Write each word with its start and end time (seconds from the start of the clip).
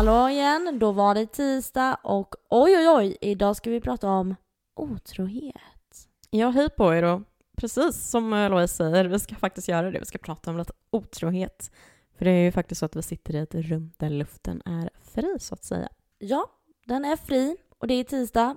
Hallå 0.00 0.28
igen, 0.28 0.78
då 0.78 0.92
var 0.92 1.14
det 1.14 1.26
tisdag 1.26 1.94
och 2.02 2.34
oj 2.50 2.76
oj 2.76 2.88
oj, 2.88 3.16
idag 3.20 3.56
ska 3.56 3.70
vi 3.70 3.80
prata 3.80 4.08
om 4.08 4.34
otrohet. 4.76 6.08
Ja, 6.30 6.50
hej 6.50 6.70
på 6.70 6.94
er 6.94 7.02
då. 7.02 7.22
Precis 7.56 8.10
som 8.10 8.32
eh, 8.32 8.50
Louise 8.50 8.74
säger, 8.74 9.04
vi 9.04 9.18
ska 9.18 9.34
faktiskt 9.34 9.68
göra 9.68 9.90
det. 9.90 9.98
Vi 9.98 10.04
ska 10.04 10.18
prata 10.18 10.50
om 10.50 10.58
lite 10.58 10.72
otrohet. 10.90 11.70
För 12.18 12.24
det 12.24 12.30
är 12.30 12.42
ju 12.42 12.52
faktiskt 12.52 12.78
så 12.78 12.86
att 12.86 12.96
vi 12.96 13.02
sitter 13.02 13.34
i 13.34 13.38
ett 13.38 13.54
rum 13.54 13.92
där 13.96 14.10
luften 14.10 14.62
är 14.64 14.90
fri, 15.02 15.36
så 15.38 15.54
att 15.54 15.64
säga. 15.64 15.88
Ja, 16.18 16.46
den 16.86 17.04
är 17.04 17.16
fri 17.16 17.56
och 17.78 17.86
det 17.86 17.94
är 17.94 18.04
tisdag. 18.04 18.56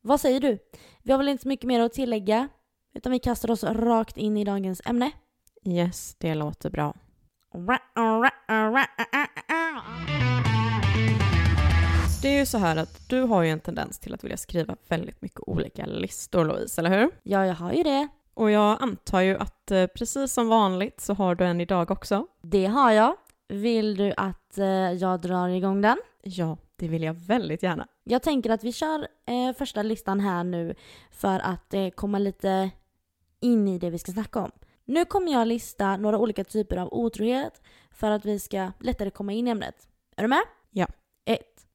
Vad 0.00 0.20
säger 0.20 0.40
du? 0.40 0.58
Vi 1.02 1.12
har 1.12 1.18
väl 1.18 1.28
inte 1.28 1.42
så 1.42 1.48
mycket 1.48 1.66
mer 1.66 1.80
att 1.80 1.92
tillägga, 1.92 2.48
utan 2.94 3.12
vi 3.12 3.18
kastar 3.18 3.50
oss 3.50 3.64
rakt 3.64 4.16
in 4.16 4.36
i 4.36 4.44
dagens 4.44 4.82
ämne. 4.84 5.10
Yes, 5.64 6.16
det 6.18 6.34
låter 6.34 6.70
bra. 6.70 6.94
Det 12.22 12.28
är 12.28 12.38
ju 12.38 12.46
så 12.46 12.58
här 12.58 12.76
att 12.76 13.08
du 13.08 13.20
har 13.20 13.42
ju 13.42 13.50
en 13.50 13.60
tendens 13.60 13.98
till 13.98 14.14
att 14.14 14.24
vilja 14.24 14.36
skriva 14.36 14.76
väldigt 14.88 15.22
mycket 15.22 15.40
olika 15.46 15.86
listor, 15.86 16.44
Louise, 16.44 16.80
eller 16.80 16.90
hur? 16.98 17.10
Ja, 17.22 17.46
jag 17.46 17.54
har 17.54 17.72
ju 17.72 17.82
det. 17.82 18.08
Och 18.34 18.50
jag 18.50 18.82
antar 18.82 19.20
ju 19.20 19.36
att 19.36 19.70
eh, 19.70 19.86
precis 19.86 20.32
som 20.32 20.48
vanligt 20.48 21.00
så 21.00 21.14
har 21.14 21.34
du 21.34 21.44
en 21.44 21.60
idag 21.60 21.90
också. 21.90 22.26
Det 22.42 22.66
har 22.66 22.90
jag. 22.92 23.16
Vill 23.48 23.96
du 23.96 24.12
att 24.16 24.58
eh, 24.58 24.66
jag 24.92 25.20
drar 25.20 25.48
igång 25.48 25.80
den? 25.80 25.98
Ja, 26.22 26.56
det 26.76 26.88
vill 26.88 27.02
jag 27.02 27.14
väldigt 27.14 27.62
gärna. 27.62 27.86
Jag 28.04 28.22
tänker 28.22 28.50
att 28.50 28.64
vi 28.64 28.72
kör 28.72 29.08
eh, 29.26 29.56
första 29.58 29.82
listan 29.82 30.20
här 30.20 30.44
nu 30.44 30.74
för 31.10 31.40
att 31.40 31.74
eh, 31.74 31.88
komma 31.88 32.18
lite 32.18 32.70
in 33.40 33.68
i 33.68 33.78
det 33.78 33.90
vi 33.90 33.98
ska 33.98 34.12
snacka 34.12 34.40
om. 34.40 34.50
Nu 34.84 35.04
kommer 35.04 35.32
jag 35.32 35.48
lista 35.48 35.96
några 35.96 36.18
olika 36.18 36.44
typer 36.44 36.76
av 36.76 36.92
otrohet 36.92 37.62
för 37.90 38.10
att 38.10 38.24
vi 38.24 38.38
ska 38.38 38.72
lättare 38.78 39.10
komma 39.10 39.32
in 39.32 39.46
i 39.48 39.50
ämnet. 39.50 39.88
Är 40.16 40.22
du 40.22 40.28
med? 40.28 40.42
Ja. 40.70 40.86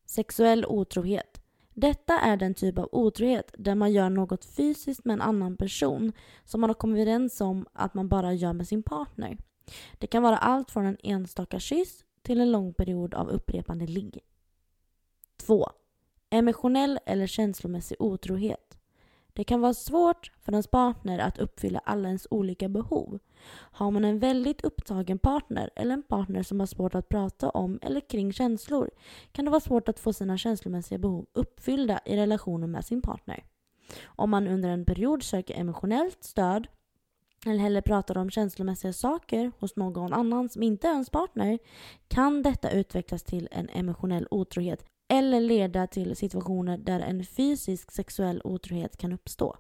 Sexuell 0.06 0.66
otrohet. 0.66 1.42
Detta 1.74 2.20
är 2.20 2.38
den 2.38 2.54
typ 2.54 2.78
av 2.78 2.90
otrohet 2.92 3.56
där 3.58 3.76
man 3.76 3.94
gör 3.94 4.10
något 4.10 4.46
fysiskt 4.46 5.06
med 5.06 5.14
en 5.14 5.22
annan 5.22 5.58
person 5.58 6.14
som 6.44 6.62
man 6.62 6.70
har 6.70 6.76
kommit 6.76 7.02
överens 7.02 7.42
om 7.42 7.66
att 7.74 7.94
man 7.94 8.08
bara 8.08 8.34
gör 8.34 8.54
med 8.54 8.68
sin 8.68 8.84
partner. 8.84 9.38
Det 9.98 10.08
kan 10.08 10.24
vara 10.24 10.38
allt 10.38 10.72
från 10.72 10.86
en 10.86 10.98
enstaka 11.04 11.60
kyss 11.60 12.04
till 12.22 12.42
en 12.42 12.52
lång 12.52 12.74
period 12.74 13.14
av 13.14 13.30
upprepande 13.30 13.88
ligg. 13.88 14.20
2. 15.38 15.70
Emotionell 16.30 17.00
eller 17.06 17.28
känslomässig 17.28 17.98
otrohet. 18.00 18.65
Det 19.36 19.44
kan 19.44 19.62
vara 19.62 19.74
svårt 19.74 20.32
för 20.42 20.52
ens 20.52 20.68
partner 20.68 21.20
att 21.20 21.38
uppfylla 21.38 21.80
alla 21.80 22.08
ens 22.08 22.28
olika 22.30 22.70
behov. 22.70 23.20
Har 23.52 23.92
man 23.92 24.06
en 24.06 24.20
väldigt 24.20 24.62
upptagen 24.62 25.20
partner 25.20 25.70
eller 25.76 25.94
en 25.94 26.04
partner 26.04 26.44
som 26.44 26.60
har 26.60 26.68
svårt 26.68 26.96
att 26.96 27.10
prata 27.10 27.50
om 27.50 27.80
eller 27.82 28.02
kring 28.02 28.34
känslor 28.34 28.90
kan 29.32 29.46
det 29.46 29.52
vara 29.52 29.62
svårt 29.62 29.90
att 29.90 30.00
få 30.00 30.14
sina 30.14 30.38
känslomässiga 30.38 30.98
behov 30.98 31.26
uppfyllda 31.34 32.00
i 32.06 32.16
relationen 32.18 32.72
med 32.72 32.86
sin 32.86 33.02
partner. 33.02 33.44
Om 34.06 34.30
man 34.30 34.48
under 34.48 34.70
en 34.70 34.86
period 34.86 35.24
söker 35.24 35.60
emotionellt 35.60 36.24
stöd 36.24 36.68
eller 37.46 37.60
hellre 37.60 37.82
pratar 37.82 38.18
om 38.18 38.30
känslomässiga 38.30 38.94
saker 38.94 39.52
hos 39.60 39.76
någon 39.76 40.14
annan 40.14 40.50
som 40.50 40.64
inte 40.64 40.88
är 40.88 40.92
ens 40.92 41.10
partner 41.10 41.60
kan 42.08 42.44
detta 42.44 42.72
utvecklas 42.72 43.24
till 43.24 43.48
en 43.52 43.70
emotionell 43.70 44.28
otrohet 44.32 44.86
eller 45.08 45.40
leda 45.40 45.88
till 45.88 46.16
situationer 46.16 46.78
där 46.78 47.00
en 47.00 47.26
fysisk 47.26 47.92
sexuell 47.92 48.42
otrohet 48.44 48.98
kan 48.98 49.14
uppstå. 49.14 49.58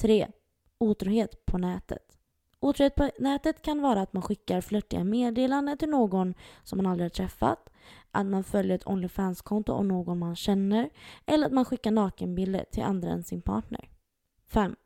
3. 0.00 0.28
Otrohet 0.78 1.46
på 1.46 1.58
nätet. 1.58 2.18
Otrohet 2.60 2.94
på 2.94 3.10
nätet 3.18 3.62
kan 3.62 3.82
vara 3.82 4.00
att 4.00 4.12
man 4.12 4.22
skickar 4.22 4.60
flörtiga 4.60 5.04
meddelanden 5.04 5.78
till 5.78 5.88
någon 5.88 6.34
som 6.64 6.76
man 6.76 6.86
aldrig 6.86 7.04
har 7.04 7.10
träffat, 7.10 7.68
att 8.10 8.26
man 8.26 8.44
följer 8.44 8.74
ett 8.74 8.86
Onlyfans-konto 8.86 9.72
av 9.72 9.84
någon 9.84 10.18
man 10.18 10.36
känner 10.36 10.90
eller 11.26 11.46
att 11.46 11.52
man 11.52 11.64
skickar 11.64 11.90
nakenbilder 11.90 12.64
till 12.70 12.82
andra 12.82 13.10
än 13.10 13.24
sin 13.24 13.42
partner. 13.42 13.88
5. 14.46 14.76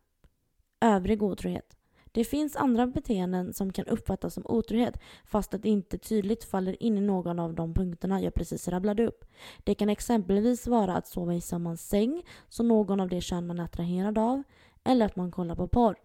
Övrig 0.81 1.23
otrohet. 1.23 1.77
Det 2.13 2.25
finns 2.25 2.57
andra 2.57 2.87
beteenden 2.87 3.53
som 3.53 3.73
kan 3.73 3.87
uppfattas 3.87 4.35
som 4.35 4.47
otrohet 4.47 5.01
fast 5.25 5.55
att 5.55 5.63
det 5.63 5.69
inte 5.69 5.99
tydligt 5.99 6.45
faller 6.45 6.83
in 6.83 6.99
i 6.99 7.01
någon 7.01 7.39
av 7.39 7.55
de 7.55 7.75
punkterna 7.75 8.23
jag 8.23 8.35
precis 8.35 8.69
rabblade 8.69 9.07
upp. 9.07 9.25
Det 9.65 9.75
kan 9.75 9.89
exempelvis 9.89 10.67
vara 10.67 10.97
att 10.97 11.09
sova 11.09 11.35
i 11.35 11.41
samma 11.41 11.77
säng 11.77 12.23
som 12.49 12.69
någon 12.69 13.01
av 13.01 13.09
det 13.09 13.21
kön 13.21 13.47
man 13.47 13.59
är 13.59 13.65
attraherad 13.65 14.19
av 14.19 14.43
eller 14.85 15.07
att 15.07 15.17
man 15.17 15.31
kollar 15.31 15.57
på 15.57 15.69
porr. 15.69 15.97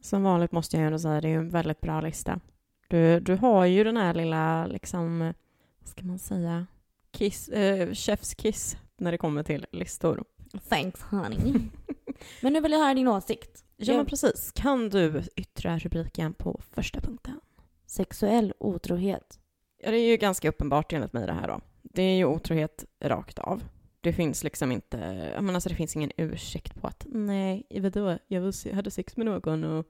Som 0.00 0.22
vanligt 0.22 0.52
måste 0.52 0.76
jag 0.76 0.86
ändå 0.86 0.98
säga, 0.98 1.20
det 1.20 1.28
är 1.28 1.38
en 1.38 1.48
väldigt 1.48 1.80
bra 1.80 2.00
lista. 2.00 2.40
Du, 2.88 3.20
du 3.20 3.36
har 3.36 3.66
ju 3.66 3.84
den 3.84 3.96
här 3.96 4.14
lilla, 4.14 4.66
liksom, 4.66 5.32
vad 5.78 5.88
ska 5.88 6.04
man 6.04 6.18
säga, 6.18 6.66
kiss, 7.10 7.48
eh, 7.48 7.92
chefs 7.92 8.34
kiss 8.34 8.76
när 8.96 9.12
det 9.12 9.18
kommer 9.18 9.42
till 9.42 9.66
listor. 9.72 10.24
Thanks 10.68 11.02
honey. 11.02 11.54
Men 12.42 12.52
nu 12.52 12.60
vill 12.60 12.72
jag 12.72 12.78
höra 12.78 12.94
din 12.94 13.08
åsikt. 13.08 13.64
Ja, 13.90 13.96
men 13.96 14.06
precis. 14.06 14.52
Kan 14.54 14.88
du 14.88 15.22
yttra 15.36 15.78
rubriken 15.78 16.34
på 16.34 16.60
första 16.70 17.00
punkten? 17.00 17.40
Sexuell 17.86 18.52
otrohet. 18.58 19.40
Ja, 19.82 19.90
det 19.90 19.96
är 19.96 20.10
ju 20.10 20.16
ganska 20.16 20.48
uppenbart 20.48 20.92
enligt 20.92 21.12
mig 21.12 21.26
det 21.26 21.32
här 21.32 21.48
då. 21.48 21.60
Det 21.82 22.02
är 22.02 22.16
ju 22.16 22.24
otrohet 22.24 22.84
rakt 23.00 23.38
av. 23.38 23.62
Det 24.00 24.12
finns 24.12 24.44
liksom 24.44 24.72
inte, 24.72 24.96
menar 25.36 25.54
alltså 25.54 25.68
det 25.68 25.74
finns 25.74 25.96
ingen 25.96 26.12
ursäkt 26.16 26.80
på 26.80 26.86
att 26.86 27.06
nej, 27.08 27.66
vadå, 27.80 28.18
jag 28.26 28.52
hade 28.74 28.90
sex 28.90 29.16
med 29.16 29.26
någon 29.26 29.64
och 29.64 29.86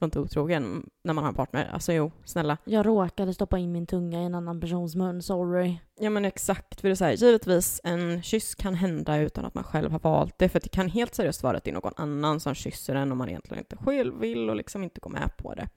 var 0.00 0.06
inte 0.06 0.20
otrogen 0.20 0.90
när 1.02 1.14
man 1.14 1.24
har 1.24 1.28
en 1.28 1.34
partner. 1.34 1.70
Alltså 1.72 1.92
jo, 1.92 2.12
snälla. 2.24 2.56
Jag 2.64 2.86
råkade 2.86 3.34
stoppa 3.34 3.58
in 3.58 3.72
min 3.72 3.86
tunga 3.86 4.22
i 4.22 4.24
en 4.24 4.34
annan 4.34 4.60
persons 4.60 4.96
mun, 4.96 5.22
sorry. 5.22 5.76
Ja 6.00 6.10
men 6.10 6.24
exakt, 6.24 6.80
för 6.80 6.88
det 6.88 6.92
är 6.92 6.96
så 6.96 7.04
här, 7.04 7.12
givetvis 7.12 7.80
en 7.84 8.22
kyss 8.22 8.54
kan 8.54 8.74
hända 8.74 9.16
utan 9.16 9.44
att 9.44 9.54
man 9.54 9.64
själv 9.64 9.92
har 9.92 9.98
valt 9.98 10.38
det, 10.38 10.48
för 10.48 10.60
det 10.60 10.68
kan 10.68 10.88
helt 10.88 11.14
seriöst 11.14 11.42
vara 11.42 11.56
att 11.56 11.64
det 11.64 11.70
är 11.70 11.74
någon 11.74 11.94
annan 11.96 12.40
som 12.40 12.54
kysser 12.54 12.94
en 12.94 13.10
och 13.10 13.16
man 13.16 13.28
egentligen 13.28 13.58
inte 13.58 13.76
själv 13.76 14.20
vill 14.20 14.50
och 14.50 14.56
liksom 14.56 14.84
inte 14.84 15.00
går 15.00 15.10
med 15.10 15.36
på 15.36 15.54
det. 15.54 15.68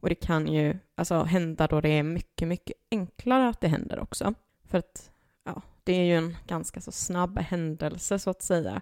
Och 0.00 0.08
det 0.08 0.14
kan 0.14 0.46
ju 0.46 0.78
alltså 0.94 1.22
hända 1.22 1.66
då 1.66 1.80
det 1.80 1.88
är 1.88 2.02
mycket, 2.02 2.48
mycket 2.48 2.76
enklare 2.90 3.48
att 3.48 3.60
det 3.60 3.68
händer 3.68 3.98
också. 3.98 4.34
För 4.64 4.78
att, 4.78 5.10
ja, 5.44 5.62
det 5.84 5.92
är 5.92 6.04
ju 6.04 6.16
en 6.16 6.36
ganska 6.46 6.80
så 6.80 6.92
snabb 6.92 7.38
händelse 7.38 8.18
så 8.18 8.30
att 8.30 8.42
säga. 8.42 8.80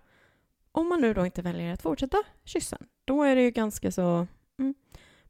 Om 0.73 0.89
man 0.89 1.01
nu 1.01 1.15
då 1.15 1.27
inte 1.27 1.43
väljer 1.43 1.73
att 1.73 1.83
fortsätta 1.83 2.19
kyssen, 2.45 2.87
då 3.05 3.23
är 3.23 3.37
det 3.37 3.43
ju 3.43 3.51
ganska 3.51 3.93
så 3.93 4.27
Mm. 4.63 4.75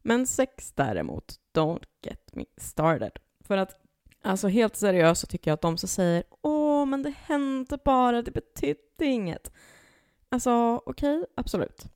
Men 0.02 0.26
sex 0.26 0.72
däremot, 0.72 1.34
don't 1.54 1.84
get 2.02 2.30
me 2.32 2.44
started. 2.56 3.12
För 3.40 3.56
att 3.56 3.80
alltså 4.22 4.48
helt 4.48 4.76
seriöst 4.76 5.20
så 5.20 5.26
tycker 5.26 5.50
jag 5.50 5.54
att 5.54 5.60
de 5.60 5.78
som 5.78 5.88
säger 5.88 6.24
åh, 6.40 6.86
men 6.86 7.02
det 7.02 7.14
hände 7.24 7.78
bara, 7.84 8.22
det 8.22 8.30
betydde 8.30 9.04
inget. 9.04 9.52
Alltså 10.28 10.76
okej, 10.86 11.18
okay, 11.18 11.26
absolut. 11.34 11.86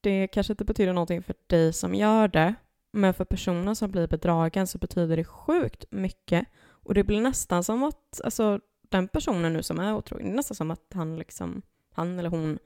Det 0.00 0.28
kanske 0.28 0.52
inte 0.52 0.64
betyder 0.64 0.92
någonting 0.92 1.22
för 1.22 1.34
dig 1.46 1.72
som 1.72 1.94
gör 1.94 2.28
det, 2.28 2.54
men 2.90 3.14
för 3.14 3.24
personen 3.24 3.76
som 3.76 3.90
blir 3.90 4.08
bedragen 4.08 4.66
så 4.66 4.78
betyder 4.78 5.16
det 5.16 5.24
sjukt 5.24 5.84
mycket. 5.90 6.46
Och 6.68 6.94
det 6.94 7.04
blir 7.04 7.20
nästan 7.20 7.64
som 7.64 7.82
att, 7.82 8.20
alltså 8.24 8.60
den 8.88 9.08
personen 9.08 9.52
nu 9.52 9.62
som 9.62 9.78
är 9.78 9.94
otrogen, 9.94 10.26
det 10.26 10.32
är 10.32 10.36
nästan 10.36 10.54
som 10.54 10.70
att 10.70 10.92
han 10.94 11.18
liksom, 11.18 11.62
han 11.92 12.18
eller 12.18 12.30
hon, 12.30 12.58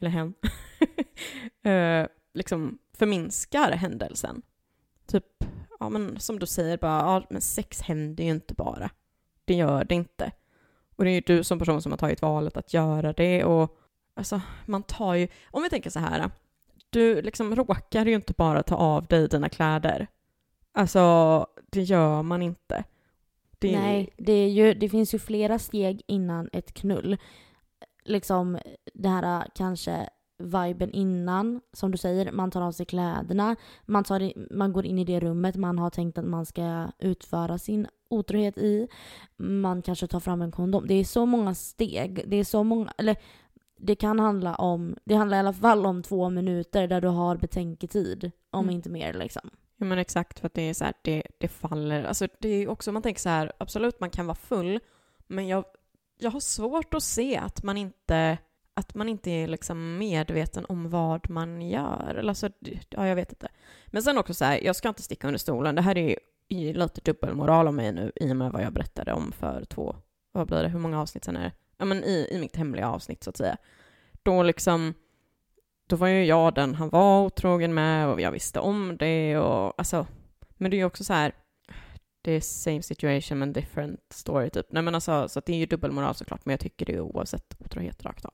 eller 0.00 0.10
hen, 0.10 0.34
uh, 1.66 2.08
liksom 2.34 2.78
förminskar 2.92 3.72
händelsen. 3.72 4.42
Typ, 5.06 5.24
ja 5.80 5.88
men 5.88 6.20
som 6.20 6.38
du 6.38 6.46
säger 6.46 6.78
bara, 6.78 7.00
ja 7.00 7.26
men 7.30 7.40
sex 7.40 7.80
händer 7.80 8.24
ju 8.24 8.30
inte 8.30 8.54
bara. 8.54 8.90
Det 9.44 9.54
gör 9.54 9.84
det 9.84 9.94
inte. 9.94 10.32
Och 10.96 11.04
det 11.04 11.10
är 11.10 11.14
ju 11.14 11.20
du 11.20 11.44
som 11.44 11.58
person 11.58 11.82
som 11.82 11.92
har 11.92 11.96
tagit 11.96 12.22
valet 12.22 12.56
att 12.56 12.74
göra 12.74 13.12
det 13.12 13.44
och 13.44 13.78
alltså 14.14 14.40
man 14.66 14.82
tar 14.82 15.14
ju, 15.14 15.28
om 15.50 15.62
vi 15.62 15.70
tänker 15.70 15.90
så 15.90 15.98
här, 15.98 16.30
du 16.90 17.22
liksom 17.22 17.56
råkar 17.56 18.06
ju 18.06 18.14
inte 18.14 18.32
bara 18.32 18.62
ta 18.62 18.76
av 18.76 19.06
dig 19.06 19.28
dina 19.28 19.48
kläder. 19.48 20.06
Alltså, 20.72 21.46
det 21.70 21.82
gör 21.82 22.22
man 22.22 22.42
inte. 22.42 22.84
Det... 23.58 23.78
Nej, 23.80 24.10
det, 24.16 24.32
är 24.32 24.48
ju, 24.48 24.74
det 24.74 24.88
finns 24.88 25.14
ju 25.14 25.18
flera 25.18 25.58
steg 25.58 26.02
innan 26.06 26.48
ett 26.52 26.74
knull. 26.74 27.16
Liksom 28.04 28.58
det 28.94 29.08
här 29.08 29.46
kanske 29.54 30.08
viben 30.38 30.92
innan. 30.92 31.60
Som 31.72 31.90
du 31.90 31.98
säger, 31.98 32.32
man 32.32 32.50
tar 32.50 32.62
av 32.62 32.72
sig 32.72 32.86
kläderna. 32.86 33.56
Man, 33.84 34.04
tar, 34.04 34.52
man 34.54 34.72
går 34.72 34.86
in 34.86 34.98
i 34.98 35.04
det 35.04 35.20
rummet 35.20 35.56
man 35.56 35.78
har 35.78 35.90
tänkt 35.90 36.18
att 36.18 36.24
man 36.24 36.46
ska 36.46 36.86
utföra 36.98 37.58
sin 37.58 37.86
otrohet 38.08 38.58
i. 38.58 38.88
Man 39.36 39.82
kanske 39.82 40.06
tar 40.06 40.20
fram 40.20 40.42
en 40.42 40.52
kondom. 40.52 40.86
Det 40.86 40.94
är 40.94 41.04
så 41.04 41.26
många 41.26 41.54
steg. 41.54 42.24
Det 42.26 42.36
är 42.36 42.44
så 42.44 42.64
många, 42.64 42.92
eller 42.98 43.16
det 43.78 43.94
kan 43.94 44.20
handla 44.20 44.54
om, 44.54 44.96
det 45.04 45.14
handlar 45.14 45.36
i 45.36 45.40
alla 45.40 45.52
fall 45.52 45.86
om 45.86 46.02
två 46.02 46.30
minuter 46.30 46.88
där 46.88 47.00
du 47.00 47.08
har 47.08 47.36
betänketid. 47.36 48.30
Om 48.50 48.64
mm. 48.64 48.74
inte 48.74 48.90
mer 48.90 49.14
liksom. 49.14 49.50
Ja 49.76 49.86
men 49.86 49.98
exakt, 49.98 50.40
för 50.40 50.46
att 50.46 50.54
det 50.54 50.62
är 50.62 50.74
så 50.74 50.84
här, 50.84 50.94
det, 51.02 51.22
det 51.38 51.48
faller. 51.48 52.04
Alltså 52.04 52.28
det 52.40 52.48
är 52.48 52.68
också, 52.68 52.92
man 52.92 53.02
tänker 53.02 53.20
så 53.20 53.28
här, 53.28 53.52
absolut 53.58 54.00
man 54.00 54.10
kan 54.10 54.26
vara 54.26 54.34
full, 54.34 54.80
men 55.26 55.48
jag, 55.48 55.64
jag 56.18 56.30
har 56.30 56.40
svårt 56.40 56.94
att 56.94 57.02
se 57.02 57.36
att 57.36 57.62
man 57.62 57.76
inte 57.76 58.38
att 58.74 58.94
man 58.94 59.08
inte 59.08 59.30
är 59.30 59.46
liksom 59.46 59.98
medveten 59.98 60.64
om 60.68 60.90
vad 60.90 61.30
man 61.30 61.62
gör. 61.62 62.14
Eller 62.18 62.28
alltså, 62.28 62.50
ja, 62.88 63.06
jag 63.06 63.16
vet 63.16 63.32
inte. 63.32 63.48
Men 63.86 64.02
sen 64.02 64.18
också 64.18 64.34
så 64.34 64.44
här, 64.44 64.64
jag 64.64 64.76
ska 64.76 64.88
inte 64.88 65.02
sticka 65.02 65.26
under 65.26 65.38
stolen. 65.38 65.74
Det 65.74 65.82
här 65.82 65.98
är 65.98 66.18
ju 66.48 66.72
lite 66.72 67.00
dubbelmoral 67.00 67.68
om 67.68 67.76
mig 67.76 67.92
nu 67.92 68.12
i 68.16 68.32
och 68.32 68.36
med 68.36 68.52
vad 68.52 68.62
jag 68.62 68.72
berättade 68.72 69.12
om 69.12 69.32
för 69.32 69.64
två, 69.64 69.96
vad 70.32 70.46
blir 70.46 70.62
det, 70.62 70.68
hur 70.68 70.78
många 70.78 71.00
avsnitt 71.00 71.24
sen 71.24 71.36
är 71.36 71.44
det? 71.44 71.52
Ja 71.76 71.84
men 71.84 72.04
i, 72.04 72.28
i 72.30 72.38
mitt 72.38 72.56
hemliga 72.56 72.88
avsnitt 72.88 73.24
så 73.24 73.30
att 73.30 73.36
säga. 73.36 73.56
Då 74.22 74.42
liksom, 74.42 74.94
då 75.88 75.96
var 75.96 76.08
ju 76.08 76.24
jag 76.24 76.54
den 76.54 76.74
han 76.74 76.88
var 76.88 77.24
otrogen 77.24 77.74
med 77.74 78.08
och 78.08 78.20
jag 78.20 78.32
visste 78.32 78.60
om 78.60 78.96
det 78.96 79.38
och 79.38 79.74
alltså, 79.78 80.06
men 80.56 80.70
det 80.70 80.76
är 80.76 80.78
ju 80.78 80.84
också 80.84 81.04
så 81.04 81.12
här, 81.12 81.34
det 82.22 82.32
är 82.32 82.40
same 82.40 82.82
situation 82.82 83.38
men 83.38 83.52
different 83.52 84.00
story 84.10 84.50
typ. 84.50 84.66
Nej 84.72 84.82
men 84.82 84.94
alltså, 84.94 85.28
så 85.28 85.40
det 85.46 85.52
är 85.52 85.56
ju 85.56 85.66
dubbelmoral 85.66 86.14
såklart, 86.14 86.44
men 86.44 86.52
jag 86.52 86.60
tycker 86.60 86.86
det 86.86 86.94
är 86.94 87.00
oavsett 87.00 87.56
otrohet 87.60 88.04
rakt 88.04 88.24
av. 88.24 88.32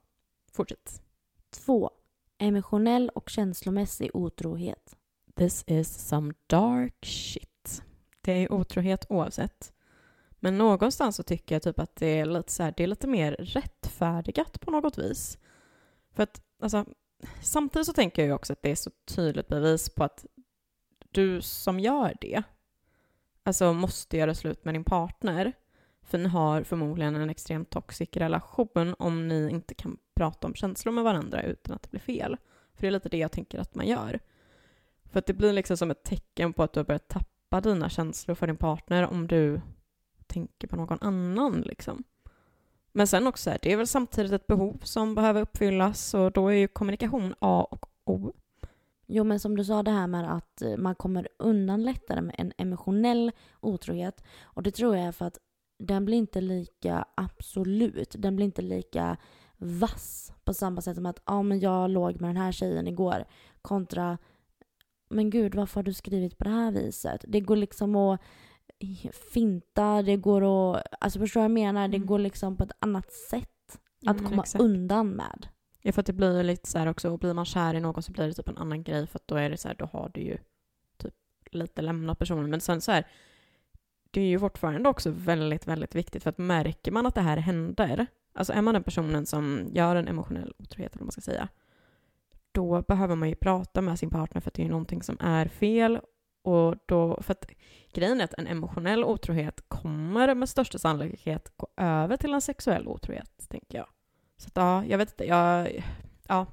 Fortsätt. 0.52 1.02
2. 1.50 1.91
Emotionell 2.38 3.08
och 3.08 3.31
känslomässig 3.31 4.11
otrohet. 4.14 4.97
This 5.35 5.64
is 5.67 6.08
some 6.08 6.35
dark 6.47 7.06
shit. 7.06 7.82
Det 8.20 8.32
är 8.32 8.52
otrohet 8.52 9.06
oavsett. 9.08 9.73
Men 10.41 10.58
någonstans 10.58 11.17
så 11.17 11.23
tycker 11.23 11.55
jag 11.55 11.62
typ 11.62 11.79
att 11.79 11.97
det 11.97 12.06
är 12.06 12.26
lite, 12.26 12.52
så 12.52 12.62
här, 12.62 12.75
det 12.76 12.82
är 12.82 12.87
lite 12.87 13.06
mer 13.06 13.32
rättfärdigat 13.32 14.61
på 14.61 14.70
något 14.70 14.99
vis. 14.99 15.38
För 16.12 16.23
att, 16.23 16.43
alltså, 16.62 16.85
samtidigt 17.43 17.87
så 17.87 17.93
tänker 17.93 18.23
jag 18.23 18.26
ju 18.26 18.35
också 18.35 18.53
att 18.53 18.62
det 18.62 18.70
är 18.70 18.75
så 18.75 18.91
tydligt 19.05 19.49
bevis 19.49 19.91
på 19.91 20.05
att 20.05 20.26
du 21.11 21.43
som 21.43 21.81
gör 21.81 22.17
det, 22.20 22.43
alltså 23.43 23.73
måste 23.73 24.17
göra 24.17 24.35
slut 24.35 24.64
med 24.64 24.75
din 24.75 24.85
partner. 24.85 25.53
För 26.10 26.18
ni 26.18 26.28
har 26.28 26.62
förmodligen 26.62 27.14
en 27.16 27.30
extremt 27.30 27.70
toxic 27.70 28.08
relation 28.12 28.94
om 28.98 29.28
ni 29.28 29.50
inte 29.50 29.74
kan 29.74 29.96
prata 30.14 30.46
om 30.46 30.54
känslor 30.54 30.92
med 30.92 31.04
varandra 31.04 31.42
utan 31.42 31.74
att 31.74 31.82
det 31.82 31.90
blir 31.90 32.00
fel. 32.00 32.36
För 32.74 32.80
det 32.80 32.86
är 32.86 32.90
lite 32.90 33.08
det 33.08 33.18
jag 33.18 33.32
tänker 33.32 33.58
att 33.58 33.74
man 33.74 33.86
gör. 33.86 34.20
För 35.04 35.18
att 35.18 35.26
det 35.26 35.32
blir 35.32 35.52
liksom 35.52 35.76
som 35.76 35.90
ett 35.90 36.02
tecken 36.02 36.52
på 36.52 36.62
att 36.62 36.72
du 36.72 36.80
har 36.80 36.84
börjat 36.84 37.08
tappa 37.08 37.60
dina 37.60 37.88
känslor 37.88 38.34
för 38.34 38.46
din 38.46 38.56
partner 38.56 39.06
om 39.06 39.26
du 39.26 39.60
tänker 40.26 40.68
på 40.68 40.76
någon 40.76 40.98
annan 41.00 41.60
liksom. 41.60 42.04
Men 42.92 43.06
sen 43.06 43.26
också, 43.26 43.50
här, 43.50 43.58
det 43.62 43.72
är 43.72 43.76
väl 43.76 43.86
samtidigt 43.86 44.32
ett 44.32 44.46
behov 44.46 44.80
som 44.82 45.14
behöver 45.14 45.42
uppfyllas 45.42 46.14
och 46.14 46.32
då 46.32 46.48
är 46.48 46.56
ju 46.56 46.68
kommunikation 46.68 47.34
A 47.38 47.66
och 47.70 47.86
O. 48.04 48.32
Jo, 49.06 49.24
men 49.24 49.40
som 49.40 49.56
du 49.56 49.64
sa 49.64 49.82
det 49.82 49.90
här 49.90 50.06
med 50.06 50.32
att 50.32 50.62
eh, 50.62 50.76
man 50.76 50.94
kommer 50.94 51.28
undan 51.38 51.82
lättare 51.82 52.20
med 52.20 52.34
en 52.38 52.52
emotionell 52.56 53.32
otrohet. 53.60 54.24
Och 54.42 54.62
det 54.62 54.70
tror 54.70 54.96
jag 54.96 55.06
är 55.06 55.12
för 55.12 55.26
att 55.26 55.38
den 55.81 56.05
blir 56.05 56.17
inte 56.19 56.41
lika 56.41 57.05
absolut. 57.15 58.15
Den 58.19 58.37
blir 58.37 58.47
inte 58.47 58.62
lika 58.62 59.17
vass 59.56 60.32
på 60.44 60.55
samma 60.55 60.81
sätt 60.81 60.97
som 60.97 61.06
att 61.06 61.23
ja, 61.27 61.43
men 61.43 61.61
jag 61.61 61.91
låg 61.91 62.21
med 62.21 62.31
den 62.31 62.37
här 62.37 62.53
tjejen 62.53 62.88
igår 62.88 63.25
kontra 63.62 64.19
men 65.11 65.31
gud 65.31 65.55
varför 65.55 65.75
har 65.75 65.82
du 65.82 65.93
skrivit 65.93 66.38
på 66.38 66.44
det 66.44 66.50
här 66.50 66.73
viset? 66.73 67.25
Det 67.29 67.41
går 67.41 67.56
liksom 67.56 67.97
att 67.97 68.21
finta, 69.32 70.03
det 70.03 70.17
går 70.17 70.43
att, 70.77 70.82
alltså 71.00 71.19
förstår 71.19 71.41
du 71.41 71.43
vad 71.43 71.44
jag 71.44 71.50
menar? 71.67 71.88
Det 71.88 71.97
Mm. 71.97 72.06
går 72.06 72.19
liksom 72.19 72.56
på 72.56 72.65
ett 72.65 72.73
annat 72.79 73.12
sätt 73.12 73.79
att 74.06 74.17
Mm, 74.19 74.31
komma 74.31 74.43
exakt. 74.43 74.62
undan 74.65 75.09
med. 75.11 75.47
Ja, 75.82 75.93
för 75.93 76.00
att 76.00 76.06
det 76.06 76.12
blir 76.12 76.37
ju 76.37 76.43
lite 76.43 76.69
så 76.69 76.79
här 76.79 76.87
också, 76.87 77.11
och 77.11 77.19
blir 77.19 77.35
man 77.35 77.44
kär 77.44 77.75
i 77.75 77.81
någon 77.81 78.03
så 78.03 78.12
blir 78.12 78.27
det 78.27 78.32
typ 78.35 78.49
en 78.49 78.59
annan 78.59 78.82
grej 78.82 79.06
för 79.06 79.19
att 79.19 79.29
då 79.29 79.35
är 79.37 79.50
det 79.50 79.56
så 79.56 79.69
här, 79.69 79.75
då 79.75 79.85
har 79.85 80.11
du 80.15 80.21
ju 80.21 80.38
typ 80.99 81.15
lite 81.50 81.82
lämnat 81.82 82.19
personen. 82.19 82.50
Men 82.50 82.61
sen 82.61 82.81
så 82.81 82.93
här, 82.93 83.06
det 84.10 84.20
är 84.20 84.26
ju 84.26 84.38
fortfarande 84.38 84.88
också 84.88 85.10
väldigt, 85.10 85.66
väldigt 85.66 85.94
viktigt 85.94 86.22
för 86.22 86.30
att 86.30 86.38
märker 86.38 86.92
man 86.92 87.06
att 87.06 87.14
det 87.14 87.20
här 87.20 87.36
händer, 87.36 88.06
alltså 88.34 88.52
är 88.52 88.62
man 88.62 88.74
den 88.74 88.82
personen 88.82 89.26
som 89.26 89.68
gör 89.72 89.96
en 89.96 90.08
emotionell 90.08 90.54
otrohet 90.58 90.92
eller 90.92 91.00
vad 91.00 91.06
man 91.06 91.12
ska 91.12 91.20
säga, 91.20 91.48
då 92.52 92.82
behöver 92.82 93.14
man 93.14 93.28
ju 93.28 93.34
prata 93.34 93.80
med 93.80 93.98
sin 93.98 94.10
partner 94.10 94.40
för 94.40 94.50
att 94.50 94.54
det 94.54 94.64
är 94.64 94.68
någonting 94.68 95.02
som 95.02 95.16
är 95.20 95.48
fel 95.48 96.00
och 96.42 96.74
då, 96.86 97.22
för 97.22 97.32
att 97.32 97.50
grejen 97.92 98.20
är 98.20 98.24
att 98.24 98.34
en 98.34 98.46
emotionell 98.46 99.04
otrohet 99.04 99.64
kommer 99.68 100.34
med 100.34 100.48
största 100.48 100.78
sannolikhet 100.78 101.52
gå 101.56 101.68
över 101.76 102.16
till 102.16 102.34
en 102.34 102.40
sexuell 102.40 102.88
otrohet, 102.88 103.46
tänker 103.48 103.78
jag. 103.78 103.86
Så 104.36 104.46
att, 104.48 104.56
ja, 104.56 104.84
jag 104.84 104.98
vet 104.98 105.10
inte, 105.10 105.24
jag, 105.24 105.84
ja, 106.28 106.46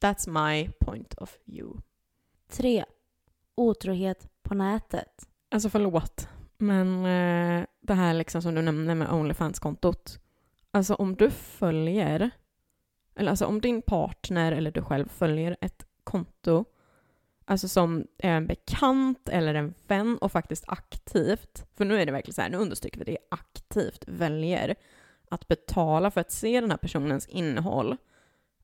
that's 0.00 0.48
my 0.48 0.70
point 0.80 1.14
of 1.14 1.38
view. 1.44 1.82
3. 2.48 2.84
Otrohet 3.54 4.28
på 4.42 4.54
nätet. 4.54 5.28
Alltså 5.50 5.70
förlåt, 5.70 6.28
men 6.60 7.04
eh, 7.04 7.66
det 7.80 7.94
här 7.94 8.14
liksom 8.14 8.42
som 8.42 8.54
du 8.54 8.62
nämner 8.62 8.94
med 8.94 9.12
Onlyfans-kontot. 9.12 10.20
Alltså 10.70 10.94
om 10.94 11.16
du 11.16 11.30
följer, 11.30 12.30
eller 13.16 13.30
alltså 13.30 13.46
om 13.46 13.60
din 13.60 13.82
partner 13.82 14.52
eller 14.52 14.70
du 14.70 14.82
själv 14.82 15.08
följer 15.08 15.56
ett 15.60 15.86
konto, 16.04 16.64
alltså 17.44 17.68
som 17.68 18.06
är 18.18 18.30
en 18.30 18.46
bekant 18.46 19.28
eller 19.28 19.54
en 19.54 19.74
vän 19.86 20.18
och 20.18 20.32
faktiskt 20.32 20.64
aktivt, 20.66 21.66
för 21.74 21.84
nu 21.84 22.00
är 22.00 22.06
det 22.06 22.12
verkligen 22.12 22.34
så 22.34 22.42
här, 22.42 22.50
nu 22.50 22.56
understryker 22.56 22.98
vi 22.98 23.04
det, 23.04 23.18
aktivt 23.30 24.04
väljer 24.08 24.74
att 25.30 25.48
betala 25.48 26.10
för 26.10 26.20
att 26.20 26.32
se 26.32 26.60
den 26.60 26.70
här 26.70 26.78
personens 26.78 27.26
innehåll. 27.26 27.96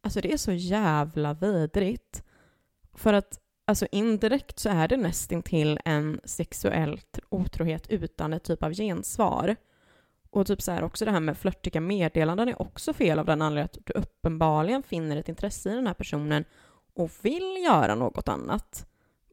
Alltså 0.00 0.20
det 0.20 0.32
är 0.32 0.36
så 0.36 0.52
jävla 0.52 1.34
vidrigt. 1.34 2.22
För 2.94 3.12
att 3.12 3.40
alltså 3.66 3.86
indirekt 3.92 4.58
så 4.58 4.68
är 4.68 4.88
det 4.88 4.96
nästintill 4.96 5.78
en 5.84 6.20
sexuell 6.24 7.00
otrohet 7.28 7.86
utan 7.88 8.32
ett 8.32 8.44
typ 8.44 8.62
av 8.62 8.72
gensvar. 8.72 9.56
Och 10.30 10.46
typ 10.46 10.62
så 10.62 10.72
här 10.72 10.84
också 10.84 11.04
det 11.04 11.10
här 11.10 11.20
med 11.20 11.38
flörtiga 11.38 11.80
meddelanden 11.80 12.48
är 12.48 12.62
också 12.62 12.92
fel 12.92 13.18
av 13.18 13.26
den 13.26 13.42
anledningen 13.42 13.64
att 13.64 13.86
du 13.86 13.92
uppenbarligen 13.92 14.82
finner 14.82 15.16
ett 15.16 15.28
intresse 15.28 15.72
i 15.72 15.74
den 15.74 15.86
här 15.86 15.94
personen 15.94 16.44
och 16.94 17.10
vill 17.22 17.64
göra 17.64 17.94
något 17.94 18.28
annat. 18.28 18.86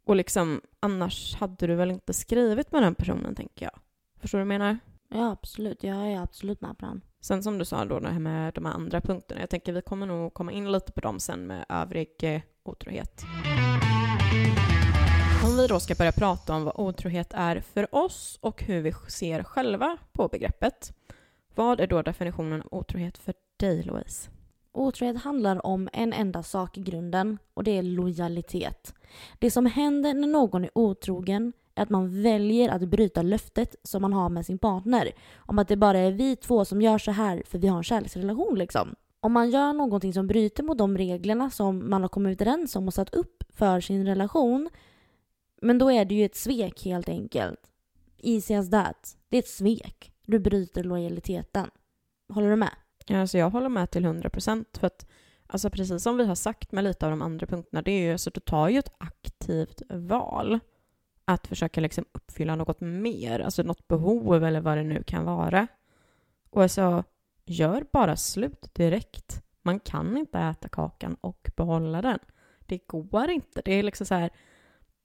Och 0.06 0.16
liksom, 0.16 0.62
annars 0.80 1.36
hade 1.36 1.68
du 1.68 1.76
väl 1.76 1.92
inte 1.92 2.14
skrivit 2.14 2.72
med 2.72 2.84
den 2.84 2.96
personen, 2.96 3.36
tänker 3.36 3.66
jag. 3.66 3.80
Förstår 4.22 4.40
du 4.40 4.46
vad 4.46 4.54
jag 4.54 4.60
menar? 4.60 4.78
Ja, 5.10 5.32
absolut. 5.32 5.84
Jag 5.84 6.12
är 6.12 6.20
absolut 6.20 6.62
med 6.62 6.78
på 6.78 6.86
den. 6.86 7.02
Sen 7.22 7.44
som 7.44 7.58
du 7.58 7.66
sa 7.66 7.86
då, 7.86 8.00
det 8.00 8.10
här 8.10 8.20
med 8.20 8.54
de 8.54 8.66
här 8.66 8.74
andra 8.74 9.02
punkterna. 9.02 9.42
Jag 9.42 9.50
tänker 9.50 9.74
vi 9.74 9.82
kommer 9.82 10.06
nog 10.06 10.34
komma 10.34 10.52
in 10.52 10.72
lite 10.72 10.92
på 10.92 11.02
dem 11.02 11.20
sen 11.20 11.48
med 11.48 11.66
övrig 11.70 12.24
eh, 12.24 12.42
otrohet. 12.64 13.24
Om 15.44 15.58
vi 15.58 15.68
då 15.68 15.80
ska 15.80 15.96
börja 15.96 16.12
prata 16.12 16.56
om 16.56 16.64
vad 16.64 16.74
otrohet 16.78 17.34
är 17.34 17.62
för 17.62 17.96
oss 17.96 18.38
och 18.42 18.64
hur 18.64 18.82
vi 18.82 18.94
ser 19.08 19.44
själva 19.44 19.98
på 20.12 20.28
begreppet. 20.28 20.94
Vad 21.56 21.80
är 21.80 21.88
då 21.88 22.02
definitionen 22.02 22.62
av 22.62 22.68
otrohet 22.72 23.18
för 23.18 23.34
dig, 23.58 23.84
Louise? 23.84 24.30
Otrohet 24.72 25.24
handlar 25.24 25.66
om 25.66 25.90
en 25.94 26.14
enda 26.14 26.44
sak 26.44 26.78
i 26.78 26.82
grunden 26.82 27.38
och 27.54 27.64
det 27.64 27.78
är 27.78 27.84
lojalitet. 27.84 28.94
Det 29.40 29.52
som 29.52 29.66
händer 29.66 30.14
när 30.14 30.28
någon 30.28 30.64
är 30.64 30.70
otrogen 30.74 31.54
är 31.76 31.84
att 31.84 31.90
man 31.90 32.24
väljer 32.24 32.70
att 32.70 32.82
bryta 32.82 33.22
löftet 33.22 33.76
som 33.84 34.02
man 34.02 34.14
har 34.14 34.30
med 34.30 34.46
sin 34.46 34.58
partner. 34.58 35.12
Om 35.36 35.60
att 35.60 35.68
det 35.68 35.76
bara 35.76 36.00
är 36.00 36.12
vi 36.12 36.36
två 36.36 36.66
som 36.66 36.82
gör 36.82 36.98
så 36.98 37.12
här 37.12 37.44
för 37.46 37.58
vi 37.58 37.68
har 37.68 37.78
en 37.78 37.84
kärleksrelation 37.84 38.58
liksom. 38.58 38.96
Om 39.20 39.32
man 39.32 39.50
gör 39.50 39.74
någonting 39.74 40.14
som 40.14 40.28
bryter 40.28 40.64
mot 40.64 40.78
de 40.78 40.98
reglerna 40.98 41.50
som 41.50 41.90
man 41.90 42.02
har 42.02 42.10
kommit 42.10 42.42
överens 42.42 42.76
om 42.76 42.88
och 42.88 42.94
satt 42.94 43.16
upp 43.16 43.43
för 43.54 43.82
sin 43.82 44.06
relation 44.06 44.70
men 45.64 45.78
då 45.78 45.92
är 45.92 46.06
det 46.06 46.16
ju 46.16 46.26
ett 46.26 46.36
svek 46.36 46.86
helt 46.86 47.10
enkelt. 47.10 47.60
Easy 48.18 48.54
as 48.56 48.70
that. 48.70 49.18
Det 49.30 49.38
är 49.38 49.42
ett 49.42 49.48
svek. 49.48 50.12
Du 50.26 50.40
bryter 50.40 50.84
lojaliteten. 50.84 51.70
Håller 52.30 52.50
du 52.50 52.56
med? 52.56 52.72
Ja, 53.06 53.22
Alltså 53.22 53.38
jag 53.38 53.50
håller 53.50 53.70
med 53.70 53.92
till 53.92 54.06
100 54.06 54.30
procent. 54.30 54.78
För 54.78 54.88
att, 54.88 55.06
alltså 55.48 55.70
precis 55.70 56.04
som 56.04 56.18
vi 56.18 56.26
har 56.26 56.36
sagt 56.36 56.72
med 56.72 56.84
lite 56.84 57.06
av 57.06 57.12
de 57.12 57.22
andra 57.22 57.48
punkterna, 57.48 57.82
det 57.82 57.92
är 57.92 58.02
ju 58.02 58.12
alltså 58.12 58.30
du 58.34 58.40
tar 58.40 58.70
ju 58.70 58.80
ett 58.80 58.94
aktivt 58.98 59.82
val 59.90 60.60
att 61.26 61.48
försöka 61.48 61.82
liksom 61.82 62.06
uppfylla 62.12 62.56
något 62.56 62.82
mer, 62.82 63.40
alltså 63.40 63.64
något 63.64 63.88
behov 63.88 64.44
eller 64.44 64.62
vad 64.62 64.78
det 64.78 64.84
nu 64.84 65.04
kan 65.04 65.26
vara. 65.26 65.68
Och 66.50 66.62
alltså, 66.62 67.04
gör 67.46 67.86
bara 67.92 68.16
slut 68.16 68.74
direkt. 68.74 69.44
Man 69.62 69.80
kan 69.80 70.18
inte 70.18 70.40
äta 70.40 70.68
kakan 70.68 71.18
och 71.22 71.52
behålla 71.56 72.02
den. 72.02 72.20
Det 72.66 72.88
går 72.88 73.30
inte. 73.30 73.62
Det 73.66 73.74
är 73.74 73.84
liksom 73.84 74.06
så 74.06 74.16
här, 74.16 74.30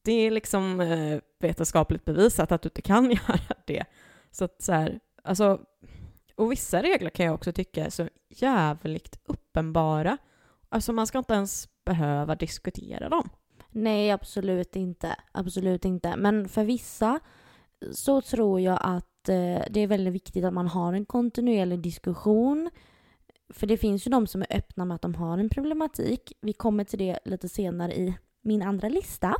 det 0.02 0.12
är 0.12 0.30
liksom 0.30 0.80
eh, 0.80 1.20
vetenskapligt 1.38 2.04
bevisat 2.04 2.52
att 2.52 2.62
du 2.62 2.66
inte 2.66 2.82
kan 2.82 3.10
göra 3.10 3.54
det. 3.66 3.84
Så 4.30 4.44
att 4.44 4.62
så 4.62 4.72
här, 4.72 5.00
alltså, 5.22 5.60
och 6.34 6.52
vissa 6.52 6.82
regler 6.82 7.10
kan 7.10 7.26
jag 7.26 7.34
också 7.34 7.52
tycka 7.52 7.84
är 7.84 7.90
så 7.90 8.08
jävligt 8.28 9.20
uppenbara. 9.24 10.18
Alltså 10.68 10.92
man 10.92 11.06
ska 11.06 11.18
inte 11.18 11.34
ens 11.34 11.68
behöva 11.84 12.34
diskutera 12.34 13.08
dem. 13.08 13.28
Nej, 13.70 14.10
absolut 14.10 14.76
inte. 14.76 15.16
Absolut 15.32 15.84
inte. 15.84 16.16
Men 16.16 16.48
för 16.48 16.64
vissa 16.64 17.20
så 17.92 18.20
tror 18.20 18.60
jag 18.60 18.78
att 18.82 19.28
eh, 19.28 19.62
det 19.70 19.80
är 19.80 19.86
väldigt 19.86 20.14
viktigt 20.14 20.44
att 20.44 20.54
man 20.54 20.68
har 20.68 20.92
en 20.92 21.04
kontinuerlig 21.04 21.80
diskussion. 21.80 22.70
För 23.50 23.66
det 23.66 23.76
finns 23.76 24.06
ju 24.06 24.10
de 24.10 24.26
som 24.26 24.42
är 24.42 24.56
öppna 24.56 24.84
med 24.84 24.94
att 24.94 25.02
de 25.02 25.14
har 25.14 25.38
en 25.38 25.48
problematik. 25.48 26.32
Vi 26.40 26.52
kommer 26.52 26.84
till 26.84 26.98
det 26.98 27.18
lite 27.24 27.48
senare 27.48 27.94
i 27.94 28.14
min 28.42 28.62
andra 28.62 28.88
lista. 28.88 29.36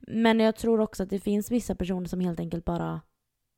Men 0.00 0.40
jag 0.40 0.56
tror 0.56 0.80
också 0.80 1.02
att 1.02 1.10
det 1.10 1.20
finns 1.20 1.50
vissa 1.50 1.74
personer 1.74 2.06
som 2.06 2.20
helt 2.20 2.40
enkelt 2.40 2.64
bara 2.64 3.00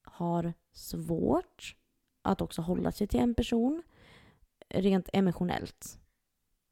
har 0.05 0.53
svårt 0.73 1.77
att 2.23 2.41
också 2.41 2.63
hålla 2.63 2.93
sig 2.93 3.07
till 3.07 3.21
en 3.21 3.35
person 3.35 3.83
rent 4.69 5.09
emotionellt. 5.13 5.99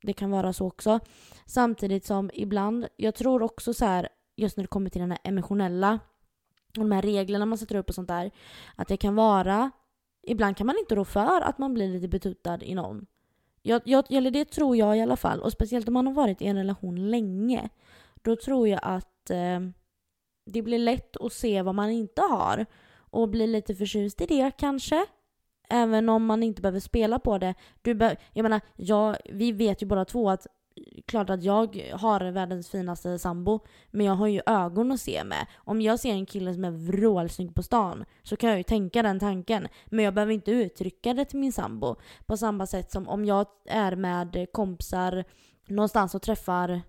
Det 0.02 0.12
kan 0.12 0.31
vara 0.31 0.52
så 0.52 0.67
också. 0.67 1.00
Samtidigt 1.47 2.05
som 2.05 2.31
ibland, 2.35 2.88
jag 2.97 3.14
tror 3.14 3.43
också 3.43 3.75
så 3.75 3.85
här, 3.85 4.09
just 4.37 4.57
när 4.57 4.64
det 4.64 4.69
kommer 4.69 4.90
till 4.90 5.00
den 5.00 5.11
här 5.11 5.21
emotionella 5.25 6.00
och 6.76 6.83
de 6.83 6.93
här 6.93 7.02
reglerna 7.02 7.47
man 7.47 7.59
sätter 7.59 7.76
upp 7.76 7.88
och 7.88 7.95
sånt 7.95 8.09
där, 8.09 8.31
att 8.76 8.88
det 8.88 8.97
kan 8.97 9.14
vara, 9.14 9.71
ibland 10.29 10.57
kan 10.57 10.67
man 10.67 10.79
inte 10.79 10.95
rå 10.95 11.05
för 11.05 11.41
att 11.41 11.59
man 11.59 11.75
blir 11.75 11.89
lite 11.89 12.09
betuttad 12.09 12.63
i 12.63 12.75
någon. 12.75 13.07
Jag, 13.63 13.83
jag, 13.85 14.13
eller 14.13 14.31
det 14.31 14.45
tror 14.45 14.77
jag 14.77 14.99
i 14.99 15.01
alla 15.01 15.17
fall, 15.17 15.41
och 15.41 15.53
speciellt 15.53 15.89
om 15.89 15.95
man 15.95 16.07
har 16.07 16.15
varit 16.15 16.43
i 16.43 16.47
en 16.47 16.57
relation 16.57 17.11
länge. 17.11 17.69
Då 18.23 18.37
tror 18.37 18.69
jag 18.69 18.81
att 18.83 19.31
eh, 19.31 19.61
det 20.45 20.63
blir 20.63 20.79
lätt 20.79 21.17
att 21.17 21.33
se 21.33 21.63
vad 21.63 21.75
man 21.75 21.91
inte 21.91 22.23
har 22.23 22.67
och 23.11 23.29
bli 23.29 23.47
lite 23.47 23.75
förtjust 23.75 24.21
i 24.21 24.27
det 24.27 24.51
kanske. 24.59 25.07
Även 25.71 26.09
om 26.09 26.27
man 26.27 26.43
inte 26.43 26.63
behöver 26.63 26.81
spela 26.81 27.19
på 27.19 27.39
det. 27.39 27.55
Du 27.83 27.95
be 27.95 28.17
jag 28.33 28.43
menar, 28.43 28.61
jag, 28.77 29.17
vi 29.25 29.53
vet 29.53 29.83
ju 29.83 29.87
båda 29.87 30.05
två 30.05 30.31
att 30.31 30.47
klart 31.07 31.31
att 31.31 31.43
jag 31.43 31.93
har 31.93 32.31
världens 32.31 32.71
finaste 32.71 33.19
sambo, 33.19 33.61
men 33.91 34.07
jag 34.07 34.15
har 34.15 34.27
ju 34.27 34.41
ögon 34.47 34.93
att 34.93 35.01
se 35.01 35.25
med. 35.25 35.47
Om 35.57 35.81
jag 35.81 36.01
ser 36.01 36.13
en 36.13 36.27
kille 36.27 36.55
som 36.55 36.65
är 36.65 36.71
vrålsnygg 36.71 37.55
på 37.55 37.63
stan 37.63 38.05
så 38.23 38.37
kan 38.37 38.51
jag 38.51 38.59
ju 38.59 38.63
tänka 38.65 39.03
den 39.03 39.21
tanken. 39.21 39.69
Men 39.87 40.05
jag 40.05 40.15
behöver 40.15 40.33
inte 40.33 40.51
uttrycka 40.51 41.15
det 41.15 41.25
till 41.25 41.39
min 41.39 41.53
sambo. 41.53 41.97
På 42.27 42.37
samma 42.37 42.67
sätt 42.67 42.93
som 42.93 43.09
om 43.09 43.25
jag 43.25 43.47
är 43.69 43.97
med 43.97 44.47
kompisar 44.53 45.25
någonstans 45.67 46.15
och 46.15 46.23
träffar 46.23 46.83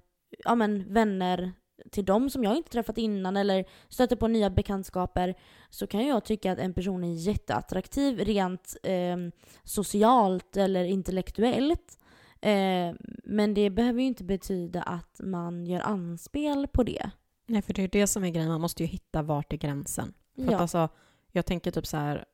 ja, 0.43 0.55
men, 0.55 0.93
vänner 0.93 1.53
till 1.91 2.05
dem 2.05 2.29
som 2.29 2.43
jag 2.43 2.57
inte 2.57 2.69
träffat 2.69 2.97
innan 2.97 3.37
eller 3.37 3.65
stöter 3.89 4.15
på 4.15 4.27
nya 4.27 4.49
bekantskaper 4.49 5.35
så 5.69 5.87
kan 5.87 6.07
jag 6.07 6.25
tycka 6.25 6.51
att 6.51 6.59
en 6.59 6.73
person 6.73 7.03
är 7.03 7.13
jätteattraktiv 7.13 8.19
rent 8.19 8.75
eh, 8.83 9.17
socialt 9.63 10.57
eller 10.57 10.83
intellektuellt. 10.83 11.97
Eh, 12.41 12.95
men 13.23 13.53
det 13.53 13.69
behöver 13.69 14.01
ju 14.01 14.07
inte 14.07 14.23
betyda 14.23 14.81
att 14.81 15.19
man 15.23 15.65
gör 15.65 15.79
anspel 15.79 16.67
på 16.67 16.83
det. 16.83 17.11
Nej, 17.47 17.61
för 17.61 17.73
det 17.73 17.83
är 17.83 17.87
det 17.87 18.07
som 18.07 18.23
är 18.23 18.29
grejen. 18.29 18.49
Man 18.49 18.61
måste 18.61 18.83
ju 18.83 18.87
hitta 18.87 19.21
vart 19.21 19.53
är 19.53 19.57
gränsen. 19.57 20.13
För 20.35 20.43
ja. 20.43 20.55
att 20.55 20.61
alltså, 20.61 20.89
jag 21.31 21.45
tänker 21.45 21.71
typ 21.71 21.87
så 21.87 21.97
här, 21.97 22.25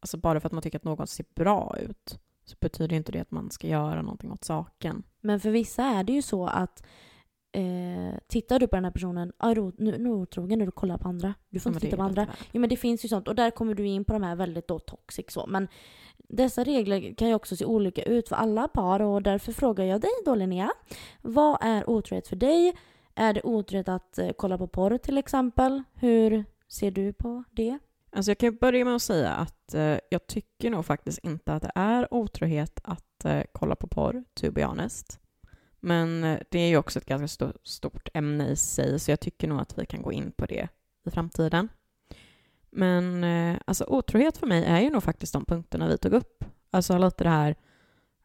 alltså 0.00 0.16
bara 0.16 0.40
för 0.40 0.46
att 0.46 0.52
man 0.52 0.62
tycker 0.62 0.78
att 0.78 0.84
någon 0.84 1.06
ser 1.06 1.26
bra 1.34 1.76
ut 1.78 2.18
så 2.44 2.56
betyder 2.60 2.96
inte 2.96 3.12
det 3.12 3.20
att 3.20 3.30
man 3.30 3.50
ska 3.50 3.66
göra 3.66 4.02
någonting 4.02 4.32
åt 4.32 4.44
saken. 4.44 5.02
Men 5.20 5.40
för 5.40 5.50
vissa 5.50 5.84
är 5.84 6.04
det 6.04 6.12
ju 6.12 6.22
så 6.22 6.46
att 6.46 6.86
eh, 7.52 8.18
tittar 8.26 8.58
du 8.58 8.66
på 8.66 8.76
den 8.76 8.84
här 8.84 8.92
personen, 8.92 9.32
ah, 9.36 9.54
nu, 9.54 9.72
nu 9.76 9.94
är 9.94 9.98
du 9.98 10.10
otrogen 10.10 10.58
när 10.58 10.66
du 10.66 10.72
kollar 10.72 10.98
på 10.98 11.08
andra. 11.08 11.34
Du 11.50 11.60
får 11.60 11.72
ja, 11.72 11.74
inte 11.74 11.86
titta 11.86 11.96
på 11.96 12.02
andra. 12.02 12.26
Ja, 12.52 12.60
men 12.60 12.70
det 12.70 12.76
finns 12.76 13.04
ju 13.04 13.08
sånt. 13.08 13.28
Och 13.28 13.34
där 13.34 13.50
kommer 13.50 13.74
du 13.74 13.86
in 13.86 14.04
på 14.04 14.12
de 14.12 14.22
här 14.22 14.36
väldigt 14.36 14.68
då 14.68 14.78
toxic 14.78 15.26
så. 15.28 15.46
Men 15.46 15.68
dessa 16.16 16.64
regler 16.64 17.14
kan 17.14 17.28
ju 17.28 17.34
också 17.34 17.56
se 17.56 17.64
olika 17.64 18.02
ut 18.02 18.28
för 18.28 18.36
alla 18.36 18.68
par 18.68 19.02
och 19.02 19.22
därför 19.22 19.52
frågar 19.52 19.84
jag 19.84 20.00
dig 20.00 20.10
då 20.24 20.34
Linnea. 20.34 20.70
Vad 21.22 21.58
är 21.60 21.90
otrohet 21.90 22.28
för 22.28 22.36
dig? 22.36 22.74
Är 23.14 23.32
det 23.32 23.42
otrohet 23.42 23.88
att 23.88 24.18
eh, 24.18 24.30
kolla 24.36 24.58
på 24.58 24.66
porr 24.66 24.98
till 24.98 25.18
exempel? 25.18 25.82
Hur 25.94 26.44
ser 26.68 26.90
du 26.90 27.12
på 27.12 27.44
det? 27.50 27.78
Alltså 28.12 28.30
jag 28.30 28.38
kan 28.38 28.56
börja 28.56 28.84
med 28.84 28.94
att 28.94 29.02
säga 29.02 29.30
att 29.30 29.74
eh, 29.74 29.98
jag 30.10 30.26
tycker 30.26 30.70
nog 30.70 30.86
faktiskt 30.86 31.18
inte 31.22 31.54
att 31.54 31.62
det 31.62 31.72
är 31.74 32.14
otrohet 32.14 32.80
att 32.84 33.24
eh, 33.24 33.42
kolla 33.52 33.76
på 33.76 33.86
porr, 33.86 34.24
to 34.34 34.50
be 34.50 34.64
honest. 34.64 35.21
Men 35.82 36.24
eh, 36.24 36.38
det 36.50 36.58
är 36.58 36.68
ju 36.68 36.76
också 36.76 36.98
ett 36.98 37.06
ganska 37.06 37.52
stort 37.62 38.08
ämne 38.14 38.48
i 38.48 38.56
sig, 38.56 39.00
så 39.00 39.10
jag 39.10 39.20
tycker 39.20 39.48
nog 39.48 39.60
att 39.60 39.78
vi 39.78 39.86
kan 39.86 40.02
gå 40.02 40.12
in 40.12 40.32
på 40.32 40.46
det 40.46 40.68
i 41.06 41.10
framtiden. 41.10 41.68
Men 42.70 43.24
eh, 43.24 43.60
alltså 43.64 43.84
otrohet 43.88 44.36
för 44.36 44.46
mig 44.46 44.64
är 44.64 44.80
ju 44.80 44.90
nog 44.90 45.02
faktiskt 45.02 45.32
de 45.32 45.44
punkterna 45.44 45.88
vi 45.88 45.98
tog 45.98 46.12
upp. 46.12 46.44
Alltså 46.70 46.98
lite 46.98 47.24
det 47.24 47.30
här, 47.30 47.54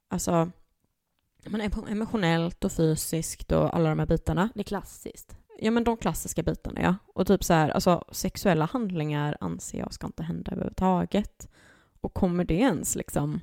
alltså 0.07 0.51
men 1.45 1.71
emotionellt 1.87 2.65
och 2.65 2.71
fysiskt 2.71 3.51
och 3.51 3.75
alla 3.75 3.89
de 3.89 3.99
här 3.99 4.05
bitarna. 4.05 4.49
Det 4.53 4.61
är 4.61 4.63
klassiskt. 4.63 5.37
Ja 5.59 5.71
men 5.71 5.83
de 5.83 5.97
klassiska 5.97 6.43
bitarna 6.43 6.81
ja. 6.81 6.95
Och 7.13 7.27
typ 7.27 7.43
så 7.43 7.53
här, 7.53 7.69
alltså 7.69 8.05
sexuella 8.11 8.65
handlingar 8.65 9.37
anser 9.39 9.77
jag 9.77 9.93
ska 9.93 10.07
inte 10.07 10.23
hända 10.23 10.51
överhuvudtaget. 10.51 11.49
Och 12.01 12.13
kommer 12.13 12.43
det 12.43 12.53
ens 12.53 12.95
liksom 12.95 13.41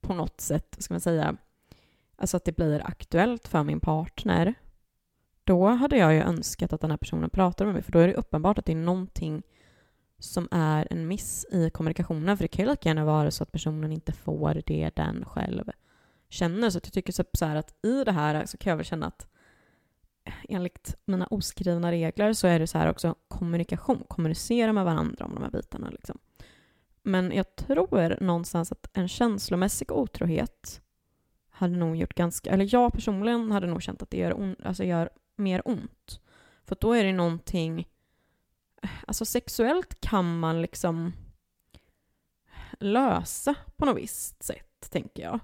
på 0.00 0.14
något 0.14 0.40
sätt, 0.40 0.76
ska 0.78 0.94
man 0.94 1.00
säga, 1.00 1.36
alltså 2.16 2.36
att 2.36 2.44
det 2.44 2.56
blir 2.56 2.86
aktuellt 2.86 3.48
för 3.48 3.62
min 3.62 3.80
partner, 3.80 4.54
då 5.44 5.68
hade 5.68 5.96
jag 5.96 6.14
ju 6.14 6.20
önskat 6.20 6.72
att 6.72 6.80
den 6.80 6.90
här 6.90 6.98
personen 6.98 7.30
pratade 7.30 7.66
med 7.66 7.74
mig, 7.74 7.82
för 7.82 7.92
då 7.92 7.98
är 7.98 8.08
det 8.08 8.14
uppenbart 8.14 8.58
att 8.58 8.64
det 8.64 8.72
är 8.72 8.76
någonting 8.76 9.42
som 10.18 10.48
är 10.50 10.88
en 10.90 11.08
miss 11.08 11.46
i 11.50 11.70
kommunikationen, 11.70 12.36
för 12.36 12.44
det 12.44 12.48
kan 12.48 12.64
ju 12.64 12.70
lika 12.70 12.88
gärna 12.88 13.04
vara 13.04 13.30
så 13.30 13.42
att 13.42 13.52
personen 13.52 13.92
inte 13.92 14.12
får 14.12 14.62
det 14.66 14.90
den 14.96 15.24
själv 15.24 15.70
känner. 16.28 16.70
Så 16.70 16.76
jag 16.76 16.92
tycker 16.92 17.12
typ 17.12 17.36
så 17.36 17.44
här 17.44 17.56
att 17.56 17.84
i 17.84 18.04
det 18.04 18.12
här 18.12 18.46
så 18.46 18.56
kan 18.56 18.70
jag 18.70 18.76
väl 18.76 18.86
känna 18.86 19.06
att 19.06 19.26
eh, 20.24 20.34
enligt 20.48 20.96
mina 21.04 21.26
oskrivna 21.26 21.92
regler 21.92 22.32
så 22.32 22.46
är 22.46 22.58
det 22.58 22.66
så 22.66 22.78
här 22.78 22.90
också 22.90 23.14
kommunikation, 23.28 24.04
kommunicera 24.08 24.72
med 24.72 24.84
varandra 24.84 25.24
om 25.24 25.34
de 25.34 25.42
här 25.42 25.50
bitarna. 25.50 25.90
Liksom. 25.90 26.18
Men 27.02 27.32
jag 27.32 27.56
tror 27.56 28.16
någonstans 28.20 28.72
att 28.72 28.90
en 28.92 29.08
känslomässig 29.08 29.92
otrohet 29.92 30.80
hade 31.54 31.76
nog 31.76 31.96
gjort 31.96 32.14
ganska, 32.14 32.50
eller 32.50 32.68
jag 32.74 32.92
personligen 32.92 33.52
hade 33.52 33.66
nog 33.66 33.82
känt 33.82 34.02
att 34.02 34.10
det 34.10 34.16
gör, 34.16 34.40
on, 34.40 34.56
alltså 34.64 34.84
gör 34.84 35.10
mer 35.36 35.62
ont. 35.64 36.20
För 36.64 36.76
då 36.80 36.92
är 36.92 37.04
det 37.04 37.12
någonting, 37.12 37.88
alltså 39.06 39.24
sexuellt 39.24 40.00
kan 40.00 40.38
man 40.38 40.62
liksom 40.62 41.12
lösa 42.80 43.54
på 43.76 43.84
något 43.84 43.96
visst 43.96 44.42
sätt, 44.42 44.90
tänker 44.90 45.22
jag. 45.22 45.40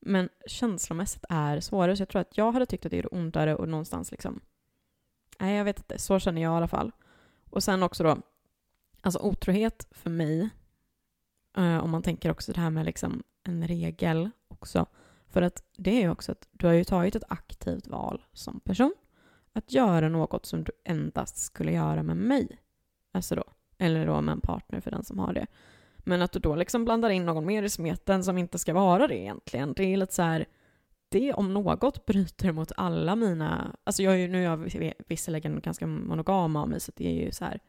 Men 0.00 0.28
känslomässigt 0.46 1.24
är 1.28 1.54
det 1.54 1.62
svårare, 1.62 1.96
så 1.96 2.00
jag 2.00 2.08
tror 2.08 2.20
att 2.20 2.38
jag 2.38 2.52
hade 2.52 2.66
tyckt 2.66 2.86
att 2.86 2.90
det 2.90 2.96
gjorde 2.96 3.08
ondare 3.08 3.54
och 3.56 3.68
någonstans 3.68 4.10
liksom, 4.10 4.40
nej 5.38 5.56
jag 5.56 5.64
vet 5.64 5.78
inte, 5.78 5.98
så 5.98 6.18
känner 6.18 6.42
jag 6.42 6.52
i 6.52 6.56
alla 6.56 6.68
fall. 6.68 6.92
Och 7.50 7.62
sen 7.62 7.82
också 7.82 8.02
då, 8.02 8.18
alltså 9.00 9.18
otrohet 9.18 9.88
för 9.90 10.10
mig, 10.10 10.48
eh, 11.56 11.78
om 11.78 11.90
man 11.90 12.02
tänker 12.02 12.30
också 12.30 12.52
det 12.52 12.60
här 12.60 12.70
med 12.70 12.84
liksom 12.84 13.22
en 13.42 13.68
regel 13.68 14.30
också, 14.48 14.86
för 15.28 15.42
att 15.42 15.62
det 15.76 15.90
är 15.90 16.00
ju 16.00 16.10
också 16.10 16.32
att 16.32 16.48
du 16.52 16.66
har 16.66 16.74
ju 16.74 16.84
tagit 16.84 17.16
ett 17.16 17.24
aktivt 17.28 17.86
val 17.86 18.24
som 18.32 18.60
person 18.60 18.94
att 19.52 19.72
göra 19.72 20.08
något 20.08 20.46
som 20.46 20.64
du 20.64 20.72
endast 20.84 21.36
skulle 21.36 21.72
göra 21.72 22.02
med 22.02 22.16
mig. 22.16 22.58
Alltså 23.12 23.34
då, 23.34 23.44
eller 23.78 24.06
då 24.06 24.20
med 24.20 24.32
en 24.32 24.40
partner 24.40 24.80
för 24.80 24.90
den 24.90 25.04
som 25.04 25.18
har 25.18 25.32
det. 25.32 25.46
Men 25.98 26.22
att 26.22 26.32
du 26.32 26.38
då 26.38 26.54
liksom 26.54 26.84
blandar 26.84 27.10
in 27.10 27.26
någon 27.26 27.46
mer 27.46 27.62
i 27.62 27.70
smeten 27.70 28.24
som 28.24 28.38
inte 28.38 28.58
ska 28.58 28.74
vara 28.74 29.06
det 29.06 29.18
egentligen. 29.18 29.72
Det 29.72 29.84
är 29.84 29.96
lite 29.96 30.14
så 30.14 30.22
här, 30.22 30.46
det 31.08 31.32
om 31.32 31.54
något 31.54 32.06
bryter 32.06 32.52
mot 32.52 32.72
alla 32.76 33.16
mina, 33.16 33.76
alltså 33.84 34.02
jag 34.02 34.14
är 34.14 34.18
ju, 34.18 34.28
nu 34.28 34.38
är 34.38 34.42
jag 34.42 34.92
visserligen 35.08 35.60
ganska 35.60 35.86
monogam 35.86 36.56
av 36.56 36.68
mig 36.68 36.80
så 36.80 36.92
det 36.96 37.06
är 37.08 37.24
ju 37.24 37.32
så 37.32 37.44
här, 37.44 37.60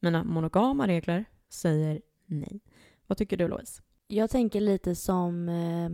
mina 0.00 0.24
monogama 0.24 0.86
regler 0.86 1.24
säger 1.48 2.00
nej. 2.26 2.60
Vad 3.06 3.18
tycker 3.18 3.36
du 3.36 3.48
Louise? 3.48 3.82
Jag 4.06 4.30
tänker 4.30 4.60
lite 4.60 4.94
som 4.94 5.48
eh, 5.48 5.90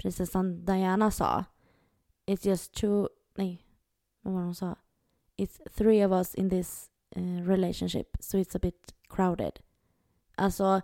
prinsessan 0.00 0.64
Diana 0.64 1.10
sa. 1.10 1.44
It's 2.26 2.48
just 2.48 2.74
two, 2.74 3.08
nej, 3.36 3.66
vad 4.22 4.34
var 4.34 4.40
det 4.40 4.46
hon 4.46 4.54
sa? 4.54 4.76
It's 5.36 5.74
three 5.76 6.06
of 6.06 6.12
us 6.12 6.34
in 6.34 6.50
this 6.50 6.90
uh, 7.16 7.48
relationship, 7.48 8.16
so 8.20 8.38
it's 8.38 8.56
a 8.56 8.58
bit 8.62 8.94
crowded. 9.08 9.52
Alltså, 10.34 10.80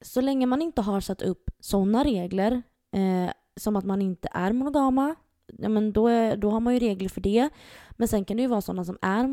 så 0.00 0.20
länge 0.20 0.46
man 0.46 0.62
inte 0.62 0.82
har 0.82 1.00
satt 1.00 1.22
upp 1.22 1.50
sådana 1.60 2.04
regler, 2.04 2.62
eh, 2.92 3.30
som 3.56 3.76
att 3.76 3.84
man 3.84 4.02
inte 4.02 4.28
är 4.32 4.52
monogama, 4.52 5.14
ja, 5.46 5.68
men 5.68 5.92
då, 5.92 6.08
är, 6.08 6.36
då 6.36 6.50
har 6.50 6.60
man 6.60 6.74
ju 6.74 6.80
regler 6.80 7.08
för 7.08 7.20
det. 7.20 7.48
Men 7.90 8.08
sen 8.08 8.24
kan 8.24 8.36
det 8.36 8.42
ju 8.42 8.48
vara 8.48 8.60
sådana 8.60 8.84
som 8.84 8.98
är 9.02 9.26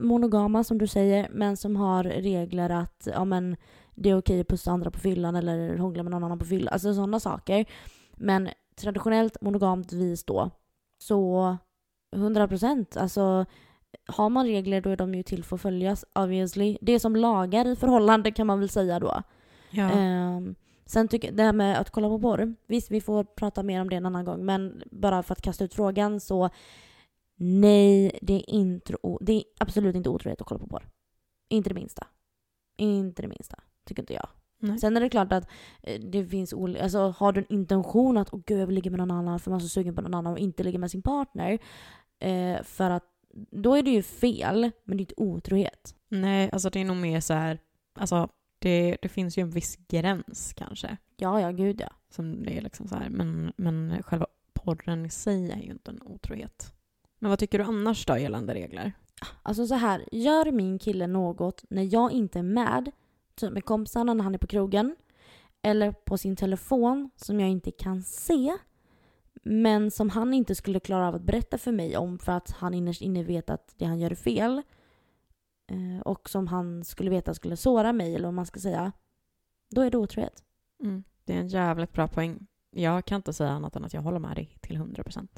monogama, 0.00 0.64
som 0.64 0.78
du 0.78 0.86
säger, 0.86 1.28
men 1.32 1.56
som 1.56 1.76
har 1.76 2.04
regler 2.04 2.70
att 2.70 3.08
ja, 3.12 3.24
men, 3.24 3.56
det 3.94 4.10
är 4.10 4.18
okej 4.18 4.40
att 4.40 4.48
pussa 4.48 4.70
andra 4.70 4.90
på 4.90 4.98
fyllan 4.98 5.36
eller 5.36 5.76
hångla 5.76 6.02
med 6.02 6.10
någon 6.10 6.24
annan 6.24 6.38
på 6.38 6.44
fyllan. 6.44 6.72
Alltså 6.72 6.94
sådana 6.94 7.20
saker. 7.20 7.66
Men 8.16 8.48
traditionellt 8.76 9.40
monogamt 9.40 9.92
vis 9.92 10.24
då, 10.24 10.50
så 10.98 11.56
100 12.16 12.48
procent. 12.48 12.96
Alltså, 12.96 13.46
har 14.06 14.28
man 14.28 14.46
regler 14.46 14.80
då 14.80 14.90
är 14.90 14.96
de 14.96 15.14
ju 15.14 15.22
till 15.22 15.44
för 15.44 15.56
att 15.56 15.62
följas 15.62 16.04
obviously. 16.14 16.78
Det 16.80 16.92
är 16.92 16.98
som 16.98 17.16
lagar 17.16 17.66
i 17.66 17.76
förhållande 17.76 18.30
kan 18.30 18.46
man 18.46 18.60
väl 18.60 18.68
säga 18.68 19.00
då. 19.00 19.22
Ja. 19.70 19.90
Um, 20.36 20.54
sen 20.86 21.08
tycker 21.08 21.32
det 21.32 21.42
här 21.42 21.52
med 21.52 21.80
att 21.80 21.90
kolla 21.90 22.08
på 22.08 22.18
porr. 22.18 22.54
Visst, 22.66 22.90
vi 22.90 23.00
får 23.00 23.24
prata 23.24 23.62
mer 23.62 23.80
om 23.80 23.90
det 23.90 23.96
en 23.96 24.06
annan 24.06 24.24
gång. 24.24 24.44
Men 24.44 24.82
bara 24.90 25.22
för 25.22 25.32
att 25.32 25.42
kasta 25.42 25.64
ut 25.64 25.74
frågan 25.74 26.20
så 26.20 26.50
nej, 27.36 28.18
det 28.22 28.34
är, 28.34 28.50
inte, 28.50 28.96
det 29.20 29.32
är 29.32 29.42
absolut 29.58 29.96
inte 29.96 30.08
otroligt 30.08 30.40
att 30.40 30.46
kolla 30.46 30.60
på 30.60 30.66
porr. 30.66 30.88
Inte 31.48 31.70
det 31.70 31.74
minsta. 31.74 32.06
Inte 32.76 33.22
det 33.22 33.28
minsta, 33.28 33.60
tycker 33.84 34.02
inte 34.02 34.14
jag. 34.14 34.28
Nej. 34.58 34.78
Sen 34.78 34.96
är 34.96 35.00
det 35.00 35.08
klart 35.08 35.32
att 35.32 35.48
eh, 35.82 36.00
det 36.00 36.26
finns 36.26 36.52
olika, 36.52 36.82
alltså 36.82 37.14
har 37.18 37.32
du 37.32 37.40
en 37.40 37.52
intention 37.52 38.16
att 38.16 38.28
åh 38.32 38.40
gud 38.46 38.60
jag 38.60 38.66
vill 38.66 38.74
ligga 38.74 38.90
med 38.90 38.98
någon 38.98 39.10
annan 39.10 39.40
för 39.40 39.50
man 39.50 39.60
är 39.60 39.62
så 39.62 39.68
sugen 39.68 39.94
på 39.94 40.02
någon 40.02 40.14
annan 40.14 40.32
och 40.32 40.38
inte 40.38 40.62
ligga 40.62 40.78
med 40.78 40.90
sin 40.90 41.02
partner. 41.02 41.58
Eh, 42.18 42.62
för 42.62 42.90
att 42.90 43.04
då 43.50 43.74
är 43.74 43.82
det 43.82 43.90
ju 43.90 44.02
fel, 44.02 44.70
men 44.84 44.96
det 44.96 45.00
är 45.00 45.02
inte 45.02 45.14
otrohet. 45.16 45.94
Nej, 46.08 46.50
alltså 46.52 46.70
det 46.70 46.80
är 46.80 46.84
nog 46.84 46.96
mer 46.96 47.20
så 47.20 47.34
här, 47.34 47.58
alltså 47.94 48.28
det, 48.58 48.96
det 49.02 49.08
finns 49.08 49.38
ju 49.38 49.40
en 49.40 49.50
viss 49.50 49.76
gräns 49.88 50.52
kanske. 50.56 50.96
Ja, 51.16 51.40
ja, 51.40 51.50
gud 51.50 51.80
ja. 51.80 51.88
Som 52.10 52.42
det 52.42 52.58
är 52.58 52.60
liksom 52.60 52.88
så 52.88 52.94
här, 52.94 53.08
men, 53.08 53.52
men 53.56 54.02
själva 54.02 54.26
porren 54.52 55.06
i 55.06 55.10
sig 55.10 55.50
är 55.50 55.60
ju 55.62 55.70
inte 55.70 55.90
en 55.90 56.02
otrohet. 56.02 56.72
Men 57.18 57.30
vad 57.30 57.38
tycker 57.38 57.58
du 57.58 57.64
annars 57.64 58.06
då 58.06 58.18
gällande 58.18 58.54
regler? 58.54 58.92
Alltså 59.42 59.66
så 59.66 59.74
här, 59.74 60.04
gör 60.12 60.52
min 60.52 60.78
kille 60.78 61.06
något 61.06 61.64
när 61.70 61.94
jag 61.94 62.12
inte 62.12 62.38
är 62.38 62.42
med, 62.42 62.90
typ 63.36 63.52
med 63.52 63.64
kompisarna 63.64 64.14
när 64.14 64.24
han 64.24 64.34
är 64.34 64.38
på 64.38 64.46
krogen, 64.46 64.96
eller 65.62 65.92
på 65.92 66.18
sin 66.18 66.36
telefon 66.36 67.10
som 67.16 67.40
jag 67.40 67.48
inte 67.48 67.70
kan 67.70 68.02
se, 68.02 68.52
men 69.42 69.90
som 69.90 70.10
han 70.10 70.34
inte 70.34 70.54
skulle 70.54 70.80
klara 70.80 71.08
av 71.08 71.14
att 71.14 71.22
berätta 71.22 71.58
för 71.58 71.72
mig 71.72 71.96
om 71.96 72.18
för 72.18 72.32
att 72.32 72.50
han 72.50 72.74
innerst 72.74 73.02
inne 73.02 73.22
vet 73.22 73.50
att 73.50 73.74
det 73.76 73.84
han 73.84 73.98
gör 73.98 74.10
är 74.10 74.14
fel, 74.14 74.62
eh, 75.70 76.00
och 76.04 76.30
som 76.30 76.46
han 76.46 76.84
skulle 76.84 77.10
veta 77.10 77.34
skulle 77.34 77.56
såra 77.56 77.92
mig, 77.92 78.14
eller 78.14 78.26
vad 78.26 78.34
man 78.34 78.46
ska 78.46 78.60
säga, 78.60 78.92
då 79.70 79.80
är 79.80 79.90
det 79.90 79.98
otrohet. 79.98 80.42
Mm. 80.82 81.04
Det 81.24 81.32
är 81.32 81.38
en 81.38 81.48
jävligt 81.48 81.92
bra 81.92 82.08
poäng. 82.08 82.46
Jag 82.70 83.04
kan 83.04 83.16
inte 83.16 83.32
säga 83.32 83.50
annat 83.50 83.76
än 83.76 83.84
att 83.84 83.94
jag 83.94 84.02
håller 84.02 84.18
med 84.18 84.36
dig 84.36 84.58
till 84.60 84.76
100%. 84.76 85.28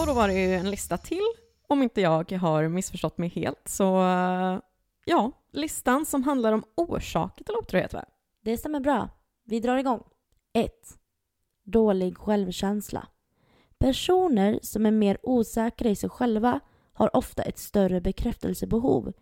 Och 0.00 0.06
då 0.06 0.14
var 0.14 0.28
det 0.28 0.34
ju 0.34 0.54
en 0.54 0.70
lista 0.70 0.98
till, 0.98 1.22
om 1.66 1.82
inte 1.82 2.00
jag 2.00 2.32
har 2.32 2.68
missförstått 2.68 3.18
mig 3.18 3.28
helt. 3.28 3.68
Så 3.68 4.02
eh, 4.02 4.58
ja, 5.04 5.32
listan 5.54 6.06
som 6.06 6.22
handlar 6.22 6.52
om 6.52 6.64
orsaker 6.74 7.44
till 7.44 7.56
otrohet 7.56 7.92
va? 7.92 8.04
Det 8.40 8.56
stämmer 8.56 8.80
bra. 8.80 9.08
Vi 9.44 9.60
drar 9.60 9.76
igång. 9.76 10.02
1. 10.52 10.72
Dålig 11.64 12.18
självkänsla. 12.18 13.08
Personer 13.78 14.58
som 14.62 14.86
är 14.86 14.90
mer 14.90 15.18
osäkra 15.22 15.90
i 15.90 15.96
sig 15.96 16.10
själva 16.10 16.60
har 16.92 17.16
ofta 17.16 17.42
ett 17.42 17.58
större 17.58 18.00
bekräftelsebehov, 18.00 19.12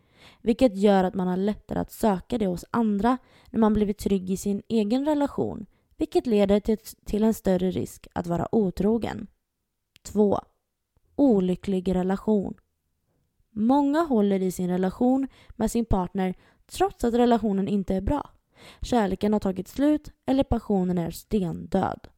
vilket 0.41 0.77
gör 0.77 1.05
att 1.05 1.15
man 1.15 1.29
har 1.29 1.37
lättare 1.37 1.79
att 1.79 1.93
söka 1.93 2.39
det 2.39 2.47
hos 2.47 2.65
andra 2.71 3.19
när 3.51 3.61
man 3.61 3.75
blivit 3.75 3.99
trygg 3.99 4.31
i 4.31 4.37
sin 4.37 4.63
egen 4.69 5.05
relation, 5.05 5.67
vilket 5.97 6.27
leder 6.27 6.61
till, 6.61 6.79
till 7.05 7.25
en 7.25 7.35
större 7.35 7.71
risk 7.71 8.07
att 8.13 8.27
vara 8.27 8.55
otrogen. 8.55 9.27
2. 10.03 10.41
Olycklig 11.17 11.95
relation. 11.95 12.55
Många 13.53 14.01
håller 14.01 14.43
i 14.43 14.53
sin 14.53 14.69
relation 14.71 15.29
med 15.51 15.71
sin 15.71 15.85
partner 15.85 16.35
trots 16.67 17.05
att 17.05 17.15
relationen 17.15 17.69
inte 17.69 17.95
är 17.95 18.01
bra. 18.01 18.31
Kärleken 18.83 19.33
har 19.33 19.41
tagit 19.41 19.69
slut 19.69 20.13
eller 20.27 20.45
passionen 20.45 20.99
är 20.99 21.11
stendöd. 21.11 22.09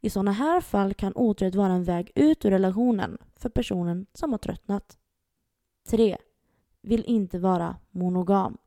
I 0.00 0.10
sådana 0.10 0.32
här 0.32 0.60
fall 0.60 0.94
kan 0.94 1.12
otrohet 1.16 1.54
vara 1.54 1.72
en 1.72 1.84
väg 1.84 2.12
ut 2.14 2.44
ur 2.44 2.50
relationen 2.50 3.18
för 3.36 3.48
personen 3.48 4.06
som 4.14 4.32
har 4.32 4.38
tröttnat. 4.38 4.98
3. 5.88 6.16
Vill 6.82 7.04
inte 7.04 7.38
vara 7.38 7.76
monogam. 7.90 8.58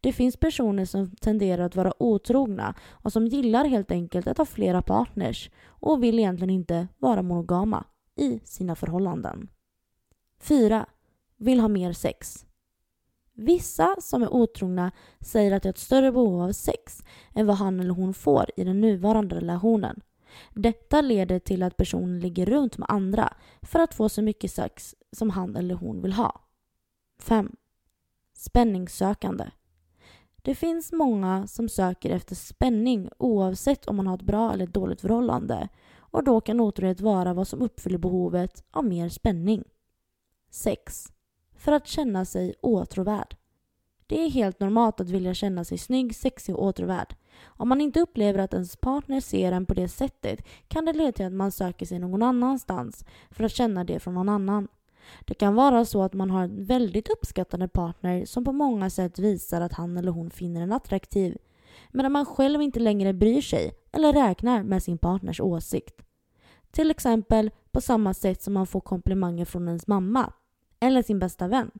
Det 0.00 0.12
finns 0.12 0.36
personer 0.36 0.84
som 0.84 1.10
tenderar 1.10 1.64
att 1.64 1.76
vara 1.76 2.02
otrogna 2.02 2.74
och 2.90 3.12
som 3.12 3.26
gillar 3.26 3.64
helt 3.64 3.90
enkelt 3.90 4.26
att 4.26 4.38
ha 4.38 4.44
flera 4.44 4.82
partners 4.82 5.50
och 5.66 6.02
vill 6.02 6.18
egentligen 6.18 6.50
inte 6.50 6.88
vara 6.98 7.22
monogama 7.22 7.84
i 8.16 8.40
sina 8.44 8.74
förhållanden. 8.74 9.48
4. 10.40 10.86
Vill 11.36 11.60
ha 11.60 11.68
mer 11.68 11.92
sex. 11.92 12.46
Vissa 13.32 13.96
som 14.00 14.22
är 14.22 14.32
otrogna 14.34 14.92
säger 15.20 15.52
att 15.52 15.62
de 15.62 15.68
har 15.68 15.72
ett 15.72 15.78
större 15.78 16.12
behov 16.12 16.42
av 16.42 16.52
sex 16.52 17.02
än 17.34 17.46
vad 17.46 17.56
han 17.56 17.80
eller 17.80 17.94
hon 17.94 18.14
får 18.14 18.50
i 18.56 18.64
den 18.64 18.80
nuvarande 18.80 19.36
relationen. 19.36 20.00
Detta 20.50 21.00
leder 21.00 21.38
till 21.38 21.62
att 21.62 21.76
personen 21.76 22.20
ligger 22.20 22.46
runt 22.46 22.78
med 22.78 22.90
andra 22.90 23.34
för 23.62 23.78
att 23.78 23.94
få 23.94 24.08
så 24.08 24.22
mycket 24.22 24.52
sex 24.52 24.94
som 25.12 25.30
han 25.30 25.56
eller 25.56 25.74
hon 25.74 26.02
vill 26.02 26.12
ha. 26.12 26.40
5. 27.18 27.56
Spänningssökande. 28.32 29.50
Det 30.42 30.54
finns 30.54 30.92
många 30.92 31.46
som 31.46 31.68
söker 31.68 32.10
efter 32.10 32.34
spänning 32.34 33.08
oavsett 33.18 33.86
om 33.86 33.96
man 33.96 34.06
har 34.06 34.14
ett 34.14 34.22
bra 34.22 34.52
eller 34.52 34.64
ett 34.64 34.74
dåligt 34.74 35.00
förhållande 35.00 35.68
och 35.96 36.24
då 36.24 36.40
kan 36.40 36.60
otrohet 36.60 37.00
vara 37.00 37.34
vad 37.34 37.48
som 37.48 37.62
uppfyller 37.62 37.98
behovet 37.98 38.64
av 38.70 38.84
mer 38.84 39.08
spänning. 39.08 39.64
6. 40.50 41.13
För 41.64 41.72
att 41.72 41.86
känna 41.86 42.24
sig 42.24 42.54
åtråvärd. 42.60 43.36
Det 44.06 44.22
är 44.22 44.30
helt 44.30 44.60
normalt 44.60 45.00
att 45.00 45.10
vilja 45.10 45.34
känna 45.34 45.64
sig 45.64 45.78
snygg, 45.78 46.16
sexig 46.16 46.54
och 46.54 46.64
åtråvärd. 46.64 47.14
Om 47.44 47.68
man 47.68 47.80
inte 47.80 48.00
upplever 48.00 48.38
att 48.38 48.54
ens 48.54 48.76
partner 48.76 49.20
ser 49.20 49.52
en 49.52 49.66
på 49.66 49.74
det 49.74 49.88
sättet 49.88 50.44
kan 50.68 50.84
det 50.84 50.92
leda 50.92 51.12
till 51.12 51.26
att 51.26 51.32
man 51.32 51.52
söker 51.52 51.86
sig 51.86 51.98
någon 51.98 52.22
annanstans 52.22 53.04
för 53.30 53.44
att 53.44 53.52
känna 53.52 53.84
det 53.84 54.00
från 54.00 54.14
någon 54.14 54.28
annan. 54.28 54.68
Det 55.20 55.34
kan 55.34 55.54
vara 55.54 55.84
så 55.84 56.02
att 56.02 56.12
man 56.12 56.30
har 56.30 56.42
en 56.42 56.64
väldigt 56.64 57.08
uppskattande 57.08 57.68
partner 57.68 58.24
som 58.24 58.44
på 58.44 58.52
många 58.52 58.90
sätt 58.90 59.18
visar 59.18 59.60
att 59.60 59.72
han 59.72 59.96
eller 59.96 60.12
hon 60.12 60.30
finner 60.30 60.60
en 60.60 60.72
attraktiv 60.72 61.38
medan 61.90 62.12
man 62.12 62.26
själv 62.26 62.62
inte 62.62 62.80
längre 62.80 63.12
bryr 63.12 63.40
sig 63.40 63.72
eller 63.92 64.12
räknar 64.12 64.62
med 64.62 64.82
sin 64.82 64.98
partners 64.98 65.40
åsikt. 65.40 66.02
Till 66.70 66.90
exempel 66.90 67.50
på 67.72 67.80
samma 67.80 68.14
sätt 68.14 68.42
som 68.42 68.54
man 68.54 68.66
får 68.66 68.80
komplimanger 68.80 69.44
från 69.44 69.68
ens 69.68 69.86
mamma 69.86 70.32
eller 70.84 71.02
sin 71.02 71.18
bästa 71.18 71.48
vän. 71.48 71.70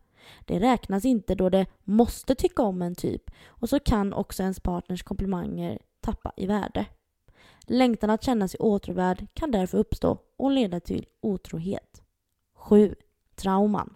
Det 0.44 0.60
räknas 0.60 1.04
inte 1.04 1.34
då 1.34 1.48
det 1.48 1.66
måste 1.84 2.34
tycka 2.34 2.62
om 2.62 2.82
en 2.82 2.94
typ 2.94 3.30
och 3.46 3.68
så 3.68 3.80
kan 3.80 4.12
också 4.12 4.42
ens 4.42 4.60
partners 4.60 5.02
komplimanger 5.02 5.78
tappa 6.00 6.32
i 6.36 6.46
värde. 6.46 6.86
Längtan 7.66 8.10
att 8.10 8.24
känna 8.24 8.48
sig 8.48 8.60
åtråvärd 8.60 9.26
kan 9.34 9.50
därför 9.50 9.78
uppstå 9.78 10.18
och 10.36 10.50
leda 10.50 10.80
till 10.80 11.06
otrohet. 11.20 12.02
7. 12.54 12.94
Trauman. 13.34 13.94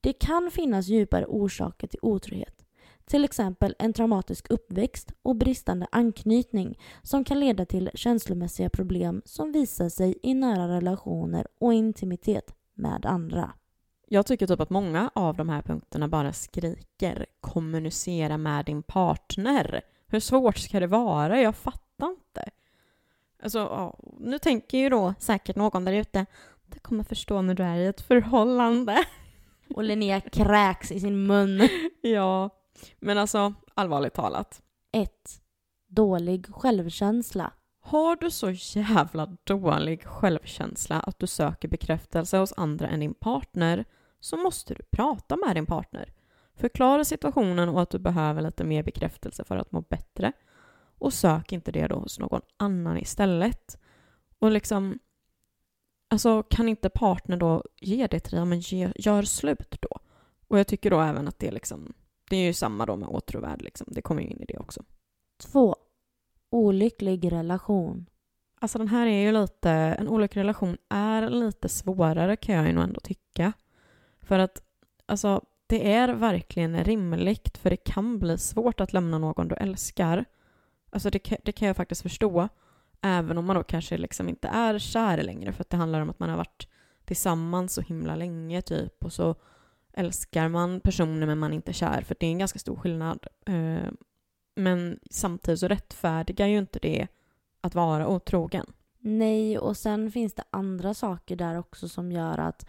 Det 0.00 0.12
kan 0.12 0.50
finnas 0.50 0.88
djupare 0.88 1.26
orsaker 1.26 1.86
till 1.86 1.98
otrohet. 2.02 2.64
Till 3.04 3.24
exempel 3.24 3.74
en 3.78 3.92
traumatisk 3.92 4.50
uppväxt 4.50 5.12
och 5.22 5.36
bristande 5.36 5.86
anknytning 5.92 6.78
som 7.02 7.24
kan 7.24 7.40
leda 7.40 7.66
till 7.66 7.90
känslomässiga 7.94 8.70
problem 8.70 9.22
som 9.24 9.52
visar 9.52 9.88
sig 9.88 10.18
i 10.22 10.34
nära 10.34 10.68
relationer 10.68 11.46
och 11.58 11.74
intimitet 11.74 12.54
med 12.74 13.06
andra. 13.06 13.52
Jag 14.12 14.26
tycker 14.26 14.46
typ 14.46 14.60
att 14.60 14.70
många 14.70 15.10
av 15.14 15.36
de 15.36 15.48
här 15.48 15.62
punkterna 15.62 16.08
bara 16.08 16.32
skriker 16.32 17.26
kommunicera 17.40 18.38
med 18.38 18.64
din 18.64 18.82
partner. 18.82 19.82
Hur 20.06 20.20
svårt 20.20 20.58
ska 20.58 20.80
det 20.80 20.86
vara? 20.86 21.40
Jag 21.40 21.56
fattar 21.56 22.10
inte. 22.10 22.50
Alltså, 23.42 23.58
ja, 23.58 23.98
nu 24.18 24.38
tänker 24.38 24.78
ju 24.78 24.88
då 24.88 25.14
säkert 25.18 25.56
någon 25.56 25.84
där 25.84 25.92
ute, 25.92 26.26
du 26.66 26.78
kommer 26.78 27.04
förstå 27.04 27.42
när 27.42 27.54
du 27.54 27.62
är 27.62 27.76
i 27.76 27.86
ett 27.86 28.00
förhållande. 28.00 29.04
Och 29.74 29.84
Linnea 29.84 30.20
kräks 30.20 30.92
i 30.92 31.00
sin 31.00 31.26
mun. 31.26 31.68
ja, 32.02 32.50
men 33.00 33.18
alltså 33.18 33.54
allvarligt 33.74 34.14
talat. 34.14 34.62
1. 34.92 35.10
Dålig 35.88 36.46
självkänsla. 36.54 37.52
Har 37.80 38.16
du 38.16 38.30
så 38.30 38.50
jävla 38.50 39.36
dålig 39.44 40.04
självkänsla 40.04 41.00
att 41.00 41.18
du 41.18 41.26
söker 41.26 41.68
bekräftelse 41.68 42.38
hos 42.38 42.52
andra 42.56 42.88
än 42.88 43.00
din 43.00 43.14
partner 43.14 43.84
så 44.22 44.36
måste 44.36 44.74
du 44.74 44.82
prata 44.90 45.36
med 45.36 45.56
din 45.56 45.66
partner. 45.66 46.12
Förklara 46.54 47.04
situationen 47.04 47.68
och 47.68 47.82
att 47.82 47.90
du 47.90 47.98
behöver 47.98 48.42
lite 48.42 48.64
mer 48.64 48.82
bekräftelse 48.82 49.44
för 49.44 49.56
att 49.56 49.72
må 49.72 49.80
bättre. 49.80 50.32
Och 50.98 51.12
sök 51.12 51.52
inte 51.52 51.72
det 51.72 51.86
då 51.86 51.96
hos 51.96 52.18
någon 52.18 52.40
annan 52.56 52.98
istället. 52.98 53.78
Och 54.38 54.50
liksom, 54.50 54.98
alltså 56.08 56.42
kan 56.42 56.68
inte 56.68 56.90
partner 56.90 57.36
då 57.36 57.64
ge 57.80 58.06
det 58.06 58.20
till 58.20 58.36
dig, 58.36 58.44
men 58.44 58.60
ge, 58.60 58.92
gör 58.96 59.22
slut 59.22 59.76
då. 59.80 59.98
Och 60.48 60.58
jag 60.58 60.66
tycker 60.66 60.90
då 60.90 61.00
även 61.00 61.28
att 61.28 61.38
det 61.38 61.48
är 61.48 61.52
liksom, 61.52 61.92
det 62.30 62.36
är 62.36 62.44
ju 62.44 62.52
samma 62.52 62.86
då 62.86 62.96
med 62.96 63.08
åtråvärd 63.08 63.62
liksom, 63.62 63.86
det 63.90 64.02
kommer 64.02 64.22
ju 64.22 64.28
in 64.28 64.40
i 64.40 64.44
det 64.44 64.58
också. 64.58 64.82
2. 65.38 65.76
Olycklig 66.50 67.32
relation. 67.32 68.06
Alltså 68.60 68.78
den 68.78 68.88
här 68.88 69.06
är 69.06 69.20
ju 69.20 69.32
lite, 69.32 69.70
en 69.70 70.08
olycklig 70.08 70.40
relation 70.40 70.76
är 70.88 71.30
lite 71.30 71.68
svårare 71.68 72.36
kan 72.36 72.54
jag 72.54 72.66
ju 72.66 72.72
nog 72.72 72.84
ändå 72.84 73.00
tycka. 73.00 73.52
För 74.32 74.38
att 74.38 74.62
alltså, 75.06 75.44
det 75.66 75.92
är 75.92 76.08
verkligen 76.08 76.84
rimligt, 76.84 77.58
för 77.58 77.70
det 77.70 77.76
kan 77.76 78.18
bli 78.18 78.38
svårt 78.38 78.80
att 78.80 78.92
lämna 78.92 79.18
någon 79.18 79.48
du 79.48 79.54
älskar. 79.54 80.24
Alltså 80.90 81.10
det, 81.10 81.36
det 81.44 81.52
kan 81.52 81.68
jag 81.68 81.76
faktiskt 81.76 82.02
förstå. 82.02 82.48
Även 83.02 83.38
om 83.38 83.44
man 83.44 83.56
då 83.56 83.62
kanske 83.62 83.96
liksom 83.98 84.28
inte 84.28 84.48
är 84.48 84.78
kär 84.78 85.22
längre, 85.22 85.52
för 85.52 85.60
att 85.60 85.70
det 85.70 85.76
handlar 85.76 86.00
om 86.00 86.10
att 86.10 86.18
man 86.18 86.28
har 86.28 86.36
varit 86.36 86.68
tillsammans 87.04 87.74
så 87.74 87.80
himla 87.80 88.16
länge 88.16 88.62
typ 88.62 89.04
och 89.04 89.12
så 89.12 89.34
älskar 89.92 90.48
man 90.48 90.80
personer 90.80 91.26
men 91.26 91.38
man 91.38 91.52
är 91.52 91.56
inte 91.56 91.72
kär, 91.72 92.02
för 92.02 92.16
det 92.20 92.26
är 92.26 92.30
en 92.30 92.38
ganska 92.38 92.58
stor 92.58 92.76
skillnad. 92.76 93.26
Eh, 93.46 93.90
men 94.56 94.98
samtidigt 95.10 95.60
så 95.60 95.68
rättfärdigar 95.68 96.46
ju 96.46 96.58
inte 96.58 96.78
det 96.78 97.06
att 97.60 97.74
vara 97.74 98.08
otrogen. 98.08 98.66
Nej, 98.98 99.58
och 99.58 99.76
sen 99.76 100.12
finns 100.12 100.34
det 100.34 100.44
andra 100.50 100.94
saker 100.94 101.36
där 101.36 101.58
också 101.58 101.88
som 101.88 102.12
gör 102.12 102.38
att 102.38 102.66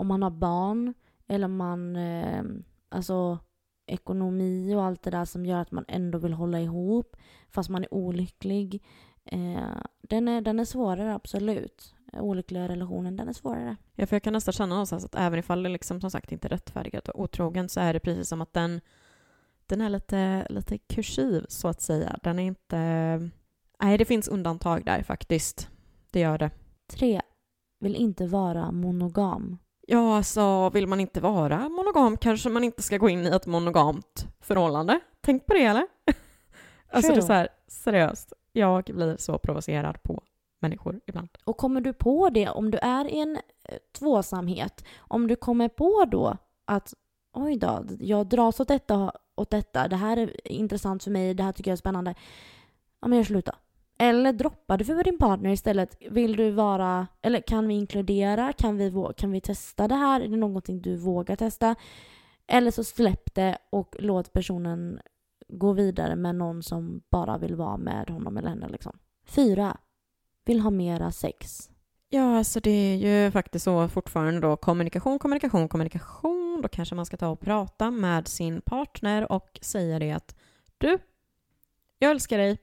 om 0.00 0.06
man 0.06 0.22
har 0.22 0.30
barn 0.30 0.94
eller 1.26 1.48
man, 1.48 1.96
eh, 1.96 2.42
alltså 2.88 3.38
ekonomi 3.86 4.74
och 4.74 4.84
allt 4.84 5.02
det 5.02 5.10
där 5.10 5.24
som 5.24 5.46
gör 5.46 5.60
att 5.60 5.70
man 5.70 5.84
ändå 5.88 6.18
vill 6.18 6.32
hålla 6.32 6.60
ihop 6.60 7.16
fast 7.48 7.70
man 7.70 7.84
är 7.84 7.94
olycklig. 7.94 8.82
Eh, 9.24 9.76
den, 10.02 10.28
är, 10.28 10.40
den 10.40 10.60
är 10.60 10.64
svårare, 10.64 11.14
absolut. 11.14 11.94
Olyckliga 12.12 12.68
relationen, 12.68 13.16
den 13.16 13.28
är 13.28 13.32
svårare. 13.32 13.76
Ja, 13.94 14.06
för 14.06 14.16
jag 14.16 14.22
kan 14.22 14.32
nästan 14.32 14.52
känna 14.52 14.74
någonstans 14.74 15.04
att 15.04 15.14
även 15.14 15.38
ifall 15.38 15.62
det 15.62 15.68
liksom 15.68 16.00
som 16.00 16.10
sagt 16.10 16.32
inte 16.32 16.48
är 16.48 16.50
rättfärdigat 16.50 17.08
och 17.08 17.20
otrogen 17.20 17.68
så 17.68 17.80
är 17.80 17.92
det 17.92 18.00
precis 18.00 18.28
som 18.28 18.40
att 18.40 18.52
den, 18.52 18.80
den 19.66 19.80
är 19.80 19.88
lite, 19.88 20.46
lite 20.50 20.78
kursiv 20.78 21.44
så 21.48 21.68
att 21.68 21.80
säga. 21.80 22.18
Den 22.22 22.38
är 22.38 22.42
inte... 22.42 23.30
Nej, 23.82 23.98
det 23.98 24.04
finns 24.04 24.28
undantag 24.28 24.84
där 24.84 25.02
faktiskt. 25.02 25.68
Det 26.10 26.20
gör 26.20 26.38
det. 26.38 26.50
Tre, 26.86 27.20
Vill 27.80 27.96
inte 27.96 28.26
vara 28.26 28.72
monogam. 28.72 29.58
Ja, 29.92 30.16
alltså 30.16 30.70
vill 30.70 30.86
man 30.86 31.00
inte 31.00 31.20
vara 31.20 31.68
monogam 31.68 32.16
kanske 32.16 32.48
man 32.48 32.64
inte 32.64 32.82
ska 32.82 32.96
gå 32.96 33.08
in 33.08 33.26
i 33.26 33.28
ett 33.28 33.46
monogamt 33.46 34.26
förhållande. 34.40 35.00
Tänk 35.20 35.46
på 35.46 35.54
det 35.54 35.64
eller? 35.64 35.86
alltså 36.90 37.12
det 37.12 37.18
är 37.18 37.22
så 37.22 37.32
här, 37.32 37.48
seriöst. 37.68 38.32
Jag 38.52 38.84
blir 38.84 39.16
så 39.16 39.38
provocerad 39.38 40.02
på 40.02 40.22
människor 40.60 41.00
ibland. 41.06 41.28
Och 41.44 41.56
kommer 41.56 41.80
du 41.80 41.92
på 41.92 42.30
det, 42.30 42.48
om 42.48 42.70
du 42.70 42.78
är 42.78 43.04
i 43.04 43.20
en 43.20 43.36
eh, 43.64 43.76
tvåsamhet, 43.98 44.84
om 44.98 45.26
du 45.26 45.36
kommer 45.36 45.68
på 45.68 46.04
då 46.10 46.36
att 46.64 46.94
oj 47.32 47.56
då, 47.56 47.84
jag 48.00 48.26
dras 48.26 48.60
åt 48.60 48.68
detta 48.68 49.12
åt 49.34 49.50
detta, 49.50 49.88
det 49.88 49.96
här 49.96 50.16
är 50.16 50.52
intressant 50.52 51.04
för 51.04 51.10
mig, 51.10 51.34
det 51.34 51.42
här 51.42 51.52
tycker 51.52 51.70
jag 51.70 51.76
är 51.76 51.80
spännande. 51.80 52.14
Ja, 53.00 53.08
men 53.08 53.18
jag 53.18 53.26
slutar. 53.26 53.54
Eller 54.02 54.32
droppar 54.32 54.78
du 54.78 54.84
för 54.84 55.04
din 55.04 55.18
partner 55.18 55.50
istället? 55.50 55.96
Vill 56.10 56.36
du 56.36 56.50
vara, 56.50 57.06
eller 57.22 57.40
kan 57.40 57.68
vi 57.68 57.74
inkludera? 57.74 58.52
Kan 58.52 58.76
vi, 58.76 58.92
kan 59.16 59.30
vi 59.30 59.40
testa 59.40 59.88
det 59.88 59.94
här? 59.94 60.20
Är 60.20 60.28
det 60.28 60.36
någonting 60.36 60.82
du 60.82 60.96
vågar 60.96 61.36
testa? 61.36 61.74
Eller 62.46 62.70
så 62.70 62.84
släpp 62.84 63.34
det 63.34 63.58
och 63.70 63.96
låt 63.98 64.32
personen 64.32 65.00
gå 65.48 65.72
vidare 65.72 66.16
med 66.16 66.34
någon 66.34 66.62
som 66.62 67.02
bara 67.10 67.38
vill 67.38 67.56
vara 67.56 67.76
med 67.76 68.10
honom 68.10 68.36
eller 68.36 68.48
henne. 68.48 68.68
Liksom. 68.68 68.98
Fyra. 69.26 69.76
Vill 70.44 70.60
ha 70.60 70.70
mera 70.70 71.12
sex. 71.12 71.70
Ja, 72.08 72.38
alltså 72.38 72.60
det 72.60 72.70
är 72.70 72.96
ju 72.96 73.30
faktiskt 73.30 73.64
så 73.64 73.88
fortfarande 73.88 74.40
då 74.40 74.56
kommunikation, 74.56 75.18
kommunikation, 75.18 75.68
kommunikation. 75.68 76.60
Då 76.62 76.68
kanske 76.68 76.94
man 76.94 77.06
ska 77.06 77.16
ta 77.16 77.28
och 77.28 77.40
prata 77.40 77.90
med 77.90 78.28
sin 78.28 78.60
partner 78.60 79.32
och 79.32 79.58
säga 79.62 79.98
det 79.98 80.12
att 80.12 80.36
du, 80.78 80.98
jag 81.98 82.10
älskar 82.10 82.38
dig, 82.38 82.58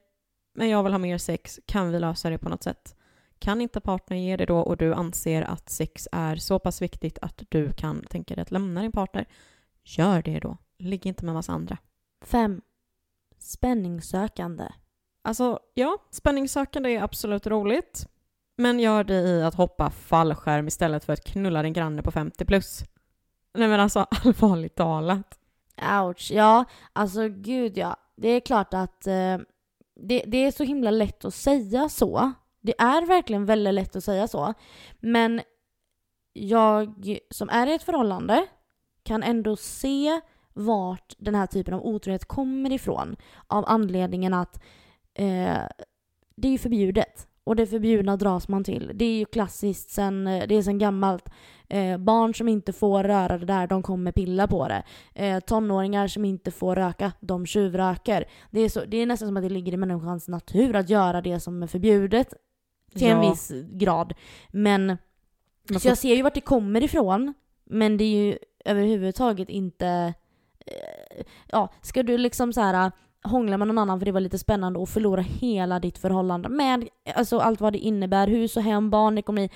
men 0.54 0.68
jag 0.68 0.82
vill 0.82 0.92
ha 0.92 0.98
mer 0.98 1.18
sex. 1.18 1.60
Kan 1.66 1.92
vi 1.92 1.98
lösa 1.98 2.30
det 2.30 2.38
på 2.38 2.48
något 2.48 2.62
sätt? 2.62 2.96
Kan 3.38 3.60
inte 3.60 3.80
partnern 3.80 4.22
ge 4.22 4.36
det 4.36 4.46
då 4.46 4.58
och 4.58 4.76
du 4.76 4.94
anser 4.94 5.42
att 5.42 5.70
sex 5.70 6.08
är 6.12 6.36
så 6.36 6.58
pass 6.58 6.82
viktigt 6.82 7.18
att 7.22 7.42
du 7.48 7.72
kan 7.72 8.02
tänka 8.02 8.34
dig 8.34 8.42
att 8.42 8.50
lämna 8.50 8.82
din 8.82 8.92
partner, 8.92 9.26
gör 9.84 10.22
det 10.22 10.40
då. 10.40 10.56
Ligg 10.78 11.06
inte 11.06 11.24
med 11.24 11.34
massa 11.34 11.52
andra. 11.52 11.78
Fem. 12.24 12.60
Spänningssökande. 13.38 14.68
Alltså, 15.22 15.58
ja, 15.74 15.98
spänningssökande 16.10 16.94
är 16.94 17.02
absolut 17.02 17.46
roligt. 17.46 18.08
Men 18.56 18.80
gör 18.80 19.04
det 19.04 19.14
i 19.14 19.42
att 19.42 19.54
hoppa 19.54 19.90
fallskärm 19.90 20.68
istället 20.68 21.04
för 21.04 21.12
att 21.12 21.24
knulla 21.24 21.62
din 21.62 21.72
granne 21.72 22.02
på 22.02 22.10
50 22.10 22.44
plus. 22.44 22.84
Nej 23.54 23.68
men 23.68 23.80
alltså 23.80 24.00
allvarligt 24.10 24.74
talat. 24.74 25.38
Ouch. 26.02 26.30
Ja, 26.32 26.64
alltså 26.92 27.28
gud 27.28 27.78
ja. 27.78 27.96
Det 28.16 28.28
är 28.28 28.40
klart 28.40 28.74
att 28.74 29.06
eh, 29.06 29.38
det, 29.98 30.24
det 30.26 30.44
är 30.44 30.50
så 30.50 30.64
himla 30.64 30.90
lätt 30.90 31.24
att 31.24 31.34
säga 31.34 31.88
så. 31.88 32.32
Det 32.60 32.80
är 32.80 33.06
verkligen 33.06 33.46
väldigt 33.46 33.74
lätt 33.74 33.96
att 33.96 34.04
säga 34.04 34.28
så. 34.28 34.54
Men 34.98 35.40
jag 36.32 37.18
som 37.30 37.48
är 37.48 37.66
i 37.66 37.74
ett 37.74 37.82
förhållande 37.82 38.46
kan 39.02 39.22
ändå 39.22 39.56
se 39.56 40.20
vart 40.52 41.14
den 41.18 41.34
här 41.34 41.46
typen 41.46 41.74
av 41.74 41.86
otrohet 41.86 42.24
kommer 42.24 42.72
ifrån. 42.72 43.16
Av 43.46 43.64
anledningen 43.66 44.34
att 44.34 44.62
eh, 45.14 45.62
det 46.36 46.48
är 46.48 46.52
ju 46.52 46.58
förbjudet. 46.58 47.28
Och 47.48 47.56
det 47.56 47.66
förbjudna 47.66 48.16
dras 48.16 48.48
man 48.48 48.64
till. 48.64 48.90
Det 48.94 49.04
är 49.04 49.18
ju 49.18 49.24
klassiskt 49.24 49.90
sen, 49.90 50.24
det 50.24 50.54
är 50.54 50.62
sen 50.62 50.78
gammalt. 50.78 51.28
Eh, 51.68 51.98
barn 51.98 52.34
som 52.34 52.48
inte 52.48 52.72
får 52.72 53.04
röra 53.04 53.38
det 53.38 53.46
där, 53.46 53.66
de 53.66 53.82
kommer 53.82 54.12
pilla 54.12 54.46
på 54.46 54.68
det. 54.68 54.82
Eh, 55.14 55.40
tonåringar 55.40 56.08
som 56.08 56.24
inte 56.24 56.50
får 56.50 56.76
röka, 56.76 57.12
de 57.20 57.46
tjuvröker. 57.46 58.24
Det 58.50 58.60
är, 58.60 58.68
så, 58.68 58.84
det 58.84 58.96
är 58.96 59.06
nästan 59.06 59.28
som 59.28 59.36
att 59.36 59.42
det 59.42 59.48
ligger 59.48 59.72
i 59.72 59.76
människans 59.76 60.28
natur 60.28 60.76
att 60.76 60.90
göra 60.90 61.20
det 61.20 61.40
som 61.40 61.62
är 61.62 61.66
förbjudet. 61.66 62.34
Till 62.94 63.08
ja. 63.08 63.14
en 63.14 63.30
viss 63.30 63.52
grad. 63.72 64.14
Men, 64.48 64.98
så, 65.68 65.80
så 65.80 65.88
jag 65.88 65.98
ser 65.98 66.14
ju 66.14 66.22
vart 66.22 66.34
det 66.34 66.40
kommer 66.40 66.82
ifrån. 66.82 67.34
Men 67.64 67.96
det 67.96 68.04
är 68.04 68.24
ju 68.24 68.38
överhuvudtaget 68.64 69.48
inte... 69.48 70.14
Eh, 70.66 71.24
ja, 71.46 71.72
ska 71.82 72.02
du 72.02 72.18
liksom 72.18 72.52
så 72.52 72.60
här 72.60 72.92
hångla 73.28 73.58
med 73.58 73.68
någon 73.68 73.78
annan 73.78 73.98
för 73.98 74.06
det 74.06 74.12
var 74.12 74.20
lite 74.20 74.38
spännande 74.38 74.78
och 74.78 74.88
förlora 74.88 75.22
hela 75.22 75.80
ditt 75.80 75.98
förhållande 75.98 76.48
med 76.48 76.88
alltså 77.14 77.38
allt 77.38 77.60
vad 77.60 77.72
det 77.72 77.78
innebär, 77.78 78.26
hus 78.26 78.56
och 78.56 78.62
hem, 78.62 78.90
barnekonomi. 78.90 79.50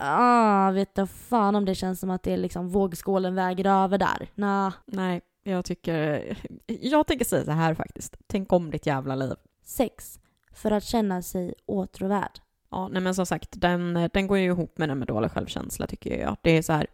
Ah, 0.00 0.70
vet 0.70 0.94
du 0.94 1.06
fan 1.06 1.54
om 1.54 1.64
det 1.64 1.74
känns 1.74 2.00
som 2.00 2.10
att 2.10 2.22
det 2.22 2.32
är 2.32 2.36
liksom 2.36 2.68
vågskålen 2.68 3.34
väger 3.34 3.66
över 3.66 3.98
där. 3.98 4.28
Nah. 4.34 4.72
Nej, 4.86 5.20
jag 5.42 5.64
tycker... 5.64 6.36
Jag 6.66 7.06
tänker 7.06 7.24
säga 7.24 7.44
så 7.44 7.50
här 7.50 7.74
faktiskt. 7.74 8.16
Tänk 8.26 8.52
om 8.52 8.70
ditt 8.70 8.86
jävla 8.86 9.14
liv. 9.14 9.34
Sex. 9.64 10.20
För 10.52 10.70
att 10.70 10.84
känna 10.84 11.22
sig 11.22 11.54
åtråvärd. 11.66 12.40
Ja, 12.70 12.88
nej 12.88 13.02
men 13.02 13.14
som 13.14 13.26
sagt, 13.26 13.48
den, 13.52 14.08
den 14.12 14.26
går 14.26 14.38
ju 14.38 14.44
ihop 14.44 14.78
med 14.78 14.88
den 14.88 14.98
med 14.98 15.08
dålig 15.08 15.30
självkänsla 15.30 15.86
tycker 15.86 16.20
jag. 16.20 16.36
Det 16.42 16.50
är 16.50 16.62
så 16.62 16.72
här, 16.72 16.86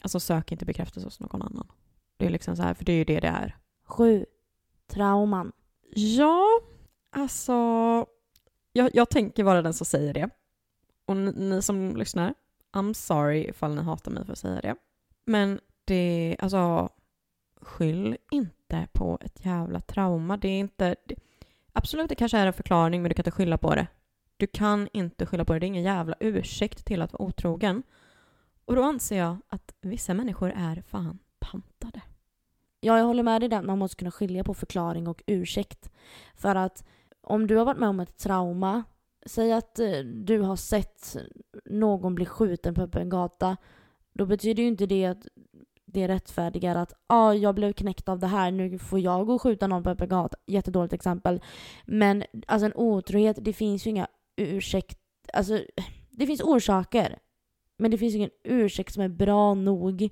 alltså 0.00 0.20
sök 0.20 0.52
inte 0.52 0.64
bekräftelse 0.64 1.06
hos 1.06 1.20
någon 1.20 1.42
annan. 1.42 1.66
Det 2.16 2.26
är 2.26 2.30
liksom 2.30 2.56
så 2.56 2.62
här, 2.62 2.74
för 2.74 2.84
det 2.84 2.92
är 2.92 2.96
ju 2.96 3.04
det 3.04 3.20
det 3.20 3.28
är. 3.28 3.56
Sju 3.84 4.26
trauman? 4.86 5.52
Ja, 5.94 6.60
alltså... 7.10 7.52
Jag, 8.72 8.90
jag 8.94 9.10
tänker 9.10 9.44
vara 9.44 9.62
den 9.62 9.74
som 9.74 9.86
säger 9.86 10.14
det. 10.14 10.30
Och 11.06 11.16
ni, 11.16 11.32
ni, 11.32 11.62
som 11.62 11.96
lyssnar, 11.96 12.34
I'm 12.72 12.92
sorry 12.92 13.44
ifall 13.44 13.74
ni 13.74 13.82
hatar 13.82 14.10
mig 14.10 14.24
för 14.24 14.32
att 14.32 14.38
säga 14.38 14.60
det. 14.60 14.76
Men 15.24 15.60
det, 15.84 16.36
alltså, 16.38 16.88
skyll 17.60 18.16
inte 18.30 18.88
på 18.92 19.18
ett 19.20 19.44
jävla 19.44 19.80
trauma. 19.80 20.36
Det 20.36 20.48
är 20.48 20.60
inte... 20.60 20.96
Det, 21.06 21.14
absolut, 21.72 22.08
det 22.08 22.14
kanske 22.14 22.38
är 22.38 22.46
en 22.46 22.52
förklaring, 22.52 23.02
men 23.02 23.08
du 23.08 23.14
kan 23.14 23.22
inte 23.22 23.30
skylla 23.30 23.58
på 23.58 23.74
det. 23.74 23.86
Du 24.36 24.46
kan 24.46 24.88
inte 24.92 25.26
skylla 25.26 25.44
på 25.44 25.52
det. 25.52 25.58
Det 25.58 25.66
är 25.66 25.68
ingen 25.68 25.82
jävla 25.82 26.16
ursäkt 26.20 26.84
till 26.84 27.02
att 27.02 27.12
vara 27.12 27.22
otrogen. 27.22 27.82
Och 28.64 28.76
då 28.76 28.82
anser 28.82 29.18
jag 29.18 29.36
att 29.48 29.74
vissa 29.80 30.14
människor 30.14 30.52
är 30.56 30.82
fan 30.82 31.18
pantade. 31.38 32.00
Ja, 32.84 32.98
jag 32.98 33.04
håller 33.04 33.22
med 33.22 33.42
dig 33.42 33.48
där. 33.48 33.62
Man 33.62 33.78
måste 33.78 33.96
kunna 33.96 34.10
skilja 34.10 34.44
på 34.44 34.54
förklaring 34.54 35.08
och 35.08 35.22
ursäkt. 35.26 35.90
För 36.34 36.54
att 36.54 36.84
om 37.22 37.46
du 37.46 37.56
har 37.56 37.64
varit 37.64 37.78
med 37.78 37.88
om 37.88 38.00
ett 38.00 38.16
trauma, 38.18 38.84
säg 39.26 39.52
att 39.52 39.78
eh, 39.78 39.98
du 39.98 40.40
har 40.40 40.56
sett 40.56 41.16
någon 41.64 42.14
bli 42.14 42.26
skjuten 42.26 42.74
på 42.74 42.82
öppen 42.82 43.08
gata, 43.08 43.56
då 44.12 44.26
betyder 44.26 44.62
ju 44.62 44.68
inte 44.68 44.86
det 44.86 45.06
att 45.06 45.26
det 45.86 46.08
rättfärdigar 46.08 46.76
att 46.76 46.92
ah, 47.06 47.32
jag 47.32 47.54
blev 47.54 47.72
knäckt 47.72 48.08
av 48.08 48.18
det 48.18 48.26
här, 48.26 48.50
nu 48.50 48.78
får 48.78 49.00
jag 49.00 49.26
gå 49.26 49.34
och 49.34 49.42
skjuta 49.42 49.66
någon 49.66 49.82
på 49.82 49.90
öppen 49.90 50.08
gata. 50.08 50.36
Jättedåligt 50.46 50.94
exempel. 50.94 51.42
Men 51.84 52.24
alltså 52.46 52.66
en 52.66 52.74
otrohet, 52.74 53.36
det 53.40 53.52
finns 53.52 53.86
ju 53.86 53.90
inga 53.90 54.06
ursäkt... 54.36 54.98
Alltså, 55.32 55.60
det 56.10 56.26
finns 56.26 56.40
orsaker. 56.40 57.18
Men 57.76 57.90
det 57.90 57.98
finns 57.98 58.14
ingen 58.14 58.30
ursäkt 58.44 58.94
som 58.94 59.02
är 59.02 59.08
bra 59.08 59.54
nog 59.54 60.08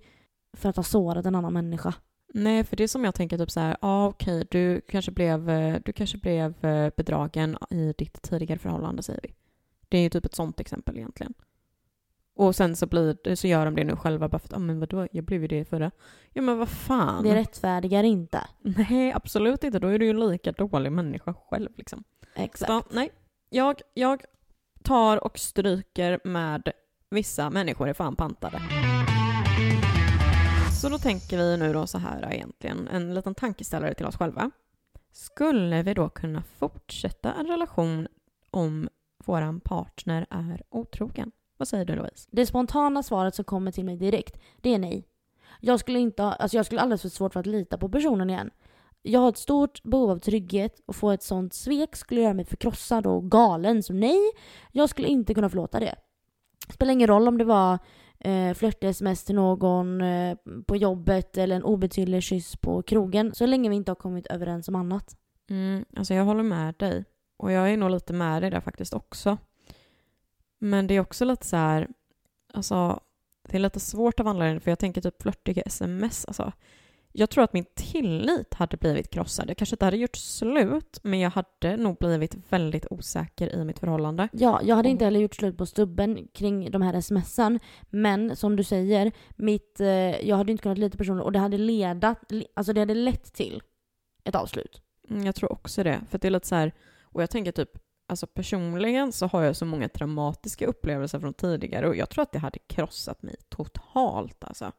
för 0.56 0.68
att 0.68 0.76
ha 0.76 0.82
sårat 0.82 1.26
en 1.26 1.35
annan 1.35 1.52
människa. 1.52 1.94
Nej, 2.35 2.64
för 2.64 2.77
det 2.77 2.83
är 2.83 2.88
som 2.88 3.05
jag 3.05 3.14
tänker 3.14 3.38
typ 3.38 3.51
så 3.51 3.61
här, 3.61 3.71
ja 3.71 3.77
ah, 3.81 4.07
okej, 4.07 4.40
okay, 4.40 4.47
du 4.51 4.81
kanske 4.81 5.11
blev, 5.11 5.51
eh, 5.51 5.81
du 5.85 5.92
kanske 5.92 6.18
blev 6.18 6.64
eh, 6.64 6.92
bedragen 6.97 7.59
i 7.71 7.95
ditt 7.99 8.23
tidigare 8.23 8.59
förhållande 8.59 9.03
säger 9.03 9.21
vi. 9.23 9.35
Det 9.88 9.99
är 9.99 10.03
ju 10.03 10.11
typ 10.11 10.25
ett 10.25 10.35
sånt 10.35 10.61
exempel 10.61 10.97
egentligen. 10.97 11.35
Och 12.35 12.57
sen 12.57 12.77
så, 12.77 12.87
blir, 12.87 13.35
så 13.35 13.47
gör 13.47 13.64
de 13.64 13.75
det 13.75 13.85
nu 13.85 13.97
själva 13.97 14.29
bara 14.29 14.38
för 14.38 14.49
att, 14.49 14.55
ah, 14.55 14.59
men 14.59 14.81
vadå, 14.81 15.09
jag 15.12 15.25
blev 15.25 15.42
ju 15.42 15.49
det 15.49 15.64
förra. 15.64 15.90
Ja 16.33 16.42
men 16.42 16.59
vad 16.59 16.68
fan. 16.68 17.25
Det 17.25 17.35
rättfärdigar 17.35 18.05
inte. 18.05 18.40
Nej, 18.61 19.12
absolut 19.12 19.64
inte. 19.64 19.79
Då 19.79 19.88
är 19.88 19.99
du 19.99 20.07
ju 20.07 20.31
lika 20.31 20.53
dålig 20.53 20.92
människa 20.92 21.35
själv 21.35 21.71
liksom. 21.77 22.05
Exakt. 22.35 22.73
Så, 22.73 22.83
nej, 22.90 23.11
jag, 23.51 23.81
jag 23.95 24.23
tar 24.83 25.25
och 25.25 25.38
stryker 25.38 26.21
med 26.25 26.73
vissa 27.11 27.51
människor 27.51 27.88
är 27.88 27.95
fan 27.95 28.16
pantade. 28.16 28.62
Så 30.83 30.88
då 30.88 30.99
tänker 30.99 31.38
vi 31.38 31.57
nu 31.57 31.73
då 31.73 31.87
så 31.87 31.99
här 31.99 32.33
egentligen, 32.33 32.88
en 32.88 33.14
liten 33.14 33.35
tankeställare 33.35 33.95
till 33.95 34.07
oss 34.07 34.16
själva. 34.16 34.51
Skulle 35.12 35.83
vi 35.83 35.95
då 35.95 36.09
kunna 36.09 36.42
fortsätta 36.42 37.33
en 37.33 37.47
relation 37.47 38.09
om 38.51 38.88
våran 39.25 39.61
partner 39.61 40.27
är 40.31 40.62
otrogen? 40.71 41.33
Vad 41.57 41.68
säger 41.68 41.85
du 41.85 41.95
Louise? 41.95 42.29
Det 42.33 42.47
spontana 42.47 43.03
svaret 43.03 43.35
som 43.35 43.45
kommer 43.45 43.73
till 43.73 43.85
mig 43.85 43.97
direkt, 43.97 44.40
det 44.61 44.75
är 44.75 44.79
nej. 44.79 45.09
Jag 45.61 45.81
skulle 45.81 45.99
inte 45.99 46.23
ha, 46.23 46.33
alltså 46.33 46.57
jag 46.57 46.66
skulle 46.66 46.81
alldeles 46.81 47.03
för 47.03 47.09
svårt 47.09 47.33
för 47.33 47.40
att 47.40 47.47
lita 47.47 47.79
på 47.79 47.88
personen 47.88 48.31
igen. 48.31 48.51
Jag 49.03 49.21
har 49.21 49.29
ett 49.29 49.38
stort 49.38 49.83
behov 49.83 50.11
av 50.11 50.18
trygghet 50.18 50.81
och 50.87 50.97
få 50.97 51.11
ett 51.11 51.23
sånt 51.23 51.55
svek 51.55 51.97
skulle 51.97 52.21
göra 52.21 52.35
mig 52.35 52.45
förkrossad 52.45 53.07
och 53.07 53.31
galen. 53.31 53.83
Så 53.83 53.92
nej, 53.92 54.21
jag 54.73 54.88
skulle 54.88 55.09
inte 55.09 55.35
kunna 55.35 55.49
förlåta 55.49 55.81
det. 55.81 55.95
Det 56.66 56.73
spelar 56.73 56.92
ingen 56.92 57.09
roll 57.09 57.29
om 57.29 57.38
det 57.38 57.45
var 57.45 57.79
eh, 58.24 58.54
flört-sms 58.54 59.24
till 59.24 59.35
någon 59.35 60.00
eh, 60.00 60.37
på 60.66 60.76
jobbet 60.76 61.38
eller 61.38 61.56
en 61.56 61.64
obetydlig 61.64 62.22
kyss 62.22 62.56
på 62.56 62.82
krogen. 62.82 63.35
Så 63.35 63.46
länge 63.46 63.70
vi 63.70 63.76
inte 63.76 63.90
har 63.90 63.96
kommit 63.96 64.26
överens 64.26 64.68
om 64.68 64.74
annat. 64.74 65.16
Mm, 65.50 65.85
alltså 65.96 66.14
jag 66.14 66.24
håller 66.24 66.42
med 66.42 66.74
dig. 66.74 67.04
Och 67.37 67.52
jag 67.52 67.70
är 67.70 67.76
nog 67.76 67.90
lite 67.90 68.12
med 68.12 68.42
dig 68.42 68.50
där 68.50 68.61
faktiskt 68.61 68.94
också. 68.94 69.38
Men 70.58 70.87
det 70.87 70.94
är 70.94 71.00
också 71.00 71.24
lite 71.24 71.46
så 71.46 71.56
här, 71.56 71.88
alltså 72.54 73.00
det 73.48 73.56
är 73.56 73.61
lite 73.61 73.80
svårt 73.80 74.20
av 74.20 74.28
anledningen 74.28 74.61
för 74.61 74.70
jag 74.70 74.78
tänker 74.78 75.00
typ 75.00 75.22
flörtiga 75.22 75.62
sms, 75.62 76.24
alltså 76.24 76.52
jag 77.12 77.31
tror 77.31 77.44
att 77.44 77.53
min 77.53 77.64
tillit 77.75 78.55
hade 78.55 78.77
blivit 78.77 79.11
krossad. 79.11 79.51
Jag 79.51 79.57
kanske 79.57 79.75
inte 79.75 79.85
hade 79.85 79.96
gjort 79.96 80.16
slut, 80.16 80.98
men 81.03 81.20
jag 81.20 81.31
hade 81.31 81.77
nog 81.77 81.96
blivit 81.96 82.37
väldigt 82.48 82.87
osäker 82.90 83.55
i 83.55 83.64
mitt 83.64 83.79
förhållande. 83.79 84.29
Ja, 84.33 84.61
jag 84.62 84.77
hade 84.77 84.88
inte 84.88 85.05
heller 85.05 85.20
gjort 85.20 85.35
slut 85.35 85.57
på 85.59 85.66
stubben 85.66 86.29
kring 86.35 86.70
de 86.70 86.83
här 86.83 87.01
smsen. 87.01 87.61
Men 87.90 88.37
som 88.37 88.57
du 88.57 88.64
säger, 88.64 89.12
mitt, 89.37 89.81
eh, 89.81 89.88
jag 90.29 90.37
hade 90.37 90.53
inte 90.53 90.62
kunnat 90.62 90.79
lita 90.79 90.92
på 90.92 90.98
personen 90.98 91.20
och 91.20 91.33
det 91.33 91.38
hade 91.38 91.59
ledat, 91.59 92.18
le- 92.33 92.46
alltså 92.55 92.72
det 92.72 92.81
hade 92.81 92.94
lett 92.94 93.33
till 93.33 93.62
ett 94.25 94.35
avslut. 94.35 94.83
Mm, 95.11 95.25
Jag 95.27 95.35
tror 95.35 95.53
också 95.53 95.83
det, 95.83 96.01
för 96.11 96.18
det 96.18 96.27
är 96.29 96.31
lite 96.31 96.48
så 96.48 96.55
här, 96.55 96.72
och 97.03 97.22
jag 97.22 97.31
tänker 97.31 97.53
typ, 97.53 97.70
alltså 98.09 98.27
personligen 98.27 99.12
så 99.12 99.27
har 99.27 99.42
jag 99.42 99.57
så 99.57 99.64
många 99.64 99.88
traumatiska 99.88 100.66
upplevelser 100.66 101.20
från 101.20 101.35
tidigare 101.35 101.88
och 101.88 101.96
jag 101.96 102.11
tror 102.11 102.22
att 102.22 102.33
det 102.33 102.38
hade 102.38 102.59
krossat 102.59 103.22
mig 103.22 103.37
totalt 103.48 104.44
alltså. 104.44 104.72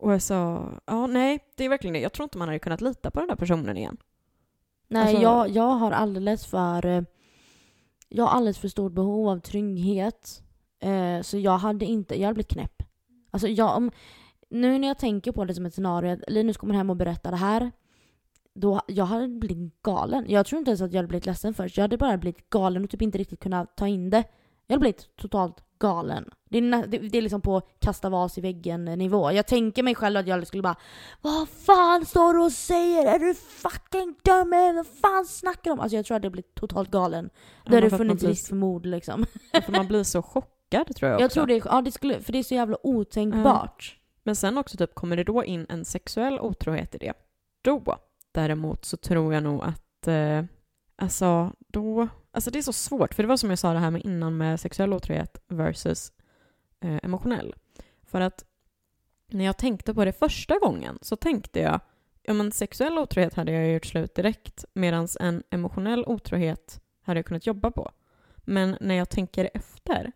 Och 0.00 0.12
jag 0.12 0.22
sa, 0.22 0.68
ja 0.86 1.06
nej, 1.06 1.38
det 1.56 1.64
är 1.64 1.68
verkligen 1.68 1.94
det. 1.94 2.00
Jag 2.00 2.12
tror 2.12 2.24
inte 2.24 2.38
man 2.38 2.48
hade 2.48 2.58
kunnat 2.58 2.80
lita 2.80 3.10
på 3.10 3.18
den 3.20 3.28
där 3.28 3.36
personen 3.36 3.76
igen. 3.76 3.96
Nej, 4.88 5.02
Alltså- 5.02 5.22
jag, 5.22 5.48
jag 5.48 5.70
har 5.70 5.90
alldeles 5.92 6.46
för... 6.46 6.86
eh, 6.86 7.02
Jag 8.08 8.24
har 8.24 8.30
alldeles 8.36 8.58
för 8.58 8.68
stort 8.68 8.92
behov 8.92 9.28
av 9.28 9.38
trygghet. 9.40 10.42
Eh, 10.80 11.20
så 11.22 11.38
jag 11.38 11.58
hade 11.58 11.84
inte... 11.84 12.14
Jag 12.20 12.26
hade 12.26 12.34
blivit 12.34 12.48
knäpp. 12.52 12.82
Alltså 13.30 13.48
jag, 13.48 13.76
om, 13.76 13.90
nu 14.50 14.78
när 14.78 14.88
jag 14.88 14.98
tänker 14.98 15.32
på 15.32 15.44
det 15.44 15.54
som 15.54 15.66
ett 15.66 15.74
scenario, 15.74 16.12
att 16.12 16.30
Linus 16.30 16.56
kommer 16.56 16.74
hem 16.74 16.90
och 16.90 16.96
berättar 16.96 17.30
det 17.30 17.36
här. 17.36 17.70
Då, 18.54 18.80
jag 18.86 19.04
hade 19.04 19.28
blivit 19.28 19.82
galen. 19.82 20.24
Jag 20.28 20.46
tror 20.46 20.58
inte 20.58 20.70
ens 20.70 20.80
att 20.80 20.92
jag 20.92 20.98
hade 20.98 21.08
blivit 21.08 21.26
ledsen 21.26 21.54
först. 21.54 21.76
Jag 21.76 21.84
hade 21.84 21.96
bara 21.98 22.16
blivit 22.18 22.50
galen 22.50 22.84
och 22.84 22.90
typ 22.90 23.02
inte 23.02 23.18
riktigt 23.18 23.40
kunnat 23.40 23.76
ta 23.76 23.86
in 23.88 24.10
det. 24.10 24.24
Jag 24.70 24.74
hade 24.74 24.80
blivit 24.80 25.16
totalt 25.16 25.56
galen. 25.78 26.30
Det 26.50 26.58
är, 26.58 26.86
det, 26.86 26.98
det 26.98 27.18
är 27.18 27.22
liksom 27.22 27.40
på 27.40 27.60
kasta 27.78 28.08
vas 28.08 28.38
i 28.38 28.40
väggen 28.40 28.84
nivå. 28.84 29.32
Jag 29.32 29.46
tänker 29.46 29.82
mig 29.82 29.94
själv 29.94 30.16
att 30.16 30.26
jag 30.26 30.46
skulle 30.46 30.62
bara 30.62 30.76
Vad 31.20 31.48
fan 31.48 32.06
står 32.06 32.34
du 32.34 32.40
och 32.40 32.52
säger? 32.52 33.14
Är 33.14 33.18
du 33.18 33.34
fucking 33.34 34.14
dum 34.24 34.50
vad 34.76 34.86
fan 34.86 35.26
snackar 35.26 35.62
du 35.64 35.70
om? 35.70 35.80
Alltså 35.80 35.96
jag 35.96 36.06
tror 36.06 36.16
att 36.16 36.22
jag 36.22 36.32
blivit 36.32 36.54
totalt 36.54 36.90
galen. 36.90 37.30
Ja, 37.34 37.70
hade 37.70 37.80
men 37.80 37.90
det 37.90 37.96
funnits 37.96 38.20
blir- 38.20 38.30
risk 38.30 38.48
för 38.48 38.54
mord 38.56 38.86
liksom. 38.86 39.26
För 39.66 39.72
man 39.72 39.86
blir 39.88 40.04
så 40.04 40.22
chockad 40.22 40.96
tror 40.96 41.10
jag 41.10 41.14
också. 41.16 41.22
Jag 41.22 41.30
tror 41.30 41.46
det, 41.46 41.62
ja, 41.64 41.82
det 41.82 41.92
skulle, 41.92 42.20
för 42.20 42.32
det 42.32 42.38
är 42.38 42.42
så 42.42 42.54
jävla 42.54 42.76
otänkbart. 42.86 43.96
Men 44.22 44.36
sen 44.36 44.58
också 44.58 44.76
typ, 44.76 44.94
kommer 44.94 45.16
det 45.16 45.24
då 45.24 45.44
in 45.44 45.66
en 45.68 45.84
sexuell 45.84 46.40
otrohet 46.40 46.94
i 46.94 46.98
det? 46.98 47.12
Då 47.62 47.96
däremot 48.32 48.84
så 48.84 48.96
tror 48.96 49.34
jag 49.34 49.42
nog 49.42 49.62
att, 49.64 50.06
eh, 50.08 50.44
alltså 50.96 51.52
då, 51.68 52.08
alltså 52.32 52.50
det 52.50 52.58
är 52.58 52.62
så 52.62 52.72
svårt, 52.72 53.14
för 53.14 53.22
det 53.22 53.28
var 53.28 53.36
som 53.36 53.50
jag 53.50 53.58
sa 53.58 53.72
det 53.72 53.78
här 53.78 53.90
med 53.90 54.04
innan 54.04 54.36
med 54.36 54.60
sexuell 54.60 54.92
otrohet 54.92 55.42
versus 55.48 56.12
eh, 56.80 56.98
emotionell. 57.02 57.54
För 58.02 58.20
att 58.20 58.44
när 59.26 59.44
jag 59.44 59.56
tänkte 59.56 59.94
på 59.94 60.04
det 60.04 60.12
första 60.12 60.58
gången 60.58 60.98
så 61.02 61.16
tänkte 61.16 61.60
jag, 61.60 61.80
ja 62.22 62.32
men 62.32 62.52
sexuell 62.52 62.98
otrohet 62.98 63.34
hade 63.34 63.52
jag 63.52 63.72
gjort 63.72 63.86
slut 63.86 64.14
direkt, 64.14 64.64
medan 64.72 65.08
en 65.20 65.42
emotionell 65.50 66.04
otrohet 66.06 66.80
hade 67.02 67.18
jag 67.18 67.26
kunnat 67.26 67.46
jobba 67.46 67.70
på. 67.70 67.90
Men 68.36 68.76
när 68.80 68.94
jag 68.94 69.08
tänker 69.10 69.50
efter 69.54 70.12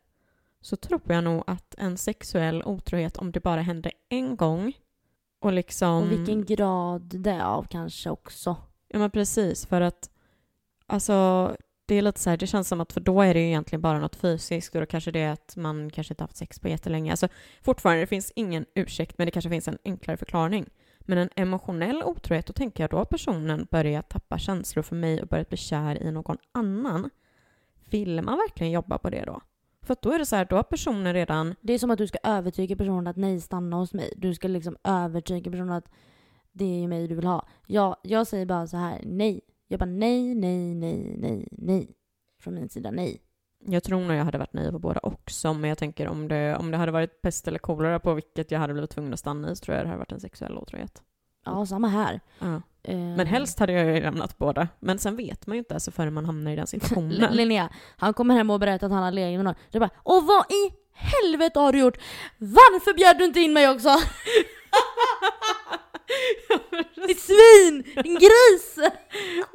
så 0.60 0.76
tror 0.76 1.02
jag 1.06 1.24
nog 1.24 1.44
att 1.46 1.74
en 1.78 1.96
sexuell 1.96 2.62
otrohet, 2.62 3.16
om 3.16 3.32
det 3.32 3.40
bara 3.40 3.60
hände 3.60 3.90
en 4.08 4.36
gång 4.36 4.72
och 5.40 5.52
liksom... 5.52 6.02
Och 6.02 6.12
vilken 6.12 6.44
grad 6.44 7.02
det 7.02 7.30
är 7.30 7.44
av 7.44 7.66
kanske 7.70 8.10
också. 8.10 8.56
Ja 8.88 8.98
men 8.98 9.10
precis, 9.10 9.66
för 9.66 9.80
att 9.80 10.10
alltså 10.86 11.56
det 11.86 11.94
är 11.94 12.02
lite 12.02 12.20
så 12.20 12.30
här, 12.30 12.36
det 12.36 12.46
känns 12.46 12.68
som 12.68 12.80
att 12.80 12.92
för 12.92 13.00
då 13.00 13.22
är 13.22 13.34
det 13.34 13.40
ju 13.40 13.46
egentligen 13.46 13.80
bara 13.82 13.98
något 13.98 14.16
fysiskt 14.16 14.74
och 14.74 14.80
då 14.80 14.86
kanske 14.86 15.10
det 15.10 15.20
är 15.20 15.32
att 15.32 15.56
man 15.56 15.90
kanske 15.90 16.12
inte 16.12 16.24
haft 16.24 16.36
sex 16.36 16.60
på 16.60 16.68
jättelänge. 16.68 17.10
Alltså 17.10 17.28
fortfarande, 17.62 18.02
det 18.02 18.06
finns 18.06 18.32
ingen 18.36 18.66
ursäkt 18.74 19.18
men 19.18 19.26
det 19.26 19.30
kanske 19.30 19.50
finns 19.50 19.68
en 19.68 19.78
enklare 19.84 20.16
förklaring. 20.16 20.66
Men 21.00 21.18
en 21.18 21.28
emotionell 21.36 22.02
otrohet, 22.02 22.46
då 22.46 22.52
tänker 22.52 22.82
jag 22.82 22.90
då 22.90 22.96
har 22.96 23.04
personen 23.04 23.66
börjat 23.70 24.08
tappa 24.08 24.38
känslor 24.38 24.82
för 24.82 24.96
mig 24.96 25.22
och 25.22 25.28
börjat 25.28 25.48
bli 25.48 25.58
kär 25.58 26.02
i 26.02 26.12
någon 26.12 26.36
annan. 26.52 27.10
Vill 27.90 28.22
man 28.22 28.36
verkligen 28.36 28.72
jobba 28.72 28.98
på 28.98 29.10
det 29.10 29.24
då? 29.24 29.40
För 29.82 29.92
att 29.92 30.02
då 30.02 30.12
är 30.12 30.18
det 30.18 30.26
så 30.26 30.36
här, 30.36 30.44
då 30.44 30.56
har 30.56 30.62
personen 30.62 31.14
redan 31.14 31.54
Det 31.60 31.72
är 31.72 31.78
som 31.78 31.90
att 31.90 31.98
du 31.98 32.06
ska 32.06 32.18
övertyga 32.22 32.76
personen 32.76 33.06
att 33.06 33.16
nej, 33.16 33.40
stanna 33.40 33.76
hos 33.76 33.94
mig. 33.94 34.12
Du 34.16 34.34
ska 34.34 34.48
liksom 34.48 34.76
övertyga 34.84 35.50
personen 35.50 35.72
att 35.72 35.88
det 36.52 36.64
är 36.64 36.80
ju 36.80 36.88
mig 36.88 37.08
du 37.08 37.14
vill 37.14 37.26
ha. 37.26 37.48
Jag, 37.66 37.96
jag 38.02 38.26
säger 38.26 38.46
bara 38.46 38.66
så 38.66 38.76
här, 38.76 39.00
nej. 39.04 39.40
Jag 39.68 39.80
bara 39.80 39.86
nej, 39.86 40.34
nej, 40.34 40.74
nej, 40.74 41.16
nej, 41.18 41.48
nej. 41.52 41.88
Från 42.40 42.54
min 42.54 42.68
sida, 42.68 42.90
nej. 42.90 43.20
Jag 43.66 43.82
tror 43.84 44.00
nog 44.00 44.16
jag 44.16 44.24
hade 44.24 44.38
varit 44.38 44.52
naiv 44.52 44.70
på 44.70 44.78
båda 44.78 45.00
också, 45.02 45.54
men 45.54 45.68
jag 45.68 45.78
tänker 45.78 46.08
om 46.08 46.28
det, 46.28 46.56
om 46.56 46.70
det 46.70 46.76
hade 46.76 46.92
varit 46.92 47.22
pest 47.22 47.48
eller 47.48 47.58
kolera 47.58 48.00
på 48.00 48.14
vilket 48.14 48.50
jag 48.50 48.58
hade 48.60 48.72
blivit 48.72 48.90
tvungen 48.90 49.12
att 49.12 49.18
stanna 49.18 49.50
i 49.50 49.56
så 49.56 49.64
tror 49.64 49.76
jag 49.76 49.84
det 49.84 49.88
hade 49.88 49.98
varit 49.98 50.12
en 50.12 50.20
sexuell 50.20 50.58
otrohet. 50.58 51.02
Ja, 51.44 51.66
samma 51.66 51.88
här. 51.88 52.20
Ja. 52.38 52.62
Eh, 52.82 52.96
Men 52.96 53.26
helst 53.26 53.58
hade 53.58 53.72
jag 53.72 53.94
ju 53.96 54.00
lämnat 54.02 54.38
båda. 54.38 54.68
Men 54.80 54.98
sen 54.98 55.16
vet 55.16 55.46
man 55.46 55.56
ju 55.56 55.58
inte 55.58 55.74
alltså 55.74 55.90
förrän 55.90 56.12
man 56.14 56.24
hamnar 56.24 56.50
i 56.50 56.56
den 56.56 56.66
situationen. 56.66 57.32
Linnea, 57.36 57.68
han 57.96 58.14
kommer 58.14 58.34
hem 58.34 58.50
och 58.50 58.60
berättar 58.60 58.86
att 58.86 58.92
han 58.92 59.02
har 59.02 59.12
legat 59.12 59.38
med 59.38 59.44
någon. 59.44 59.54
Du 59.70 59.78
bara 59.78 59.90
Och 59.96 60.26
vad 60.26 60.44
i 60.52 60.72
helvete 60.92 61.60
har 61.60 61.72
du 61.72 61.78
gjort? 61.78 61.98
Varför 62.38 62.94
bjöd 62.94 63.18
du 63.18 63.24
inte 63.24 63.40
in 63.40 63.52
mig 63.52 63.68
också? 63.70 63.88
Ditt 67.06 67.20
svin! 67.20 67.84
Din 68.02 68.14
gris! 68.14 68.78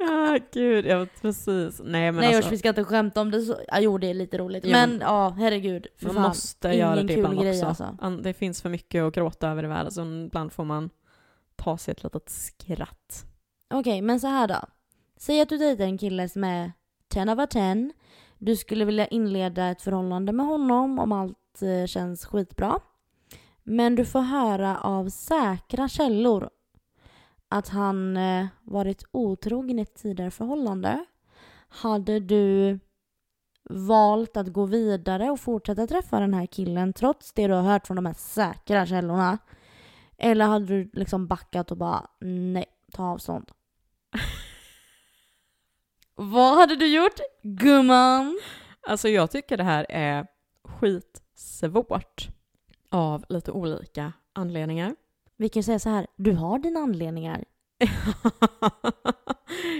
ah, 0.00 0.38
gud, 0.52 0.84
vet 0.84 1.22
precis. 1.22 1.80
Nej 1.84 2.12
men 2.12 2.14
Nej 2.14 2.34
alltså, 2.34 2.48
usch, 2.48 2.52
vi 2.52 2.58
ska 2.58 2.68
inte 2.68 2.84
skämta 2.84 3.20
om 3.20 3.30
det 3.30 3.42
så. 3.42 3.56
Ja, 3.68 3.80
jo 3.80 3.98
det 3.98 4.10
är 4.10 4.14
lite 4.14 4.38
roligt. 4.38 4.64
Ja, 4.64 4.70
men 4.70 5.00
ja, 5.00 5.34
herregud. 5.38 5.86
För 5.96 6.06
man 6.06 6.14
fan. 6.14 6.22
måste 6.22 6.68
göra 6.68 7.02
det 7.02 7.12
ibland 7.12 7.40
grej, 7.40 7.66
också. 7.66 7.84
alltså. 7.84 8.22
Det 8.22 8.32
finns 8.32 8.62
för 8.62 8.68
mycket 8.68 9.02
att 9.02 9.14
gråta 9.14 9.48
över 9.48 9.64
i 9.64 9.66
världen, 9.66 9.92
så 9.92 10.02
ibland 10.26 10.52
får 10.52 10.64
man 10.64 10.90
ta 11.56 11.78
sig 11.78 11.92
ett 11.92 12.04
litet 12.04 12.28
skratt. 12.28 13.24
Okej, 13.74 14.02
men 14.02 14.20
så 14.20 14.26
här 14.26 14.48
då. 14.48 14.60
Säg 15.16 15.40
att 15.40 15.48
du 15.48 15.58
dejtar 15.58 15.84
en 15.84 15.98
kille 15.98 16.28
som 16.28 16.44
är 16.44 16.72
10 17.08 17.22
over 17.32 17.46
10. 17.46 17.90
Du 18.38 18.56
skulle 18.56 18.84
vilja 18.84 19.06
inleda 19.06 19.70
ett 19.70 19.82
förhållande 19.82 20.32
med 20.32 20.46
honom 20.46 20.98
om 20.98 21.12
allt 21.12 21.62
eh, 21.62 21.86
känns 21.86 22.24
skitbra. 22.24 22.80
Men 23.62 23.94
du 23.94 24.04
får 24.04 24.20
höra 24.20 24.78
av 24.78 25.08
säkra 25.08 25.88
källor 25.88 26.50
att 27.48 27.68
han 27.68 28.16
eh, 28.16 28.46
varit 28.62 29.04
otrogen 29.10 29.78
i 29.78 29.82
ett 29.82 29.94
tidigare 29.94 30.30
förhållande. 30.30 31.04
Hade 31.68 32.20
du 32.20 32.78
valt 33.70 34.36
att 34.36 34.52
gå 34.52 34.66
vidare 34.66 35.30
och 35.30 35.40
fortsätta 35.40 35.86
träffa 35.86 36.20
den 36.20 36.34
här 36.34 36.46
killen 36.46 36.92
trots 36.92 37.32
det 37.32 37.46
du 37.46 37.54
har 37.54 37.62
hört 37.62 37.86
från 37.86 37.96
de 37.96 38.06
här 38.06 38.14
säkra 38.14 38.86
källorna? 38.86 39.38
Eller 40.18 40.44
hade 40.44 40.66
du 40.66 40.90
liksom 40.92 41.26
backat 41.26 41.70
och 41.70 41.76
bara 41.76 42.06
nej, 42.20 42.66
ta 42.92 43.04
avstånd? 43.04 43.50
Vad 46.14 46.56
hade 46.56 46.76
du 46.76 46.86
gjort, 46.86 47.20
gumman? 47.42 48.40
Alltså 48.88 49.08
jag 49.08 49.30
tycker 49.30 49.56
det 49.56 49.64
här 49.64 49.86
är 49.88 50.26
skitsvårt 50.64 52.28
av 52.90 53.24
lite 53.28 53.52
olika 53.52 54.12
anledningar. 54.32 54.96
Vi 55.36 55.48
kan 55.48 55.62
säga 55.62 55.78
så 55.78 55.88
här, 55.88 56.06
du 56.16 56.32
har 56.32 56.58
dina 56.58 56.80
anledningar. 56.80 57.44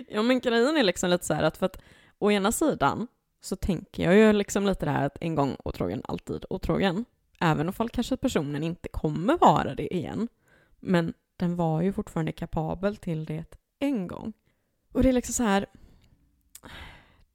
ja 0.08 0.22
men 0.22 0.40
grejen 0.40 0.76
är 0.76 0.82
liksom 0.82 1.10
lite 1.10 1.26
så 1.26 1.34
här 1.34 1.42
att 1.42 1.56
för 1.56 1.66
att 1.66 1.82
å 2.18 2.30
ena 2.30 2.52
sidan 2.52 3.06
så 3.40 3.56
tänker 3.56 4.04
jag 4.04 4.16
ju 4.16 4.32
liksom 4.32 4.66
lite 4.66 4.86
det 4.86 4.90
här 4.90 5.06
att 5.06 5.18
en 5.20 5.34
gång 5.34 5.56
otrogen, 5.64 6.02
alltid 6.04 6.44
otrogen. 6.50 7.04
Även 7.40 7.68
om 7.68 7.88
kanske 7.88 8.16
personen 8.16 8.62
inte 8.62 8.88
kommer 8.88 9.38
vara 9.38 9.74
det 9.74 9.94
igen. 9.94 10.28
Men 10.80 11.14
den 11.36 11.56
var 11.56 11.82
ju 11.82 11.92
fortfarande 11.92 12.32
kapabel 12.32 12.96
till 12.96 13.24
det 13.24 13.56
en 13.78 14.06
gång. 14.06 14.32
Och 14.92 15.02
det 15.02 15.08
är 15.08 15.12
liksom 15.12 15.32
så 15.32 15.42
här. 15.42 15.66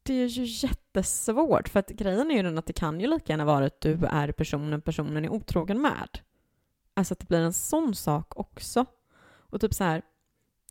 Det 0.05 0.13
är 0.13 0.27
ju 0.27 0.43
jättesvårt 0.45 1.69
för 1.69 1.79
att 1.79 1.89
grejen 1.89 2.31
är 2.31 2.35
ju 2.35 2.43
den 2.43 2.57
att 2.57 2.65
det 2.65 2.73
kan 2.73 2.99
ju 2.99 3.07
lika 3.07 3.33
gärna 3.33 3.45
vara 3.45 3.65
att 3.65 3.81
du 3.81 3.99
är 4.05 4.31
personen 4.31 4.81
personen 4.81 5.25
är 5.25 5.29
otrogen 5.29 5.81
med. 5.81 6.19
Alltså 6.93 7.13
att 7.13 7.19
det 7.19 7.27
blir 7.27 7.39
en 7.39 7.53
sån 7.53 7.95
sak 7.95 8.39
också. 8.39 8.85
Och 9.27 9.61
typ 9.61 9.73
så 9.73 9.83
här, 9.83 10.01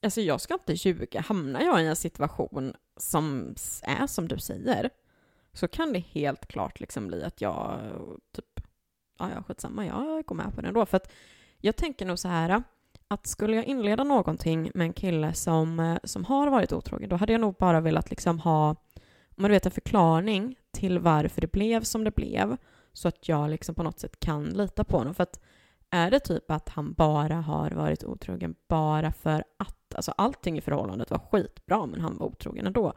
alltså 0.02 0.20
jag 0.20 0.40
ska 0.40 0.54
inte 0.54 0.72
ljuga. 0.72 1.20
Hamnar 1.20 1.60
jag 1.60 1.82
i 1.82 1.86
en 1.86 1.96
situation 1.96 2.74
som 2.96 3.54
är 3.82 4.06
som 4.06 4.28
du 4.28 4.38
säger 4.38 4.90
så 5.52 5.68
kan 5.68 5.92
det 5.92 5.98
helt 5.98 6.46
klart 6.46 6.80
liksom 6.80 7.06
bli 7.06 7.24
att 7.24 7.40
jag 7.40 7.80
typ, 8.32 8.60
ja 9.18 9.30
ja 9.34 9.42
skitsamma, 9.42 9.86
jag 9.86 10.24
går 10.24 10.34
med 10.34 10.54
på 10.54 10.60
det 10.60 10.68
ändå. 10.68 10.86
För 10.86 10.96
att 10.96 11.12
jag 11.60 11.76
tänker 11.76 12.06
nog 12.06 12.18
så 12.18 12.28
här 12.28 12.62
att 13.08 13.26
skulle 13.26 13.56
jag 13.56 13.64
inleda 13.64 14.04
någonting 14.04 14.70
med 14.74 14.84
en 14.84 14.92
kille 14.92 15.32
som, 15.34 15.80
eh, 15.80 15.96
som 16.04 16.24
har 16.24 16.50
varit 16.50 16.72
otrogen, 16.72 17.08
då 17.08 17.16
hade 17.16 17.32
jag 17.32 17.40
nog 17.40 17.54
bara 17.54 17.80
velat 17.80 18.10
liksom 18.10 18.40
ha, 18.40 18.76
om 19.36 19.42
man 19.42 19.50
vet 19.50 19.66
en 19.66 19.72
förklaring 19.72 20.58
till 20.72 20.98
varför 20.98 21.40
det 21.40 21.52
blev 21.52 21.82
som 21.82 22.04
det 22.04 22.10
blev, 22.10 22.56
så 22.92 23.08
att 23.08 23.28
jag 23.28 23.50
liksom 23.50 23.74
på 23.74 23.82
något 23.82 23.98
sätt 24.00 24.20
kan 24.20 24.44
lita 24.44 24.84
på 24.84 24.98
honom. 24.98 25.14
För 25.14 25.22
att 25.22 25.40
är 25.90 26.10
det 26.10 26.20
typ 26.20 26.50
att 26.50 26.68
han 26.68 26.92
bara 26.92 27.34
har 27.34 27.70
varit 27.70 28.04
otrogen 28.04 28.54
bara 28.68 29.12
för 29.12 29.44
att, 29.58 29.94
alltså 29.94 30.12
allting 30.16 30.58
i 30.58 30.60
förhållandet 30.60 31.10
var 31.10 31.18
skitbra 31.18 31.86
men 31.86 32.00
han 32.00 32.18
var 32.18 32.26
otrogen 32.26 32.66
ändå, 32.66 32.92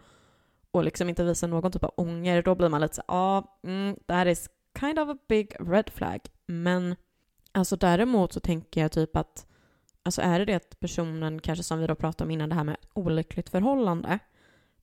och 0.71 0.83
liksom 0.83 1.09
inte 1.09 1.23
visar 1.23 1.47
någon 1.47 1.71
typ 1.71 1.83
av 1.83 1.93
ånger, 1.97 2.41
då 2.41 2.55
blir 2.55 2.69
man 2.69 2.81
lite 2.81 2.95
så 2.95 3.01
ja, 3.07 3.13
ah, 3.13 3.59
mm, 3.63 3.95
that 4.07 4.27
is 4.27 4.49
kind 4.79 4.99
of 4.99 5.09
a 5.09 5.17
big 5.27 5.55
red 5.59 5.89
flag. 5.89 6.19
Men 6.45 6.95
alltså 7.51 7.75
däremot 7.75 8.33
så 8.33 8.39
tänker 8.39 8.81
jag 8.81 8.91
typ 8.91 9.15
att 9.15 9.47
alltså 10.03 10.21
är 10.21 10.39
det 10.39 10.45
det 10.45 10.53
att 10.53 10.79
personen, 10.79 11.39
kanske 11.39 11.63
som 11.63 11.79
vi 11.79 11.87
då 11.87 11.95
pratade 11.95 12.27
om 12.27 12.31
innan, 12.31 12.49
det 12.49 12.55
här 12.55 12.63
med 12.63 12.77
olyckligt 12.93 13.49
förhållande, 13.49 14.19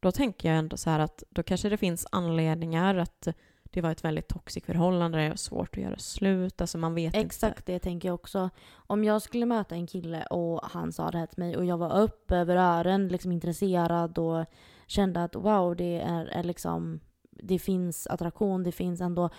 då 0.05 0.13
tänker 0.13 0.49
jag 0.49 0.59
ändå 0.59 0.77
så 0.77 0.91
här 0.91 0.99
att 0.99 1.23
då 1.31 1.43
kanske 1.43 1.69
det 1.69 1.77
finns 1.77 2.07
anledningar 2.13 2.97
att 2.97 3.29
det 3.63 3.81
var 3.81 3.91
ett 3.91 4.05
väldigt 4.05 4.29
toxic 4.29 4.65
förhållande, 4.65 5.19
det 5.19 5.25
är 5.25 5.37
svårt 5.37 5.77
att 5.77 5.83
göra 5.83 5.99
slut, 5.99 6.61
alltså 6.61 6.79
man 6.79 6.95
vet 6.95 7.15
Exakt 7.15 7.59
inte. 7.59 7.73
det 7.73 7.79
tänker 7.79 8.09
jag 8.09 8.15
också. 8.15 8.51
Om 8.75 9.05
jag 9.05 9.23
skulle 9.23 9.47
möta 9.47 9.75
en 9.75 9.87
kille 9.87 10.27
och 10.27 10.61
han 10.65 10.93
sa 10.93 11.11
det 11.11 11.19
här 11.19 11.27
till 11.27 11.39
mig 11.39 11.57
och 11.57 11.65
jag 11.65 11.79
var 11.79 11.99
upp 11.99 12.33
över 12.33 12.57
ören, 12.57 13.09
liksom 13.09 13.33
intresserad 13.33 14.19
och 14.19 14.45
kände 14.87 15.25
att 15.25 15.35
wow, 15.35 15.77
det 15.77 16.01
är, 16.01 16.27
är 16.27 16.43
liksom, 16.43 17.01
det 17.31 17.59
finns 17.59 18.07
attraktion, 18.07 18.63
det 18.63 18.73
finns 18.73 19.01
ändå, 19.01 19.31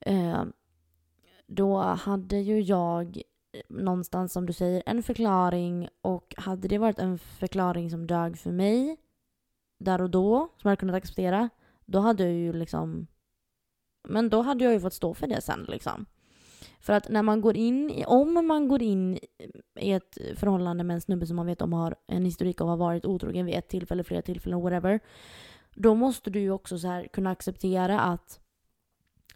eh, 0.00 0.44
då 1.46 1.78
hade 1.80 2.36
ju 2.36 2.60
jag 2.60 3.16
eh, 3.52 3.60
någonstans 3.68 4.32
som 4.32 4.46
du 4.46 4.52
säger 4.52 4.82
en 4.86 5.02
förklaring 5.02 5.88
och 6.02 6.34
hade 6.36 6.68
det 6.68 6.78
varit 6.78 6.98
en 6.98 7.18
förklaring 7.18 7.90
som 7.90 8.06
dög 8.06 8.38
för 8.38 8.52
mig 8.52 8.96
där 9.78 10.00
och 10.00 10.10
då, 10.10 10.38
som 10.38 10.60
jag 10.62 10.70
hade 10.70 10.80
kunnat 10.80 10.96
acceptera, 10.96 11.48
då 11.84 11.98
hade 11.98 12.24
jag 12.24 12.32
ju 12.32 12.52
liksom 12.52 13.06
men 14.08 14.28
då 14.28 14.42
hade 14.42 14.64
jag 14.64 14.72
ju 14.72 14.80
fått 14.80 14.92
stå 14.92 15.14
för 15.14 15.26
det 15.26 15.40
sen 15.40 15.64
liksom. 15.68 16.06
För 16.80 16.92
att 16.92 17.08
när 17.08 17.22
man 17.22 17.40
går 17.40 17.56
in, 17.56 18.04
om 18.06 18.46
man 18.46 18.68
går 18.68 18.82
in 18.82 19.18
i 19.80 19.92
ett 19.92 20.18
förhållande 20.36 20.84
med 20.84 20.94
en 20.94 21.00
snubbe 21.00 21.26
som 21.26 21.36
man 21.36 21.46
vet 21.46 21.62
om 21.62 21.72
har 21.72 21.96
en 22.06 22.24
historik 22.24 22.60
av 22.60 22.68
att 22.68 22.78
ha 22.78 22.86
varit 22.86 23.06
otrogen 23.06 23.46
vid 23.46 23.54
ett 23.54 23.68
tillfälle, 23.68 24.04
flera 24.04 24.22
tillfällen, 24.22 24.60
whatever. 24.60 25.00
Då 25.74 25.94
måste 25.94 26.30
du 26.30 26.40
ju 26.40 26.50
också 26.50 26.78
så 26.78 26.86
här 26.86 27.06
kunna 27.06 27.30
acceptera 27.30 28.00
att 28.00 28.40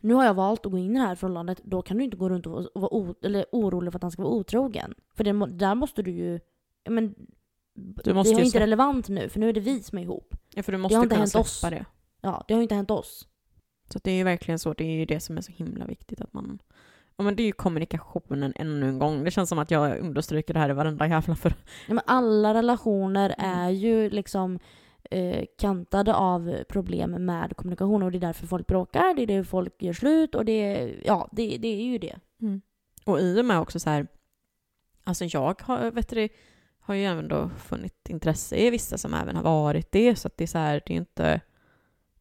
nu 0.01 0.15
har 0.15 0.25
jag 0.25 0.35
valt 0.35 0.67
att 0.67 0.73
gå 0.73 0.79
in 0.79 0.91
i 0.91 0.95
det 0.95 1.07
här 1.07 1.15
förhållandet, 1.15 1.61
då 1.65 1.83
kan 1.83 1.97
du 1.97 2.05
inte 2.05 2.17
gå 2.17 2.29
runt 2.29 2.47
och 2.47 2.67
vara 2.75 2.95
o, 2.95 3.15
eller 3.23 3.45
orolig 3.53 3.93
för 3.93 3.99
att 3.99 4.03
han 4.03 4.11
ska 4.11 4.23
vara 4.23 4.35
otrogen. 4.35 4.95
För 5.15 5.25
det, 5.25 5.47
där 5.47 5.75
måste 5.75 6.03
du 6.03 6.11
ju... 6.11 6.41
Men, 6.89 7.15
det 8.05 8.11
är 8.11 8.39
ju 8.39 8.45
inte 8.45 8.61
relevant 8.61 9.09
nu, 9.09 9.29
för 9.29 9.41
nu 9.41 9.49
är 9.49 9.53
det 9.53 9.61
vi 9.61 9.83
som 9.83 9.99
är 9.99 10.03
ihop. 10.03 10.35
Ja, 10.55 10.63
för 10.63 10.73
du 10.73 10.79
har 10.79 10.83
måste 10.83 10.97
inte 10.97 11.09
kunna 11.09 11.21
hänt 11.21 11.35
oss. 11.35 11.61
det. 11.61 11.85
Ja, 12.21 12.45
det 12.49 12.55
har 12.55 12.59
ju 12.59 12.63
inte 12.63 12.75
hänt 12.75 12.91
oss. 12.91 13.27
Så 13.93 13.99
det 14.05 14.11
är 14.11 14.15
ju 14.15 14.25
verkligen 14.25 14.59
så, 14.59 14.73
det 14.73 14.85
är 14.85 14.99
ju 14.99 15.05
det 15.05 15.21
som 15.21 15.37
är 15.37 15.41
så 15.41 15.53
himla 15.53 15.87
viktigt 15.87 16.21
att 16.21 16.33
man... 16.33 16.59
Ja 17.17 17.25
men 17.25 17.37
det 17.37 17.43
är 17.43 17.45
ju 17.45 17.53
kommunikationen 17.53 18.53
ännu 18.57 18.89
en 18.89 18.99
gång. 18.99 19.25
Det 19.25 19.31
känns 19.31 19.49
som 19.49 19.59
att 19.59 19.71
jag 19.71 19.99
understryker 19.99 20.55
det 20.55 20.61
här 20.61 20.71
i 20.71 20.73
varenda 20.73 21.07
jävla 21.07 21.37
för... 21.37 21.55
Ja, 21.89 21.95
men 21.95 22.05
alla 22.07 22.55
relationer 22.55 23.35
Mm. 23.39 23.59
är 23.59 23.71
ju 23.71 24.11
liksom 24.11 24.59
eh, 25.11 25.45
kantade 25.59 26.15
av 26.15 26.57
problem 26.69 27.11
med 27.11 27.57
kommunikation 27.57 28.03
och 28.03 28.13
det 28.13 28.19
är 28.19 28.21
därför 28.21 28.47
folk 28.47 28.67
bråkar, 28.67 29.15
det 29.15 29.23
är 29.23 29.27
därför 29.27 29.49
folk 29.49 29.83
gör 29.83 29.93
slut 29.93 30.35
och 30.35 30.45
det, 30.45 30.95
ja, 31.05 31.29
det, 31.33 31.57
det 31.59 31.69
är 31.69 31.85
ju 31.85 31.99
det. 31.99 32.19
Och 33.05 33.21
i 33.21 33.41
och 33.41 33.45
med 33.45 33.59
också 33.61 33.81
så 33.81 33.91
här... 33.91 34.07
Alltså 35.05 35.25
jag 35.25 35.63
har, 35.63 35.91
vet 35.91 36.09
du, 36.09 36.29
har 36.91 36.97
ju 36.97 37.05
ändå 37.05 37.51
funnit 37.59 38.09
intresse 38.09 38.57
i 38.57 38.71
vissa 38.71 38.99
som 38.99 39.15
även 39.15 39.37
har 39.37 39.43
varit 39.43 39.93
det, 39.93 40.17
så 40.17 40.29
att 40.29 40.37
det 40.37 40.45
är 40.45 40.49
så 40.49 40.59
här, 40.59 40.83
det 40.87 40.93
är 40.93 40.97
inte... 40.97 41.41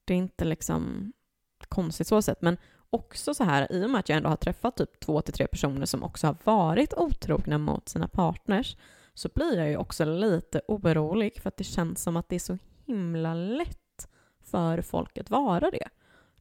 Det 0.06 0.14
är 0.14 0.18
inte 0.18 0.46
liksom 0.46 1.14
konstigt 1.68 2.08
så 2.08 2.22
sett, 2.22 2.42
men 2.42 2.58
också 2.90 3.34
så 3.34 3.44
här, 3.44 3.72
i 3.72 3.86
och 3.86 3.90
med 3.90 4.00
att 4.00 4.10
jag 4.10 4.18
ändå 4.18 4.30
har 4.30 4.36
träffat 4.36 4.78
typ 4.78 5.00
två 5.00 5.22
till 5.22 5.34
tre 5.34 5.48
personer 5.48 5.86
som 5.86 6.04
också 6.04 6.28
har 6.28 6.38
varit 6.44 6.94
otrogna 6.94 7.58
mot 7.58 7.90
sina 7.90 8.08
partners, 8.08 8.78
så 9.14 9.30
blir 9.36 9.58
jag 9.58 9.70
ju 9.70 9.78
också 9.78 10.06
lite 10.06 10.62
orolig 10.68 11.42
för 11.42 11.48
att 11.48 11.58
det 11.58 11.64
känns 11.64 12.04
som 12.04 12.18
att 12.18 12.30
det 12.30 12.36
är 12.36 12.40
så 12.40 12.58
himla 12.86 13.34
lätt 13.34 14.08
för 14.42 14.82
folk 14.82 15.18
att 15.18 15.30
vara 15.30 15.72
det. 15.72 15.90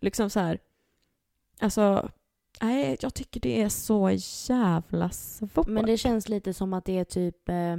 Liksom 0.00 0.30
så 0.30 0.40
här, 0.40 0.58
alltså, 1.58 2.10
nej, 2.60 2.96
jag 3.00 3.14
tycker 3.14 3.40
det 3.40 3.62
är 3.62 3.68
så 3.68 4.10
jävla 4.48 5.10
svårt. 5.10 5.66
Men 5.66 5.86
det 5.86 5.96
känns 5.96 6.28
lite 6.28 6.54
som 6.54 6.72
att 6.72 6.84
det 6.84 6.98
är 6.98 7.04
typ, 7.04 7.48
eh, 7.48 7.76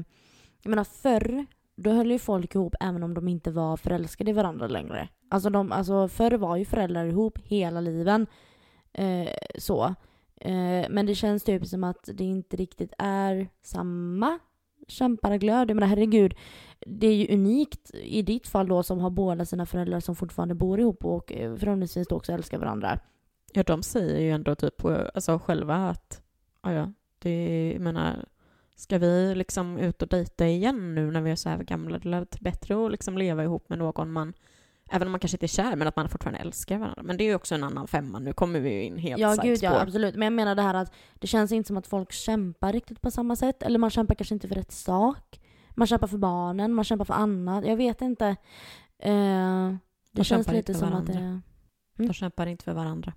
jag 0.63 0.69
menar 0.69 0.83
förr, 0.83 1.45
då 1.75 1.91
höll 1.91 2.11
ju 2.11 2.19
folk 2.19 2.55
ihop 2.55 2.75
även 2.79 3.03
om 3.03 3.13
de 3.13 3.27
inte 3.27 3.51
var 3.51 3.77
förälskade 3.77 4.31
i 4.31 4.33
varandra 4.33 4.67
längre. 4.67 5.09
Alltså, 5.29 5.49
de, 5.49 5.71
alltså 5.71 6.07
förr 6.07 6.31
var 6.31 6.55
ju 6.55 6.65
föräldrar 6.65 7.05
ihop 7.05 7.37
hela 7.43 7.81
liven. 7.81 8.27
Eh, 8.93 9.29
så. 9.57 9.95
Eh, 10.35 10.85
men 10.89 11.05
det 11.05 11.15
känns 11.15 11.43
typ 11.43 11.67
som 11.67 11.83
att 11.83 12.09
det 12.13 12.23
inte 12.23 12.57
riktigt 12.57 12.93
är 12.97 13.47
samma 13.61 14.39
kämpaglöd. 14.87 15.69
Jag 15.69 15.75
menar 15.75 15.87
herregud, 15.87 16.35
det 16.79 17.07
är 17.07 17.15
ju 17.15 17.33
unikt 17.33 17.91
i 17.93 18.21
ditt 18.21 18.47
fall 18.47 18.67
då 18.67 18.83
som 18.83 18.99
har 18.99 19.09
båda 19.09 19.45
sina 19.45 19.65
föräldrar 19.65 19.99
som 19.99 20.15
fortfarande 20.15 20.55
bor 20.55 20.79
ihop 20.79 21.05
och 21.05 21.33
eh, 21.33 21.55
förhoppningsvis 21.55 22.07
då 22.07 22.15
också 22.15 22.31
älskar 22.31 22.57
varandra. 22.57 22.99
Ja, 23.53 23.63
de 23.63 23.83
säger 23.83 24.19
ju 24.19 24.31
ändå 24.31 24.55
typ 24.55 24.85
alltså 24.85 25.39
själva 25.39 25.75
att, 25.75 26.21
ja, 26.63 26.73
ja, 26.73 26.93
det 27.19 27.71
jag 27.73 27.81
menar, 27.81 28.25
ska 28.79 28.97
vi 28.97 29.35
liksom 29.35 29.77
ut 29.77 30.01
och 30.01 30.07
dejta 30.07 30.47
igen 30.47 30.95
nu 30.95 31.11
när 31.11 31.21
vi 31.21 31.31
är 31.31 31.35
så 31.35 31.49
här 31.49 31.63
gamla? 31.63 31.99
Det 31.99 32.09
låter 32.09 32.43
bättre 32.43 32.85
att 32.85 32.91
liksom 32.91 33.17
leva 33.17 33.43
ihop 33.43 33.69
med 33.69 33.77
någon 33.77 34.11
man, 34.11 34.33
även 34.91 35.07
om 35.07 35.11
man 35.11 35.19
kanske 35.19 35.35
inte 35.35 35.45
är 35.45 35.47
kär, 35.47 35.75
men 35.75 35.87
att 35.87 35.95
man 35.95 36.09
fortfarande 36.09 36.39
älskar 36.39 36.77
varandra. 36.77 37.03
Men 37.03 37.17
det 37.17 37.23
är 37.23 37.25
ju 37.25 37.35
också 37.35 37.55
en 37.55 37.63
annan 37.63 37.87
femma, 37.87 38.19
nu 38.19 38.33
kommer 38.33 38.59
vi 38.59 38.73
ju 38.73 38.83
in 38.83 38.97
helt 38.97 39.21
Ja, 39.21 39.35
gud 39.43 39.59
ja, 39.61 39.81
absolut. 39.81 40.15
Men 40.15 40.25
jag 40.25 40.33
menar 40.33 40.55
det 40.55 40.61
här 40.61 40.73
att 40.73 40.93
det 41.13 41.27
känns 41.27 41.51
inte 41.51 41.67
som 41.67 41.77
att 41.77 41.87
folk 41.87 42.11
kämpar 42.11 42.73
riktigt 42.73 43.01
på 43.01 43.11
samma 43.11 43.35
sätt. 43.35 43.63
Eller 43.63 43.79
man 43.79 43.89
kämpar 43.89 44.15
kanske 44.15 44.35
inte 44.35 44.47
för 44.47 44.55
rätt 44.55 44.71
sak. 44.71 45.39
Man 45.69 45.87
kämpar 45.87 46.07
för 46.07 46.17
barnen, 46.17 46.73
man 46.73 46.85
kämpar 46.85 47.05
för 47.05 47.13
annat. 47.13 47.65
Jag 47.65 47.77
vet 47.77 48.01
inte. 48.01 48.25
Eh, 48.99 49.69
det 49.71 49.77
De 50.11 50.23
känns 50.23 50.51
lite 50.51 50.73
som 50.73 50.93
att 50.93 51.07
det... 51.07 51.41
De 51.97 52.13
kämpar 52.13 52.47
inte 52.47 52.63
för 52.63 52.73
varandra. 52.73 53.13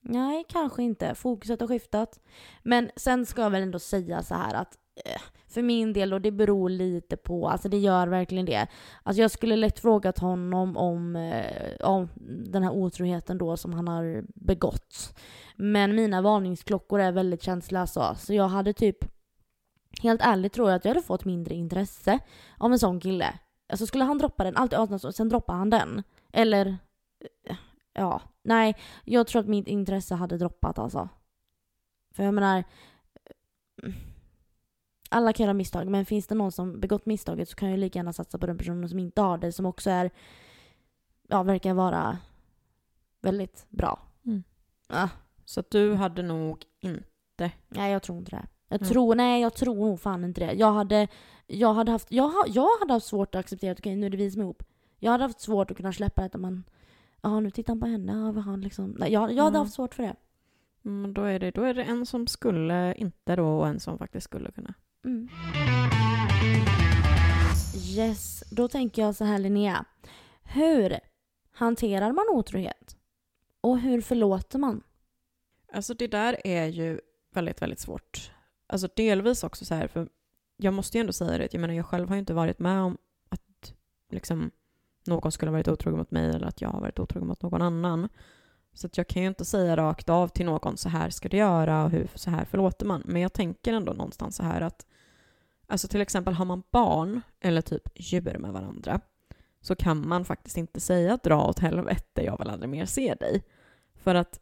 Nej, 0.00 0.44
kanske 0.48 0.82
inte. 0.82 1.14
Fokuset 1.14 1.60
har 1.60 1.68
skiftat. 1.68 2.20
Men 2.62 2.90
sen 2.96 3.26
ska 3.26 3.42
jag 3.42 3.50
väl 3.50 3.62
ändå 3.62 3.78
säga 3.78 4.22
så 4.22 4.34
här 4.34 4.54
att 4.54 4.78
Eh, 5.04 5.20
för 5.48 5.62
min 5.62 5.92
del, 5.92 6.12
och 6.12 6.20
det 6.20 6.30
beror 6.30 6.68
lite 6.68 7.16
på, 7.16 7.48
alltså 7.48 7.68
det 7.68 7.78
gör 7.78 8.06
verkligen 8.06 8.46
det. 8.46 8.66
Alltså 9.02 9.22
jag 9.22 9.30
skulle 9.30 9.56
lätt 9.56 9.80
frågat 9.80 10.18
honom 10.18 10.76
om, 10.76 11.16
eh, 11.16 11.86
om 11.86 12.08
den 12.46 12.62
här 12.62 12.70
otroheten 12.70 13.38
då 13.38 13.56
som 13.56 13.72
han 13.72 13.88
har 13.88 14.24
begått. 14.34 15.18
Men 15.56 15.94
mina 15.94 16.22
varningsklockor 16.22 17.00
är 17.00 17.12
väldigt 17.12 17.42
känslolösa. 17.42 18.14
Så 18.14 18.34
jag 18.34 18.48
hade 18.48 18.72
typ, 18.72 18.98
helt 20.02 20.20
ärligt 20.22 20.52
tror 20.52 20.68
jag 20.70 20.76
att 20.76 20.84
jag 20.84 20.90
hade 20.94 21.06
fått 21.06 21.24
mindre 21.24 21.54
intresse 21.54 22.18
av 22.58 22.72
en 22.72 22.78
sån 22.78 23.00
kille. 23.00 23.38
Alltså 23.68 23.86
skulle 23.86 24.04
han 24.04 24.18
droppa 24.18 24.44
den, 24.44 24.56
alltid 24.56 24.78
avsnitt 24.78 25.04
och 25.04 25.14
sen 25.14 25.28
droppar 25.28 25.54
han 25.54 25.70
den. 25.70 26.02
Eller, 26.32 26.66
eh, 27.44 27.56
ja, 27.92 28.20
nej. 28.42 28.76
Jag 29.04 29.26
tror 29.26 29.40
att 29.40 29.48
mitt 29.48 29.68
intresse 29.68 30.14
hade 30.14 30.38
droppat 30.38 30.78
alltså. 30.78 31.08
För 32.14 32.22
jag 32.22 32.34
menar, 32.34 32.64
alla 35.10 35.32
kan 35.32 35.44
göra 35.44 35.54
misstag, 35.54 35.88
men 35.88 36.06
finns 36.06 36.26
det 36.26 36.34
någon 36.34 36.52
som 36.52 36.80
begått 36.80 37.06
misstaget 37.06 37.48
så 37.48 37.56
kan 37.56 37.70
jag 37.70 37.78
lika 37.78 37.98
gärna 37.98 38.12
satsa 38.12 38.38
på 38.38 38.46
den 38.46 38.58
personen 38.58 38.88
som 38.88 38.98
inte 38.98 39.20
har 39.22 39.38
det, 39.38 39.52
som 39.52 39.66
också 39.66 39.90
är, 39.90 40.10
ja, 41.28 41.42
verkar 41.42 41.74
vara 41.74 42.18
väldigt 43.22 43.66
bra. 43.68 44.00
Mm. 44.24 44.42
Ah, 44.88 45.08
Så 45.44 45.60
att 45.60 45.70
du 45.70 45.94
hade 45.94 46.22
nog 46.22 46.64
inte... 46.80 47.50
nej, 47.68 47.92
jag 47.92 48.02
tror 48.02 48.18
inte 48.18 48.30
det. 48.30 48.46
Jag 48.68 48.80
Mm. 48.82 48.88
tror, 48.92 49.14
nej, 49.14 49.42
jag 49.42 49.54
tror 49.54 49.74
nog 49.74 50.00
fan 50.00 50.24
inte 50.24 50.46
det. 50.46 50.52
Jag 50.52 50.72
hade, 50.72 51.08
jag 51.46 51.74
hade 51.74 51.92
haft, 51.92 52.12
jag, 52.12 52.32
jag 52.46 52.78
hade 52.80 52.92
haft 52.92 53.06
svårt 53.06 53.34
att 53.34 53.38
acceptera 53.40 53.72
att 53.72 53.78
okej, 53.78 53.96
nu 53.96 54.06
är 54.06 54.10
det 54.10 54.16
vi 54.16 54.30
som 54.30 54.40
är 54.40 54.44
ihop. 54.44 54.62
Jag 54.98 55.12
hade 55.12 55.24
haft 55.24 55.40
svårt 55.40 55.70
att 55.70 55.76
kunna 55.76 55.92
släppa 55.92 56.22
det 56.22 56.26
att 56.26 56.40
man, 56.40 56.64
ja 57.22 57.40
nu 57.40 57.50
tittar 57.50 57.70
han 57.70 57.80
på 57.80 57.86
henne, 57.86 58.12
ja, 58.12 58.32
vad 58.32 58.44
han 58.44 58.60
liksom, 58.60 58.90
nej, 58.98 59.12
jag, 59.12 59.22
jag 59.32 59.44
hade 59.44 59.56
Mm. 59.56 59.60
haft 59.60 59.74
svårt 59.74 59.94
för 59.94 60.02
det. 60.02 60.16
Men 60.82 61.14
då 61.14 61.22
är, 61.22 61.38
det, 61.38 61.50
då 61.50 61.62
är 61.62 61.74
det 61.74 61.82
en 61.82 62.06
som 62.06 62.26
skulle 62.26 62.94
inte 62.94 63.36
då 63.36 63.58
och 63.58 63.68
en 63.68 63.80
som 63.80 63.98
faktiskt 63.98 64.24
skulle 64.24 64.50
kunna. 64.50 64.74
Mm. 65.04 65.28
Yes, 67.96 68.44
då 68.50 68.68
tänker 68.68 69.02
jag 69.02 69.14
så 69.14 69.24
här 69.24 69.38
Linnea. 69.38 69.84
Hur 70.42 70.98
hanterar 71.52 72.12
man 72.12 72.24
otrohet? 72.28 72.96
Och 73.60 73.80
hur 73.80 74.00
förlåter 74.00 74.58
man? 74.58 74.82
Alltså 75.72 75.94
det 75.94 76.06
där 76.06 76.36
är 76.44 76.66
ju 76.66 77.00
väldigt, 77.34 77.62
väldigt 77.62 77.80
svårt. 77.80 78.32
Alltså 78.66 78.88
delvis 78.96 79.44
också 79.44 79.64
så 79.64 79.74
här, 79.74 79.88
för 79.88 80.08
jag 80.56 80.74
måste 80.74 80.98
ju 80.98 81.00
ändå 81.00 81.12
säga 81.12 81.38
det, 81.38 81.54
jag 81.54 81.60
menar 81.60 81.74
jag 81.74 81.86
själv 81.86 82.08
har 82.08 82.16
ju 82.16 82.20
inte 82.20 82.34
varit 82.34 82.58
med 82.58 82.80
om 82.80 82.98
att 83.28 83.74
liksom 84.10 84.50
någon 85.06 85.32
skulle 85.32 85.50
ha 85.50 85.52
varit 85.52 85.68
otrogen 85.68 85.98
mot 85.98 86.10
mig 86.10 86.30
eller 86.30 86.46
att 86.46 86.60
jag 86.60 86.68
har 86.68 86.80
varit 86.80 86.98
otrogen 86.98 87.28
mot 87.28 87.42
någon 87.42 87.62
annan. 87.62 88.08
Så 88.72 88.86
att 88.86 88.96
jag 88.96 89.08
kan 89.08 89.22
ju 89.22 89.28
inte 89.28 89.44
säga 89.44 89.76
rakt 89.76 90.08
av 90.08 90.28
till 90.28 90.46
någon 90.46 90.76
så 90.76 90.88
här 90.88 91.10
ska 91.10 91.28
du 91.28 91.36
göra 91.36 91.84
och 91.84 91.90
hur, 91.90 92.10
så 92.14 92.30
här 92.30 92.44
förlåter 92.44 92.86
man. 92.86 93.02
Men 93.04 93.22
jag 93.22 93.32
tänker 93.32 93.72
ändå 93.72 93.92
någonstans 93.92 94.36
så 94.36 94.42
här 94.42 94.60
att 94.60 94.86
alltså 95.66 95.88
till 95.88 96.00
exempel 96.00 96.34
har 96.34 96.44
man 96.44 96.62
barn 96.70 97.20
eller 97.40 97.60
typ 97.60 97.88
djur 97.94 98.38
med 98.38 98.52
varandra 98.52 99.00
så 99.60 99.74
kan 99.74 100.08
man 100.08 100.24
faktiskt 100.24 100.56
inte 100.56 100.80
säga 100.80 101.18
dra 101.22 101.46
åt 101.48 101.58
helvete, 101.58 102.24
jag 102.24 102.38
vill 102.38 102.50
aldrig 102.50 102.70
mer 102.70 102.86
se 102.86 103.14
dig. 103.14 103.44
För 103.94 104.14
att 104.14 104.40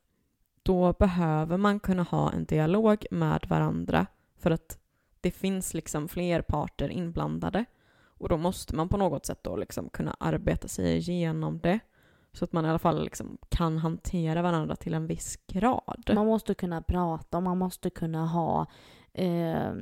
då 0.63 0.93
behöver 0.93 1.57
man 1.57 1.81
kunna 1.81 2.03
ha 2.03 2.33
en 2.33 2.45
dialog 2.45 3.07
med 3.11 3.47
varandra 3.49 4.07
för 4.37 4.51
att 4.51 4.79
det 5.21 5.31
finns 5.31 5.75
liksom 5.75 6.09
fler 6.09 6.43
parter 6.43 6.89
inblandade. 6.89 7.65
Och 8.05 8.29
då 8.29 8.37
måste 8.37 8.77
man 8.77 8.89
på 8.89 8.97
något 8.97 9.27
sätt 9.27 9.39
då 9.43 9.57
liksom 9.57 9.89
kunna 9.89 10.17
arbeta 10.21 10.69
sig 10.69 10.97
igenom 10.97 11.59
det. 11.59 11.79
Så 12.33 12.45
att 12.45 12.53
man 12.53 12.67
i 12.67 12.69
alla 12.69 12.79
fall 12.79 13.05
liksom 13.05 13.39
kan 13.49 13.79
hantera 13.79 14.43
varandra 14.43 14.77
till 14.77 14.95
en 14.95 15.07
viss 15.07 15.39
grad. 15.47 16.11
Man 16.15 16.27
måste 16.27 16.55
kunna 16.55 16.83
prata 16.83 17.37
och 17.37 17.43
man 17.43 17.59
måste 17.59 17.91
kunna 17.91 18.27
ha 18.27 18.67
eh, 19.13 19.73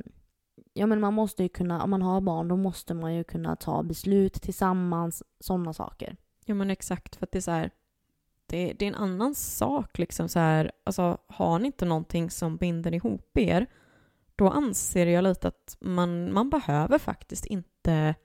Ja 0.73 0.87
men 0.87 0.99
man 0.99 1.13
måste 1.13 1.43
ju 1.43 1.49
kunna, 1.49 1.83
om 1.83 1.89
man 1.89 2.01
har 2.01 2.21
barn 2.21 2.47
då 2.47 2.57
måste 2.57 2.93
man 2.93 3.15
ju 3.15 3.23
kunna 3.23 3.55
ta 3.55 3.83
beslut 3.83 4.33
tillsammans, 4.33 5.23
sådana 5.39 5.73
saker. 5.73 6.17
Ja 6.45 6.55
men 6.55 6.69
exakt, 6.69 7.15
för 7.15 7.25
att 7.25 7.31
det 7.31 7.39
är 7.39 7.41
så 7.41 7.51
här, 7.51 7.71
det, 8.45 8.73
det 8.73 8.85
är 8.85 8.89
en 8.89 8.95
annan 8.95 9.35
sak 9.35 9.97
liksom 9.97 10.29
så 10.29 10.39
här, 10.39 10.71
alltså 10.83 11.17
har 11.27 11.59
ni 11.59 11.65
inte 11.65 11.85
någonting 11.85 12.29
som 12.29 12.57
binder 12.57 12.93
ihop 12.93 13.37
er, 13.37 13.67
då 14.35 14.49
anser 14.49 15.05
jag 15.05 15.23
lite 15.23 15.47
att 15.47 15.77
man, 15.79 16.33
man 16.33 16.49
behöver 16.49 16.97
faktiskt 16.97 17.45
inte 17.45 18.15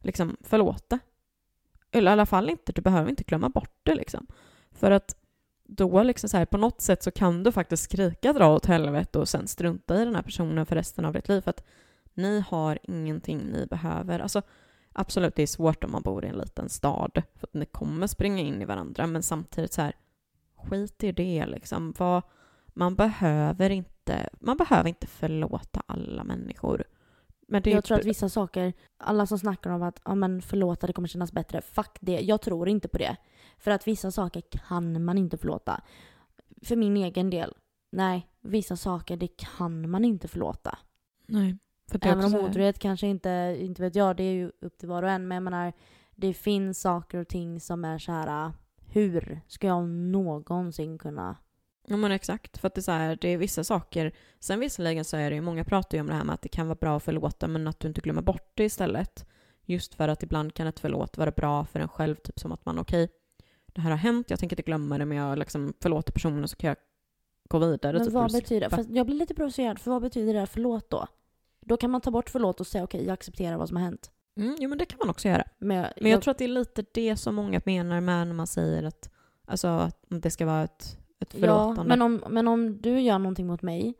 liksom 0.00 0.36
förlåta. 0.40 0.98
Eller 1.90 2.10
i 2.10 2.12
alla 2.12 2.26
fall 2.26 2.50
inte, 2.50 2.72
du 2.72 2.82
behöver 2.82 3.10
inte 3.10 3.24
glömma 3.24 3.48
bort 3.48 3.80
det 3.82 3.94
liksom. 3.94 4.26
För 4.70 4.90
att 4.90 5.16
då 5.76 6.02
liksom 6.02 6.28
så 6.28 6.36
här, 6.36 6.44
på 6.44 6.58
något 6.58 6.80
sätt 6.80 7.02
så 7.02 7.10
kan 7.10 7.42
du 7.42 7.52
faktiskt 7.52 7.82
skrika 7.82 8.32
dra 8.32 8.54
åt 8.54 8.66
helvete 8.66 9.18
och 9.18 9.28
sen 9.28 9.48
strunta 9.48 10.02
i 10.02 10.04
den 10.04 10.14
här 10.14 10.22
personen 10.22 10.66
för 10.66 10.76
resten 10.76 11.04
av 11.04 11.12
ditt 11.12 11.28
liv. 11.28 11.40
För 11.40 11.50
att 11.50 11.64
ni 12.14 12.44
har 12.48 12.78
ingenting 12.82 13.38
ni 13.38 13.66
behöver. 13.66 14.20
Alltså 14.20 14.42
absolut, 14.92 15.36
det 15.36 15.42
är 15.42 15.46
svårt 15.46 15.84
om 15.84 15.92
man 15.92 16.02
bor 16.02 16.24
i 16.24 16.28
en 16.28 16.38
liten 16.38 16.68
stad. 16.68 17.22
För 17.34 17.46
att 17.46 17.54
ni 17.54 17.66
kommer 17.66 18.06
springa 18.06 18.42
in 18.42 18.62
i 18.62 18.64
varandra. 18.64 19.06
Men 19.06 19.22
samtidigt 19.22 19.72
så 19.72 19.82
här, 19.82 19.96
skit 20.56 21.04
i 21.04 21.12
det 21.12 21.46
liksom. 21.46 21.94
Vad, 21.98 22.22
man 22.66 22.94
behöver 22.94 23.70
inte, 23.70 24.28
man 24.40 24.56
behöver 24.56 24.88
inte 24.88 25.06
förlåta 25.06 25.82
alla 25.86 26.24
människor. 26.24 26.84
Men 27.48 27.62
det 27.62 27.70
jag 27.70 27.84
tror 27.84 27.98
att 27.98 28.04
vissa 28.04 28.28
saker, 28.28 28.72
alla 28.96 29.26
som 29.26 29.38
snackar 29.38 29.70
om 29.70 29.82
att 29.82 30.00
ja, 30.04 30.14
men 30.14 30.42
förlåta, 30.42 30.86
det 30.86 30.92
kommer 30.92 31.08
kännas 31.08 31.32
bättre. 31.32 31.60
Fuck 31.60 31.98
det, 32.00 32.20
jag 32.20 32.40
tror 32.40 32.68
inte 32.68 32.88
på 32.88 32.98
det. 32.98 33.16
För 33.64 33.70
att 33.70 33.86
vissa 33.86 34.10
saker 34.10 34.42
kan 34.50 35.04
man 35.04 35.18
inte 35.18 35.36
förlåta. 35.36 35.80
För 36.62 36.76
min 36.76 36.96
egen 36.96 37.30
del, 37.30 37.54
nej, 37.92 38.28
vissa 38.40 38.76
saker 38.76 39.16
det 39.16 39.28
kan 39.36 39.90
man 39.90 40.04
inte 40.04 40.28
förlåta. 40.28 40.78
Nej. 41.26 41.58
För 41.90 41.98
det 41.98 42.08
Även 42.08 42.24
om 42.24 42.34
otrohet 42.34 42.78
kanske 42.78 43.06
inte, 43.06 43.56
inte 43.60 43.82
vet 43.82 43.94
jag, 43.94 44.16
det 44.16 44.22
är 44.22 44.32
ju 44.32 44.52
upp 44.60 44.78
till 44.78 44.88
var 44.88 45.02
och 45.02 45.10
en. 45.10 45.28
Men 45.28 45.36
jag 45.36 45.42
menar, 45.42 45.72
det 46.14 46.34
finns 46.34 46.80
saker 46.80 47.18
och 47.18 47.28
ting 47.28 47.60
som 47.60 47.84
är 47.84 47.98
så 47.98 48.12
här. 48.12 48.52
hur 48.92 49.40
ska 49.48 49.66
jag 49.66 49.88
någonsin 49.88 50.98
kunna... 50.98 51.36
Ja 51.86 51.96
men 51.96 52.12
exakt, 52.12 52.58
för 52.58 52.66
att 52.66 52.74
det 52.74 52.78
är 52.78 52.82
så 52.82 52.92
här, 52.92 53.18
det 53.20 53.28
är 53.28 53.36
vissa 53.36 53.64
saker, 53.64 54.12
sen 54.40 54.60
visserligen 54.60 55.04
så 55.04 55.16
är 55.16 55.30
det 55.30 55.36
ju, 55.36 55.42
många 55.42 55.64
pratar 55.64 55.98
ju 55.98 56.00
om 56.00 56.06
det 56.06 56.14
här 56.14 56.24
med 56.24 56.34
att 56.34 56.42
det 56.42 56.48
kan 56.48 56.66
vara 56.66 56.78
bra 56.80 56.96
att 56.96 57.02
förlåta 57.02 57.48
men 57.48 57.68
att 57.68 57.80
du 57.80 57.88
inte 57.88 58.00
glömmer 58.00 58.22
bort 58.22 58.52
det 58.54 58.64
istället. 58.64 59.26
Just 59.64 59.94
för 59.94 60.08
att 60.08 60.22
ibland 60.22 60.54
kan 60.54 60.66
ett 60.66 60.80
förlåt 60.80 61.18
vara 61.18 61.30
bra 61.30 61.64
för 61.64 61.80
en 61.80 61.88
själv, 61.88 62.16
typ 62.16 62.38
som 62.38 62.52
att 62.52 62.64
man 62.66 62.78
okej, 62.78 63.08
det 63.74 63.80
här 63.80 63.90
har 63.90 63.98
hänt, 63.98 64.30
jag 64.30 64.38
tänker 64.38 64.54
inte 64.54 64.62
glömma 64.62 64.98
det 64.98 65.04
men 65.04 65.18
jag 65.18 65.38
liksom 65.38 65.74
förlåter 65.80 66.12
personen 66.12 66.48
så 66.48 66.56
kan 66.56 66.68
jag 66.68 66.76
gå 67.48 67.58
vidare. 67.58 67.92
Men 67.92 68.06
typ, 68.06 68.14
vad 68.14 68.32
betyder 68.32 68.68
Fast 68.68 68.90
jag 68.90 69.06
blir 69.06 69.16
lite 69.16 69.34
provocerad, 69.34 69.78
för 69.78 69.90
vad 69.90 70.02
betyder 70.02 70.32
det 70.32 70.38
här 70.38 70.46
förlåt 70.46 70.90
då? 70.90 71.06
Då 71.60 71.76
kan 71.76 71.90
man 71.90 72.00
ta 72.00 72.10
bort 72.10 72.30
förlåt 72.30 72.60
och 72.60 72.66
säga 72.66 72.84
okej, 72.84 73.04
jag 73.04 73.14
accepterar 73.14 73.56
vad 73.56 73.68
som 73.68 73.76
har 73.76 73.84
hänt. 73.84 74.10
Mm, 74.36 74.56
jo 74.58 74.68
men 74.68 74.78
det 74.78 74.84
kan 74.84 74.98
man 74.98 75.10
också 75.10 75.28
göra. 75.28 75.44
Men 75.58 75.76
jag, 75.76 75.88
Men 76.00 76.10
jag 76.10 76.22
tror 76.22 76.30
att 76.30 76.38
det 76.38 76.44
är 76.44 76.48
lite 76.48 76.84
det 76.92 77.16
som 77.16 77.34
många 77.34 77.60
menar 77.64 78.00
med 78.00 78.26
när 78.26 78.34
man 78.34 78.46
säger 78.46 78.82
att, 78.82 79.10
alltså, 79.44 79.68
att 79.68 79.96
det 80.08 80.30
ska 80.30 80.46
vara 80.46 80.62
ett, 80.62 80.98
ett 81.20 81.32
förlåtande. 81.32 81.80
Ja, 81.80 81.84
men 81.84 82.02
om, 82.02 82.24
men 82.28 82.48
om 82.48 82.80
du 82.80 83.00
gör 83.00 83.18
någonting 83.18 83.46
mot 83.46 83.62
mig, 83.62 83.94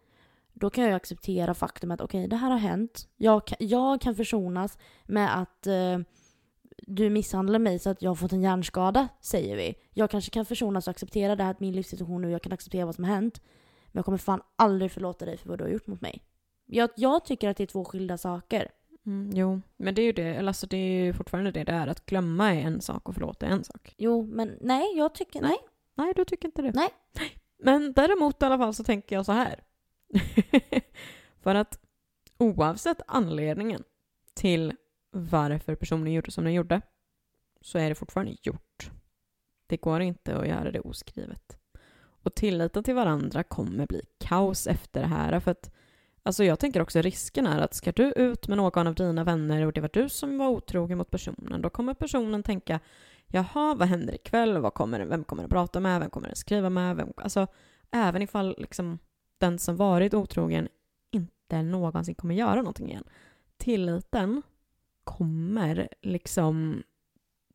då 0.52 0.70
kan 0.70 0.84
jag 0.84 0.94
acceptera 0.94 1.54
faktumet 1.54 2.00
okej, 2.00 2.28
det 2.28 2.36
här 2.36 2.50
har 2.50 2.58
hänt. 2.58 3.08
Jag 3.16 3.42
jag 3.58 4.00
kan 4.00 4.14
försonas 4.14 4.78
med 5.04 5.40
att 5.40 5.66
eh, 5.66 5.98
du 6.87 7.11
misshandlar 7.11 7.59
mig 7.59 7.78
så 7.78 7.91
att 7.91 8.03
jag 8.03 8.11
har 8.11 8.14
fått 8.14 8.32
en 8.32 8.43
hjärnskada, 8.43 9.09
säger 9.20 9.57
vi. 9.57 9.74
Jag 9.91 10.11
kanske 10.11 10.30
kan 10.30 10.45
försonas 10.45 10.89
och 10.89 10.91
acceptera 10.91 11.37
det 11.37 11.45
här, 11.45 11.51
att 11.51 11.61
min 11.61 11.74
livssituation 11.74 12.22
nu, 12.22 12.30
jag 12.30 12.43
kan 12.43 12.53
acceptera 12.53 12.87
vad 12.87 12.95
som 12.95 13.05
har 13.05 13.14
hänt. 13.14 13.41
Men 13.87 13.99
jag 13.99 14.05
kommer 14.05 14.18
fan 14.18 14.41
aldrig 14.57 14.93
förlåta 14.93 15.24
dig 15.24 15.37
för 15.37 15.49
vad 15.49 15.59
du 15.59 15.64
har 15.64 15.70
gjort 15.70 15.87
mot 15.87 16.01
mig. 16.01 16.22
Jag, 16.66 16.91
jag 16.97 17.24
tycker 17.24 17.49
att 17.49 17.57
det 17.57 17.62
är 17.62 17.66
två 17.66 17.85
skilda 17.85 18.18
saker. 18.18 18.70
Mm, 19.07 19.30
jo, 19.35 19.61
men 19.76 19.95
det 19.95 20.03
är 20.03 20.05
ju 20.05 20.12
det, 20.12 20.35
eller 20.35 20.49
alltså 20.49 20.66
det 20.66 20.76
är 20.76 21.05
ju 21.05 21.12
fortfarande 21.12 21.51
det 21.51 21.64
det 21.64 21.72
är, 21.72 21.87
att 21.87 22.07
glömma 22.07 22.55
är 22.55 22.61
en 22.61 22.80
sak 22.80 23.09
och 23.09 23.14
förlåta 23.14 23.47
är 23.47 23.51
en 23.51 23.64
sak. 23.64 23.95
Jo, 23.99 24.26
men 24.26 24.59
nej, 24.61 24.97
jag 24.97 25.14
tycker 25.14 25.41
nej. 25.41 25.57
Nej, 25.95 26.12
du 26.16 26.24
tycker 26.24 26.49
inte 26.49 26.62
det? 26.62 26.72
Nej. 26.74 26.91
Men 27.59 27.93
däremot 27.93 28.43
i 28.43 28.45
alla 28.45 28.59
fall 28.59 28.74
så 28.74 28.85
tänker 28.85 29.16
jag 29.16 29.26
så 29.26 29.32
här. 29.32 29.64
För 31.43 31.55
att 31.55 31.78
oavsett 32.39 33.01
anledningen 33.07 33.82
till 34.35 34.74
varför 35.14 35.74
personen 35.74 36.12
gjorde 36.12 36.30
som 36.30 36.44
den 36.44 36.52
gjorde 36.52 36.80
så 37.60 37.78
är 37.78 37.88
det 37.88 37.94
fortfarande 37.94 38.36
gjort. 38.42 38.90
Det 39.66 39.76
går 39.76 40.00
inte 40.00 40.36
att 40.36 40.48
göra 40.48 40.70
det 40.70 40.80
oskrivet. 40.80 41.58
Och 41.98 42.34
tilliten 42.34 42.84
till 42.84 42.94
varandra 42.94 43.42
kommer 43.42 43.86
bli 43.86 44.02
kaos 44.18 44.66
efter 44.66 45.00
det 45.00 45.06
här. 45.06 45.40
För 45.40 45.50
att, 45.50 45.70
alltså 46.22 46.44
jag 46.44 46.58
tänker 46.58 46.82
också 46.82 47.00
risken 47.00 47.46
är 47.46 47.60
att 47.60 47.74
ska 47.74 47.92
du 47.92 48.12
ut 48.12 48.48
med 48.48 48.56
någon 48.56 48.86
av 48.86 48.94
dina 48.94 49.24
vänner 49.24 49.66
och 49.66 49.72
det 49.72 49.80
var 49.80 49.90
du 49.92 50.08
som 50.08 50.38
var 50.38 50.48
otrogen 50.48 50.98
mot 50.98 51.10
personen, 51.10 51.62
då 51.62 51.70
kommer 51.70 51.94
personen 51.94 52.42
tänka 52.42 52.80
jaha, 53.26 53.74
vad 53.74 53.88
händer 53.88 54.14
ikväll? 54.14 54.58
Vad 54.58 54.74
kommer, 54.74 55.00
vem 55.00 55.24
kommer 55.24 55.44
att 55.44 55.50
prata 55.50 55.80
med? 55.80 56.00
Vem 56.00 56.10
kommer 56.10 56.28
att 56.28 56.38
skriva 56.38 56.70
med? 56.70 56.96
Vem, 56.96 57.12
alltså, 57.16 57.46
även 57.90 58.22
ifall 58.22 58.54
liksom, 58.58 58.98
den 59.38 59.58
som 59.58 59.76
varit 59.76 60.14
otrogen 60.14 60.68
inte 61.10 61.62
någonsin 61.62 62.14
kommer 62.14 62.34
göra 62.34 62.56
någonting 62.56 62.90
igen. 62.90 63.04
Tilliten 63.56 64.42
kommer 65.05 65.88
liksom 66.02 66.82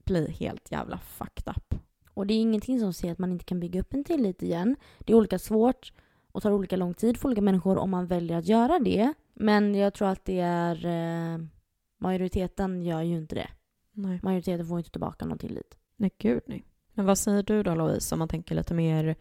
bli 0.06 0.32
helt 0.32 0.72
jävla 0.72 0.97
fucked 0.97 1.54
up. 1.56 1.76
Och 2.14 2.28
det 2.28 2.34
är 2.34 2.41
ingenting 2.41 2.80
som 2.80 2.93
säger 2.93 3.12
att 3.12 3.20
man 3.20 3.32
inte 3.32 3.45
kan 3.45 3.60
bygga 3.60 3.80
upp 3.80 3.93
en 3.93 4.04
tillit 4.04 4.43
igen. 4.43 4.76
Det 5.00 5.14
är 5.14 5.18
olika 5.18 5.39
svårt 5.39 5.93
och 6.32 6.43
tar 6.43 6.52
olika 6.52 6.76
lång 6.76 6.93
tid 6.93 7.18
för 7.18 7.28
olika 7.28 7.41
människor 7.41 7.78
om 7.78 7.89
man 7.89 8.08
väljer 8.08 8.38
att 8.38 8.47
göra 8.47 8.80
det. 8.80 9.14
Men 9.34 9.76
jag 9.76 9.93
tror 9.93 10.08
att 10.08 10.26
det 10.26 10.39
är... 10.39 10.86
Eh, 10.86 11.39
majoriteten 11.97 12.84
gör 12.84 13.02
ju 13.02 13.18
inte 13.18 13.36
det. 13.36 13.50
Nej. 13.91 14.20
Majoriteten 14.24 14.68
får 14.68 14.78
inte 14.78 14.91
tillbaka 14.91 15.26
någon 15.26 15.38
tillit. 15.38 15.78
Nej, 15.95 16.12
gud 16.18 16.41
nej. 16.45 16.66
Men 16.93 17.06
vad 17.06 17.18
säger 17.18 17.43
du 17.43 17.64
då 17.64 17.76
Louise, 17.76 18.16
om 18.16 18.20
man 18.20 18.28
tänker 18.28 18.56
lite 18.56 18.74
mer 18.74 19.16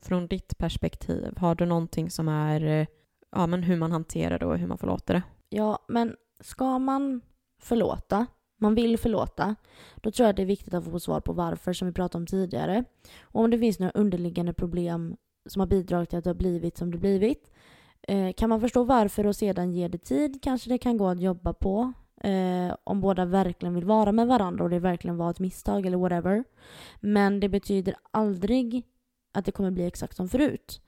från 0.00 0.26
ditt 0.26 0.58
perspektiv? 0.58 1.36
Har 1.36 1.54
du 1.54 1.66
någonting 1.66 2.10
som 2.10 2.28
är 2.28 2.64
eh, 2.64 2.86
ja, 3.30 3.46
men 3.46 3.62
hur 3.62 3.76
man 3.76 3.92
hanterar 3.92 4.38
det 4.38 4.46
och 4.46 4.58
hur 4.58 4.66
man 4.66 4.78
förlåter 4.78 5.14
det? 5.14 5.22
Ja, 5.48 5.84
men 5.88 6.16
ska 6.40 6.78
man 6.78 7.20
förlåta, 7.60 8.26
man 8.60 8.74
vill 8.74 8.98
förlåta, 8.98 9.54
då 9.96 10.10
tror 10.10 10.26
jag 10.26 10.36
det 10.36 10.42
är 10.42 10.46
viktigt 10.46 10.74
att 10.74 10.84
få 10.84 11.00
svar 11.00 11.20
på 11.20 11.32
varför, 11.32 11.72
som 11.72 11.88
vi 11.88 11.94
pratade 11.94 12.22
om 12.22 12.26
tidigare. 12.26 12.84
Och 13.22 13.40
om 13.40 13.50
det 13.50 13.58
finns 13.58 13.78
några 13.78 13.92
underliggande 13.92 14.52
problem 14.52 15.16
som 15.48 15.60
har 15.60 15.66
bidragit 15.66 16.08
till 16.08 16.18
att 16.18 16.24
det 16.24 16.30
har 16.30 16.34
blivit 16.34 16.76
som 16.76 16.90
det 16.90 16.98
blivit. 16.98 17.50
Eh, 18.08 18.32
kan 18.32 18.48
man 18.48 18.60
förstå 18.60 18.84
varför 18.84 19.26
och 19.26 19.36
sedan 19.36 19.72
ge 19.72 19.88
det 19.88 19.98
tid 19.98 20.42
kanske 20.42 20.70
det 20.70 20.78
kan 20.78 20.96
gå 20.96 21.08
att 21.08 21.20
jobba 21.20 21.52
på. 21.52 21.92
Eh, 22.20 22.74
om 22.84 23.00
båda 23.00 23.24
verkligen 23.24 23.74
vill 23.74 23.84
vara 23.84 24.12
med 24.12 24.26
varandra 24.26 24.64
och 24.64 24.70
det 24.70 24.78
verkligen 24.78 25.16
var 25.16 25.30
ett 25.30 25.38
misstag 25.38 25.86
eller 25.86 25.98
whatever. 25.98 26.44
Men 27.00 27.40
det 27.40 27.48
betyder 27.48 27.94
aldrig 28.10 28.82
att 29.32 29.44
det 29.44 29.52
kommer 29.52 29.70
bli 29.70 29.86
exakt 29.86 30.16
som 30.16 30.28
förut. 30.28 30.80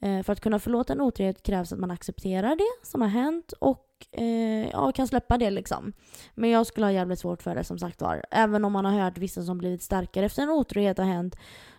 Eh, 0.00 0.22
för 0.22 0.32
att 0.32 0.40
kunna 0.40 0.58
förlåta 0.58 0.92
en 0.92 1.00
otrohet 1.00 1.42
krävs 1.42 1.72
att 1.72 1.78
man 1.78 1.90
accepterar 1.90 2.56
det 2.56 2.86
som 2.86 3.00
har 3.00 3.08
hänt 3.08 3.52
och 3.52 4.06
eh, 4.12 4.68
ja, 4.68 4.92
kan 4.92 5.08
släppa 5.08 5.38
det 5.38 5.50
liksom. 5.50 5.92
Men 6.34 6.50
jag 6.50 6.66
skulle 6.66 6.86
ha 6.86 6.92
jävligt 6.92 7.18
svårt 7.18 7.42
för 7.42 7.54
det 7.54 7.64
som 7.64 7.78
sagt 7.78 8.00
var. 8.00 8.22
Även 8.30 8.64
om 8.64 8.72
man 8.72 8.84
har 8.84 8.92
hört 8.92 9.18
vissa 9.18 9.42
som 9.42 9.58
blivit 9.58 9.82
starkare 9.82 10.26
efter 10.26 10.42
en 10.42 10.50
otrohet 10.50 10.98
har 10.98 11.04
hänt 11.04 11.36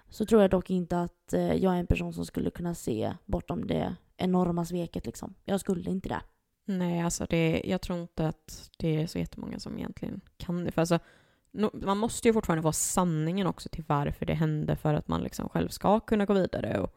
så 0.09 0.25
tror 0.25 0.41
jag 0.41 0.51
dock 0.51 0.69
inte 0.69 0.99
att 1.01 1.33
eh, 1.33 1.53
jag 1.53 1.75
är 1.75 1.79
en 1.79 1.87
person 1.87 2.13
som 2.13 2.25
skulle 2.25 2.49
kunna 2.49 2.75
se 2.75 3.13
bortom 3.25 3.67
det 3.67 3.95
enorma 4.17 4.65
sveket 4.65 5.05
liksom. 5.05 5.33
Jag 5.45 5.59
skulle 5.59 5.89
inte 5.89 6.09
det. 6.09 6.21
Nej, 6.65 7.01
alltså 7.01 7.25
det, 7.29 7.61
jag 7.65 7.81
tror 7.81 7.99
inte 7.99 8.27
att 8.27 8.69
det 8.77 9.01
är 9.01 9.07
så 9.07 9.19
jättemånga 9.19 9.59
som 9.59 9.77
egentligen 9.77 10.21
kan 10.37 10.63
det. 10.63 10.71
För 10.71 10.81
alltså, 10.81 10.99
no, 11.51 11.69
man 11.73 11.97
måste 11.97 12.27
ju 12.27 12.33
fortfarande 12.33 12.61
få 12.61 12.71
sanningen 12.71 13.47
också 13.47 13.69
till 13.69 13.83
varför 13.87 14.25
det 14.25 14.33
hände 14.33 14.75
för 14.75 14.93
att 14.93 15.07
man 15.07 15.21
liksom 15.21 15.49
själv 15.49 15.69
ska 15.69 15.99
kunna 15.99 16.25
gå 16.25 16.33
vidare. 16.33 16.79
Och, 16.79 16.95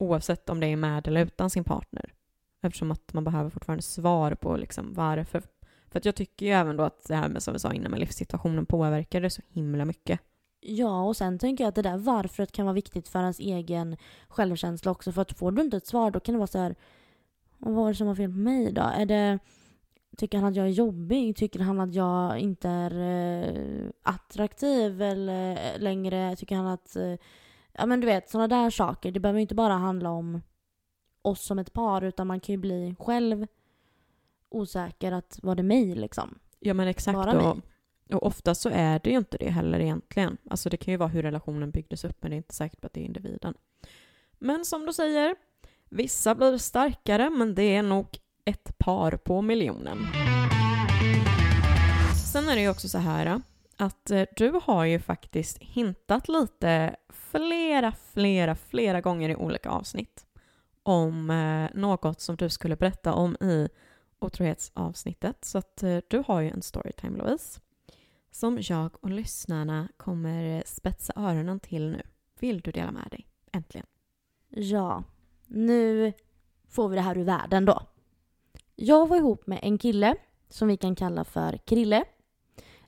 oavsett 0.00 0.50
om 0.50 0.60
det 0.60 0.66
är 0.66 0.76
med 0.76 1.08
eller 1.08 1.24
utan 1.24 1.50
sin 1.50 1.64
partner. 1.64 2.12
Eftersom 2.62 2.90
att 2.90 3.12
man 3.12 3.24
behöver 3.24 3.50
fortfarande 3.50 3.82
svar 3.82 4.34
på 4.34 4.56
liksom 4.56 4.94
varför. 4.94 5.42
För 5.90 5.98
att 5.98 6.04
jag 6.04 6.14
tycker 6.14 6.46
ju 6.46 6.52
även 6.52 6.76
då 6.76 6.82
att 6.82 7.04
det 7.08 7.14
här 7.14 7.28
med 7.28 7.42
som 7.42 7.52
vi 7.52 7.58
sa 7.58 7.72
innan 7.72 7.90
med 7.90 8.00
livssituationen 8.00 8.66
påverkar 8.66 9.20
det 9.20 9.30
så 9.30 9.42
himla 9.48 9.84
mycket. 9.84 10.20
Ja, 10.60 11.02
och 11.02 11.16
sen 11.16 11.38
tänker 11.38 11.64
jag 11.64 11.68
att 11.68 11.74
det 11.74 11.82
där 11.82 11.96
varföret 11.96 12.52
kan 12.52 12.66
vara 12.66 12.74
viktigt 12.74 13.08
för 13.08 13.18
ens 13.18 13.38
egen 13.40 13.96
självkänsla 14.28 14.90
också. 14.90 15.12
För 15.12 15.22
att 15.22 15.38
får 15.38 15.52
du 15.52 15.62
inte 15.62 15.76
ett 15.76 15.86
svar 15.86 16.10
då 16.10 16.20
kan 16.20 16.32
det 16.32 16.38
vara 16.38 16.46
så 16.46 16.58
här. 16.58 16.74
Vad 17.58 17.74
var 17.74 17.88
det 17.88 17.94
som 17.94 18.06
var 18.06 18.14
fel 18.14 18.30
på 18.30 18.36
mig 18.36 18.72
då? 18.72 18.82
Är 18.82 19.06
det, 19.06 19.38
tycker 20.16 20.38
han 20.38 20.46
att 20.50 20.56
jag 20.56 20.66
är 20.66 20.70
jobbig? 20.70 21.36
Tycker 21.36 21.60
han 21.60 21.80
att 21.80 21.94
jag 21.94 22.38
inte 22.38 22.68
är 22.68 23.00
eh, 23.00 23.90
attraktiv 24.02 25.02
eller 25.02 25.50
eh, 25.52 25.80
längre? 25.80 26.36
Tycker 26.36 26.56
han 26.56 26.66
att... 26.66 26.96
Eh, 26.96 27.14
ja 27.72 27.86
men 27.86 28.00
du 28.00 28.06
vet, 28.06 28.30
sådana 28.30 28.48
där 28.48 28.70
saker. 28.70 29.12
Det 29.12 29.20
behöver 29.20 29.40
inte 29.40 29.54
bara 29.54 29.74
handla 29.74 30.10
om 30.10 30.42
oss 31.22 31.42
som 31.42 31.58
ett 31.58 31.72
par 31.72 32.02
utan 32.02 32.26
man 32.26 32.40
kan 32.40 32.52
ju 32.52 32.56
bli 32.56 32.96
själv 32.98 33.46
osäker 34.48 35.12
att 35.12 35.38
var 35.42 35.54
det 35.54 35.62
mig 35.62 35.94
liksom? 35.94 36.38
Ja 36.58 36.74
men 36.74 36.88
exakt. 36.88 37.34
Och, 37.34 37.58
och 38.12 38.26
ofta 38.26 38.54
så 38.54 38.68
är 38.68 39.00
det 39.04 39.10
ju 39.10 39.16
inte 39.16 39.36
det 39.38 39.50
heller 39.50 39.80
egentligen. 39.80 40.36
Alltså 40.50 40.70
det 40.70 40.76
kan 40.76 40.92
ju 40.92 40.98
vara 40.98 41.08
hur 41.08 41.22
relationen 41.22 41.70
byggdes 41.70 42.04
upp 42.04 42.16
men 42.20 42.30
det 42.30 42.34
är 42.34 42.38
inte 42.38 42.54
säkert 42.54 42.84
att 42.84 42.92
det 42.92 43.00
är 43.00 43.04
individen. 43.04 43.54
Men 44.38 44.64
som 44.64 44.86
du 44.86 44.92
säger, 44.92 45.36
vissa 45.88 46.34
blir 46.34 46.58
starkare 46.58 47.30
men 47.30 47.54
det 47.54 47.76
är 47.76 47.82
nog 47.82 48.18
ett 48.44 48.78
par 48.78 49.12
på 49.16 49.42
miljonen. 49.42 49.98
Sen 52.32 52.48
är 52.48 52.54
det 52.54 52.62
ju 52.62 52.70
också 52.70 52.88
så 52.88 52.98
här 52.98 53.40
att 53.80 54.10
eh, 54.10 54.24
du 54.36 54.60
har 54.62 54.84
ju 54.84 54.98
faktiskt 54.98 55.58
hintat 55.58 56.28
lite 56.28 56.96
flera, 57.08 57.92
flera, 57.92 58.54
flera 58.54 59.00
gånger 59.00 59.28
i 59.28 59.36
olika 59.36 59.70
avsnitt 59.70 60.26
om 60.82 61.30
eh, 61.30 61.80
något 61.80 62.20
som 62.20 62.36
du 62.36 62.48
skulle 62.48 62.76
berätta 62.76 63.12
om 63.12 63.36
i 63.40 63.68
otrohetsavsnittet. 64.18 65.44
Så 65.44 65.58
att 65.58 65.82
eh, 65.82 65.98
du 66.08 66.22
har 66.26 66.40
ju 66.40 66.50
en 66.50 66.62
storytime 66.62 67.18
Louise 67.18 67.60
som 68.30 68.58
jag 68.60 69.04
och 69.04 69.10
lyssnarna 69.10 69.88
kommer 69.96 70.62
spetsa 70.66 71.12
öronen 71.16 71.60
till 71.60 71.90
nu. 71.90 72.02
Vill 72.40 72.60
du 72.60 72.70
dela 72.70 72.92
med 72.92 73.08
dig? 73.10 73.26
Äntligen. 73.52 73.86
Ja, 74.48 75.04
nu 75.46 76.12
får 76.68 76.88
vi 76.88 76.96
det 76.96 77.02
här 77.02 77.18
ur 77.18 77.24
världen 77.24 77.64
då. 77.64 77.82
Jag 78.76 79.08
var 79.08 79.16
ihop 79.16 79.46
med 79.46 79.60
en 79.62 79.78
kille 79.78 80.16
som 80.48 80.68
vi 80.68 80.76
kan 80.76 80.94
kalla 80.94 81.24
för 81.24 81.56
Krille. 81.56 82.04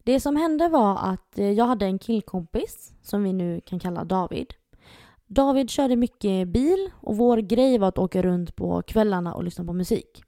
Det 0.04 0.20
som 0.20 0.36
hände 0.36 0.68
var 0.68 0.98
att 0.98 1.38
eh, 1.38 1.50
jag 1.50 1.64
hade 1.64 1.86
en 1.86 1.98
killkompis 1.98 2.94
som 3.02 3.22
vi 3.22 3.32
nu 3.32 3.60
kan 3.60 3.78
kalla 3.78 4.04
David. 4.04 4.54
David 5.26 5.70
körde 5.70 5.96
mycket 5.96 6.48
bil 6.48 6.90
och 7.00 7.16
vår 7.16 7.36
grej 7.36 7.78
var 7.78 7.88
att 7.88 7.98
åka 7.98 8.22
runt 8.22 8.56
på 8.56 8.82
kvällarna 8.82 9.34
och 9.34 9.44
lyssna 9.44 9.64
på 9.64 9.72
musik. 9.72 10.22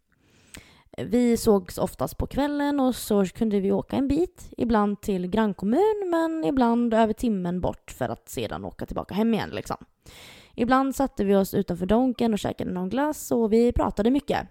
Vi 0.99 1.37
sågs 1.37 1.79
oftast 1.79 2.19
på 2.19 2.27
kvällen 2.27 2.81
och 2.81 2.95
så 2.95 3.25
kunde 3.27 3.61
vi 3.61 3.73
åka 3.73 3.97
en 3.97 4.09
bit, 4.09 4.49
ibland 4.57 5.01
till 5.01 5.27
grannkommun 5.27 6.11
men 6.11 6.45
ibland 6.45 6.95
över 6.95 7.13
timmen 7.13 7.61
bort 7.61 7.91
för 7.91 8.09
att 8.09 8.29
sedan 8.29 8.65
åka 8.65 8.87
tillbaka 8.87 9.15
hem 9.15 9.35
igen. 9.35 9.51
Liksom. 9.51 9.77
Ibland 10.55 10.95
satte 10.95 11.25
vi 11.25 11.35
oss 11.35 11.55
utanför 11.55 11.87
Donken 11.87 12.33
och 12.33 12.39
käkade 12.39 12.71
någon 12.71 12.89
glass 12.89 13.31
och 13.31 13.53
vi 13.53 13.73
pratade 13.73 14.11
mycket. 14.11 14.49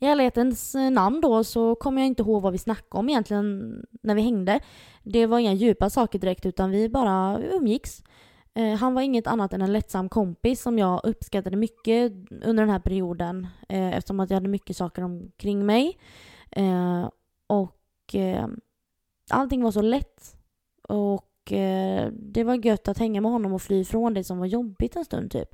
I 0.00 0.06
ärlighetens 0.06 0.74
eh, 0.74 0.90
namn 0.90 1.20
då 1.20 1.44
så 1.44 1.74
kommer 1.74 2.02
jag 2.02 2.06
inte 2.06 2.22
ihåg 2.22 2.42
vad 2.42 2.52
vi 2.52 2.58
snackade 2.58 2.98
om 2.98 3.08
egentligen 3.08 3.74
när 4.02 4.14
vi 4.14 4.22
hängde. 4.22 4.60
Det 5.02 5.26
var 5.26 5.38
inga 5.38 5.52
djupa 5.52 5.90
saker 5.90 6.18
direkt 6.18 6.46
utan 6.46 6.70
vi 6.70 6.88
bara 6.88 7.40
umgicks. 7.42 8.02
Eh, 8.54 8.74
han 8.74 8.94
var 8.94 9.02
inget 9.02 9.26
annat 9.26 9.52
än 9.52 9.62
en 9.62 9.72
lättsam 9.72 10.08
kompis 10.08 10.62
som 10.62 10.78
jag 10.78 11.00
uppskattade 11.04 11.56
mycket 11.56 12.12
under 12.42 12.62
den 12.62 12.70
här 12.70 12.78
perioden 12.78 13.46
eh, 13.68 13.96
eftersom 13.96 14.20
att 14.20 14.30
jag 14.30 14.36
hade 14.36 14.48
mycket 14.48 14.76
saker 14.76 15.02
omkring 15.02 15.66
mig. 15.66 15.98
Och 17.46 18.14
allting 19.30 19.62
var 19.62 19.70
så 19.70 19.82
lätt. 19.82 20.36
Och 20.88 21.24
det 22.12 22.44
var 22.44 22.66
gött 22.66 22.88
att 22.88 22.98
hänga 22.98 23.20
med 23.20 23.30
honom 23.30 23.52
och 23.52 23.62
fly 23.62 23.80
ifrån 23.80 24.14
det 24.14 24.24
som 24.24 24.38
var 24.38 24.46
jobbigt 24.46 24.96
en 24.96 25.04
stund 25.04 25.30
typ. 25.30 25.48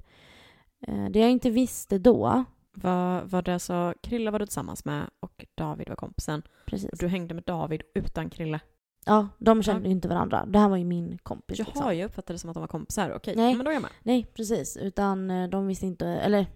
Det 1.10 1.18
jag 1.18 1.30
inte 1.30 1.50
visste 1.50 1.98
då 1.98 2.44
var, 2.74 3.22
var 3.22 3.42
det 3.42 3.58
så 3.58 3.94
Krille 4.02 4.30
var 4.30 4.38
du 4.38 4.46
tillsammans 4.46 4.84
med 4.84 5.10
och 5.20 5.44
David 5.54 5.88
var 5.88 5.96
kompisen. 5.96 6.42
Precis. 6.66 6.90
Och 6.90 6.98
du 6.98 7.08
hängde 7.08 7.34
med 7.34 7.44
David 7.44 7.82
utan 7.94 8.30
Krille. 8.30 8.60
Ja, 9.06 9.28
de 9.38 9.62
kände 9.62 9.88
ju 9.88 9.92
inte 9.92 10.08
varandra. 10.08 10.46
Det 10.46 10.58
här 10.58 10.68
var 10.68 10.76
ju 10.76 10.84
min 10.84 11.18
kompis. 11.18 11.58
Jaha, 11.58 11.66
liksom. 11.66 11.96
jag 11.96 12.06
uppfattade 12.06 12.34
det 12.34 12.38
som 12.38 12.50
att 12.50 12.54
de 12.54 12.60
var 12.60 12.68
kompisar. 12.68 13.12
Okej, 13.16 13.34
Nej. 13.36 13.54
men 13.54 13.64
då 13.64 13.70
är 13.70 13.74
jag 13.74 13.82
med. 13.82 13.90
Nej, 14.02 14.26
precis. 14.34 14.76
Utan 14.76 15.30
eh, 15.30 15.48
de 15.48 15.66
visste 15.66 15.86
inte, 15.86 16.06
eller 16.06 16.46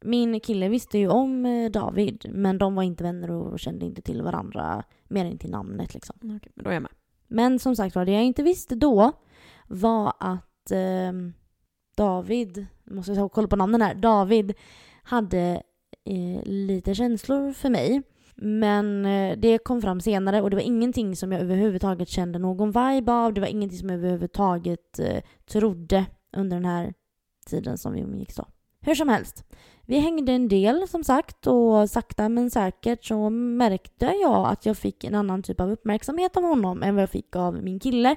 min 0.00 0.40
kille 0.40 0.68
visste 0.68 0.98
ju 0.98 1.08
om 1.08 1.46
eh, 1.46 1.70
David, 1.70 2.26
men 2.32 2.58
de 2.58 2.74
var 2.74 2.82
inte 2.82 3.04
vänner 3.04 3.30
och 3.30 3.58
kände 3.58 3.86
inte 3.86 4.02
till 4.02 4.22
varandra 4.22 4.84
mer 5.08 5.24
än 5.24 5.38
till 5.38 5.50
namnet 5.50 5.94
liksom. 5.94 6.16
Okej, 6.22 6.52
men 6.54 6.64
då 6.64 6.70
är 6.70 6.74
jag 6.74 6.82
med. 6.82 6.92
Men 7.28 7.58
som 7.58 7.76
sagt 7.76 7.96
var, 7.96 8.04
det 8.04 8.12
jag 8.12 8.24
inte 8.24 8.42
visste 8.42 8.74
då 8.74 9.12
var 9.66 10.12
att 10.20 10.70
eh, 10.70 11.12
David, 11.96 12.66
måste 12.84 13.12
jag 13.12 13.32
kolla 13.32 13.48
på 13.48 13.56
namnen 13.56 13.82
här, 13.82 13.94
David 13.94 14.54
hade 15.04 15.62
eh, 16.04 16.42
lite 16.44 16.94
känslor 16.94 17.52
för 17.52 17.70
mig. 17.70 18.02
Men 18.36 19.06
eh, 19.06 19.38
det 19.38 19.58
kom 19.58 19.82
fram 19.82 20.00
senare 20.00 20.42
och 20.42 20.50
det 20.50 20.56
var 20.56 20.62
ingenting 20.62 21.16
som 21.16 21.32
jag 21.32 21.40
överhuvudtaget 21.40 22.08
kände 22.08 22.38
någon 22.38 22.68
vibe 22.68 23.12
av. 23.12 23.34
Det 23.34 23.40
var 23.40 23.48
ingenting 23.48 23.78
som 23.78 23.88
jag 23.88 23.98
överhuvudtaget 23.98 24.98
eh, 24.98 25.22
trodde 25.50 26.06
under 26.36 26.56
den 26.56 26.64
här 26.64 26.94
tiden 27.46 27.78
som 27.78 27.92
vi 27.92 28.00
umgicks 28.00 28.36
då. 28.36 28.44
Hur 28.80 28.94
som 28.94 29.08
helst. 29.08 29.44
Vi 29.86 29.98
hängde 29.98 30.32
en 30.32 30.48
del 30.48 30.88
som 30.88 31.04
sagt 31.04 31.46
och 31.46 31.90
sakta 31.90 32.28
men 32.28 32.50
säkert 32.50 33.04
så 33.04 33.30
märkte 33.30 34.06
jag 34.06 34.46
att 34.46 34.66
jag 34.66 34.76
fick 34.76 35.04
en 35.04 35.14
annan 35.14 35.42
typ 35.42 35.60
av 35.60 35.70
uppmärksamhet 35.70 36.36
av 36.36 36.42
honom 36.42 36.82
än 36.82 36.94
vad 36.94 37.02
jag 37.02 37.10
fick 37.10 37.36
av 37.36 37.62
min 37.62 37.80
kille. 37.80 38.16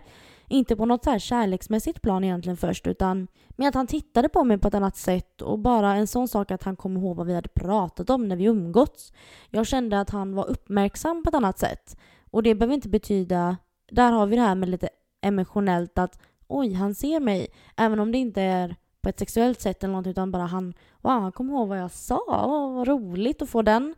Inte 0.49 0.75
på 0.75 0.85
något 0.85 1.03
så 1.03 1.09
här 1.09 1.19
kärleksmässigt 1.19 2.01
plan 2.01 2.23
egentligen 2.23 2.57
först 2.57 2.87
utan 2.87 3.27
med 3.49 3.67
att 3.67 3.75
han 3.75 3.87
tittade 3.87 4.29
på 4.29 4.43
mig 4.43 4.57
på 4.57 4.67
ett 4.67 4.73
annat 4.73 4.97
sätt 4.97 5.41
och 5.41 5.59
bara 5.59 5.95
en 5.95 6.07
sån 6.07 6.27
sak 6.27 6.51
att 6.51 6.63
han 6.63 6.75
kom 6.75 6.97
ihåg 6.97 7.17
vad 7.17 7.27
vi 7.27 7.33
hade 7.33 7.49
pratat 7.49 8.09
om 8.09 8.27
när 8.27 8.35
vi 8.35 8.43
umgåtts. 8.43 9.13
Jag 9.49 9.67
kände 9.67 9.99
att 9.99 10.09
han 10.09 10.35
var 10.35 10.49
uppmärksam 10.49 11.23
på 11.23 11.29
ett 11.29 11.35
annat 11.35 11.59
sätt. 11.59 11.97
Och 12.31 12.43
det 12.43 12.55
behöver 12.55 12.73
inte 12.75 12.89
betyda, 12.89 13.57
där 13.91 14.11
har 14.11 14.25
vi 14.25 14.35
det 14.35 14.41
här 14.41 14.55
med 14.55 14.69
lite 14.69 14.89
emotionellt 15.21 15.97
att 15.97 16.19
oj, 16.47 16.73
han 16.73 16.95
ser 16.95 17.19
mig. 17.19 17.47
Även 17.75 17.99
om 17.99 18.11
det 18.11 18.17
inte 18.17 18.41
är 18.41 18.75
på 19.01 19.09
ett 19.09 19.19
sexuellt 19.19 19.61
sätt 19.61 19.83
eller 19.83 19.93
något 19.93 20.07
utan 20.07 20.31
bara 20.31 20.45
han, 20.45 20.73
wow, 21.01 21.21
han 21.21 21.31
kom 21.31 21.49
ihåg 21.49 21.67
vad 21.67 21.79
jag 21.79 21.91
sa. 21.91 22.21
Åh, 22.27 22.75
vad 22.75 22.87
roligt 22.87 23.41
att 23.41 23.49
få 23.49 23.61
den 23.61 23.95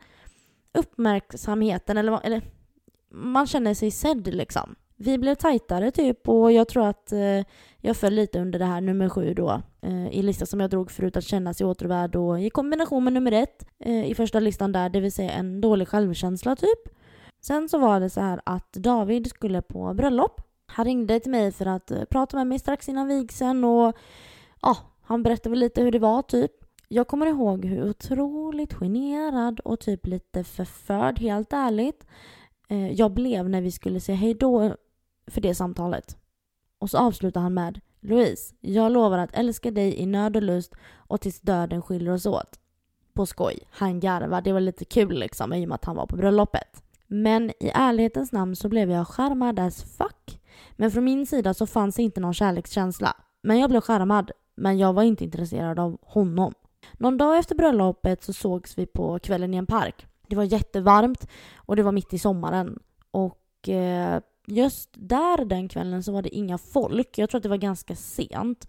uppmärksamheten 0.73 1.97
eller, 1.97 2.25
eller 2.25 2.41
man 3.11 3.47
känner 3.47 3.73
sig 3.73 3.91
sedd 3.91 4.33
liksom 4.33 4.75
vi 5.01 5.17
blev 5.17 5.35
tajtare 5.35 5.91
typ 5.91 6.29
och 6.29 6.51
jag 6.51 6.67
tror 6.67 6.87
att 6.87 7.11
eh, 7.11 7.45
jag 7.77 7.97
föll 7.97 8.13
lite 8.13 8.39
under 8.39 8.59
det 8.59 8.65
här 8.65 8.81
nummer 8.81 9.09
sju 9.09 9.33
då 9.33 9.61
eh, 9.81 10.07
i 10.07 10.21
listan 10.21 10.47
som 10.47 10.59
jag 10.59 10.69
drog 10.69 10.91
förut 10.91 11.17
att 11.17 11.23
känna 11.23 11.53
sig 11.53 11.65
återvärd 11.65 12.15
och 12.15 12.41
i 12.41 12.49
kombination 12.49 13.03
med 13.03 13.13
nummer 13.13 13.31
ett 13.31 13.65
eh, 13.79 14.11
i 14.11 14.15
första 14.15 14.39
listan 14.39 14.71
där, 14.71 14.89
det 14.89 14.99
vill 14.99 15.11
säga 15.11 15.31
en 15.31 15.61
dålig 15.61 15.87
självkänsla 15.87 16.55
typ. 16.55 16.79
Sen 17.41 17.69
så 17.69 17.77
var 17.77 17.99
det 17.99 18.09
så 18.09 18.21
här 18.21 18.41
att 18.45 18.73
David 18.73 19.27
skulle 19.27 19.61
på 19.61 19.93
bröllop. 19.93 20.41
Han 20.65 20.85
ringde 20.85 21.19
till 21.19 21.31
mig 21.31 21.51
för 21.51 21.65
att 21.65 21.91
eh, 21.91 22.03
prata 22.03 22.37
med 22.37 22.47
mig 22.47 22.59
strax 22.59 22.89
innan 22.89 23.07
vigseln 23.07 23.63
och 23.63 23.95
ja, 24.61 24.77
han 25.01 25.23
berättade 25.23 25.49
väl 25.49 25.59
lite 25.59 25.81
hur 25.81 25.91
det 25.91 25.99
var 25.99 26.21
typ. 26.21 26.51
Jag 26.87 27.07
kommer 27.07 27.25
ihåg 27.25 27.65
hur 27.65 27.89
otroligt 27.89 28.73
generad 28.73 29.59
och 29.59 29.79
typ 29.79 30.07
lite 30.07 30.43
förförd, 30.43 31.19
helt 31.19 31.53
ärligt, 31.53 32.05
eh, 32.69 32.91
jag 32.91 33.11
blev 33.11 33.49
när 33.49 33.61
vi 33.61 33.71
skulle 33.71 33.99
säga 33.99 34.15
hej 34.15 34.33
då 34.33 34.75
för 35.30 35.41
det 35.41 35.55
samtalet. 35.55 36.17
Och 36.80 36.89
så 36.89 36.97
avslutar 36.97 37.41
han 37.41 37.53
med 37.53 37.80
Louise, 38.01 38.55
jag 38.59 38.91
lovar 38.91 39.17
att 39.17 39.34
älska 39.34 39.71
dig 39.71 39.95
i 39.95 40.05
nöd 40.05 40.36
och 40.36 40.43
lust 40.43 40.73
och 40.95 41.21
tills 41.21 41.41
döden 41.41 41.82
skiljer 41.82 42.13
oss 42.13 42.25
åt. 42.25 42.59
På 43.13 43.25
skoj. 43.25 43.59
Han 43.69 43.99
garvar. 43.99 44.41
Det 44.41 44.53
var 44.53 44.59
lite 44.59 44.86
kul 44.86 45.19
liksom 45.19 45.53
i 45.53 45.65
och 45.65 45.69
med 45.69 45.75
att 45.75 45.86
han 45.86 45.95
var 45.95 46.05
på 46.05 46.15
bröllopet. 46.15 46.84
Men 47.07 47.49
i 47.49 47.71
ärlighetens 47.73 48.32
namn 48.32 48.55
så 48.55 48.69
blev 48.69 48.91
jag 48.91 49.07
charmad 49.07 49.59
as 49.59 49.84
fuck. 49.84 50.41
Men 50.71 50.91
från 50.91 51.03
min 51.03 51.25
sida 51.25 51.53
så 51.53 51.67
fanns 51.67 51.99
inte 51.99 52.19
någon 52.19 52.34
kärlekskänsla. 52.34 53.15
Men 53.41 53.59
jag 53.59 53.69
blev 53.69 53.82
charmad. 53.82 54.32
Men 54.55 54.77
jag 54.77 54.93
var 54.93 55.03
inte 55.03 55.23
intresserad 55.23 55.80
av 55.80 55.97
honom. 56.01 56.53
Någon 56.93 57.17
dag 57.17 57.38
efter 57.38 57.55
bröllopet 57.55 58.23
så 58.23 58.34
sågs 58.34 58.77
vi 58.77 58.86
på 58.86 59.19
kvällen 59.19 59.53
i 59.53 59.57
en 59.57 59.65
park. 59.65 60.07
Det 60.27 60.36
var 60.36 60.43
jättevarmt 60.43 61.27
och 61.55 61.75
det 61.75 61.84
var 61.84 61.91
mitt 61.91 62.13
i 62.13 62.19
sommaren. 62.19 62.80
Och 63.11 63.69
eh, 63.69 64.21
just 64.51 64.89
där 64.93 65.45
den 65.45 65.67
kvällen 65.67 66.03
så 66.03 66.11
var 66.11 66.21
det 66.21 66.35
inga 66.35 66.57
folk. 66.57 67.17
Jag 67.17 67.29
tror 67.29 67.39
att 67.39 67.43
det 67.43 67.49
var 67.49 67.57
ganska 67.57 67.95
sent. 67.95 68.67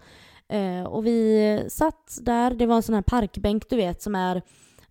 Eh, 0.48 0.82
och 0.82 1.06
vi 1.06 1.64
satt 1.68 2.18
där, 2.20 2.54
det 2.54 2.66
var 2.66 2.76
en 2.76 2.82
sån 2.82 2.94
här 2.94 3.02
parkbänk 3.02 3.70
du 3.70 3.76
vet 3.76 4.02
som 4.02 4.14
är 4.14 4.42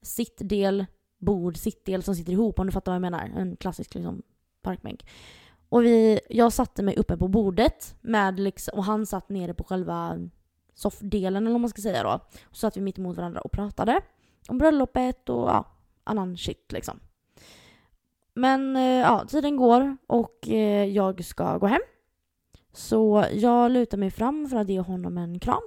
sittdel, 0.02 0.86
bord, 1.20 1.58
sittdel 1.58 2.04
som 2.04 2.16
sitter 2.16 2.32
ihop 2.34 2.60
om 2.60 2.66
du 2.66 2.72
fattar 2.72 2.92
vad 2.92 2.96
jag 2.96 3.02
menar. 3.12 3.32
En 3.36 3.56
klassisk 3.56 3.96
liksom, 3.96 4.22
parkbänk. 4.62 5.06
Och 5.70 5.86
vi, 5.86 6.20
jag 6.30 6.54
satte 6.54 6.84
mig 6.84 6.96
uppe 6.98 7.18
på 7.18 7.28
bordet 7.28 7.96
med 8.02 8.40
liksom, 8.40 8.78
och 8.78 8.84
han 8.84 9.06
satt 9.06 9.30
nere 9.30 9.54
på 9.54 9.64
själva 9.64 10.18
soffdelen 10.76 11.44
eller 11.44 11.52
vad 11.52 11.62
man 11.62 11.70
ska 11.70 11.82
säga 11.82 12.04
då. 12.04 12.10
Och 12.50 12.56
så 12.56 12.60
satt 12.60 12.78
vi 12.78 12.82
mitt 12.82 12.98
emot 12.98 13.18
varandra 13.18 13.42
och 13.42 13.52
pratade 13.52 14.02
om 14.48 14.58
bröllopet 14.58 15.30
och 15.30 15.50
ja, 15.50 15.66
annan 16.04 16.38
shit 16.38 16.72
liksom. 16.72 17.00
Men 18.40 18.76
eh, 18.76 18.84
ja, 18.84 19.26
tiden 19.28 19.56
går 19.58 19.98
och 20.08 20.50
eh, 20.50 20.86
jag 20.86 21.26
ska 21.26 21.58
gå 21.58 21.68
hem. 21.68 21.82
Så 22.74 23.26
jag 23.34 23.72
lutar 23.72 23.98
mig 23.98 24.12
fram 24.12 24.48
för 24.48 24.58
att 24.58 24.70
ge 24.70 24.80
honom 24.80 25.18
en 25.18 25.40
kram. 25.40 25.62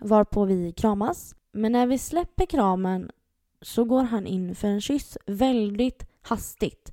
Varpå 0.00 0.44
vi 0.44 0.72
kramas. 0.72 1.34
Men 1.52 1.72
när 1.72 1.86
vi 1.86 1.98
släpper 1.98 2.46
kramen 2.46 3.10
så 3.62 3.84
går 3.84 4.02
han 4.02 4.26
in 4.26 4.54
för 4.54 4.68
en 4.68 4.80
kyss 4.80 5.18
väldigt 5.26 6.06
hastigt. 6.22 6.92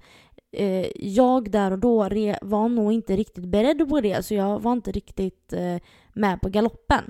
Eh, 0.52 0.88
jag 0.96 1.52
där 1.52 1.72
och 1.72 1.80
då 1.80 1.98
var 2.42 2.70
nog 2.70 2.94
inte 2.94 3.16
riktigt 3.16 3.46
beredd 3.46 3.90
på 3.90 4.02
det 4.02 4.26
så 4.26 4.34
jag 4.34 4.60
var 4.60 4.74
inte 4.74 4.92
riktigt 4.92 5.54
med 6.14 6.42
på 6.42 6.50
galoppen. 6.50 7.04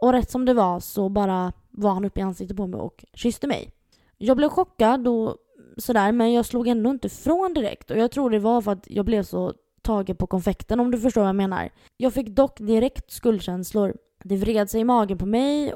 Och 0.00 0.12
rätt 0.12 0.30
som 0.30 0.44
det 0.44 0.54
var 0.54 0.80
så 0.80 1.08
bara 1.08 1.52
var 1.70 1.90
han 1.90 2.04
uppe 2.04 2.20
i 2.20 2.22
ansiktet 2.22 2.56
på 2.56 2.66
mig 2.66 2.80
och 2.80 3.04
kysste 3.14 3.46
mig. 3.46 3.72
Jag 4.18 4.36
blev 4.36 4.48
chockad 4.48 5.08
och 5.08 5.36
sådär 5.76 6.12
men 6.12 6.32
jag 6.32 6.46
slog 6.46 6.68
ändå 6.68 6.90
inte 6.90 7.06
ifrån 7.06 7.54
direkt 7.54 7.90
och 7.90 7.98
jag 7.98 8.10
tror 8.10 8.30
det 8.30 8.38
var 8.38 8.62
för 8.62 8.72
att 8.72 8.86
jag 8.90 9.04
blev 9.04 9.22
så 9.22 9.54
tagen 9.82 10.16
på 10.16 10.26
konfekten 10.26 10.80
om 10.80 10.90
du 10.90 10.98
förstår 11.00 11.20
vad 11.20 11.28
jag 11.28 11.36
menar. 11.36 11.70
Jag 11.96 12.14
fick 12.14 12.28
dock 12.28 12.58
direkt 12.58 13.10
skuldkänslor. 13.10 13.96
Det 14.24 14.36
vred 14.36 14.70
sig 14.70 14.80
i 14.80 14.84
magen 14.84 15.18
på 15.18 15.26
mig 15.26 15.74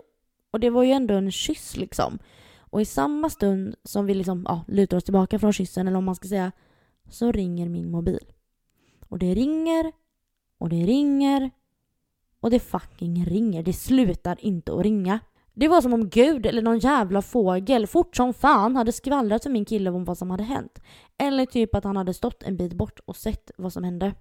och 0.51 0.61
det 0.61 0.71
var 0.71 0.83
ju 0.83 0.91
ändå 0.91 1.15
en 1.15 1.31
kyss 1.31 1.77
liksom. 1.77 2.19
Och 2.59 2.81
i 2.81 2.85
samma 2.85 3.31
stund 3.31 3.75
som 3.85 4.07
vi 4.07 4.15
liksom, 4.15 4.45
ja, 4.49 4.65
lutar 4.69 4.97
oss 4.97 5.05
tillbaka 5.05 5.39
från 5.39 5.53
kyssen, 5.53 5.89
eller 5.89 5.99
om 5.99 6.05
man 6.05 6.15
ska 6.15 6.29
säga, 6.29 6.53
så 7.09 7.33
ringer 7.33 7.69
min 7.69 7.91
mobil. 7.91 8.33
Och 9.09 9.19
det 9.19 9.35
ringer, 9.35 9.93
och 10.59 10.69
det 10.69 10.85
ringer, 10.85 11.51
och 12.41 12.51
det 12.51 12.61
fucking 12.61 13.25
ringer. 13.25 13.63
Det 13.63 13.73
slutar 13.73 14.37
inte 14.41 14.73
att 14.73 14.83
ringa. 14.83 15.21
Det 15.61 15.69
var 15.69 15.81
som 15.81 15.93
om 15.93 16.09
Gud 16.09 16.47
eller 16.47 16.63
någon 16.63 16.79
jävla 16.79 17.23
fågel 17.23 17.87
fort 17.87 18.17
som 18.17 18.35
fan 18.35 18.77
hade 18.77 18.93
skvallrat 18.93 19.43
för 19.43 19.51
min 19.51 19.65
kille 19.65 19.91
om 19.91 20.05
vad 20.05 20.19
som 20.19 20.31
hade 20.31 20.43
hänt. 20.43 20.83
Eller 21.19 21.47
typ 21.47 21.75
att 21.75 21.85
han 21.85 21.97
hade 21.97 22.15
stått 22.15 22.43
en 22.43 22.57
bit 22.57 22.73
bort 22.73 23.01
och 23.05 23.17
sett 23.17 23.51
vad 23.57 23.73
som 23.73 23.85
hände. 23.85 24.15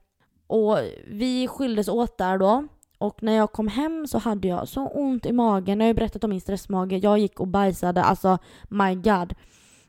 Och 0.48 0.78
vi 1.08 1.48
skildes 1.48 1.88
åt 1.88 2.18
där 2.18 2.38
då. 2.38 2.68
Och 2.98 3.24
när 3.24 3.34
jag 3.34 3.52
kom 3.52 3.68
hem 3.68 4.08
så 4.08 4.18
hade 4.18 4.48
jag 4.48 4.68
så 4.68 4.88
ont 4.88 5.26
i 5.26 5.32
magen. 5.32 5.80
Jag 5.80 5.86
har 5.86 5.88
ju 5.88 5.94
berättat 5.94 6.24
om 6.24 6.30
min 6.30 6.42
stressmage. 6.42 6.94
Jag 6.94 7.20
gick 7.20 7.40
och 7.40 7.48
bajsade. 7.48 8.04
Alltså, 8.04 8.38
my 8.70 8.96
god. 8.96 9.34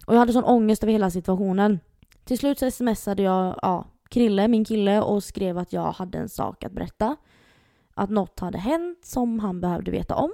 Och 0.07 0.15
jag 0.15 0.19
hade 0.19 0.33
sån 0.33 0.45
ångest 0.45 0.83
över 0.83 0.93
hela 0.93 1.11
situationen. 1.11 1.81
Till 2.25 2.39
slut 2.39 2.59
så 2.59 2.71
smsade 2.71 3.23
jag 3.23 3.59
ja, 3.63 3.85
Krille, 4.09 4.49
min 4.49 4.65
kille, 4.65 5.01
och 5.01 5.25
skrev 5.25 5.59
att 5.59 5.73
jag 5.73 5.93
hade 5.93 6.19
en 6.19 6.29
sak 6.29 6.65
att 6.65 6.73
berätta. 6.73 7.17
Att 7.95 8.11
något 8.11 8.41
hade 8.41 8.59
hänt 8.59 9.05
som 9.05 9.39
han 9.39 9.61
behövde 9.61 9.91
veta 9.91 10.15
om. 10.15 10.33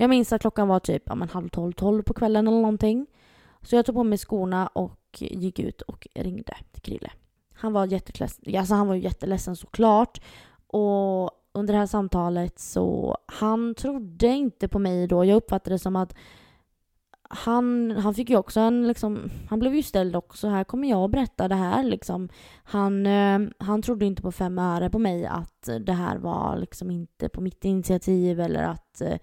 Jag 0.00 0.10
minns 0.10 0.32
att 0.32 0.40
klockan 0.40 0.68
var 0.68 0.80
typ 0.80 1.02
ja, 1.06 1.14
men 1.14 1.28
halv 1.28 1.48
tolv, 1.48 1.72
tolv 1.72 2.02
på 2.02 2.14
kvällen 2.14 2.48
eller 2.48 2.56
någonting. 2.56 3.06
Så 3.62 3.76
jag 3.76 3.86
tog 3.86 3.94
på 3.94 4.04
mig 4.04 4.18
skorna 4.18 4.66
och 4.66 5.00
gick 5.18 5.58
ut 5.58 5.82
och 5.82 6.08
ringde 6.14 6.56
till 6.72 6.82
Krille. 6.82 7.10
Han 7.54 7.72
var 7.72 7.86
jätteledsen, 7.86 8.56
alltså 8.58 8.74
han 8.74 8.88
var 8.88 8.94
ju 8.94 9.00
jätteledsen 9.00 9.56
såklart. 9.56 10.20
Och 10.66 11.30
under 11.52 11.74
det 11.74 11.78
här 11.78 11.86
samtalet 11.86 12.58
så 12.58 13.16
han 13.26 13.74
trodde 13.74 14.26
inte 14.26 14.68
på 14.68 14.78
mig 14.78 15.06
då. 15.06 15.24
Jag 15.24 15.36
uppfattade 15.36 15.74
det 15.74 15.78
som 15.78 15.96
att 15.96 16.14
han, 17.30 17.90
han 17.90 18.14
fick 18.14 18.30
ju 18.30 18.36
också 18.36 18.60
en 18.60 18.88
liksom, 18.88 19.30
han 19.48 19.58
blev 19.58 19.74
ju 19.74 19.82
ställd 19.82 20.16
också. 20.16 20.48
Här 20.48 20.64
kommer 20.64 20.88
jag 20.88 21.02
och 21.02 21.10
berätta 21.10 21.48
det 21.48 21.54
här 21.54 21.82
liksom. 21.82 22.28
Han, 22.64 23.06
eh, 23.06 23.40
han 23.58 23.82
trodde 23.82 24.06
inte 24.06 24.22
på 24.22 24.32
fem 24.32 24.58
öre 24.58 24.90
på 24.90 24.98
mig 24.98 25.26
att 25.26 25.68
det 25.80 25.92
här 25.92 26.18
var 26.18 26.56
liksom 26.56 26.90
inte 26.90 27.28
på 27.28 27.40
mitt 27.40 27.64
initiativ 27.64 28.40
eller 28.40 28.62
att 28.62 29.00
eh, 29.00 29.18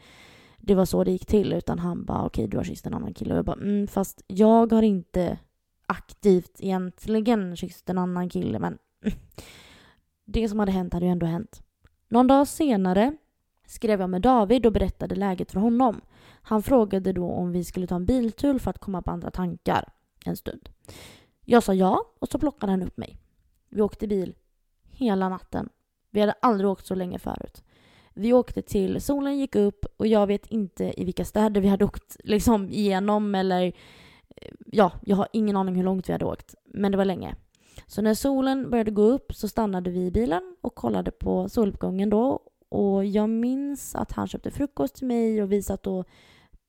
det 0.66 0.76
var 0.76 0.86
så 0.86 1.03
det 1.03 1.11
gick 1.11 1.26
till. 1.26 1.53
Utan 1.53 1.80
han 1.80 2.05
bara 2.05 2.26
okej 2.26 2.43
okay, 2.43 2.47
du 2.47 2.57
har 2.57 2.63
kysst 2.63 2.86
en 2.86 2.93
annan 2.93 3.13
kille. 3.13 3.34
Och 3.34 3.38
jag 3.38 3.45
bara 3.45 3.61
mm, 3.61 3.88
fast 3.88 4.24
jag 4.28 4.72
har 4.72 4.82
inte 4.82 5.38
aktivt 5.86 6.55
egentligen 6.59 7.55
kysst 7.55 7.89
en 7.89 7.97
annan 7.97 8.30
kille 8.30 8.59
men 8.59 8.78
det 10.26 10.49
som 10.49 10.59
hade 10.59 10.72
hänt 10.72 10.93
hade 10.93 11.05
ju 11.05 11.11
ändå 11.11 11.26
hänt. 11.26 11.61
Någon 12.07 12.28
dag 12.28 12.47
senare 12.47 13.18
skrev 13.68 14.01
jag 14.01 14.09
med 14.09 14.22
David 14.22 14.66
och 14.66 14.72
berättade 14.72 15.16
läget 15.16 15.51
för 15.51 15.59
honom. 15.59 16.01
Han 16.41 16.63
frågade 16.63 17.13
då 17.13 17.32
om 17.32 17.51
vi 17.51 17.63
skulle 17.63 17.88
ta 17.88 17.95
en 17.95 18.05
biltur 18.05 18.59
för 18.59 18.70
att 18.70 18.80
komma 18.80 19.01
på 19.01 19.11
andra 19.11 19.32
tankar 19.32 19.89
en 20.26 20.38
stund. 20.38 20.70
Jag 21.41 21.63
sa 21.63 21.74
ja 21.74 22.05
och 22.20 22.28
så 22.28 22.39
plockade 22.39 22.72
han 22.72 22.84
upp 22.84 22.97
mig. 22.97 23.18
Vi 23.70 23.82
åkte 23.82 24.07
bil 24.07 24.36
hela 24.84 25.30
natten. 25.30 25.70
Vi 26.09 26.20
hade 26.20 26.34
aldrig 26.41 26.70
åkt 26.70 26.86
så 26.86 26.95
länge 26.95 27.20
förut. 27.20 27.63
Vi 28.16 28.34
åkte 28.34 28.61
till 28.61 29.01
solen 29.01 29.38
gick 29.38 29.55
upp 29.55 29.86
och 29.97 30.07
jag 30.07 30.28
vet 30.28 30.47
inte 30.47 31.01
i 31.01 31.05
vilka 31.05 31.26
städer 31.26 31.61
vi 31.61 31.68
hade 31.68 31.86
åkt 31.86 32.18
liksom 32.24 32.70
igenom 32.70 33.36
eller 33.36 33.66
eh, 34.36 34.51
ja, 34.66 34.91
jag 35.01 35.16
har 35.16 35.28
ingen 35.34 35.57
aning 35.57 35.76
hur 35.76 35.84
långt 35.84 36.09
vi 36.09 36.13
hade 36.13 36.26
åkt, 36.26 36.55
men 36.66 36.91
det 36.91 36.97
var 36.97 37.05
länge. 37.05 37.36
Så 37.88 38.01
när 38.01 38.13
solen 38.13 38.70
började 38.70 38.91
gå 38.91 39.01
upp 39.01 39.36
så 39.36 39.47
stannade 39.47 39.89
vi 39.89 40.05
i 40.05 40.11
bilen 40.11 40.55
och 40.61 40.76
kollade 40.76 41.11
på 41.11 41.49
soluppgången 41.49 42.09
då. 42.09 42.39
Och 42.70 43.05
jag 43.05 43.30
minns 43.30 43.95
att 43.95 44.11
han 44.11 44.28
köpte 44.28 44.51
frukost 44.51 44.95
till 44.95 45.07
mig 45.07 45.43
och 45.43 45.51
vi 45.51 45.61
satt 45.61 45.88
och 45.88 46.07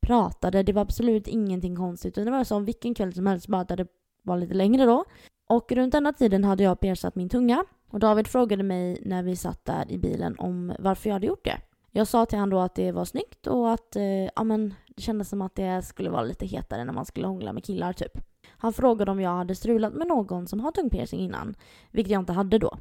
pratade. 0.00 0.62
Det 0.62 0.72
var 0.72 0.82
absolut 0.82 1.28
ingenting 1.28 1.76
konstigt. 1.76 2.14
Det 2.14 2.30
var 2.30 2.44
som 2.44 2.64
vilken 2.64 2.94
kväll 2.94 3.14
som 3.14 3.26
helst, 3.26 3.48
bara 3.48 3.60
att 3.60 3.68
det 3.68 3.86
var 4.22 4.36
lite 4.36 4.54
längre 4.54 4.84
då. 4.84 5.04
Och 5.48 5.72
runt 5.72 5.92
denna 5.92 6.12
tiden 6.12 6.44
hade 6.44 6.62
jag 6.62 6.80
persat 6.80 7.14
min 7.14 7.28
tunga. 7.28 7.64
Och 7.90 7.98
David 7.98 8.26
frågade 8.26 8.62
mig 8.62 9.02
när 9.04 9.22
vi 9.22 9.36
satt 9.36 9.64
där 9.64 9.90
i 9.90 9.98
bilen 9.98 10.36
om 10.38 10.72
varför 10.78 11.08
jag 11.08 11.14
hade 11.14 11.26
gjort 11.26 11.44
det. 11.44 11.58
Jag 11.90 12.06
sa 12.06 12.26
till 12.26 12.38
honom 12.38 12.50
då 12.50 12.58
att 12.58 12.74
det 12.74 12.92
var 12.92 13.04
snyggt 13.04 13.46
och 13.46 13.72
att 13.72 13.96
eh, 13.96 14.24
ja, 14.36 14.44
men, 14.44 14.74
det 14.96 15.02
kändes 15.02 15.28
som 15.28 15.42
att 15.42 15.54
det 15.54 15.82
skulle 15.82 16.10
vara 16.10 16.22
lite 16.22 16.46
hetare 16.46 16.84
när 16.84 16.92
man 16.92 17.06
skulle 17.06 17.26
hångla 17.26 17.52
med 17.52 17.64
killar 17.64 17.92
typ. 17.92 18.12
Han 18.48 18.72
frågade 18.72 19.10
om 19.10 19.20
jag 19.20 19.30
hade 19.30 19.54
strulat 19.54 19.94
med 19.94 20.06
någon 20.06 20.46
som 20.46 20.60
har 20.60 20.72
tungpiercing 20.72 21.20
innan, 21.20 21.54
vilket 21.90 22.12
jag 22.12 22.22
inte 22.22 22.32
hade 22.32 22.58
då. 22.58 22.78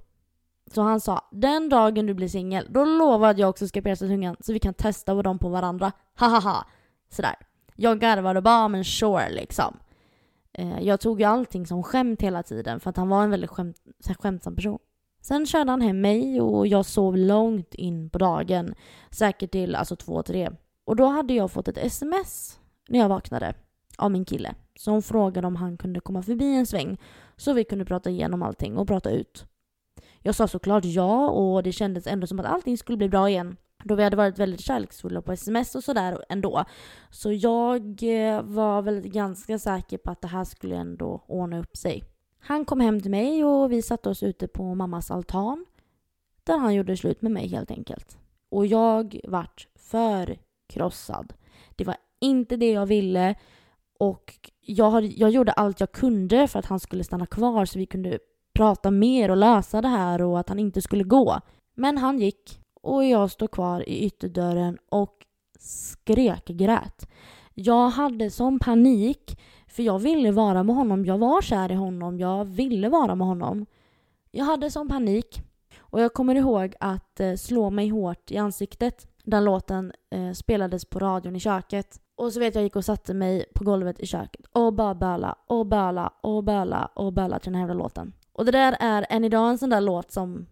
Så 0.71 0.81
han 0.81 1.01
sa, 1.01 1.27
den 1.31 1.69
dagen 1.69 2.05
du 2.05 2.13
blir 2.13 2.27
singel, 2.27 2.67
då 2.69 2.85
lovar 2.85 3.27
jag 3.27 3.33
att 3.33 3.39
jag 3.39 3.49
också 3.49 3.67
ska 3.67 3.81
pierca 3.81 4.07
tungan 4.07 4.35
så 4.39 4.53
vi 4.53 4.59
kan 4.59 4.73
testa 4.73 5.21
dem 5.21 5.39
på 5.39 5.49
varandra. 5.49 5.91
Hahaha. 6.15 6.65
Sådär. 7.09 7.35
Jag 7.75 7.99
garvade 7.99 8.41
bara, 8.41 8.67
men 8.67 8.83
sure 8.83 9.29
liksom. 9.29 9.77
Eh, 10.53 10.81
jag 10.81 10.99
tog 10.99 11.19
ju 11.19 11.25
allting 11.25 11.65
som 11.65 11.83
skämt 11.83 12.21
hela 12.21 12.43
tiden 12.43 12.79
för 12.79 12.89
att 12.89 12.97
han 12.97 13.09
var 13.09 13.23
en 13.23 13.31
väldigt 13.31 13.49
skämt, 13.49 13.77
skämtsam 14.19 14.55
person. 14.55 14.79
Sen 15.27 15.45
körde 15.45 15.71
han 15.71 15.81
hem 15.81 16.01
mig 16.01 16.41
och 16.41 16.67
jag 16.67 16.85
sov 16.85 17.17
långt 17.17 17.73
in 17.73 18.09
på 18.09 18.17
dagen. 18.17 18.75
Säkert 19.11 19.51
till 19.51 19.75
alltså 19.75 19.95
två, 19.95 20.23
tre. 20.23 20.49
Och 20.85 20.95
då 20.95 21.05
hade 21.05 21.33
jag 21.33 21.51
fått 21.51 21.67
ett 21.67 21.77
sms 21.77 22.59
när 22.89 22.99
jag 22.99 23.09
vaknade 23.09 23.53
av 23.97 24.11
min 24.11 24.25
kille 24.25 24.55
som 24.79 25.01
frågade 25.01 25.47
om 25.47 25.55
han 25.55 25.77
kunde 25.77 25.99
komma 25.99 26.21
förbi 26.21 26.55
en 26.55 26.65
sväng 26.65 26.97
så 27.37 27.53
vi 27.53 27.63
kunde 27.63 27.85
prata 27.85 28.09
igenom 28.09 28.43
allting 28.43 28.77
och 28.77 28.87
prata 28.87 29.11
ut. 29.11 29.45
Jag 30.19 30.35
sa 30.35 30.47
såklart 30.47 30.85
ja 30.85 31.29
och 31.29 31.63
det 31.63 31.71
kändes 31.71 32.07
ändå 32.07 32.27
som 32.27 32.39
att 32.39 32.45
allting 32.45 32.77
skulle 32.77 32.97
bli 32.97 33.09
bra 33.09 33.29
igen 33.29 33.57
då 33.83 33.95
vi 33.95 34.03
hade 34.03 34.17
varit 34.17 34.39
väldigt 34.39 34.61
kärleksfulla 34.61 35.21
på 35.21 35.31
sms 35.31 35.75
och 35.75 35.83
sådär 35.83 36.25
ändå. 36.29 36.65
Så 37.09 37.31
jag 37.31 38.03
eh, 38.03 38.41
var 38.41 38.81
väl 38.81 39.07
ganska 39.07 39.59
säker 39.59 39.97
på 39.97 40.11
att 40.11 40.21
det 40.21 40.27
här 40.27 40.43
skulle 40.43 40.75
ändå 40.75 41.23
ordna 41.27 41.59
upp 41.59 41.77
sig. 41.77 42.03
Han 42.47 42.65
kom 42.65 42.79
hem 42.79 43.01
till 43.01 43.11
mig 43.11 43.43
och 43.43 43.71
vi 43.71 43.81
satte 43.81 44.09
oss 44.09 44.23
ute 44.23 44.47
på 44.47 44.75
mammas 44.75 45.11
altan 45.11 45.65
där 46.43 46.57
han 46.57 46.73
gjorde 46.73 46.97
slut 46.97 47.21
med 47.21 47.31
mig 47.31 47.47
helt 47.47 47.71
enkelt. 47.71 48.17
Och 48.49 48.65
jag 48.65 49.19
vart 49.23 49.67
förkrossad. 49.75 51.33
Det 51.75 51.83
var 51.83 51.97
inte 52.21 52.57
det 52.57 52.71
jag 52.71 52.85
ville 52.85 53.35
och 53.99 54.33
jag, 54.61 55.05
jag 55.05 55.29
gjorde 55.29 55.51
allt 55.51 55.79
jag 55.79 55.91
kunde 55.91 56.47
för 56.47 56.59
att 56.59 56.65
han 56.65 56.79
skulle 56.79 57.03
stanna 57.03 57.25
kvar 57.25 57.65
så 57.65 57.79
vi 57.79 57.85
kunde 57.85 58.19
prata 58.53 58.91
mer 58.91 59.31
och 59.31 59.37
lösa 59.37 59.81
det 59.81 59.87
här 59.87 60.21
och 60.21 60.39
att 60.39 60.49
han 60.49 60.59
inte 60.59 60.81
skulle 60.81 61.03
gå. 61.03 61.39
Men 61.75 61.97
han 61.97 62.19
gick 62.19 62.59
och 62.81 63.05
jag 63.05 63.31
stod 63.31 63.51
kvar 63.51 63.89
i 63.89 64.05
ytterdörren 64.05 64.77
och 64.89 65.25
skrek 65.59 66.45
grät. 66.45 67.07
Jag 67.53 67.89
hade 67.89 68.31
sån 68.31 68.59
panik 68.59 69.39
för 69.75 69.83
jag 69.83 69.99
ville 69.99 70.31
vara 70.31 70.63
med 70.63 70.75
honom. 70.75 71.05
Jag 71.05 71.17
var 71.17 71.41
kär 71.41 71.71
i 71.71 71.75
honom. 71.75 72.19
Jag 72.19 72.45
ville 72.45 72.89
vara 72.89 73.15
med 73.15 73.27
honom. 73.27 73.65
Jag 74.31 74.45
hade 74.45 74.71
sån 74.71 74.87
panik. 74.87 75.41
Och 75.77 76.01
jag 76.01 76.13
kommer 76.13 76.35
ihåg 76.35 76.75
att 76.79 77.19
eh, 77.19 77.35
slå 77.35 77.69
mig 77.69 77.89
hårt 77.89 78.31
i 78.31 78.37
ansiktet. 78.37 79.07
Den 79.23 79.45
låten 79.45 79.93
eh, 80.11 80.31
spelades 80.31 80.85
på 80.85 80.99
radion 80.99 81.35
i 81.35 81.39
köket. 81.39 81.99
Och 82.15 82.33
så 82.33 82.39
vet 82.39 82.55
jag 82.55 82.61
jag 82.61 82.65
gick 82.65 82.75
och 82.75 82.85
satte 82.85 83.13
mig 83.13 83.45
på 83.55 83.63
golvet 83.63 83.99
i 83.99 84.05
köket 84.05 84.45
och 84.51 84.73
bara 84.73 84.95
böla 84.95 85.35
och 85.47 85.65
böla 85.65 86.13
och 86.21 86.43
böla 86.43 86.85
och 86.95 87.13
böla 87.13 87.39
till 87.39 87.51
den 87.51 87.61
här 87.61 87.73
låten. 87.73 88.13
Och 88.33 88.45
det 88.45 88.51
där 88.51 88.77
är 88.79 89.05
än 89.09 89.23
idag 89.23 89.49
en 89.49 89.57
sån 89.57 89.69
där 89.69 89.81
låt 89.81 90.11
som 90.11 90.45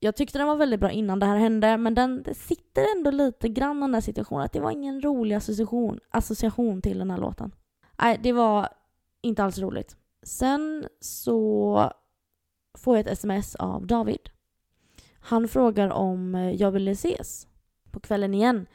jag 0.00 0.16
tyckte 0.16 0.38
den 0.38 0.46
var 0.46 0.56
väldigt 0.56 0.80
bra 0.80 0.90
innan 0.90 1.18
det 1.18 1.26
här 1.26 1.36
hände 1.36 1.76
men 1.76 1.94
den 1.94 2.24
sitter 2.34 2.96
ändå 2.96 3.10
lite 3.10 3.48
grann 3.48 3.80
den 3.80 3.92
där 3.92 4.00
situationen 4.00 4.44
att 4.44 4.52
det 4.52 4.60
var 4.60 4.70
ingen 4.70 5.00
rolig 5.00 5.36
association, 5.36 6.00
association 6.10 6.82
till 6.82 6.98
den 6.98 7.10
här 7.10 7.18
låten. 7.18 7.52
Nej, 8.00 8.18
det 8.22 8.32
var 8.32 8.68
inte 9.22 9.44
alls 9.44 9.58
roligt. 9.58 9.96
Sen 10.22 10.86
så 11.00 11.92
får 12.78 12.96
jag 12.96 13.06
ett 13.06 13.12
sms 13.12 13.54
av 13.54 13.86
David. 13.86 14.30
Han 15.20 15.48
frågar 15.48 15.90
om 15.90 16.34
eh, 16.34 16.50
jag 16.50 16.70
ville 16.70 16.90
ses 16.90 17.46
på 17.90 18.00
kvällen 18.00 18.34
igen. 18.34 18.66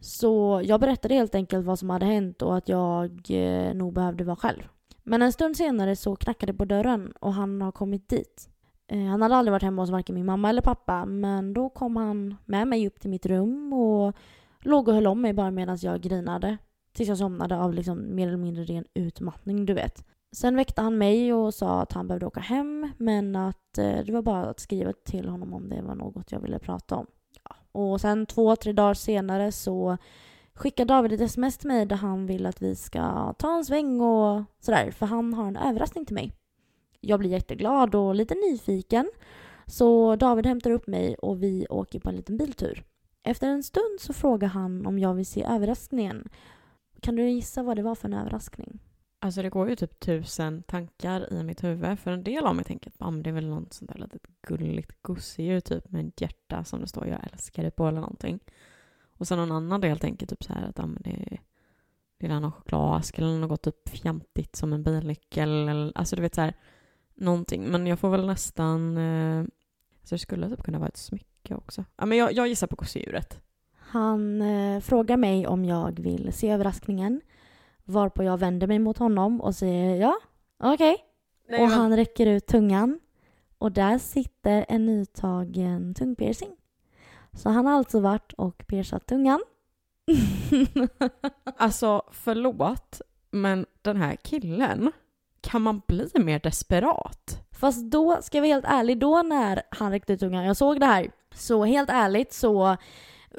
Så 0.00 0.62
jag 0.64 0.80
berättade 0.80 1.14
helt 1.14 1.34
enkelt 1.34 1.66
vad 1.66 1.78
som 1.78 1.90
hade 1.90 2.06
hänt 2.06 2.42
och 2.42 2.56
att 2.56 2.68
jag 2.68 3.30
eh, 3.30 3.74
nog 3.74 3.92
behövde 3.92 4.24
vara 4.24 4.36
själv. 4.36 4.68
Men 5.02 5.22
en 5.22 5.32
stund 5.32 5.56
senare 5.56 5.96
så 5.96 6.16
knackade 6.16 6.52
det 6.52 6.58
på 6.58 6.64
dörren 6.64 7.12
och 7.20 7.34
han 7.34 7.62
har 7.62 7.72
kommit 7.72 8.08
dit. 8.08 8.48
Eh, 8.86 9.04
han 9.04 9.22
hade 9.22 9.36
aldrig 9.36 9.52
varit 9.52 9.62
hemma 9.62 9.82
hos 9.82 9.90
varken 9.90 10.14
min 10.14 10.26
mamma 10.26 10.50
eller 10.50 10.62
pappa 10.62 11.04
men 11.04 11.54
då 11.54 11.68
kom 11.68 11.96
han 11.96 12.36
med 12.44 12.68
mig 12.68 12.86
upp 12.86 13.00
till 13.00 13.10
mitt 13.10 13.26
rum 13.26 13.72
och 13.72 14.14
låg 14.60 14.88
och 14.88 14.94
höll 14.94 15.06
om 15.06 15.20
mig 15.20 15.32
bara 15.32 15.50
medan 15.50 15.78
jag 15.80 16.00
grinade. 16.00 16.58
Tills 16.94 17.08
jag 17.08 17.18
somnade 17.18 17.56
av 17.56 17.74
liksom 17.74 18.14
mer 18.14 18.28
eller 18.28 18.36
mindre 18.36 18.64
ren 18.64 18.84
utmattning, 18.94 19.66
du 19.66 19.74
vet. 19.74 20.04
Sen 20.32 20.56
väckte 20.56 20.82
han 20.82 20.98
mig 20.98 21.32
och 21.32 21.54
sa 21.54 21.80
att 21.80 21.92
han 21.92 22.08
behövde 22.08 22.26
åka 22.26 22.40
hem 22.40 22.92
men 22.98 23.36
att 23.36 23.78
eh, 23.78 24.04
det 24.04 24.12
var 24.12 24.22
bara 24.22 24.44
att 24.44 24.60
skriva 24.60 24.92
till 24.92 25.28
honom 25.28 25.54
om 25.54 25.68
det 25.68 25.82
var 25.82 25.94
något 25.94 26.32
jag 26.32 26.40
ville 26.40 26.58
prata 26.58 26.96
om. 26.96 27.06
Ja. 27.44 27.56
Och 27.72 28.00
sen 28.00 28.26
två, 28.26 28.56
tre 28.56 28.72
dagar 28.72 28.94
senare 28.94 29.52
så 29.52 29.96
skickar 30.54 30.84
David 30.84 31.12
ett 31.12 31.20
sms 31.20 31.58
till 31.58 31.68
mig 31.68 31.86
där 31.86 31.96
han 31.96 32.26
vill 32.26 32.46
att 32.46 32.62
vi 32.62 32.74
ska 32.76 33.32
ta 33.32 33.56
en 33.56 33.64
sväng 33.64 34.00
och 34.00 34.42
sådär 34.60 34.90
för 34.90 35.06
han 35.06 35.34
har 35.34 35.48
en 35.48 35.56
överraskning 35.56 36.06
till 36.06 36.14
mig. 36.14 36.32
Jag 37.00 37.18
blir 37.18 37.30
jätteglad 37.30 37.94
och 37.94 38.14
lite 38.14 38.34
nyfiken 38.34 39.10
så 39.66 40.16
David 40.16 40.46
hämtar 40.46 40.70
upp 40.70 40.86
mig 40.86 41.14
och 41.14 41.42
vi 41.42 41.66
åker 41.70 42.00
på 42.00 42.08
en 42.08 42.16
liten 42.16 42.36
biltur. 42.36 42.84
Efter 43.22 43.48
en 43.48 43.62
stund 43.62 44.00
så 44.00 44.12
frågar 44.12 44.48
han 44.48 44.86
om 44.86 44.98
jag 44.98 45.14
vill 45.14 45.26
se 45.26 45.44
överraskningen 45.44 46.28
kan 47.04 47.16
du 47.16 47.30
gissa 47.30 47.62
vad 47.62 47.76
det 47.76 47.82
var 47.82 47.94
för 47.94 48.08
en 48.08 48.14
överraskning? 48.14 48.78
Alltså 49.18 49.42
det 49.42 49.48
går 49.48 49.68
ju 49.68 49.76
typ 49.76 50.00
tusen 50.00 50.62
tankar 50.62 51.32
i 51.32 51.42
mitt 51.42 51.64
huvud. 51.64 51.98
För 51.98 52.10
en 52.10 52.24
del 52.24 52.46
av 52.46 52.56
mig 52.56 52.64
tänker 52.64 52.90
att 52.98 53.24
det 53.24 53.30
är 53.30 53.34
väl 53.34 53.48
något 53.48 53.72
sånt 53.72 53.92
där 53.92 53.98
litet 53.98 54.22
gulligt 54.42 55.02
gosedjur 55.02 55.60
typ 55.60 55.90
med 55.90 56.08
ett 56.08 56.20
hjärta 56.20 56.64
som 56.64 56.80
det 56.80 56.86
står 56.86 57.06
jag 57.06 57.18
älskar 57.32 57.62
dig 57.62 57.70
på 57.70 57.88
eller 57.88 58.00
någonting. 58.00 58.40
Och 59.02 59.28
sen 59.28 59.38
någon 59.38 59.52
annan 59.52 59.80
del 59.80 59.98
tänker 59.98 60.26
typ 60.26 60.44
så 60.44 60.52
här 60.52 60.68
att 60.68 60.76
det 60.76 60.82
är, 60.82 60.98
det, 60.98 61.38
det 62.18 62.26
är 62.26 62.40
någon 62.40 62.52
chokladask 62.52 63.18
eller 63.18 63.38
något 63.38 63.62
typ 63.62 63.88
fjantigt 63.88 64.56
som 64.56 64.72
en 64.72 64.82
bilnyckel. 64.82 65.68
Eller, 65.68 65.92
alltså 65.94 66.16
du 66.16 66.22
vet 66.22 66.34
så 66.34 66.40
här, 66.40 66.54
någonting. 67.14 67.64
Men 67.64 67.86
jag 67.86 67.98
får 67.98 68.10
väl 68.10 68.26
nästan... 68.26 68.96
Eh, 68.96 69.38
alltså 70.00 70.14
det 70.14 70.18
skulle 70.18 70.48
typ 70.48 70.62
kunna 70.62 70.78
vara 70.78 70.88
ett 70.88 70.96
smycke 70.96 71.54
också. 71.54 71.84
Ja, 71.96 72.06
men 72.06 72.18
jag, 72.18 72.32
jag 72.32 72.48
gissar 72.48 72.66
på 72.66 72.76
gosedjuret. 72.76 73.43
Han 73.94 74.42
eh, 74.42 74.80
frågar 74.80 75.16
mig 75.16 75.46
om 75.46 75.64
jag 75.64 76.00
vill 76.00 76.32
se 76.32 76.50
överraskningen. 76.50 77.20
Varpå 77.84 78.22
jag 78.22 78.38
vänder 78.38 78.66
mig 78.66 78.78
mot 78.78 78.98
honom 78.98 79.40
och 79.40 79.54
säger 79.54 79.96
ja, 80.00 80.14
okej. 80.62 80.96
Nej, 81.48 81.62
Och 81.62 81.68
men- 81.68 81.78
han 81.78 81.96
räcker 81.96 82.26
ut 82.26 82.46
tungan. 82.46 83.00
Och 83.58 83.72
där 83.72 83.98
sitter 83.98 84.64
en 84.68 84.86
nytagen 84.86 85.94
tungpiercing. 85.94 86.50
Så 87.32 87.48
han 87.50 87.66
har 87.66 87.72
alltså 87.74 88.00
varit 88.00 88.32
och 88.32 88.66
piercat 88.66 89.06
tungan. 89.06 89.40
Alltså 91.56 92.02
förlåt, 92.10 93.00
men 93.30 93.66
den 93.82 93.96
här 93.96 94.16
killen, 94.16 94.92
kan 95.40 95.62
man 95.62 95.82
bli 95.86 96.08
mer 96.14 96.38
desperat? 96.38 97.40
Fast 97.52 97.84
då, 97.90 98.22
ska 98.22 98.36
jag 98.38 98.42
vara 98.42 98.52
helt 98.52 98.64
ärlig, 98.68 98.98
då 98.98 99.22
när 99.22 99.62
han 99.70 99.90
räckte 99.90 100.12
ut 100.12 100.20
tungan, 100.20 100.44
jag 100.44 100.56
såg 100.56 100.80
det 100.80 100.86
här, 100.86 101.10
så 101.34 101.64
helt 101.64 101.90
ärligt 101.90 102.32
så 102.32 102.76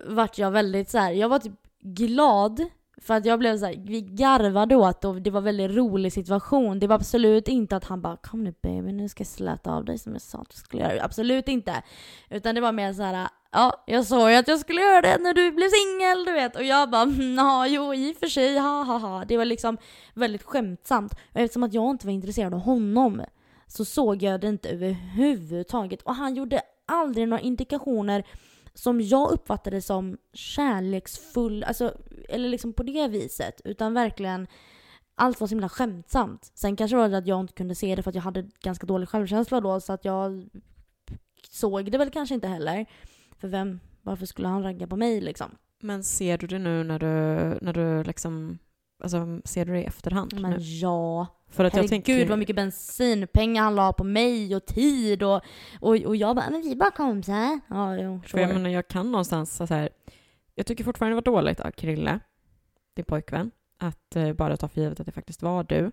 vart 0.06 0.38
jag 0.38 0.52
väldigt 0.52 0.90
så 0.90 0.98
här. 0.98 1.12
jag 1.12 1.30
var 1.30 1.40
typ 1.40 1.54
glad 1.82 2.66
för 2.98 3.14
att 3.14 3.26
jag 3.26 3.40
blev 3.40 3.58
så 3.58 3.66
här, 3.66 3.84
vi 3.86 4.02
garvade 4.02 4.76
åt 4.76 5.06
och 5.06 5.22
det 5.22 5.32
var 5.32 5.38
en 5.38 5.44
väldigt 5.44 5.72
rolig 5.72 6.14
situation. 6.14 6.80
Det 6.80 6.88
var 6.88 6.96
absolut 6.96 7.48
inte 7.48 7.76
att 7.76 7.86
han 7.86 8.02
bara 8.02 8.18
kom 8.18 8.44
nu 8.44 8.54
baby 8.62 8.92
nu 8.92 9.10
ska 9.10 9.22
jag 9.22 9.28
släta 9.28 9.72
av 9.72 9.86
dig 9.86 9.98
som 9.98 10.14
jag 10.14 10.22
sa 10.22 10.38
att 10.38 10.50
du 10.50 10.58
skulle 10.58 10.84
göra. 10.84 11.04
Absolut 11.04 11.48
inte. 11.48 11.84
Utan 12.30 12.56
det 12.56 12.62
var 12.62 12.72
mer 12.72 12.94
så 12.94 13.04
här. 13.04 13.28
ja 13.52 13.84
jag 13.88 14.06
sa 14.06 14.32
ju 14.32 14.38
att 14.38 14.48
jag 14.48 14.60
skulle 14.60 14.82
göra 14.82 15.02
det 15.02 15.18
när 15.18 15.34
du 15.34 15.52
blev 15.52 15.70
singel 15.70 16.26
du 16.26 16.32
vet. 16.32 16.56
Och 16.56 16.64
jag 16.64 16.90
bara 16.90 17.02
mm, 17.02 17.36
ja 17.36 17.68
jo 17.68 17.94
i 17.94 18.12
och 18.14 18.18
för 18.18 18.28
sig 18.28 18.58
ha 18.58 18.84
ha 18.84 18.98
ha. 18.98 19.26
Det 19.26 19.38
var 19.38 19.46
liksom 19.46 19.78
väldigt 20.14 20.44
skämtsamt. 20.44 21.14
Och 21.14 21.40
eftersom 21.40 21.64
att 21.64 21.74
jag 21.74 21.92
inte 21.92 22.08
var 22.08 22.14
intresserad 22.14 22.54
av 22.54 22.60
honom 22.60 23.22
så 23.68 23.86
såg 23.86 24.24
jag 24.24 24.42
det 24.42 24.48
inte 24.48 24.70
överhuvudtaget. 24.70 26.02
Och 26.02 26.16
han 26.16 26.36
gjorde 26.36 26.62
aldrig 26.86 27.28
några 27.28 27.42
indikationer 27.42 28.24
som 28.76 29.02
jag 29.02 29.32
uppfattade 29.32 29.82
som 29.82 30.18
kärleksfull, 30.34 31.64
alltså, 31.64 31.98
eller 32.30 32.50
liksom 32.50 32.74
på 32.74 32.84
det 32.84 33.08
viset. 33.08 33.62
Utan 33.66 33.94
verkligen, 33.94 34.48
allt 35.16 35.40
var 35.40 35.48
så 35.48 35.52
himla 35.52 35.70
skämtsamt. 35.70 36.52
Sen 36.54 36.76
kanske 36.76 36.98
var 36.98 37.10
det 37.10 37.18
att 37.18 37.28
jag 37.28 37.40
inte 37.40 37.54
kunde 37.54 37.76
se 37.76 37.96
det 37.96 38.04
för 38.04 38.10
att 38.10 38.16
jag 38.16 38.22
hade 38.22 38.50
ganska 38.60 38.86
dålig 38.86 39.10
självkänsla 39.10 39.62
då 39.62 39.82
så 39.82 39.94
att 39.94 40.06
jag 40.06 40.50
såg 41.50 41.92
det 41.92 41.98
väl 41.98 42.10
kanske 42.10 42.36
inte 42.36 42.48
heller. 42.48 42.86
För 43.38 43.48
vem, 43.48 43.80
varför 44.02 44.26
skulle 44.26 44.48
han 44.48 44.64
ragga 44.64 44.88
på 44.88 44.96
mig 44.96 45.22
liksom? 45.22 45.52
Men 45.82 46.04
ser 46.04 46.38
du 46.38 46.48
det 46.48 46.60
nu 46.60 46.84
när 46.84 47.00
du, 47.00 47.08
när 47.62 47.74
du 47.74 48.04
liksom, 48.04 48.58
alltså 49.04 49.42
ser 49.46 49.66
du 49.66 49.74
det 49.74 49.82
i 49.82 49.86
efterhand? 49.86 50.42
Men 50.42 50.52
nu? 50.52 50.58
ja, 50.60 51.28
För 51.56 51.64
att 51.64 51.74
jag 51.74 51.84
herregud 51.84 52.06
tänker, 52.06 52.30
vad 52.30 52.40
mycket 52.40 52.56
bensinpengar 52.56 53.64
han 53.64 53.76
la 53.76 53.94
på 53.94 54.04
mig 54.04 54.56
och 54.56 54.66
tid 54.66 55.24
och, 55.24 55.42
och, 55.80 55.96
och 55.96 56.16
jag 56.16 56.36
bara, 56.36 56.50
men 56.50 56.62
vi 56.62 56.72
är 56.72 56.76
bara 56.76 56.92
kompisar. 56.92 57.60
Ja, 57.68 57.96
jo, 57.98 58.22
för 58.26 58.40
jag 58.40 58.50
sure. 58.50 58.60
menar 58.60 58.70
jag 58.70 58.88
kan 58.88 59.12
någonstans 59.12 59.56
så 59.56 59.66
här, 59.66 59.90
jag 60.56 60.66
tycker 60.66 60.84
fortfarande 60.84 61.12
det 61.12 61.32
var 61.32 61.38
dåligt 61.42 61.60
av 61.60 61.72
Krille, 61.72 62.20
din 62.96 63.06
pojkvän, 63.06 63.52
att 63.78 64.16
eh, 64.16 64.34
bara 64.34 64.58
ta 64.58 64.68
för 64.68 64.82
givet 64.82 65.00
att 65.00 65.06
det 65.06 65.12
faktiskt 65.12 65.42
var 65.42 65.64
du. 65.64 65.92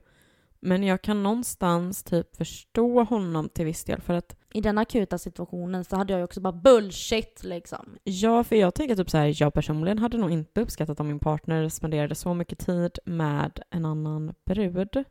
Men 0.65 0.83
jag 0.83 1.03
kan 1.03 1.23
någonstans 1.23 2.03
typ 2.03 2.37
förstå 2.37 3.03
honom 3.03 3.49
till 3.49 3.65
viss 3.65 3.85
del 3.85 4.01
för 4.01 4.15
att 4.15 4.37
I 4.53 4.61
den 4.61 4.79
akuta 4.79 5.19
situationen 5.19 5.85
så 5.85 5.97
hade 5.97 6.13
jag 6.13 6.21
ju 6.21 6.25
också 6.25 6.41
bara 6.41 6.53
bullshit 6.53 7.45
liksom. 7.45 7.97
Ja, 8.05 8.45
för 8.45 8.57
jag 8.57 8.75
tänker 8.75 8.97
typ 8.97 9.11
så 9.11 9.19
här, 9.19 9.43
jag 9.43 9.55
personligen 9.55 9.99
hade 9.99 10.19
nog 10.19 10.31
inte 10.31 10.61
uppskattat 10.61 11.01
om 11.01 11.09
min 11.09 11.19
partner 11.19 11.69
spenderade 11.69 12.15
så 12.15 12.35
mycket 12.35 12.59
tid 12.59 12.99
med 13.05 13.63
en 13.71 13.85
annan 13.85 14.35
brud 14.45 15.05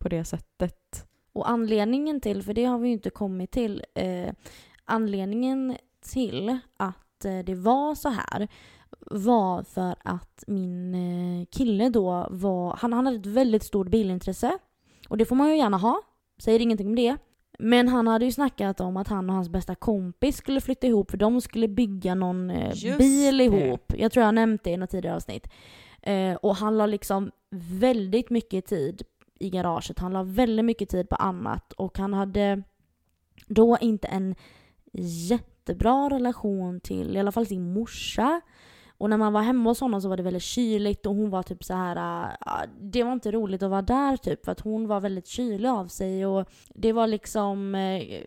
på 0.00 0.08
det 0.08 0.24
sättet. 0.24 1.06
Och 1.32 1.50
anledningen 1.50 2.20
till, 2.20 2.42
för 2.42 2.54
det 2.54 2.64
har 2.64 2.78
vi 2.78 2.88
ju 2.88 2.92
inte 2.92 3.10
kommit 3.10 3.50
till, 3.50 3.84
eh, 3.94 4.32
anledningen 4.84 5.76
till 6.12 6.58
att 6.76 7.24
eh, 7.24 7.38
det 7.38 7.54
var 7.54 7.94
så 7.94 8.08
här 8.08 8.48
var 9.10 9.62
för 9.62 9.94
att 10.04 10.44
min 10.46 10.94
eh, 10.94 11.46
kille 11.50 11.88
då 11.88 12.28
var, 12.30 12.76
han, 12.76 12.92
han 12.92 13.06
hade 13.06 13.18
ett 13.18 13.26
väldigt 13.26 13.62
stort 13.62 13.88
bilintresse. 13.88 14.58
Och 15.08 15.16
det 15.18 15.24
får 15.24 15.36
man 15.36 15.50
ju 15.50 15.56
gärna 15.56 15.76
ha, 15.76 16.02
säger 16.38 16.60
ingenting 16.60 16.86
om 16.86 16.94
det. 16.96 17.16
Men 17.58 17.88
han 17.88 18.06
hade 18.06 18.24
ju 18.24 18.32
snackat 18.32 18.80
om 18.80 18.96
att 18.96 19.08
han 19.08 19.30
och 19.30 19.36
hans 19.36 19.48
bästa 19.48 19.74
kompis 19.74 20.36
skulle 20.36 20.60
flytta 20.60 20.86
ihop 20.86 21.10
för 21.10 21.18
de 21.18 21.40
skulle 21.40 21.68
bygga 21.68 22.14
någon 22.14 22.50
eh, 22.50 22.70
Just 22.74 22.98
bil 22.98 23.38
det. 23.38 23.44
ihop. 23.44 23.92
Jag 23.98 24.12
tror 24.12 24.22
jag 24.22 24.26
har 24.26 24.32
nämnt 24.32 24.64
det 24.64 24.70
i 24.70 24.76
något 24.76 24.90
tidigare 24.90 25.16
avsnitt. 25.16 25.46
Eh, 26.02 26.34
och 26.34 26.56
han 26.56 26.78
la 26.78 26.86
liksom 26.86 27.30
väldigt 27.50 28.30
mycket 28.30 28.66
tid 28.66 29.02
i 29.40 29.50
garaget. 29.50 29.98
Han 29.98 30.12
la 30.12 30.22
väldigt 30.22 30.64
mycket 30.64 30.88
tid 30.88 31.08
på 31.08 31.16
annat 31.16 31.72
och 31.72 31.98
han 31.98 32.14
hade 32.14 32.62
då 33.46 33.78
inte 33.80 34.08
en 34.08 34.34
jättebra 35.28 36.10
relation 36.10 36.80
till, 36.80 37.16
i 37.16 37.20
alla 37.20 37.32
fall 37.32 37.46
sin 37.46 37.72
morsa. 37.72 38.40
Och 38.98 39.10
när 39.10 39.16
man 39.16 39.32
var 39.32 39.42
hemma 39.42 39.70
hos 39.70 39.80
honom 39.80 40.00
så 40.02 40.08
var 40.08 40.16
det 40.16 40.22
väldigt 40.22 40.42
kyligt 40.42 41.06
och 41.06 41.14
hon 41.14 41.30
var 41.30 41.42
typ 41.42 41.64
så 41.64 41.74
här. 41.74 41.96
Ah, 42.40 42.66
det 42.80 43.02
var 43.02 43.12
inte 43.12 43.30
roligt 43.30 43.62
att 43.62 43.70
vara 43.70 43.82
där 43.82 44.16
typ 44.16 44.44
för 44.44 44.52
att 44.52 44.60
hon 44.60 44.86
var 44.86 45.00
väldigt 45.00 45.26
kylig 45.26 45.68
av 45.68 45.86
sig 45.86 46.26
och 46.26 46.48
det 46.74 46.92
var 46.92 47.06
liksom 47.06 47.74
eh, 47.74 48.22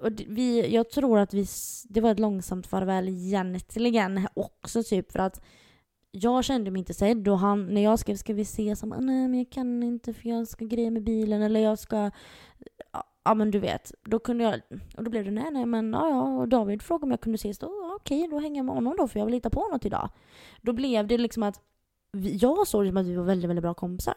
och 0.00 0.12
vi, 0.26 0.74
jag 0.74 0.90
tror 0.90 1.18
att 1.18 1.34
vi, 1.34 1.46
det 1.84 2.00
var 2.00 2.10
ett 2.10 2.18
långsamt 2.18 2.66
farväl 2.66 3.08
egentligen 3.08 4.28
också 4.34 4.82
typ 4.82 5.12
för 5.12 5.18
att 5.18 5.42
jag 6.10 6.44
kände 6.44 6.70
mig 6.70 6.78
inte 6.78 6.94
sedd 6.94 7.28
och 7.28 7.38
han, 7.38 7.66
när 7.66 7.80
jag 7.80 7.98
skrev 7.98 8.16
ska 8.16 8.34
vi 8.34 8.42
ses, 8.42 8.80
han 8.80 8.90
bara, 8.90 9.00
nej 9.00 9.28
men 9.28 9.38
jag 9.38 9.50
kan 9.50 9.82
inte 9.82 10.12
för 10.14 10.28
jag 10.28 10.48
ska 10.48 10.64
greja 10.64 10.90
med 10.90 11.02
bilen 11.02 11.42
eller 11.42 11.60
jag 11.60 11.78
ska 11.78 12.10
Ja, 13.24 13.34
men 13.34 13.50
du 13.50 13.58
vet, 13.58 13.92
då 14.04 14.18
kunde 14.18 14.44
jag, 14.44 14.60
och 14.96 15.04
då 15.04 15.10
blev 15.10 15.24
det 15.24 15.30
nej 15.30 15.50
nej 15.50 15.66
men 15.66 15.92
ja 15.92 16.08
ja, 16.08 16.22
och 16.22 16.48
David 16.48 16.82
frågade 16.82 17.04
om 17.04 17.10
jag 17.10 17.20
kunde 17.20 17.36
ses 17.36 17.58
då, 17.58 17.96
okej 18.00 18.28
då 18.30 18.38
hänger 18.38 18.56
jag 18.56 18.66
med 18.66 18.74
honom 18.74 18.96
då 18.98 19.08
för 19.08 19.18
jag 19.18 19.26
vill 19.26 19.34
hitta 19.34 19.50
på 19.50 19.68
något 19.68 19.84
idag. 19.84 20.08
Då 20.60 20.72
blev 20.72 21.06
det 21.06 21.18
liksom 21.18 21.42
att, 21.42 21.60
jag 22.12 22.66
såg 22.66 22.84
det 22.84 22.88
som 22.88 22.96
att 22.96 23.06
vi 23.06 23.14
var 23.14 23.24
väldigt 23.24 23.50
väldigt 23.50 23.62
bra 23.62 23.74
kompisar. 23.74 24.14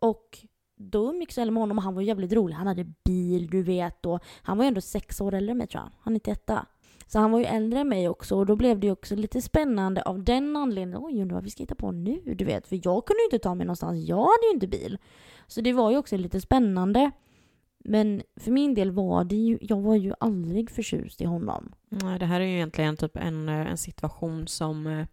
Och 0.00 0.38
då 0.76 1.10
umgicks 1.10 1.38
jag 1.38 1.52
med 1.52 1.62
honom 1.62 1.78
och 1.78 1.84
han 1.84 1.94
var 1.94 2.02
jävligt 2.02 2.32
rolig, 2.32 2.54
han 2.54 2.66
hade 2.66 2.84
bil 3.04 3.46
du 3.46 3.62
vet 3.62 4.06
och 4.06 4.24
han 4.42 4.58
var 4.58 4.64
ju 4.64 4.68
ändå 4.68 4.80
sex 4.80 5.20
år 5.20 5.34
äldre 5.34 5.50
än 5.50 5.58
mig 5.58 5.66
tror 5.66 5.82
jag, 5.84 5.90
han 6.00 6.12
är 6.12 6.14
91. 6.14 6.50
Så 7.12 7.18
han 7.18 7.30
var 7.30 7.38
ju 7.38 7.44
äldre 7.44 7.80
än 7.80 7.88
mig 7.88 8.08
också 8.08 8.36
och 8.36 8.46
då 8.46 8.56
blev 8.56 8.80
det 8.80 8.86
ju 8.86 8.92
också 8.92 9.16
lite 9.16 9.42
spännande 9.42 10.02
av 10.02 10.24
den 10.24 10.56
anledningen. 10.56 11.04
Oj, 11.04 11.22
undrar 11.22 11.34
vad 11.34 11.44
vi 11.44 11.50
ska 11.50 11.62
hitta 11.62 11.74
på 11.74 11.92
nu, 11.92 12.34
du 12.34 12.44
vet. 12.44 12.66
För 12.66 12.80
jag 12.84 13.06
kunde 13.06 13.20
ju 13.20 13.24
inte 13.24 13.38
ta 13.38 13.54
mig 13.54 13.66
någonstans, 13.66 14.08
jag 14.08 14.16
hade 14.16 14.46
ju 14.48 14.54
inte 14.54 14.66
bil. 14.66 14.98
Så 15.46 15.60
det 15.60 15.72
var 15.72 15.90
ju 15.90 15.96
också 15.96 16.16
lite 16.16 16.40
spännande. 16.40 17.10
Men 17.78 18.22
för 18.36 18.50
min 18.50 18.74
del 18.74 18.90
var 18.90 19.24
det 19.24 19.36
ju, 19.36 19.58
jag 19.60 19.80
var 19.80 19.96
ju 19.96 20.12
aldrig 20.20 20.70
förtjust 20.70 21.20
i 21.20 21.24
honom. 21.24 21.72
Nej, 21.88 22.18
det 22.18 22.26
här 22.26 22.40
är 22.40 22.44
ju 22.44 22.54
egentligen 22.54 22.96
typ 22.96 23.16
en, 23.16 23.48
en 23.48 23.78
situation 23.78 24.46
som, 24.46 24.86
eh, 24.86 25.06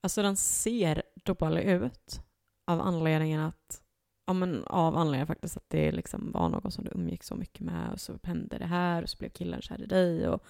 alltså 0.00 0.22
den 0.22 0.36
ser 0.36 1.02
dålig 1.22 1.62
ut 1.62 2.20
av 2.66 2.80
anledningen 2.80 3.40
att, 3.40 3.82
ja 4.26 4.32
men 4.32 4.64
av 4.64 4.96
anledningen 4.96 5.26
faktiskt 5.26 5.56
att 5.56 5.70
det 5.70 5.92
liksom 5.92 6.32
var 6.32 6.48
någon 6.48 6.70
som 6.70 6.84
du 6.84 6.90
umgick 6.94 7.22
så 7.22 7.34
mycket 7.34 7.60
med 7.60 7.92
och 7.92 8.00
så 8.00 8.12
hände 8.22 8.58
det 8.58 8.66
här 8.66 9.02
och 9.02 9.08
så 9.08 9.16
blev 9.18 9.28
killen 9.28 9.62
kär 9.62 9.82
i 9.82 9.86
dig 9.86 10.28
och 10.28 10.44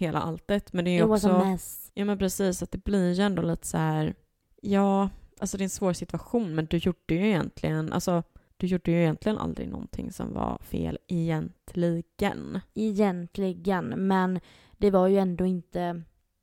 hela 0.00 0.20
alltet. 0.20 0.72
Men 0.72 0.84
det 0.84 0.90
är 0.90 0.94
ju 0.94 1.12
också, 1.12 1.56
ja 1.94 2.04
men 2.04 2.18
precis, 2.18 2.62
att 2.62 2.70
det 2.70 2.84
blir 2.84 3.12
ju 3.12 3.22
ändå 3.22 3.42
lite 3.42 3.66
så 3.66 3.78
här, 3.78 4.14
ja, 4.62 5.08
alltså 5.40 5.56
det 5.56 5.62
är 5.62 5.66
en 5.66 5.70
svår 5.70 5.92
situation 5.92 6.54
men 6.54 6.66
du 6.66 6.76
gjorde 6.76 7.14
ju 7.14 7.26
egentligen, 7.26 7.92
alltså 7.92 8.22
du 8.56 8.66
gjorde 8.66 8.90
ju 8.90 9.00
egentligen 9.00 9.38
aldrig 9.38 9.68
någonting 9.68 10.12
som 10.12 10.34
var 10.34 10.58
fel 10.62 10.98
egentligen. 11.06 12.60
Egentligen. 12.74 13.88
Men 13.96 14.40
det 14.78 14.90
var 14.90 15.08
ju 15.08 15.18
ändå 15.18 15.46
inte 15.46 16.02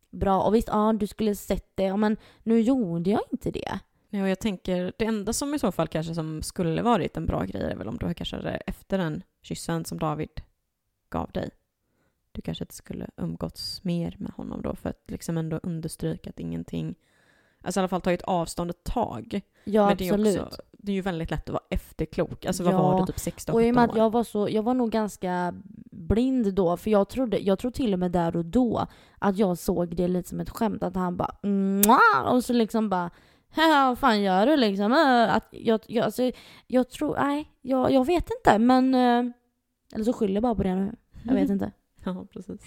bra. 0.10 0.42
Och 0.42 0.56
visst, 0.56 0.68
ja 0.68 0.94
du 0.94 1.08
skulle 1.08 1.36
sett 1.36 1.72
det. 1.76 1.98
Men 1.98 2.18
nu 2.44 2.62
gjorde 2.62 3.10
jag 3.10 3.22
inte 3.32 3.52
det. 3.52 3.80
Ja, 4.10 4.22
och 4.22 4.30
jag 4.30 4.40
tänker, 4.40 4.94
det 4.98 5.06
enda 5.06 5.34
som 5.34 5.54
i 5.54 5.60
så 5.60 5.72
fall 5.72 5.88
kanske 5.88 6.16
som 6.16 6.42
skulle 6.42 6.82
varit 6.82 7.18
en 7.18 7.26
bra 7.26 7.44
grej 7.44 7.72
är 7.72 7.76
väl 7.76 7.88
om 7.88 7.98
du 7.98 8.14
kanske 8.14 8.36
hade, 8.36 8.50
efter 8.50 8.98
den 8.98 9.24
kyssen 9.42 9.86
som 9.86 10.00
David 10.00 10.42
gav 11.10 11.32
dig, 11.32 11.50
du 12.38 12.42
kanske 12.42 12.64
inte 12.64 12.76
skulle 12.76 13.08
umgåtts 13.18 13.84
mer 13.84 14.16
med 14.20 14.32
honom 14.32 14.62
då 14.62 14.76
för 14.76 14.90
att 14.90 15.04
liksom 15.08 15.38
ändå 15.38 15.60
understryka 15.64 16.30
att 16.30 16.40
ingenting, 16.40 16.96
alltså 17.62 17.80
i 17.80 17.82
alla 17.82 17.88
fall 17.88 18.02
tagit 18.02 18.22
avstånd 18.22 18.70
ett 18.70 18.84
tag. 18.84 19.42
Ja, 19.64 19.88
Men 19.88 19.98
det 19.98 20.08
är, 20.08 20.14
absolut. 20.14 20.42
också, 20.42 20.62
det 20.72 20.92
är 20.92 20.96
ju 20.96 21.02
väldigt 21.02 21.32
lätt 21.32 21.50
att 21.50 21.54
vara 21.54 21.64
efterklok. 21.70 22.46
Alltså 22.46 22.64
vad 22.64 22.74
Ja, 22.74 22.82
var 22.82 23.00
du, 23.00 23.06
typ 23.06 23.20
16 23.20 23.56
Och 23.56 23.62
i 23.64 23.72
och 23.72 23.76
med 23.76 23.84
17 23.84 23.90
att 23.90 23.98
jag 23.98 24.10
var 24.12 24.24
så, 24.24 24.50
jag 24.50 24.64
var 24.64 24.74
nog 24.74 24.92
ganska 24.92 25.54
blind 25.92 26.54
då, 26.54 26.78
för 26.78 26.90
jag 26.92 27.10
trodde, 27.10 27.38
jag 27.40 27.60
tror 27.60 27.72
till 27.72 27.94
och 27.94 28.00
med 28.00 28.12
där 28.12 28.36
och 28.36 28.46
då 28.46 28.88
att 29.20 29.38
jag 29.38 29.58
såg 29.58 29.96
det 29.96 30.08
lite 30.08 30.30
som 30.30 30.40
ett 30.40 30.50
skämt, 30.50 30.84
att 30.84 30.96
han 30.96 31.18
bara 31.18 31.36
Mwah! 31.44 32.34
och 32.34 32.44
så 32.44 32.54
liksom 32.54 32.90
bara 32.90 33.10
vad 33.56 34.00
fan 34.00 34.22
gör 34.22 34.48
du 34.48 34.58
liksom? 34.58 34.92
Äh, 34.92 35.36
Att 35.36 35.48
jag, 35.52 35.80
jag, 35.88 36.06
alltså, 36.06 36.32
jag 36.68 36.90
tror, 36.90 37.16
nej, 37.16 37.52
jag, 37.62 37.92
jag 37.92 38.06
vet 38.06 38.30
inte 38.38 38.60
men... 38.60 38.96
eh, 38.96 39.32
Eller 39.94 40.04
så 40.06 40.14
skyller 40.14 40.34
jag 40.34 40.44
bara 40.44 40.56
på 40.56 40.64
det 40.64 40.76
nu. 40.76 40.96
Jag 41.24 41.34
vet 41.34 41.50
inte. 41.50 41.72
Ja, 42.08 42.26
precis. 42.34 42.62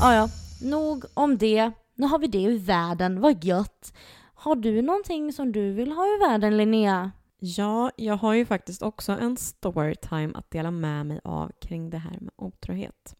Ja, 0.00 0.14
ja. 0.14 0.28
Nog 0.62 1.04
om 1.14 1.38
det. 1.38 1.72
Nu 1.94 2.06
har 2.06 2.18
vi 2.18 2.26
det 2.26 2.42
ur 2.42 2.58
världen. 2.58 3.20
Vad 3.20 3.44
gött. 3.44 3.92
Har 4.34 4.56
du 4.56 4.82
någonting 4.82 5.32
som 5.32 5.52
du 5.52 5.72
vill 5.72 5.92
ha 5.92 6.04
ur 6.04 6.28
världen, 6.28 6.56
Linnea? 6.56 7.12
Ja, 7.38 7.90
jag 7.96 8.16
har 8.16 8.34
ju 8.34 8.46
faktiskt 8.46 8.82
också 8.82 9.12
en 9.12 9.36
storytime 9.36 10.32
att 10.34 10.50
dela 10.50 10.70
med 10.70 11.06
mig 11.06 11.20
av 11.24 11.52
kring 11.60 11.90
det 11.90 11.98
här 11.98 12.18
med 12.20 12.30
otrohet. 12.36 13.16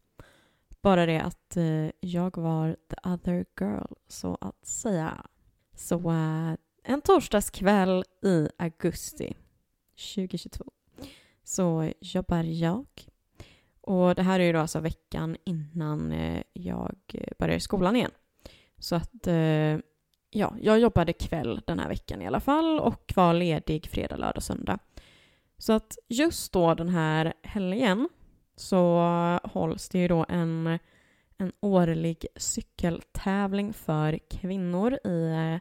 Bara 0.81 1.05
det 1.05 1.19
att 1.19 1.57
eh, 1.57 1.89
jag 1.99 2.37
var 2.37 2.75
the 2.89 3.09
other 3.09 3.45
girl, 3.59 3.93
så 4.07 4.37
att 4.41 4.65
säga. 4.65 5.25
Så 5.75 5.95
eh, 5.95 6.53
en 6.83 7.01
torsdagskväll 7.01 8.03
i 8.23 8.49
augusti 8.57 9.35
2022 10.15 10.65
så 11.43 11.91
jobbar 12.01 12.43
jag. 12.43 12.85
Och 13.87 14.15
det 14.15 14.23
här 14.23 14.39
är 14.39 14.43
ju 14.43 14.53
då 14.53 14.59
alltså 14.59 14.79
veckan 14.79 15.37
innan 15.43 16.11
eh, 16.11 16.43
jag 16.53 16.95
börjar 17.39 17.59
skolan 17.59 17.95
igen. 17.95 18.11
Så 18.77 18.95
att 18.95 19.27
eh, 19.27 19.77
ja, 20.29 20.55
jag 20.61 20.79
jobbade 20.79 21.13
kväll 21.13 21.61
den 21.67 21.79
här 21.79 21.89
veckan 21.89 22.21
i 22.21 22.27
alla 22.27 22.39
fall 22.39 22.79
och 22.79 23.13
var 23.15 23.33
ledig 23.33 23.87
fredag, 23.87 24.15
lördag, 24.17 24.43
söndag. 24.43 24.79
Så 25.57 25.73
att 25.73 25.97
just 26.07 26.53
då 26.53 26.73
den 26.73 26.89
här 26.89 27.33
helgen 27.43 28.09
så 28.55 28.99
hålls 29.43 29.89
det 29.89 29.99
ju 29.99 30.07
då 30.07 30.25
en, 30.29 30.79
en 31.37 31.51
årlig 31.59 32.25
cykeltävling 32.35 33.73
för 33.73 34.19
kvinnor 34.29 34.93
i, 35.03 35.27
eh, 35.27 35.59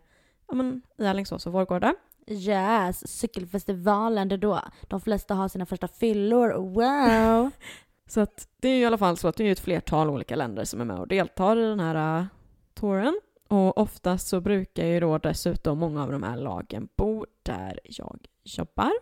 ja, 0.49 0.55
men, 0.55 0.83
i 0.99 1.07
Alingsås 1.07 1.47
och 1.47 1.53
Vårgårda. 1.53 1.95
Yes, 2.29 3.19
cykelfestivalen, 3.19 4.29
det 4.29 4.35
är 4.35 4.39
då 4.39 4.61
de 4.83 5.01
flesta 5.01 5.35
har 5.35 5.49
sina 5.49 5.67
första 5.67 5.89
fyllor. 5.89 6.49
Wow! 6.49 7.51
Så 8.07 8.21
att 8.21 8.49
det 8.61 8.69
är 8.69 8.75
ju 8.75 8.81
i 8.81 8.85
alla 8.85 8.99
fall 8.99 9.17
så 9.17 9.29
att 9.29 9.37
det 9.37 9.45
är 9.49 9.53
ett 9.53 9.61
flertal 9.61 10.11
olika 10.11 10.37
länder 10.37 10.65
som 10.65 10.81
är 10.81 10.85
med 10.85 10.99
och 10.99 11.09
deltar 11.09 11.57
i 11.57 11.63
den 11.63 11.81
här 11.81 12.21
uh, 12.21 12.27
touren. 12.75 13.21
Och 13.49 13.79
oftast 13.79 14.29
så 14.29 14.41
brukar 14.41 14.87
ju 14.87 15.01
då 15.01 15.19
dessutom 15.19 15.79
många 15.79 16.03
av 16.03 16.13
de 16.13 16.23
här 16.23 16.37
lagen 16.37 16.89
bo 16.97 17.27
där 17.43 17.81
jag 17.85 18.27
jobbar. 18.45 18.93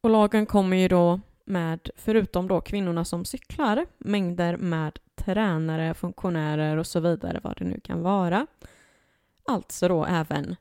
Och 0.00 0.10
lagen 0.10 0.46
kommer 0.46 0.76
ju 0.76 0.88
då 0.88 1.20
med, 1.44 1.90
förutom 1.96 2.48
då 2.48 2.60
kvinnorna 2.60 3.04
som 3.04 3.24
cyklar, 3.24 3.86
mängder 3.98 4.56
med 4.56 4.98
tränare, 5.14 5.94
funktionärer 5.94 6.76
och 6.76 6.86
så 6.86 7.00
vidare, 7.00 7.40
vad 7.42 7.58
det 7.58 7.64
nu 7.64 7.80
kan 7.80 8.02
vara. 8.02 8.46
Alltså 9.48 9.88
då 9.88 10.04
även 10.04 10.56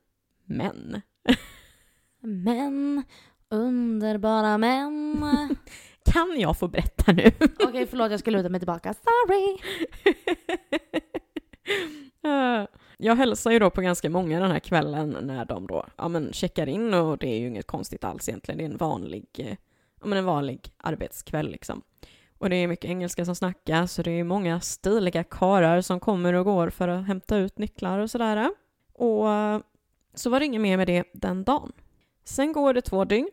män. 0.45 1.01
Män, 2.19 3.03
underbara 3.49 4.57
män. 4.57 5.25
Kan 6.11 6.39
jag 6.39 6.57
få 6.57 6.67
berätta 6.67 7.11
nu? 7.11 7.31
Okej, 7.63 7.87
förlåt, 7.87 8.11
jag 8.11 8.19
ska 8.19 8.31
luta 8.31 8.49
mig 8.49 8.59
tillbaka. 8.59 8.93
Sorry! 8.93 9.57
Jag 13.01 13.15
hälsar 13.15 13.51
ju 13.51 13.59
då 13.59 13.69
på 13.69 13.81
ganska 13.81 14.09
många 14.09 14.39
den 14.39 14.51
här 14.51 14.59
kvällen 14.59 15.17
när 15.21 15.45
de 15.45 15.67
då 15.67 15.85
ja, 15.97 16.07
men 16.07 16.33
checkar 16.33 16.69
in 16.69 16.93
och 16.93 17.17
det 17.17 17.27
är 17.27 17.39
ju 17.39 17.47
inget 17.47 17.67
konstigt 17.67 18.03
alls 18.03 18.29
egentligen. 18.29 18.57
Det 18.57 18.63
är 18.63 18.69
en 18.69 18.77
vanlig, 18.77 19.25
eh, 19.37 19.55
ja, 20.01 20.07
men 20.07 20.17
en 20.17 20.25
vanlig 20.25 20.73
arbetskväll 20.77 21.51
liksom. 21.51 21.81
Och 22.37 22.49
det 22.49 22.55
är 22.55 22.67
mycket 22.67 22.89
engelska 22.89 23.25
som 23.25 23.35
snackas 23.35 23.97
och 23.99 24.03
det 24.03 24.11
är 24.11 24.23
många 24.23 24.59
stiliga 24.59 25.23
karar 25.23 25.81
som 25.81 25.99
kommer 25.99 26.33
och 26.33 26.45
går 26.45 26.69
för 26.69 26.87
att 26.87 27.07
hämta 27.07 27.37
ut 27.37 27.57
nycklar 27.57 27.99
och 27.99 28.11
sådär. 28.11 28.49
Och 28.93 29.25
så 30.13 30.29
var 30.29 30.39
det 30.39 30.45
inget 30.45 30.61
mer 30.61 30.77
med 30.77 30.87
det 30.87 31.03
den 31.13 31.43
dagen. 31.43 31.71
Sen 32.23 32.53
går 32.53 32.73
det 32.73 32.81
två 32.81 33.05
dygn. 33.05 33.29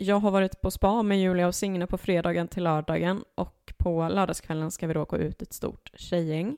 Jag 0.00 0.20
har 0.20 0.30
varit 0.30 0.60
på 0.60 0.70
spa 0.70 1.02
med 1.02 1.20
Julia 1.20 1.46
och 1.46 1.54
Signe 1.54 1.86
på 1.86 1.98
fredagen 1.98 2.48
till 2.48 2.62
lördagen 2.62 3.24
och 3.34 3.72
på 3.76 4.08
lördagskvällen 4.08 4.70
ska 4.70 4.86
vi 4.86 4.94
då 4.94 5.04
gå 5.04 5.16
ut 5.16 5.42
ett 5.42 5.52
stort 5.52 5.90
tjejgäng 5.94 6.56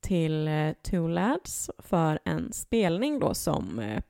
till 0.00 0.48
eh, 0.48 0.72
Two 0.82 1.08
Lads 1.08 1.70
för 1.78 2.18
en 2.24 2.52
spelning 2.52 3.18
då 3.18 3.34
som 3.34 3.78
eh, 3.78 4.02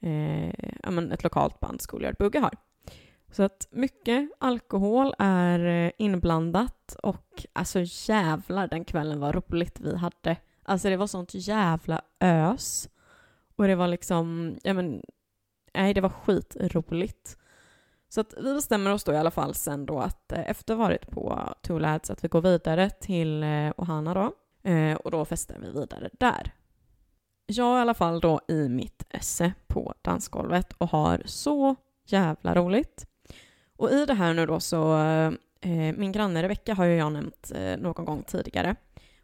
eh, 0.00 0.54
ja, 0.82 0.90
men 0.90 1.12
ett 1.12 1.24
lokalt 1.24 1.60
band, 1.60 1.80
Schoolyard 1.82 2.16
Bugge, 2.18 2.38
har. 2.38 2.54
Så 3.32 3.42
att 3.42 3.68
mycket 3.70 4.30
alkohol 4.38 5.14
är 5.18 5.86
eh, 5.86 5.90
inblandat 5.98 6.96
och 7.02 7.46
alltså 7.52 7.78
jävlar 7.84 8.68
den 8.68 8.84
kvällen 8.84 9.20
var 9.20 9.32
roligt 9.32 9.80
vi 9.80 9.96
hade. 9.96 10.36
Alltså 10.62 10.88
det 10.88 10.96
var 10.96 11.06
sånt 11.06 11.30
jävla 11.34 12.02
ös. 12.20 12.88
Och 13.56 13.66
det 13.66 13.74
var 13.74 13.88
liksom, 13.88 14.56
ja 14.62 14.74
men, 14.74 15.02
nej 15.74 15.94
det 15.94 16.00
var 16.00 16.08
skitroligt. 16.08 17.36
Så 18.12 18.20
att 18.20 18.34
vi 18.36 18.54
bestämmer 18.54 18.92
oss 18.92 19.04
då 19.04 19.12
i 19.12 19.16
alla 19.16 19.30
fall 19.30 19.54
sen 19.54 19.86
då 19.86 19.98
att 19.98 20.32
eh, 20.32 20.50
efter 20.50 20.74
varit 20.74 21.10
på 21.10 21.54
Two 21.62 21.78
Lads 21.78 22.10
att 22.10 22.24
vi 22.24 22.28
går 22.28 22.40
vidare 22.40 22.90
till 22.90 23.42
eh, 23.42 23.72
Ohana 23.76 24.14
då. 24.14 24.32
Eh, 24.70 24.96
och 24.96 25.10
då 25.10 25.24
festar 25.24 25.58
vi 25.58 25.80
vidare 25.80 26.10
där. 26.12 26.52
Jag 27.46 27.74
är 27.74 27.78
i 27.78 27.80
alla 27.80 27.94
fall 27.94 28.20
då 28.20 28.40
i 28.48 28.68
mitt 28.68 29.06
esse 29.10 29.52
på 29.66 29.94
dansgolvet 30.02 30.72
och 30.78 30.90
har 30.90 31.22
så 31.24 31.76
jävla 32.06 32.54
roligt. 32.54 33.06
Och 33.76 33.90
i 33.90 34.06
det 34.06 34.14
här 34.14 34.34
nu 34.34 34.46
då 34.46 34.60
så, 34.60 34.98
eh, 35.60 35.94
min 35.96 36.12
granne 36.12 36.42
Rebecka 36.42 36.74
har 36.74 36.84
ju 36.84 36.94
jag 36.94 37.12
nämnt 37.12 37.52
eh, 37.54 37.78
någon 37.78 38.04
gång 38.04 38.22
tidigare. 38.22 38.76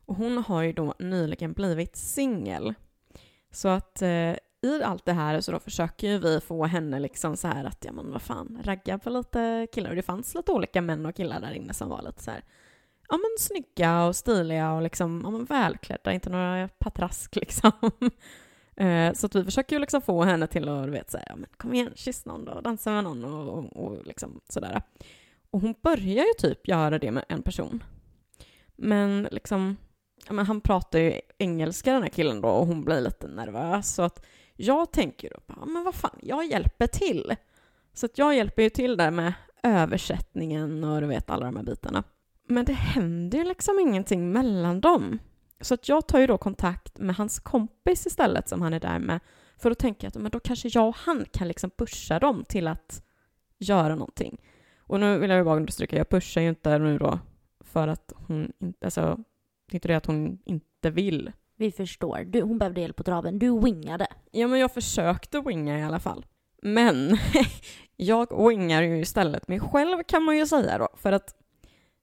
Och 0.07 0.16
hon 0.16 0.39
har 0.39 0.62
ju 0.62 0.72
då 0.72 0.95
nyligen 0.99 1.53
blivit 1.53 1.97
singel. 1.97 2.74
Så 3.51 3.68
att 3.68 4.03
eh, 4.03 4.32
i 4.66 4.82
allt 4.82 5.04
det 5.04 5.12
här 5.12 5.40
så 5.40 5.52
då 5.52 5.58
försöker 5.58 6.08
ju 6.08 6.18
vi 6.18 6.40
få 6.40 6.64
henne 6.64 6.98
liksom 7.00 7.36
så 7.36 7.48
här 7.48 7.64
att, 7.64 7.84
ja 7.84 7.92
men 7.92 8.12
vad 8.12 8.22
fan, 8.22 8.58
ragga 8.64 8.98
på 8.98 9.10
lite 9.10 9.66
killar. 9.72 9.90
Och 9.90 9.96
det 9.96 10.02
fanns 10.02 10.34
lite 10.34 10.52
olika 10.52 10.82
män 10.82 11.06
och 11.06 11.14
killar 11.14 11.40
där 11.40 11.52
inne 11.52 11.74
som 11.74 11.88
var 11.88 12.02
lite 12.02 12.22
så 12.22 12.30
här, 12.30 12.44
ja 13.08 13.16
men 13.16 13.30
snygga 13.38 14.04
och 14.04 14.16
stiliga 14.16 14.72
och 14.72 14.82
liksom, 14.82 15.20
ja 15.24 15.30
men 15.30 15.44
välklädda, 15.44 16.12
inte 16.12 16.30
några 16.30 16.68
patrask 16.78 17.36
liksom. 17.42 17.72
Eh, 18.76 19.12
så 19.12 19.26
att 19.26 19.34
vi 19.34 19.44
försöker 19.44 19.76
ju 19.76 19.80
liksom 19.80 20.02
få 20.02 20.24
henne 20.24 20.46
till 20.46 20.68
att, 20.68 20.84
du 20.84 20.90
vet, 20.90 21.10
säga, 21.10 21.24
ja 21.28 21.36
men 21.36 21.50
kom 21.56 21.74
igen, 21.74 21.92
kyss 21.94 22.26
någon 22.26 22.44
då, 22.44 22.60
dansa 22.60 22.90
med 22.90 23.04
någon 23.04 23.24
och, 23.24 23.58
och, 23.58 23.76
och 23.76 24.06
liksom 24.06 24.40
sådär. 24.48 24.82
Och 25.50 25.60
hon 25.60 25.74
börjar 25.82 26.24
ju 26.24 26.32
typ 26.38 26.68
göra 26.68 26.98
det 26.98 27.10
med 27.10 27.24
en 27.28 27.42
person. 27.42 27.82
Men 28.76 29.28
liksom, 29.30 29.76
ja 30.26 30.32
men 30.32 30.46
han 30.46 30.60
pratar 30.60 30.98
ju 30.98 31.20
engelska 31.38 31.92
den 31.92 32.02
här 32.02 32.08
killen 32.08 32.40
då 32.40 32.48
och 32.48 32.66
hon 32.66 32.84
blir 32.84 33.00
lite 33.00 33.28
nervös. 33.28 33.94
Så 33.94 34.02
att 34.02 34.26
jag 34.57 34.92
tänker 34.92 35.30
då, 35.30 35.36
ja 35.46 35.66
men 35.66 35.84
vad 35.84 35.94
fan, 35.94 36.18
jag 36.22 36.46
hjälper 36.46 36.86
till. 36.86 37.36
Så 37.92 38.07
att 38.07 38.18
jag 38.18 38.36
hjälper 38.36 38.62
ju 38.62 38.70
till 38.70 38.96
där 38.96 39.11
med 39.11 39.32
översättningen 39.62 40.84
och 40.84 41.00
du 41.00 41.07
vet 41.07 41.30
alla 41.30 41.46
de 41.46 41.57
här 41.57 41.62
bitarna. 41.62 42.04
Men 42.48 42.64
det 42.64 42.72
händer 42.72 43.38
ju 43.38 43.44
liksom 43.44 43.78
ingenting 43.78 44.32
mellan 44.32 44.80
dem. 44.80 45.18
Så 45.61 45.74
att 45.74 45.88
jag 45.88 46.09
tar 46.09 46.18
ju 46.18 46.26
då 46.26 46.38
kontakt 46.38 46.98
med 46.98 47.16
hans 47.16 47.38
kompis 47.38 48.07
istället 48.07 48.48
som 48.48 48.62
han 48.62 48.74
är 48.74 48.80
där 48.80 48.98
med. 48.98 49.20
För 49.59 49.70
då 49.70 49.74
tänker 49.74 50.04
jag 50.04 50.09
att 50.09 50.22
men 50.22 50.30
då 50.30 50.40
kanske 50.40 50.68
jag 50.72 50.88
och 50.88 50.96
han 50.96 51.24
kan 51.32 51.48
liksom 51.48 51.70
pusha 51.70 52.18
dem 52.18 52.44
till 52.44 52.68
att 52.68 53.02
göra 53.59 53.94
någonting. 53.94 54.40
Och 54.78 55.00
nu 55.00 55.18
vill 55.18 55.30
jag 55.30 55.38
ju 55.38 55.44
bara 55.44 55.57
understryka, 55.57 55.96
jag 55.96 56.09
pushar 56.09 56.40
ju 56.40 56.48
inte 56.48 56.78
nu 56.78 56.98
då 56.98 57.18
för 57.61 57.88
att 57.88 58.12
hon 58.16 58.52
inte, 58.59 58.86
alltså, 58.86 59.00
det 59.66 59.72
är 59.72 59.76
inte 59.76 59.88
det 59.88 59.94
att 59.94 60.07
hon 60.07 60.38
inte 60.44 60.90
vill. 60.90 61.32
Vi 61.57 61.72
förstår. 61.72 62.24
Du, 62.26 62.42
hon 62.42 62.59
behövde 62.59 62.80
hjälp 62.80 62.96
på 62.96 63.02
traven. 63.02 63.38
Du 63.38 63.61
wingade. 63.61 64.07
Ja, 64.30 64.46
men 64.46 64.61
jag 64.61 64.74
försökte 64.74 65.40
winga 65.40 65.78
i 65.78 65.82
alla 65.82 66.00
fall. 66.00 66.26
Men 66.62 67.18
jag 67.96 68.48
wingar 68.48 68.82
ju 68.82 69.00
istället 69.00 69.48
mig 69.48 69.61
själv 69.61 70.02
kan 70.02 70.22
man 70.22 70.36
ju 70.36 70.46
säga 70.46 70.78
då, 70.78 70.88
för 70.96 71.12
att 71.12 71.34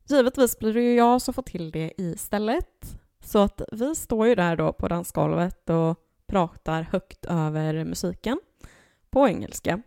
givetvis 0.09 0.59
blir 0.59 0.73
det 0.73 0.81
ju 0.81 0.95
jag 0.95 1.21
som 1.21 1.33
får 1.33 1.43
till 1.43 1.71
det 1.71 1.93
istället. 1.97 2.99
Så 3.23 3.39
att 3.39 3.61
vi 3.71 3.95
står 3.95 4.27
ju 4.27 4.35
där 4.35 4.55
då 4.55 4.73
på 4.73 4.87
dansgolvet 4.87 5.69
och 5.69 5.97
pratar 6.27 6.81
högt 6.81 7.25
över 7.25 7.85
musiken 7.85 8.39
på 9.09 9.27
engelska 9.27 9.81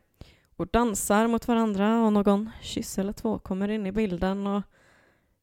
och 0.56 0.66
dansar 0.66 1.26
mot 1.26 1.48
varandra 1.48 2.04
och 2.04 2.12
någon 2.12 2.50
kyss 2.62 2.98
eller 2.98 3.12
två 3.12 3.38
kommer 3.38 3.68
in 3.68 3.86
i 3.86 3.92
bilden 3.92 4.46
och 4.46 4.62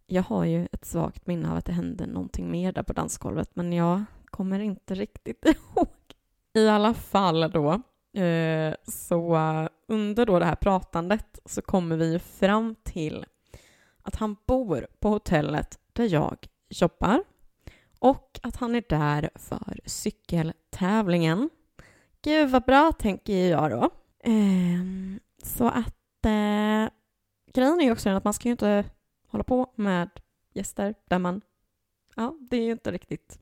jag 0.08 0.24
har 0.24 0.46
ju 0.46 0.68
ett 0.72 0.86
svagt 0.86 1.28
minne 1.28 1.52
av 1.52 1.58
att 1.58 1.66
det 1.66 1.72
hände 1.72 2.06
någonting 2.06 2.52
mer 2.52 2.72
där 2.72 2.84
på 2.84 2.94
dansgolvet 2.94 3.50
men 3.54 3.74
jag 3.74 4.04
kommer 4.26 4.60
inte 4.60 4.96
riktigt 4.96 5.46
ihåg. 5.46 5.88
I 6.54 6.68
alla 6.68 6.94
fall 6.94 7.52
då, 7.52 7.82
eh, 8.22 8.76
så 8.84 9.38
under 9.88 10.26
då 10.26 10.40
det 10.40 10.46
här 10.46 10.56
pratandet 10.56 11.40
så 11.46 11.62
kommer 11.62 11.98
vi 11.98 12.12
ju 12.12 12.20
fram 12.20 12.76
till 12.84 13.26
att 14.04 14.16
han 14.16 14.36
bor 14.46 14.88
på 15.00 15.10
hotellet 15.10 15.80
där 15.94 16.14
jag 16.14 16.38
jobbar 16.70 17.24
och 18.00 18.40
att 18.44 18.56
han 18.56 18.76
är 18.76 18.84
där 18.90 19.30
för 19.36 19.80
cykeltävlingen. 19.86 21.50
Gud 22.22 22.50
vad 22.50 22.64
bra, 22.64 22.92
tänker 22.92 23.50
jag 23.50 23.72
då. 23.72 23.90
Ehm, 24.24 25.20
så 25.44 25.68
att 25.68 26.26
eh, 26.26 26.90
grejen 27.54 27.80
är 27.80 27.84
ju 27.84 27.92
också 27.92 28.10
den 28.10 28.18
att 28.18 28.24
man 28.24 28.34
ska 28.34 28.48
ju 28.48 28.52
inte 28.52 28.86
hålla 29.34 29.44
på 29.44 29.72
med 29.76 30.10
gäster 30.54 30.96
där 31.10 31.20
man, 31.20 31.42
ja, 32.16 32.36
det 32.40 32.58
är 32.58 32.64
ju 32.64 32.72
inte 32.72 32.92
riktigt 32.92 33.40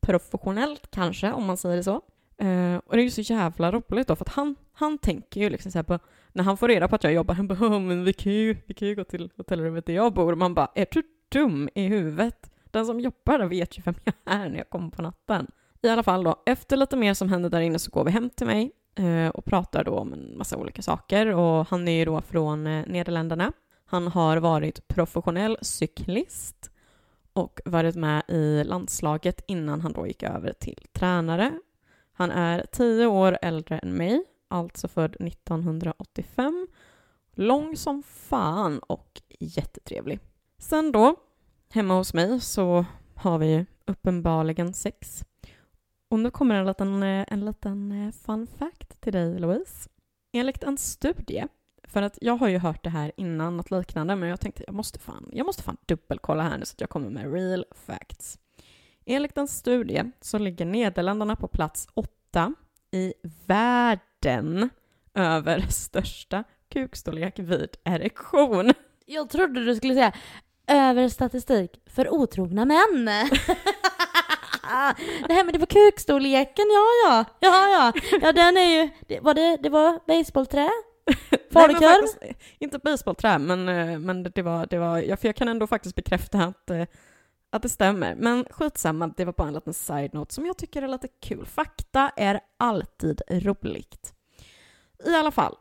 professionellt 0.00 0.90
kanske, 0.90 1.32
om 1.32 1.46
man 1.46 1.56
säger 1.56 1.76
det 1.76 1.82
så. 1.82 2.00
Uh, 2.42 2.76
och 2.76 2.96
det 2.96 3.02
är 3.02 3.04
ju 3.04 3.10
så 3.10 3.20
jävla 3.20 3.72
roligt 3.72 4.08
då, 4.08 4.16
för 4.16 4.24
att 4.24 4.32
han, 4.32 4.56
han 4.72 4.98
tänker 4.98 5.40
ju 5.40 5.50
liksom 5.50 5.72
så 5.72 5.78
här 5.78 5.82
på, 5.82 5.98
när 6.32 6.44
han 6.44 6.56
får 6.56 6.68
reda 6.68 6.88
på 6.88 6.94
att 6.94 7.04
jag 7.04 7.12
jobbar, 7.12 7.34
han 7.34 7.48
bara 7.48 7.78
men 7.78 8.04
vi 8.04 8.12
kan 8.12 8.32
ju, 8.32 8.56
vi 8.66 8.74
kan 8.74 8.88
ju 8.88 8.94
gå 8.94 9.04
till 9.04 9.30
hotellrummet 9.36 9.86
där 9.86 9.94
jag 9.94 10.14
bor. 10.14 10.32
Och 10.32 10.38
man 10.38 10.54
bara, 10.54 10.68
är 10.74 10.86
du 10.90 11.02
dum 11.28 11.68
i 11.74 11.86
huvudet? 11.86 12.50
Den 12.64 12.86
som 12.86 13.00
jobbar 13.00 13.38
där 13.38 13.46
vet 13.46 13.78
ju 13.78 13.82
vem 13.82 13.94
jag 14.04 14.14
är 14.24 14.48
när 14.48 14.56
jag 14.58 14.70
kommer 14.70 14.90
på 14.90 15.02
natten. 15.02 15.46
I 15.82 15.88
alla 15.88 16.02
fall 16.02 16.24
då, 16.24 16.42
efter 16.46 16.76
lite 16.76 16.96
mer 16.96 17.14
som 17.14 17.28
händer 17.28 17.50
där 17.50 17.60
inne 17.60 17.78
så 17.78 17.90
går 17.90 18.04
vi 18.04 18.10
hem 18.10 18.30
till 18.30 18.46
mig 18.46 18.72
eh, 18.94 19.28
och 19.28 19.44
pratar 19.44 19.84
då 19.84 19.92
om 19.92 20.12
en 20.12 20.38
massa 20.38 20.56
olika 20.56 20.82
saker. 20.82 21.26
Och 21.26 21.66
han 21.68 21.88
är 21.88 21.98
ju 21.98 22.04
då 22.04 22.20
från 22.20 22.66
eh, 22.66 22.86
Nederländerna. 22.86 23.52
Han 23.84 24.06
har 24.06 24.36
varit 24.36 24.88
professionell 24.88 25.58
cyklist 25.62 26.70
och 27.32 27.60
varit 27.64 27.94
med 27.96 28.22
i 28.28 28.64
landslaget 28.64 29.44
innan 29.46 29.80
han 29.80 29.92
då 29.92 30.06
gick 30.06 30.22
över 30.22 30.52
till 30.52 30.86
tränare. 30.92 31.60
Han 32.12 32.30
är 32.30 32.66
tio 32.72 33.06
år 33.06 33.38
äldre 33.42 33.78
än 33.78 33.92
mig, 33.92 34.24
alltså 34.48 34.88
född 34.88 35.16
1985. 35.20 36.68
Lång 37.32 37.76
som 37.76 38.02
fan 38.02 38.78
och 38.78 39.22
jättetrevlig. 39.40 40.20
Sen 40.58 40.92
då, 40.92 41.16
hemma 41.68 41.94
hos 41.94 42.14
mig 42.14 42.40
så 42.40 42.84
har 43.14 43.38
vi 43.38 43.66
uppenbarligen 43.86 44.74
sex. 44.74 45.24
Och 46.10 46.18
nu 46.18 46.30
kommer 46.30 46.54
en 46.54 46.66
liten, 46.66 47.02
eh, 47.02 47.26
en 47.28 47.44
liten 47.44 47.92
eh, 47.92 48.12
fun 48.12 48.46
fact 48.46 49.00
till 49.00 49.12
dig 49.12 49.38
Louise. 49.38 49.88
Enligt 50.32 50.62
en 50.62 50.78
studie, 50.78 51.44
för 51.88 52.02
att 52.02 52.18
jag 52.20 52.36
har 52.36 52.48
ju 52.48 52.58
hört 52.58 52.84
det 52.84 52.90
här 52.90 53.12
innan, 53.16 53.56
något 53.56 53.70
liknande, 53.70 54.16
men 54.16 54.28
jag 54.28 54.40
tänkte 54.40 54.64
jag 54.66 54.74
måste 54.74 54.98
fan, 54.98 55.28
jag 55.32 55.46
måste 55.46 55.62
fan 55.62 55.76
dubbelkolla 55.86 56.42
här 56.42 56.58
nu 56.58 56.64
så 56.64 56.72
att 56.72 56.80
jag 56.80 56.90
kommer 56.90 57.10
med 57.10 57.32
real 57.32 57.64
facts. 57.86 58.38
Enligt 59.06 59.38
en 59.38 59.48
studie 59.48 60.10
så 60.20 60.38
ligger 60.38 60.64
Nederländerna 60.64 61.36
på 61.36 61.48
plats 61.48 61.88
åtta 61.94 62.54
i 62.90 63.14
världen 63.46 64.70
över 65.14 65.60
största 65.68 66.44
kukstorlek 66.68 67.38
vid 67.38 67.76
erektion. 67.84 68.72
Jag 69.06 69.30
trodde 69.30 69.64
du 69.64 69.74
skulle 69.76 69.94
säga 69.94 70.12
över 70.66 71.08
statistik 71.08 71.80
för 71.86 72.12
otrogna 72.14 72.64
män. 72.64 73.04
Nej 75.28 75.44
men 75.44 75.52
det 75.52 75.58
var 75.58 75.66
kukstorleken, 75.66 76.64
ja 76.70 76.86
ja. 77.04 77.24
Ja 77.40 77.68
ja. 77.68 77.92
Ja 78.22 78.32
den 78.32 78.56
är 78.56 78.82
ju, 78.82 78.90
det, 79.08 79.20
var 79.20 79.34
det, 79.34 79.58
det 79.62 79.68
var 79.68 80.00
baseballträ? 80.06 80.70
Falukorv? 81.50 82.34
Inte 82.58 82.78
baseballträ, 82.78 83.38
men, 83.38 83.68
eh, 83.68 83.98
men 83.98 84.22
det 84.22 84.42
var, 84.42 84.66
det 84.66 84.78
var, 84.78 84.98
ja, 84.98 85.16
för 85.16 85.28
jag 85.28 85.36
kan 85.36 85.48
ändå 85.48 85.66
faktiskt 85.66 85.94
bekräfta 85.94 86.38
att, 86.38 86.70
eh, 86.70 86.86
att 87.50 87.62
det 87.62 87.68
stämmer. 87.68 88.14
Men 88.14 88.46
skitsamma, 88.50 89.06
det 89.16 89.24
var 89.24 89.32
bara 89.32 89.48
en 89.48 89.54
liten 89.54 89.74
side-note 89.74 90.34
som 90.34 90.46
jag 90.46 90.58
tycker 90.58 90.82
är 90.82 90.88
lite 90.88 91.08
kul. 91.08 91.46
Fakta 91.46 92.10
är 92.16 92.40
alltid 92.56 93.22
roligt. 93.28 94.14
I 95.06 95.14
alla 95.14 95.30
fall, 95.30 95.56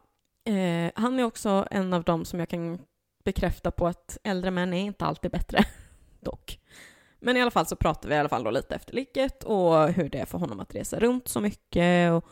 eh, 0.46 0.92
han 0.96 1.20
är 1.20 1.24
också 1.24 1.68
en 1.72 1.94
av 1.94 2.04
dem 2.04 2.26
som 2.26 2.40
jag 2.40 2.50
kan 2.50 2.80
bekräfta 3.24 3.72
på 3.72 3.88
att 3.88 4.18
äldre 4.24 4.52
män 4.52 4.74
är 4.74 4.82
inte 4.82 5.06
alltid 5.06 5.32
bättre, 5.32 5.64
dock. 6.20 6.60
Men 7.20 7.38
i 7.38 7.42
alla 7.42 7.52
fall 7.52 7.66
så 7.66 7.76
pratar 7.76 8.10
vi 8.10 8.16
i 8.16 8.18
alla 8.18 8.30
fall 8.30 8.44
då 8.44 8.52
lite 8.52 8.76
efter 8.76 8.94
ligget 8.94 9.44
och 9.44 9.88
hur 9.88 10.10
det 10.10 10.20
är 10.20 10.26
för 10.26 10.38
honom 10.38 10.60
att 10.60 10.76
resa 10.76 11.00
runt 11.00 11.28
så 11.28 11.40
mycket 11.40 12.12
och, 12.12 12.26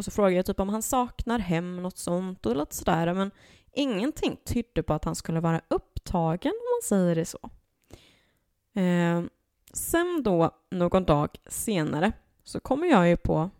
och 0.00 0.04
så 0.04 0.10
frågade 0.10 0.36
jag 0.36 0.46
typ 0.46 0.60
om 0.60 0.68
han 0.68 0.82
saknar 0.82 1.38
hem, 1.38 1.82
något 1.82 1.98
sånt 1.98 2.46
och 2.46 2.56
lite 2.56 2.74
sådär, 2.74 3.14
men 3.14 3.30
ingenting 3.72 4.36
tydde 4.36 4.82
på 4.82 4.94
att 4.94 5.04
han 5.04 5.14
skulle 5.14 5.40
vara 5.40 5.60
upptagen 5.68 6.52
om 6.52 6.76
man 6.76 6.82
säger 6.84 7.14
det 7.14 7.24
så. 7.24 7.50
Eh, 8.80 9.22
sen 9.72 10.22
då, 10.22 10.50
någon 10.70 11.04
dag 11.04 11.28
senare, 11.46 12.12
så 12.44 12.60
kommer 12.60 12.86
jag 12.86 13.08
ju 13.08 13.16
på, 13.16 13.50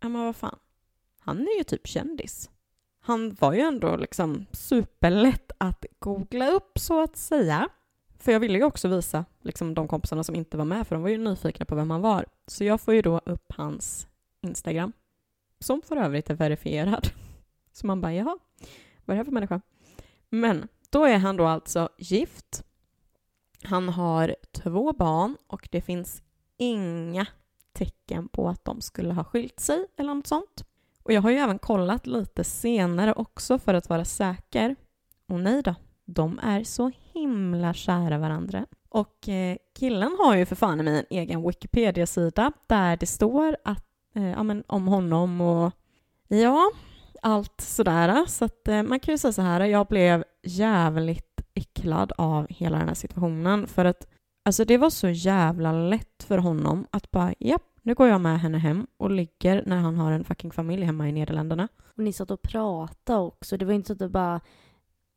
ja 0.00 0.08
men 0.08 0.24
vad 0.24 0.36
fan, 0.36 0.58
han 1.20 1.40
är 1.40 1.58
ju 1.58 1.64
typ 1.64 1.86
kändis. 1.86 2.50
Han 3.00 3.34
var 3.40 3.52
ju 3.52 3.60
ändå 3.60 3.96
liksom 3.96 4.46
superlätt 4.52 5.50
att 5.58 5.84
googla 5.98 6.50
upp 6.50 6.78
så 6.78 7.02
att 7.02 7.16
säga. 7.16 7.68
För 8.18 8.32
jag 8.32 8.40
ville 8.40 8.58
ju 8.58 8.64
också 8.64 8.88
visa 8.88 9.24
liksom, 9.42 9.74
de 9.74 9.88
kompisarna 9.88 10.24
som 10.24 10.34
inte 10.34 10.56
var 10.56 10.64
med, 10.64 10.86
för 10.86 10.94
de 10.94 11.02
var 11.02 11.10
ju 11.10 11.18
nyfikna 11.18 11.66
på 11.66 11.74
vem 11.74 11.90
han 11.90 12.00
var. 12.00 12.26
Så 12.46 12.64
jag 12.64 12.80
får 12.80 12.94
ju 12.94 13.02
då 13.02 13.20
upp 13.24 13.52
hans 13.56 14.06
Instagram, 14.42 14.92
som 15.60 15.82
för 15.82 15.96
övrigt 15.96 16.30
är 16.30 16.34
verifierad. 16.34 17.08
Så 17.72 17.86
man 17.86 18.00
bara, 18.00 18.14
jaha, 18.14 18.38
vad 19.04 19.14
är 19.14 19.14
det 19.14 19.16
här 19.16 19.24
för 19.24 19.32
människa? 19.32 19.60
Men 20.30 20.68
då 20.90 21.04
är 21.04 21.18
han 21.18 21.36
då 21.36 21.46
alltså 21.46 21.88
gift. 21.98 22.64
Han 23.62 23.88
har 23.88 24.36
två 24.52 24.92
barn 24.92 25.36
och 25.46 25.68
det 25.72 25.80
finns 25.80 26.22
inga 26.56 27.26
tecken 27.72 28.28
på 28.28 28.48
att 28.48 28.64
de 28.64 28.80
skulle 28.80 29.14
ha 29.14 29.24
skilt 29.24 29.60
sig 29.60 29.86
eller 29.96 30.14
något 30.14 30.26
sånt. 30.26 30.64
Och 31.02 31.12
jag 31.12 31.22
har 31.22 31.30
ju 31.30 31.36
även 31.36 31.58
kollat 31.58 32.06
lite 32.06 32.44
senare 32.44 33.12
också 33.12 33.58
för 33.58 33.74
att 33.74 33.88
vara 33.88 34.04
säker. 34.04 34.76
Och 35.28 35.40
nej 35.40 35.62
då, 35.62 35.74
de 36.04 36.38
är 36.42 36.64
så 36.64 36.90
himla 37.12 37.74
kära 37.74 38.18
varandra. 38.18 38.66
Och 38.88 39.28
eh, 39.28 39.56
killen 39.78 40.16
har 40.20 40.36
ju 40.36 40.46
för 40.46 40.56
fan 40.56 40.84
med 40.84 40.98
en 40.98 41.04
egen 41.10 41.42
Wikipedia-sida 41.42 42.52
där 42.66 42.96
det 42.96 43.06
står 43.06 43.56
att, 43.64 43.87
eh, 44.18 44.30
ja, 44.30 44.42
men, 44.42 44.64
om 44.66 44.88
honom 44.88 45.40
och 45.40 45.72
ja, 46.28 46.70
allt 47.22 47.60
sådär. 47.60 48.26
Så 48.26 48.44
att 48.44 48.68
eh, 48.68 48.82
man 48.82 49.00
kan 49.00 49.14
ju 49.14 49.18
säga 49.18 49.32
så 49.32 49.42
här, 49.42 49.60
jag 49.60 49.86
blev 49.86 50.24
jävligt 50.42 51.40
äcklad 51.54 52.12
av 52.18 52.46
hela 52.48 52.78
den 52.78 52.88
här 52.88 52.94
situationen 52.94 53.66
för 53.66 53.84
att 53.84 54.08
alltså 54.44 54.64
det 54.64 54.78
var 54.78 54.90
så 54.90 55.08
jävla 55.08 55.72
lätt 55.72 56.22
för 56.22 56.38
honom 56.38 56.86
att 56.90 57.10
bara, 57.10 57.34
japp, 57.38 57.62
nu 57.82 57.94
går 57.94 58.08
jag 58.08 58.20
med 58.20 58.40
henne 58.40 58.58
hem 58.58 58.86
och 58.96 59.10
ligger 59.10 59.62
när 59.66 59.76
han 59.76 59.96
har 59.96 60.12
en 60.12 60.24
fucking 60.24 60.50
familj 60.50 60.84
hemma 60.84 61.08
i 61.08 61.12
Nederländerna. 61.12 61.68
Och 61.96 62.04
ni 62.04 62.12
satt 62.12 62.30
och 62.30 62.42
pratade 62.42 63.18
också. 63.18 63.56
Det 63.56 63.64
var 63.64 63.72
inte 63.72 63.86
så 63.86 63.92
att 63.92 63.98
det 63.98 64.08
bara 64.08 64.40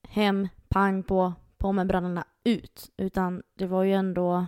hem, 0.07 0.47
pang 0.69 1.03
på, 1.03 1.33
på 1.57 1.71
med 1.71 1.87
brallorna 1.87 2.23
ut. 2.43 2.89
Utan 2.97 3.43
det 3.57 3.65
var 3.65 3.83
ju 3.83 3.93
ändå... 3.93 4.45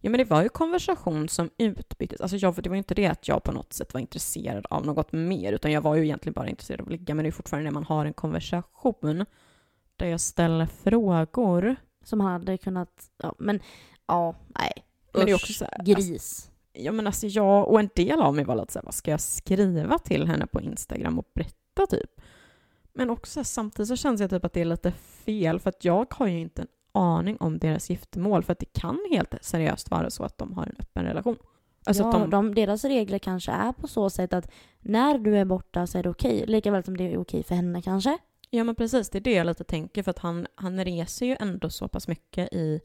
Ja 0.00 0.10
men 0.10 0.18
det 0.18 0.24
var 0.24 0.42
ju 0.42 0.48
konversation 0.48 1.28
som 1.28 1.50
utbyttes. 1.58 2.20
Alltså 2.20 2.36
jag, 2.36 2.54
det 2.54 2.68
var 2.68 2.76
ju 2.76 2.78
inte 2.78 2.94
det 2.94 3.06
att 3.06 3.28
jag 3.28 3.42
på 3.42 3.52
något 3.52 3.72
sätt 3.72 3.94
var 3.94 4.00
intresserad 4.00 4.66
av 4.70 4.86
något 4.86 5.12
mer, 5.12 5.52
utan 5.52 5.72
jag 5.72 5.80
var 5.80 5.94
ju 5.94 6.04
egentligen 6.04 6.32
bara 6.34 6.48
intresserad 6.48 6.80
av 6.80 6.86
att 6.86 6.92
ligga. 6.92 7.14
Men 7.14 7.22
det 7.22 7.28
är 7.28 7.32
fortfarande 7.32 7.70
när 7.70 7.74
man 7.74 7.84
har 7.84 8.06
en 8.06 8.12
konversation 8.12 9.24
där 9.96 10.06
jag 10.06 10.20
ställer 10.20 10.66
frågor. 10.66 11.76
Som 12.04 12.20
hade 12.20 12.58
kunnat... 12.58 13.10
Ja, 13.22 13.34
men 13.38 13.60
ja, 14.06 14.34
nej. 14.58 14.72
Men 15.12 15.26
det 15.26 15.32
är 15.32 15.34
också 15.34 15.52
så 15.52 15.64
här, 15.64 15.84
gris. 15.84 16.50
ja 16.72 16.92
men 16.92 17.06
alltså 17.06 17.26
jag, 17.26 17.68
och 17.68 17.80
en 17.80 17.88
del 17.94 18.20
av 18.20 18.34
mig 18.34 18.44
var 18.44 18.56
lite 18.56 18.72
såhär, 18.72 18.84
vad 18.84 18.94
ska 18.94 19.10
jag 19.10 19.20
skriva 19.20 19.98
till 19.98 20.26
henne 20.26 20.46
på 20.46 20.60
Instagram 20.60 21.18
och 21.18 21.26
berätta 21.34 21.86
typ? 21.90 22.10
Men 22.92 23.10
också 23.10 23.44
samtidigt 23.44 23.88
så 23.88 23.96
känns 23.96 24.20
det 24.20 24.28
typ 24.28 24.44
att 24.44 24.52
det 24.52 24.60
är 24.60 24.64
lite 24.64 24.92
fel 24.92 25.60
för 25.60 25.70
att 25.70 25.84
jag 25.84 26.14
har 26.14 26.26
ju 26.26 26.38
inte 26.38 26.62
en 26.62 26.68
aning 26.96 27.36
om 27.40 27.58
deras 27.58 27.90
giftermål 27.90 28.42
för 28.42 28.52
att 28.52 28.58
det 28.58 28.72
kan 28.72 28.98
helt 29.10 29.34
seriöst 29.40 29.90
vara 29.90 30.10
så 30.10 30.24
att 30.24 30.38
de 30.38 30.52
har 30.52 30.66
en 30.66 30.76
öppen 30.78 31.04
relation. 31.04 31.36
Alltså 31.86 32.02
ja, 32.02 32.12
de... 32.12 32.30
De, 32.30 32.54
deras 32.54 32.84
regler 32.84 33.18
kanske 33.18 33.52
är 33.52 33.72
på 33.72 33.88
så 33.88 34.10
sätt 34.10 34.32
att 34.32 34.50
när 34.80 35.18
du 35.18 35.36
är 35.36 35.44
borta 35.44 35.86
så 35.86 35.98
är 35.98 36.02
det 36.02 36.08
okej, 36.08 36.44
lika 36.46 36.70
väl 36.70 36.84
som 36.84 36.96
det 36.96 37.12
är 37.12 37.18
okej 37.18 37.42
för 37.42 37.54
henne 37.54 37.82
kanske. 37.82 38.18
Ja 38.50 38.64
men 38.64 38.74
precis, 38.74 39.10
det 39.10 39.18
är 39.18 39.20
det 39.20 39.32
jag 39.32 39.46
lite 39.46 39.64
tänker 39.64 40.02
för 40.02 40.10
att 40.10 40.18
han, 40.18 40.46
han 40.54 40.84
reser 40.84 41.26
ju 41.26 41.36
ändå 41.40 41.70
så 41.70 41.88
pass 41.88 42.08
mycket 42.08 42.52
i, 42.52 42.80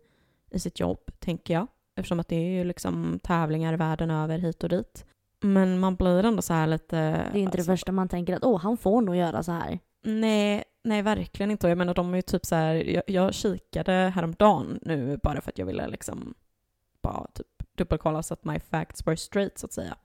i 0.51 0.59
sitt 0.59 0.79
jobb, 0.79 0.99
tänker 1.19 1.53
jag. 1.53 1.67
Eftersom 1.95 2.19
att 2.19 2.27
det 2.27 2.35
är 2.35 2.49
ju 2.49 2.63
liksom 2.63 3.19
tävlingar 3.23 3.73
världen 3.73 4.11
över 4.11 4.37
hit 4.37 4.63
och 4.63 4.69
dit. 4.69 5.05
Men 5.41 5.79
man 5.79 5.95
blir 5.95 6.25
ändå 6.25 6.41
så 6.41 6.53
här 6.53 6.67
lite... 6.67 6.95
Det 6.95 6.99
är 7.01 7.37
inte 7.37 7.57
alltså, 7.57 7.57
det 7.57 7.77
första 7.77 7.91
man 7.91 8.09
tänker 8.09 8.35
att 8.35 8.43
åh, 8.43 8.61
han 8.61 8.77
får 8.77 9.01
nog 9.01 9.15
göra 9.15 9.43
så 9.43 9.51
här. 9.51 9.79
Nej, 10.01 10.63
nej 10.83 11.01
verkligen 11.01 11.51
inte. 11.51 11.67
Jag 11.67 11.77
menar 11.77 11.93
de 11.93 12.13
är 12.13 12.17
ju 12.17 12.21
typ 12.21 12.45
så 12.45 12.55
här, 12.55 12.75
jag, 12.75 13.03
jag 13.07 13.33
kikade 13.33 13.91
häromdagen 13.91 14.79
nu 14.81 15.19
bara 15.23 15.41
för 15.41 15.51
att 15.51 15.57
jag 15.57 15.65
ville 15.65 15.87
liksom 15.87 16.33
bara 17.01 17.27
typ 17.33 17.47
dubbelkolla 17.75 18.23
så 18.23 18.33
att 18.33 18.45
my 18.45 18.59
facts 18.59 19.07
were 19.07 19.17
straight 19.17 19.57
så 19.57 19.65
att 19.65 19.73
säga. 19.73 19.97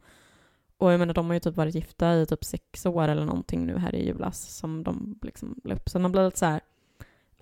Och 0.78 0.92
jag 0.92 0.99
menar 0.99 1.14
de 1.14 1.26
har 1.26 1.34
ju 1.34 1.40
typ 1.40 1.57
varit 1.57 1.74
gifta 1.74 2.14
i 2.14 2.26
typ 2.26 2.44
sex 2.44 2.86
år 2.86 3.09
eller 3.09 3.24
någonting 3.24 3.66
nu 3.66 3.78
här 3.78 3.94
i 3.94 4.07
julas 4.07 4.57
som 4.57 4.82
de 4.82 5.18
liksom 5.22 5.61
la 5.64 5.74
upp. 5.74 5.88
Så 5.88 5.99
man 5.99 6.12
blir 6.12 6.24
lite 6.24 6.38
så 6.38 6.47
här, 6.47 6.61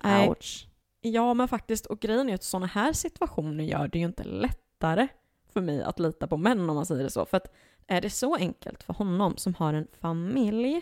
Ouch. 0.03 0.67
Ja 1.01 1.33
men 1.33 1.47
faktiskt, 1.47 1.85
och 1.85 1.99
grejen 1.99 2.29
är 2.29 2.35
att 2.35 2.43
sådana 2.43 2.65
här 2.65 2.93
situationer 2.93 3.63
gör 3.63 3.87
det 3.87 3.99
ju 3.99 4.05
inte 4.05 4.23
lättare 4.23 5.07
för 5.53 5.61
mig 5.61 5.83
att 5.83 5.99
lita 5.99 6.27
på 6.27 6.37
män 6.37 6.69
om 6.69 6.75
man 6.75 6.85
säger 6.85 7.03
det 7.03 7.09
så. 7.09 7.25
För 7.25 7.37
att 7.37 7.53
är 7.87 8.01
det 8.01 8.09
så 8.09 8.35
enkelt 8.35 8.83
för 8.83 8.93
honom 8.93 9.37
som 9.37 9.53
har 9.53 9.73
en 9.73 9.87
familj 9.99 10.81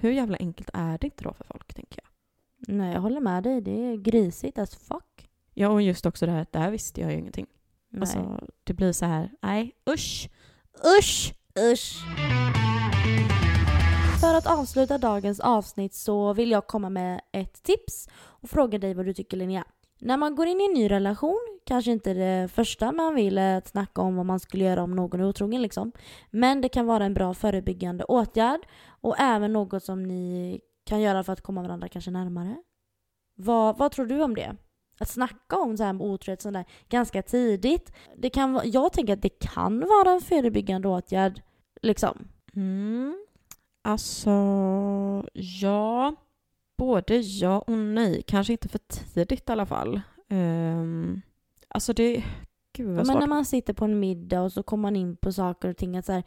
hur 0.00 0.10
jävla 0.10 0.36
enkelt 0.36 0.70
är 0.72 0.98
det 0.98 1.06
inte 1.06 1.24
då 1.24 1.32
för 1.32 1.44
folk, 1.44 1.74
tänker 1.74 2.00
jag? 2.02 2.08
Nej, 2.76 2.92
jag 2.94 3.00
håller 3.00 3.20
med 3.20 3.42
dig. 3.42 3.60
Det 3.60 3.70
är 3.70 3.96
grisigt 3.96 4.58
as 4.58 4.74
fuck. 4.74 5.28
Ja, 5.54 5.68
och 5.68 5.82
just 5.82 6.06
också 6.06 6.26
det 6.26 6.32
här 6.32 6.42
att 6.42 6.52
där 6.52 6.70
visste 6.70 7.00
jag 7.00 7.12
ju 7.12 7.18
ingenting. 7.18 7.46
Nej. 7.88 8.00
Alltså, 8.00 8.40
det 8.64 8.74
blir 8.74 8.92
så 8.92 9.04
här, 9.06 9.30
nej, 9.42 9.72
usch, 9.90 10.28
usch, 10.98 11.34
usch. 11.72 12.04
För 14.20 14.34
att 14.34 14.46
avsluta 14.46 14.98
dagens 14.98 15.40
avsnitt 15.40 15.94
så 15.94 16.32
vill 16.32 16.50
jag 16.50 16.66
komma 16.66 16.90
med 16.90 17.20
ett 17.32 17.62
tips 17.62 18.08
och 18.14 18.50
fråga 18.50 18.78
dig 18.78 18.94
vad 18.94 19.06
du 19.06 19.14
tycker 19.14 19.36
Linnea. 19.36 19.64
När 19.98 20.16
man 20.16 20.34
går 20.34 20.46
in 20.46 20.60
i 20.60 20.64
en 20.64 20.74
ny 20.74 20.90
relation, 20.90 21.58
kanske 21.64 21.90
inte 21.90 22.14
det 22.14 22.48
första 22.48 22.92
man 22.92 23.14
vill 23.14 23.38
är 23.38 23.58
att 23.58 23.68
snacka 23.68 24.02
om 24.02 24.16
vad 24.16 24.26
man 24.26 24.40
skulle 24.40 24.64
göra 24.64 24.82
om 24.82 24.96
någon 24.96 25.20
är 25.20 25.24
otrogen 25.24 25.62
liksom. 25.62 25.92
Men 26.30 26.60
det 26.60 26.68
kan 26.68 26.86
vara 26.86 27.04
en 27.04 27.14
bra 27.14 27.34
förebyggande 27.34 28.04
åtgärd 28.04 28.60
och 29.00 29.18
även 29.18 29.52
något 29.52 29.84
som 29.84 30.02
ni 30.02 30.60
kan 30.84 31.00
göra 31.00 31.24
för 31.24 31.32
att 31.32 31.40
komma 31.40 31.62
varandra 31.62 31.88
kanske 31.88 32.10
närmare. 32.10 32.56
Vad, 33.34 33.78
vad 33.78 33.92
tror 33.92 34.06
du 34.06 34.22
om 34.22 34.34
det? 34.34 34.56
Att 35.00 35.08
snacka 35.08 35.56
om 35.56 35.76
så 35.76 35.84
här 35.84 35.92
med 35.92 36.06
otrohet 36.06 36.42
sådär 36.42 36.64
ganska 36.88 37.22
tidigt. 37.22 37.92
Det 38.16 38.30
kan, 38.30 38.60
jag 38.64 38.92
tänker 38.92 39.12
att 39.12 39.22
det 39.22 39.38
kan 39.38 39.80
vara 39.80 40.10
en 40.10 40.20
förebyggande 40.20 40.88
åtgärd. 40.88 41.42
Liksom. 41.82 42.28
Mm. 42.56 43.26
Alltså, 43.84 44.30
ja. 45.32 46.14
Både 46.78 47.16
ja 47.16 47.58
och 47.58 47.78
nej. 47.78 48.22
Kanske 48.26 48.52
inte 48.52 48.68
för 48.68 48.78
tidigt 48.78 49.48
i 49.48 49.52
alla 49.52 49.66
fall. 49.66 50.00
Um, 50.30 51.22
alltså 51.68 51.92
det... 51.92 52.24
Gud 52.72 52.86
vad 52.86 52.96
Men 52.96 53.06
svårt. 53.06 53.20
när 53.20 53.26
man 53.26 53.44
sitter 53.44 53.72
på 53.72 53.84
en 53.84 54.00
middag 54.00 54.42
och 54.42 54.52
så 54.52 54.62
kommer 54.62 54.82
man 54.82 54.96
in 54.96 55.16
på 55.16 55.32
saker 55.32 55.68
och 55.68 55.76
ting 55.76 55.96
att 55.96 56.04
så 56.04 56.12
här, 56.12 56.22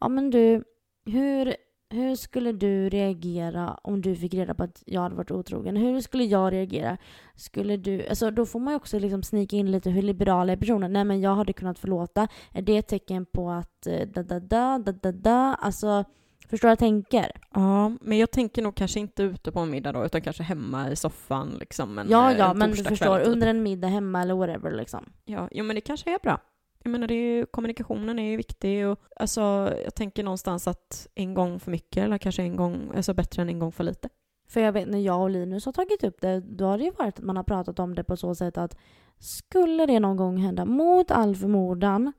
ja 0.00 0.08
men 0.08 0.30
du, 0.30 0.64
hur, 1.04 1.54
hur 1.90 2.16
skulle 2.16 2.52
du 2.52 2.88
reagera 2.88 3.78
om 3.82 4.02
du 4.02 4.16
fick 4.16 4.34
reda 4.34 4.54
på 4.54 4.64
att 4.64 4.82
jag 4.86 5.00
hade 5.00 5.14
varit 5.14 5.30
otrogen? 5.30 5.76
Hur 5.76 6.00
skulle 6.00 6.24
jag 6.24 6.52
reagera? 6.52 6.98
Skulle 7.34 7.76
du, 7.76 8.06
alltså 8.06 8.30
då 8.30 8.46
får 8.46 8.60
man 8.60 8.72
ju 8.72 8.76
också 8.76 8.98
liksom 8.98 9.22
snika 9.22 9.56
in 9.56 9.70
lite 9.70 9.90
hur 9.90 10.02
liberal 10.02 10.50
är 10.50 10.56
personen? 10.56 10.92
Nej 10.92 11.04
men 11.04 11.20
jag 11.20 11.34
hade 11.34 11.52
kunnat 11.52 11.78
förlåta. 11.78 12.28
Är 12.52 12.62
det 12.62 12.76
ett 12.76 12.88
tecken 12.88 13.26
på 13.26 13.50
att 13.50 13.86
eh, 13.86 14.08
da 14.08 14.22
da 14.22 14.40
da 14.40 14.78
da 14.78 14.92
da 14.92 15.12
da? 15.12 15.54
Alltså, 15.54 16.04
förstår 16.48 16.70
jag 16.70 16.78
tänker? 16.78 17.32
Ja, 17.54 17.92
men 18.00 18.18
jag 18.18 18.30
tänker 18.30 18.62
nog 18.62 18.74
kanske 18.74 19.00
inte 19.00 19.22
ute 19.22 19.52
på 19.52 19.60
en 19.60 19.70
middag 19.70 19.92
då, 19.92 20.04
utan 20.04 20.20
kanske 20.20 20.42
hemma 20.42 20.90
i 20.90 20.96
soffan 20.96 21.56
liksom. 21.60 21.98
En, 21.98 22.10
ja 22.10 22.32
eh, 22.32 22.38
ja 22.38 22.50
en 22.50 22.58
men 22.58 22.70
du 22.70 22.84
förstår, 22.84 23.18
typ. 23.18 23.28
under 23.28 23.46
en 23.46 23.62
middag 23.62 23.88
hemma 23.88 24.22
eller 24.22 24.34
whatever 24.34 24.70
liksom. 24.70 25.12
Ja, 25.24 25.48
jo, 25.50 25.64
men 25.64 25.74
det 25.74 25.80
kanske 25.80 26.14
är 26.14 26.18
bra. 26.18 26.40
Jag 26.82 26.90
menar, 26.90 27.06
det 27.06 27.14
är 27.14 27.36
ju, 27.36 27.46
kommunikationen 27.46 28.18
är 28.18 28.30
ju 28.30 28.36
viktig 28.36 28.86
och 28.86 28.98
alltså, 29.16 29.40
jag 29.84 29.94
tänker 29.94 30.24
någonstans 30.24 30.68
att 30.68 31.06
en 31.14 31.34
gång 31.34 31.60
för 31.60 31.70
mycket 31.70 32.04
eller 32.04 32.18
kanske 32.18 32.42
en 32.42 32.56
gång, 32.56 32.92
alltså 32.96 33.14
bättre 33.14 33.42
än 33.42 33.48
en 33.48 33.58
gång 33.58 33.72
för 33.72 33.84
lite. 33.84 34.08
För 34.48 34.60
jag 34.60 34.72
vet 34.72 34.88
när 34.88 34.98
jag 34.98 35.20
och 35.20 35.30
Linus 35.30 35.66
har 35.66 35.72
tagit 35.72 36.04
upp 36.04 36.20
det, 36.20 36.40
då 36.40 36.64
har 36.64 36.78
det 36.78 36.84
ju 36.84 36.90
varit 36.90 37.18
att 37.18 37.24
man 37.24 37.36
har 37.36 37.44
pratat 37.44 37.78
om 37.78 37.94
det 37.94 38.04
på 38.04 38.16
så 38.16 38.34
sätt 38.34 38.58
att 38.58 38.76
skulle 39.18 39.86
det 39.86 40.00
någon 40.00 40.16
gång 40.16 40.36
hända, 40.36 40.64
mot 40.64 41.10
all 41.10 41.36
förmodan, 41.36 42.12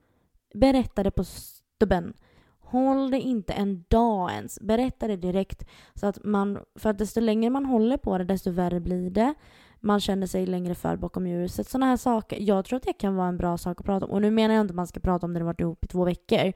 berätta 0.54 1.04
det 1.04 1.12
på 1.12 1.24
stubben. 1.24 2.14
Håll 2.74 3.12
det 3.12 3.20
inte 3.20 3.54
en 3.54 3.84
dag 3.88 4.32
ens. 4.32 4.60
Berätta 4.60 5.08
det 5.08 5.16
direkt. 5.16 5.68
Så 5.96 6.08
att 6.08 6.24
man, 6.24 6.60
för 6.76 6.90
att 6.90 6.98
desto 6.98 7.20
längre 7.20 7.50
man 7.50 7.66
håller 7.66 7.98
på 7.98 8.18
det, 8.18 8.24
desto 8.24 8.52
värre 8.52 8.80
blir 8.80 9.10
det. 9.10 9.34
Man 9.80 10.00
känner 10.00 10.28
sig 10.28 10.46
längre 10.46 10.76
för 10.76 10.98
bakom 10.98 11.28
ljuset. 11.28 11.68
Sådana 11.68 11.86
här 11.86 11.98
saker. 11.98 12.38
Jag 12.40 12.66
tror 12.66 12.78
att 12.78 12.84
det 12.84 12.94
kan 12.94 13.16
vara 13.16 13.28
en 13.28 13.38
bra 13.38 13.58
sak 13.58 13.80
att 13.80 13.86
prata 13.86 14.06
om. 14.06 14.12
Och 14.12 14.22
nu 14.22 14.32
menar 14.32 14.56
jag 14.56 14.62
inte 14.62 14.72
att 14.72 14.76
man 14.76 14.88
ska 14.88 15.00
prata 15.00 15.26
om 15.26 15.34
det 15.34 15.34
när 15.34 15.40
det 15.40 15.46
varit 15.46 15.60
ihop 15.60 15.86
i 15.86 15.88
två 15.88 16.06
veckor. 16.06 16.54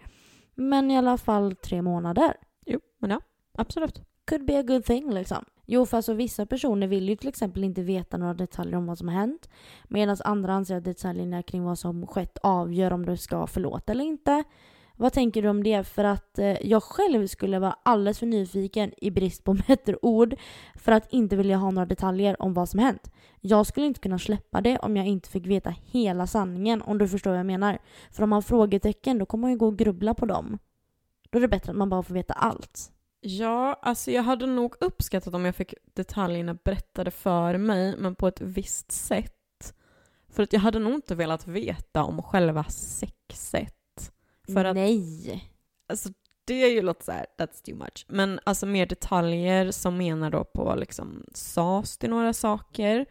Men 0.56 0.92
i 0.92 0.98
alla 0.98 1.18
fall 1.18 1.56
tre 1.56 1.82
månader 1.82 2.34
Jo, 2.66 2.80
men 3.00 3.10
ja, 3.10 3.20
absolut. 3.58 4.02
could 4.26 4.46
be 4.46 4.60
a 4.60 4.64
good 4.64 4.86
thing 4.86 5.14
liksom. 5.14 5.46
Jo, 5.66 5.86
för 5.86 5.98
alltså 5.98 6.14
vissa 6.14 6.46
personer 6.46 6.88
vill 6.88 7.10
ju 7.10 7.16
till 7.16 7.30
exempel 7.30 7.64
inte 7.64 7.82
veta 7.82 8.18
några 8.18 8.34
detaljer 8.34 8.76
om 8.76 8.86
vad 8.86 8.98
som 8.98 9.08
har 9.08 9.16
hänt. 9.16 9.50
Medan 9.88 10.18
andra 10.26 10.54
anser 10.54 10.78
att 10.78 10.84
detaljerna 10.84 11.44
kring 11.44 11.64
vad 11.64 11.80
som 11.80 12.08
skett 12.08 12.38
avgör 12.38 12.94
om 12.94 13.06
du 13.06 13.18
ska 13.18 13.48
förlåta 13.48 13.92
eller 13.92 14.04
inte. 14.04 14.44
Vad 15.00 15.14
tänker 15.14 15.42
du 15.42 15.50
om 15.50 15.64
det? 15.64 15.84
För 15.84 16.04
att 16.04 16.40
eh, 16.40 16.68
jag 16.68 16.84
själv 16.84 17.28
skulle 17.28 17.60
vara 17.60 17.76
alldeles 17.84 18.20
för 18.20 18.26
nyfiken 18.26 18.94
i 18.98 19.12
brist 19.12 19.44
på 19.44 19.54
bättre 19.68 19.98
ord 20.02 20.36
för 20.76 20.92
att 20.92 21.14
inte 21.14 21.36
vilja 21.36 21.58
ha 21.58 21.72
några 21.72 21.86
detaljer 21.86 22.42
om 22.42 22.54
vad 22.54 22.70
som 22.70 22.80
hänt. 22.80 23.12
Jag 23.42 23.66
skulle 23.66 23.86
inte 23.86 24.00
kunna 24.00 24.20
släppa 24.20 24.62
det 24.62 24.78
om 24.78 24.98
jag 24.98 25.08
inte 25.08 25.30
fick 25.30 25.48
veta 25.48 25.76
hela 25.86 26.28
sanningen 26.28 26.82
om 26.82 26.98
du 26.98 27.08
förstår 27.08 27.32
vad 27.32 27.40
jag 27.40 27.46
menar. 27.46 27.80
För 28.12 28.24
om 28.24 28.30
man 28.30 28.38
har 28.38 28.42
frågetecken 28.42 29.18
då 29.18 29.26
kommer 29.26 29.42
man 29.42 29.52
ju 29.52 29.58
gå 29.58 29.68
och 29.68 29.78
grubbla 29.78 30.14
på 30.14 30.26
dem. 30.26 30.60
Då 31.30 31.38
är 31.38 31.42
det 31.42 31.48
bättre 31.48 31.72
att 31.72 31.78
man 31.78 31.90
bara 31.90 32.04
får 32.04 32.14
veta 32.14 32.34
allt. 32.34 32.92
Ja, 33.20 33.80
alltså 33.82 34.12
jag 34.12 34.24
hade 34.24 34.46
nog 34.46 34.76
uppskattat 34.80 35.34
om 35.34 35.46
jag 35.46 35.56
fick 35.56 35.74
detaljerna 35.94 36.54
berättade 36.64 37.12
för 37.12 37.58
mig, 37.58 37.96
men 37.98 38.16
på 38.16 38.28
ett 38.28 38.42
visst 38.42 38.92
sätt. 38.92 39.34
För 40.30 40.44
att 40.44 40.54
jag 40.54 40.60
hade 40.60 40.80
nog 40.80 40.94
inte 40.94 41.16
velat 41.16 41.48
veta 41.48 42.04
om 42.04 42.24
själva 42.24 42.64
sexet. 42.64 43.77
För 44.54 44.66
att 44.66 44.76
Nej. 44.76 45.44
Alltså 45.90 46.10
det 46.46 46.64
är 46.64 46.70
ju 46.70 46.82
lite 46.82 47.06
så 47.06 47.12
här, 47.12 47.26
that's 47.38 47.66
too 47.66 47.76
much. 47.76 48.06
Men 48.08 48.40
alltså 48.44 48.66
mer 48.66 48.86
detaljer 48.86 49.72
som 49.72 49.98
menar 49.98 50.30
då 50.32 50.44
på 50.44 50.76
liksom, 50.76 51.24
sas 51.34 51.98
det 51.98 52.08
några 52.08 52.34
saker? 52.34 53.06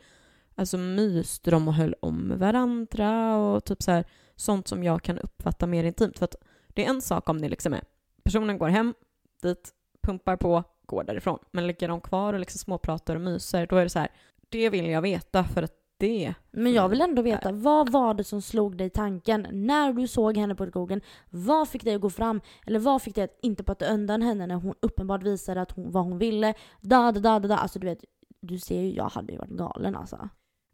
Alltså 0.55 0.78
myste 0.78 1.51
de 1.51 1.68
och 1.68 1.74
höll 1.74 1.95
om 2.01 2.39
varandra 2.39 3.37
och 3.37 3.64
typ 3.64 3.82
så 3.82 3.91
här, 3.91 4.05
sånt 4.37 4.68
som 4.68 4.84
jag 4.84 5.03
kan 5.03 5.18
uppfatta 5.18 5.66
mer 5.66 5.84
intimt. 5.84 6.18
För 6.18 6.24
att 6.24 6.37
det 6.68 6.84
är 6.84 6.91
en 6.91 7.03
sak 7.03 7.28
om 7.28 7.41
det 7.41 7.49
liksom 7.49 7.72
är, 7.72 7.84
personen 8.24 8.59
går 8.59 8.68
hem, 8.68 8.95
dit, 9.43 9.70
pumpar 10.03 10.37
på, 10.37 10.64
går 10.87 11.05
därifrån. 11.05 11.39
Men 11.51 11.66
ligger 11.66 11.89
de 11.89 12.01
kvar 12.01 12.32
och 12.32 12.41
liksom 12.41 12.59
småpratar 12.59 13.14
och 13.14 13.20
myser, 13.20 13.66
då 13.66 13.76
är 13.76 13.82
det 13.82 13.91
så 13.91 13.99
här, 13.99 14.09
det 14.49 14.70
vill 14.70 14.87
jag 14.87 15.03
veta 15.03 15.45
för 15.45 15.62
att 15.62 15.74
det 15.99 16.34
Men 16.51 16.72
jag 16.72 16.88
vill 16.88 17.01
ändå 17.01 17.22
veta, 17.22 17.53
vad 17.53 17.92
var 17.92 18.14
det 18.14 18.24
som 18.24 18.42
slog 18.42 18.76
dig 18.76 18.86
i 18.86 18.90
tanken 18.90 19.47
när 19.53 19.92
du 19.92 20.09
såg 20.09 20.36
henne 20.36 20.55
på 20.55 20.66
skogen? 20.66 21.01
Vad 21.30 21.68
fick 21.68 21.84
dig 21.84 21.94
att 21.94 22.01
gå 22.01 22.11
fram? 22.11 22.40
Eller 22.66 22.78
vad 22.78 23.03
fick 23.03 23.14
dig 23.14 23.24
att 23.24 23.38
inte 23.42 23.64
prata 23.64 23.86
undan 23.86 24.22
henne 24.22 24.47
när 24.47 24.55
hon 24.55 24.74
uppenbart 24.80 25.22
visade 25.22 25.61
att 25.61 25.70
hon, 25.70 25.90
vad 25.90 26.05
hon 26.05 26.18
ville? 26.18 26.55
Da, 26.80 27.12
da, 27.12 27.20
da, 27.20 27.38
da, 27.38 27.49
da. 27.49 27.57
Alltså 27.57 27.78
du 27.78 27.86
vet, 27.86 28.05
du 28.40 28.59
ser 28.59 28.80
ju, 28.80 28.94
jag 28.94 29.09
hade 29.09 29.32
ju 29.32 29.38
varit 29.38 29.51
galen 29.51 29.97
alltså. 29.97 30.28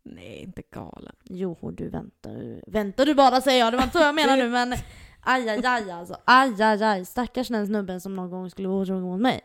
Nej, 0.04 0.42
inte 0.42 0.62
galen. 0.70 1.16
Jo, 1.24 1.70
du 1.72 1.88
väntar 1.88 2.70
Väntar 2.70 3.06
du 3.06 3.14
bara 3.14 3.40
säger 3.40 3.64
jag, 3.64 3.72
det 3.72 3.76
var 3.76 3.84
inte 3.84 3.98
så 3.98 4.04
jag 4.04 4.14
menar 4.14 4.36
nu 4.36 4.48
men 4.48 4.72
aj, 5.20 5.48
aj, 5.48 5.60
aj 5.66 5.90
alltså. 5.90 6.16
Aj, 6.24 6.62
aj, 6.62 6.82
aj. 6.82 7.04
Stackars 7.04 7.48
den 7.48 7.66
snubben 7.66 8.00
som 8.00 8.14
någon 8.16 8.30
gång 8.30 8.50
skulle 8.50 8.68
vara 8.68 8.78
otrogen 8.82 9.02
mot 9.02 9.20
mig. 9.20 9.40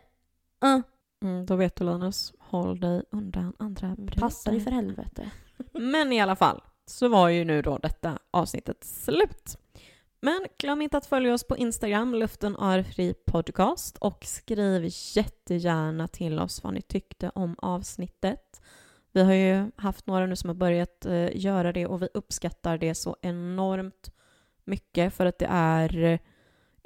Uh, 0.65 0.81
Mm, 1.23 1.45
då 1.45 1.55
vet 1.55 1.75
du 1.75 1.83
Linus, 1.85 2.33
håll 2.39 2.79
dig 2.79 3.03
undan 3.11 3.53
andra 3.59 3.95
brudar. 3.95 4.19
passa 4.19 4.51
dig 4.51 4.59
för 4.59 4.71
helvete. 4.71 5.31
Men 5.73 6.13
i 6.13 6.21
alla 6.21 6.35
fall 6.35 6.63
så 6.85 7.07
var 7.07 7.29
ju 7.29 7.45
nu 7.45 7.61
då 7.61 7.77
detta 7.77 8.19
avsnittet 8.31 8.83
slut. 8.83 9.57
Men 10.21 10.45
glöm 10.57 10.81
inte 10.81 10.97
att 10.97 11.05
följa 11.05 11.33
oss 11.33 11.43
på 11.43 11.57
Instagram, 11.57 12.15
luften 12.15 12.55
är 12.55 12.83
fri 12.83 13.13
podcast 13.13 13.97
och 13.97 14.25
skriv 14.25 14.89
jättegärna 15.15 16.07
till 16.07 16.39
oss 16.39 16.63
vad 16.63 16.73
ni 16.73 16.81
tyckte 16.81 17.31
om 17.35 17.55
avsnittet. 17.57 18.61
Vi 19.11 19.23
har 19.23 19.33
ju 19.33 19.71
haft 19.75 20.07
några 20.07 20.25
nu 20.25 20.35
som 20.35 20.49
har 20.49 20.55
börjat 20.55 21.05
eh, 21.05 21.37
göra 21.37 21.71
det 21.71 21.87
och 21.87 22.01
vi 22.01 22.09
uppskattar 22.13 22.77
det 22.77 22.95
så 22.95 23.17
enormt 23.21 24.11
mycket 24.65 25.13
för 25.13 25.25
att 25.25 25.39
det 25.39 25.47
är 25.49 26.19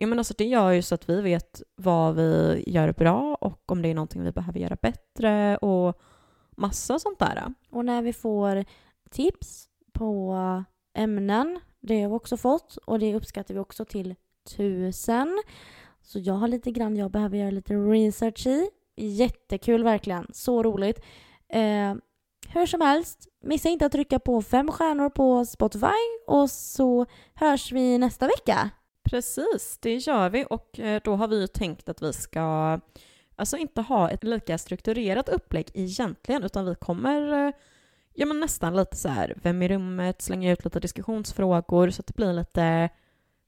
Ja, 0.01 0.07
men 0.07 0.17
alltså 0.17 0.33
det 0.37 0.45
gör 0.45 0.71
ju 0.71 0.81
så 0.81 0.95
att 0.95 1.09
vi 1.09 1.21
vet 1.21 1.61
vad 1.75 2.15
vi 2.15 2.63
gör 2.67 2.91
bra 2.91 3.37
och 3.41 3.71
om 3.71 3.81
det 3.81 3.89
är 3.89 3.95
någonting 3.95 4.23
vi 4.23 4.31
behöver 4.31 4.59
göra 4.59 4.77
bättre 4.81 5.57
och 5.57 6.01
massa 6.61 6.99
sånt 6.99 7.19
där. 7.19 7.53
Och 7.69 7.85
när 7.85 8.01
vi 8.01 8.13
får 8.13 8.65
tips 9.09 9.67
på 9.93 10.35
ämnen, 10.93 11.59
det 11.79 12.01
har 12.01 12.09
vi 12.09 12.15
också 12.15 12.37
fått 12.37 12.77
och 12.77 12.99
det 12.99 13.15
uppskattar 13.15 13.53
vi 13.53 13.59
också 13.59 13.85
till 13.85 14.15
tusen. 14.57 15.41
Så 16.01 16.19
jag 16.19 16.33
har 16.33 16.47
lite 16.47 16.71
grann 16.71 16.97
jag 16.97 17.11
behöver 17.11 17.37
göra 17.37 17.51
lite 17.51 17.73
research 17.73 18.47
i. 18.47 18.69
Jättekul 18.95 19.83
verkligen, 19.83 20.27
så 20.33 20.63
roligt. 20.63 20.99
Eh, 21.49 21.95
hur 22.47 22.65
som 22.65 22.81
helst, 22.81 23.27
missa 23.43 23.69
inte 23.69 23.85
att 23.85 23.91
trycka 23.91 24.19
på 24.19 24.41
fem 24.41 24.71
stjärnor 24.71 25.09
på 25.09 25.45
Spotify 25.45 25.87
och 26.27 26.51
så 26.51 27.05
hörs 27.33 27.71
vi 27.71 27.97
nästa 27.97 28.27
vecka. 28.27 28.69
Precis, 29.03 29.77
det 29.81 29.95
gör 29.95 30.29
vi 30.29 30.45
och 30.49 30.79
eh, 30.79 31.01
då 31.03 31.15
har 31.15 31.27
vi 31.27 31.47
tänkt 31.47 31.89
att 31.89 32.01
vi 32.01 32.13
ska 32.13 32.79
alltså 33.35 33.57
inte 33.57 33.81
ha 33.81 34.09
ett 34.09 34.23
lika 34.23 34.57
strukturerat 34.57 35.29
upplägg 35.29 35.71
egentligen 35.73 36.43
utan 36.43 36.65
vi 36.65 36.75
kommer 36.75 37.47
eh, 37.47 37.53
ja 38.13 38.25
men 38.25 38.39
nästan 38.39 38.75
lite 38.75 38.97
så 38.97 39.09
här 39.09 39.37
vem 39.43 39.61
i 39.61 39.67
rummet, 39.67 40.21
slänga 40.21 40.51
ut 40.51 40.63
lite 40.63 40.79
diskussionsfrågor 40.79 41.89
så 41.89 41.99
att 41.99 42.07
det 42.07 42.15
blir 42.15 42.33
lite 42.33 42.89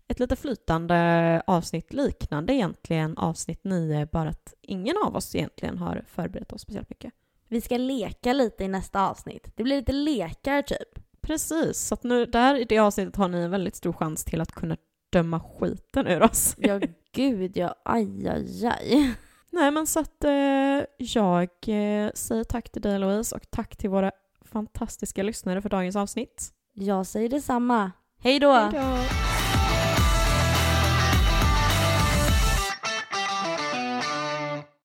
ett 0.07 0.19
lite 0.19 0.35
flytande 0.35 1.41
avsnitt 1.47 1.93
liknande 1.93 2.53
egentligen 2.53 3.17
avsnitt 3.17 3.63
9 3.63 4.07
bara 4.11 4.29
att 4.29 4.53
ingen 4.61 4.95
av 5.05 5.15
oss 5.15 5.35
egentligen 5.35 5.77
har 5.77 6.03
förberett 6.07 6.53
oss 6.53 6.61
speciellt 6.61 6.89
mycket. 6.89 7.13
Vi 7.47 7.61
ska 7.61 7.77
leka 7.77 8.33
lite 8.33 8.63
i 8.63 8.67
nästa 8.67 9.09
avsnitt. 9.09 9.51
Det 9.55 9.63
blir 9.63 9.77
lite 9.77 9.91
lekar 9.91 10.61
typ. 10.61 10.99
Precis, 11.21 11.79
så 11.79 11.93
att 11.93 12.03
nu 12.03 12.25
där 12.25 12.55
i 12.55 12.63
det 12.63 12.79
avsnittet 12.79 13.15
har 13.15 13.27
ni 13.27 13.37
en 13.37 13.51
väldigt 13.51 13.75
stor 13.75 13.93
chans 13.93 14.25
till 14.25 14.41
att 14.41 14.51
kunna 14.51 14.77
döma 15.09 15.39
skiten 15.39 16.07
ur 16.07 16.23
oss. 16.23 16.55
Ja, 16.57 16.79
gud 17.11 17.57
ja. 17.57 17.75
Aj, 17.85 18.27
aj, 18.27 18.65
aj. 18.65 19.13
Nej, 19.53 19.71
men 19.71 19.87
så 19.87 19.99
att 19.99 20.23
eh, 20.23 20.85
jag 20.97 21.49
eh, 21.67 22.11
säger 22.13 22.43
tack 22.43 22.71
till 22.71 22.81
dig 22.81 22.99
Louise 22.99 23.35
och 23.35 23.51
tack 23.51 23.75
till 23.75 23.89
våra 23.89 24.11
fantastiska 24.45 25.23
lyssnare 25.23 25.61
för 25.61 25.69
dagens 25.69 25.95
avsnitt. 25.95 26.53
Jag 26.73 27.05
säger 27.05 27.29
detsamma. 27.29 27.91
Hej 28.19 28.39
då! 28.39 28.53
Hej 28.53 28.71
då! 28.71 29.32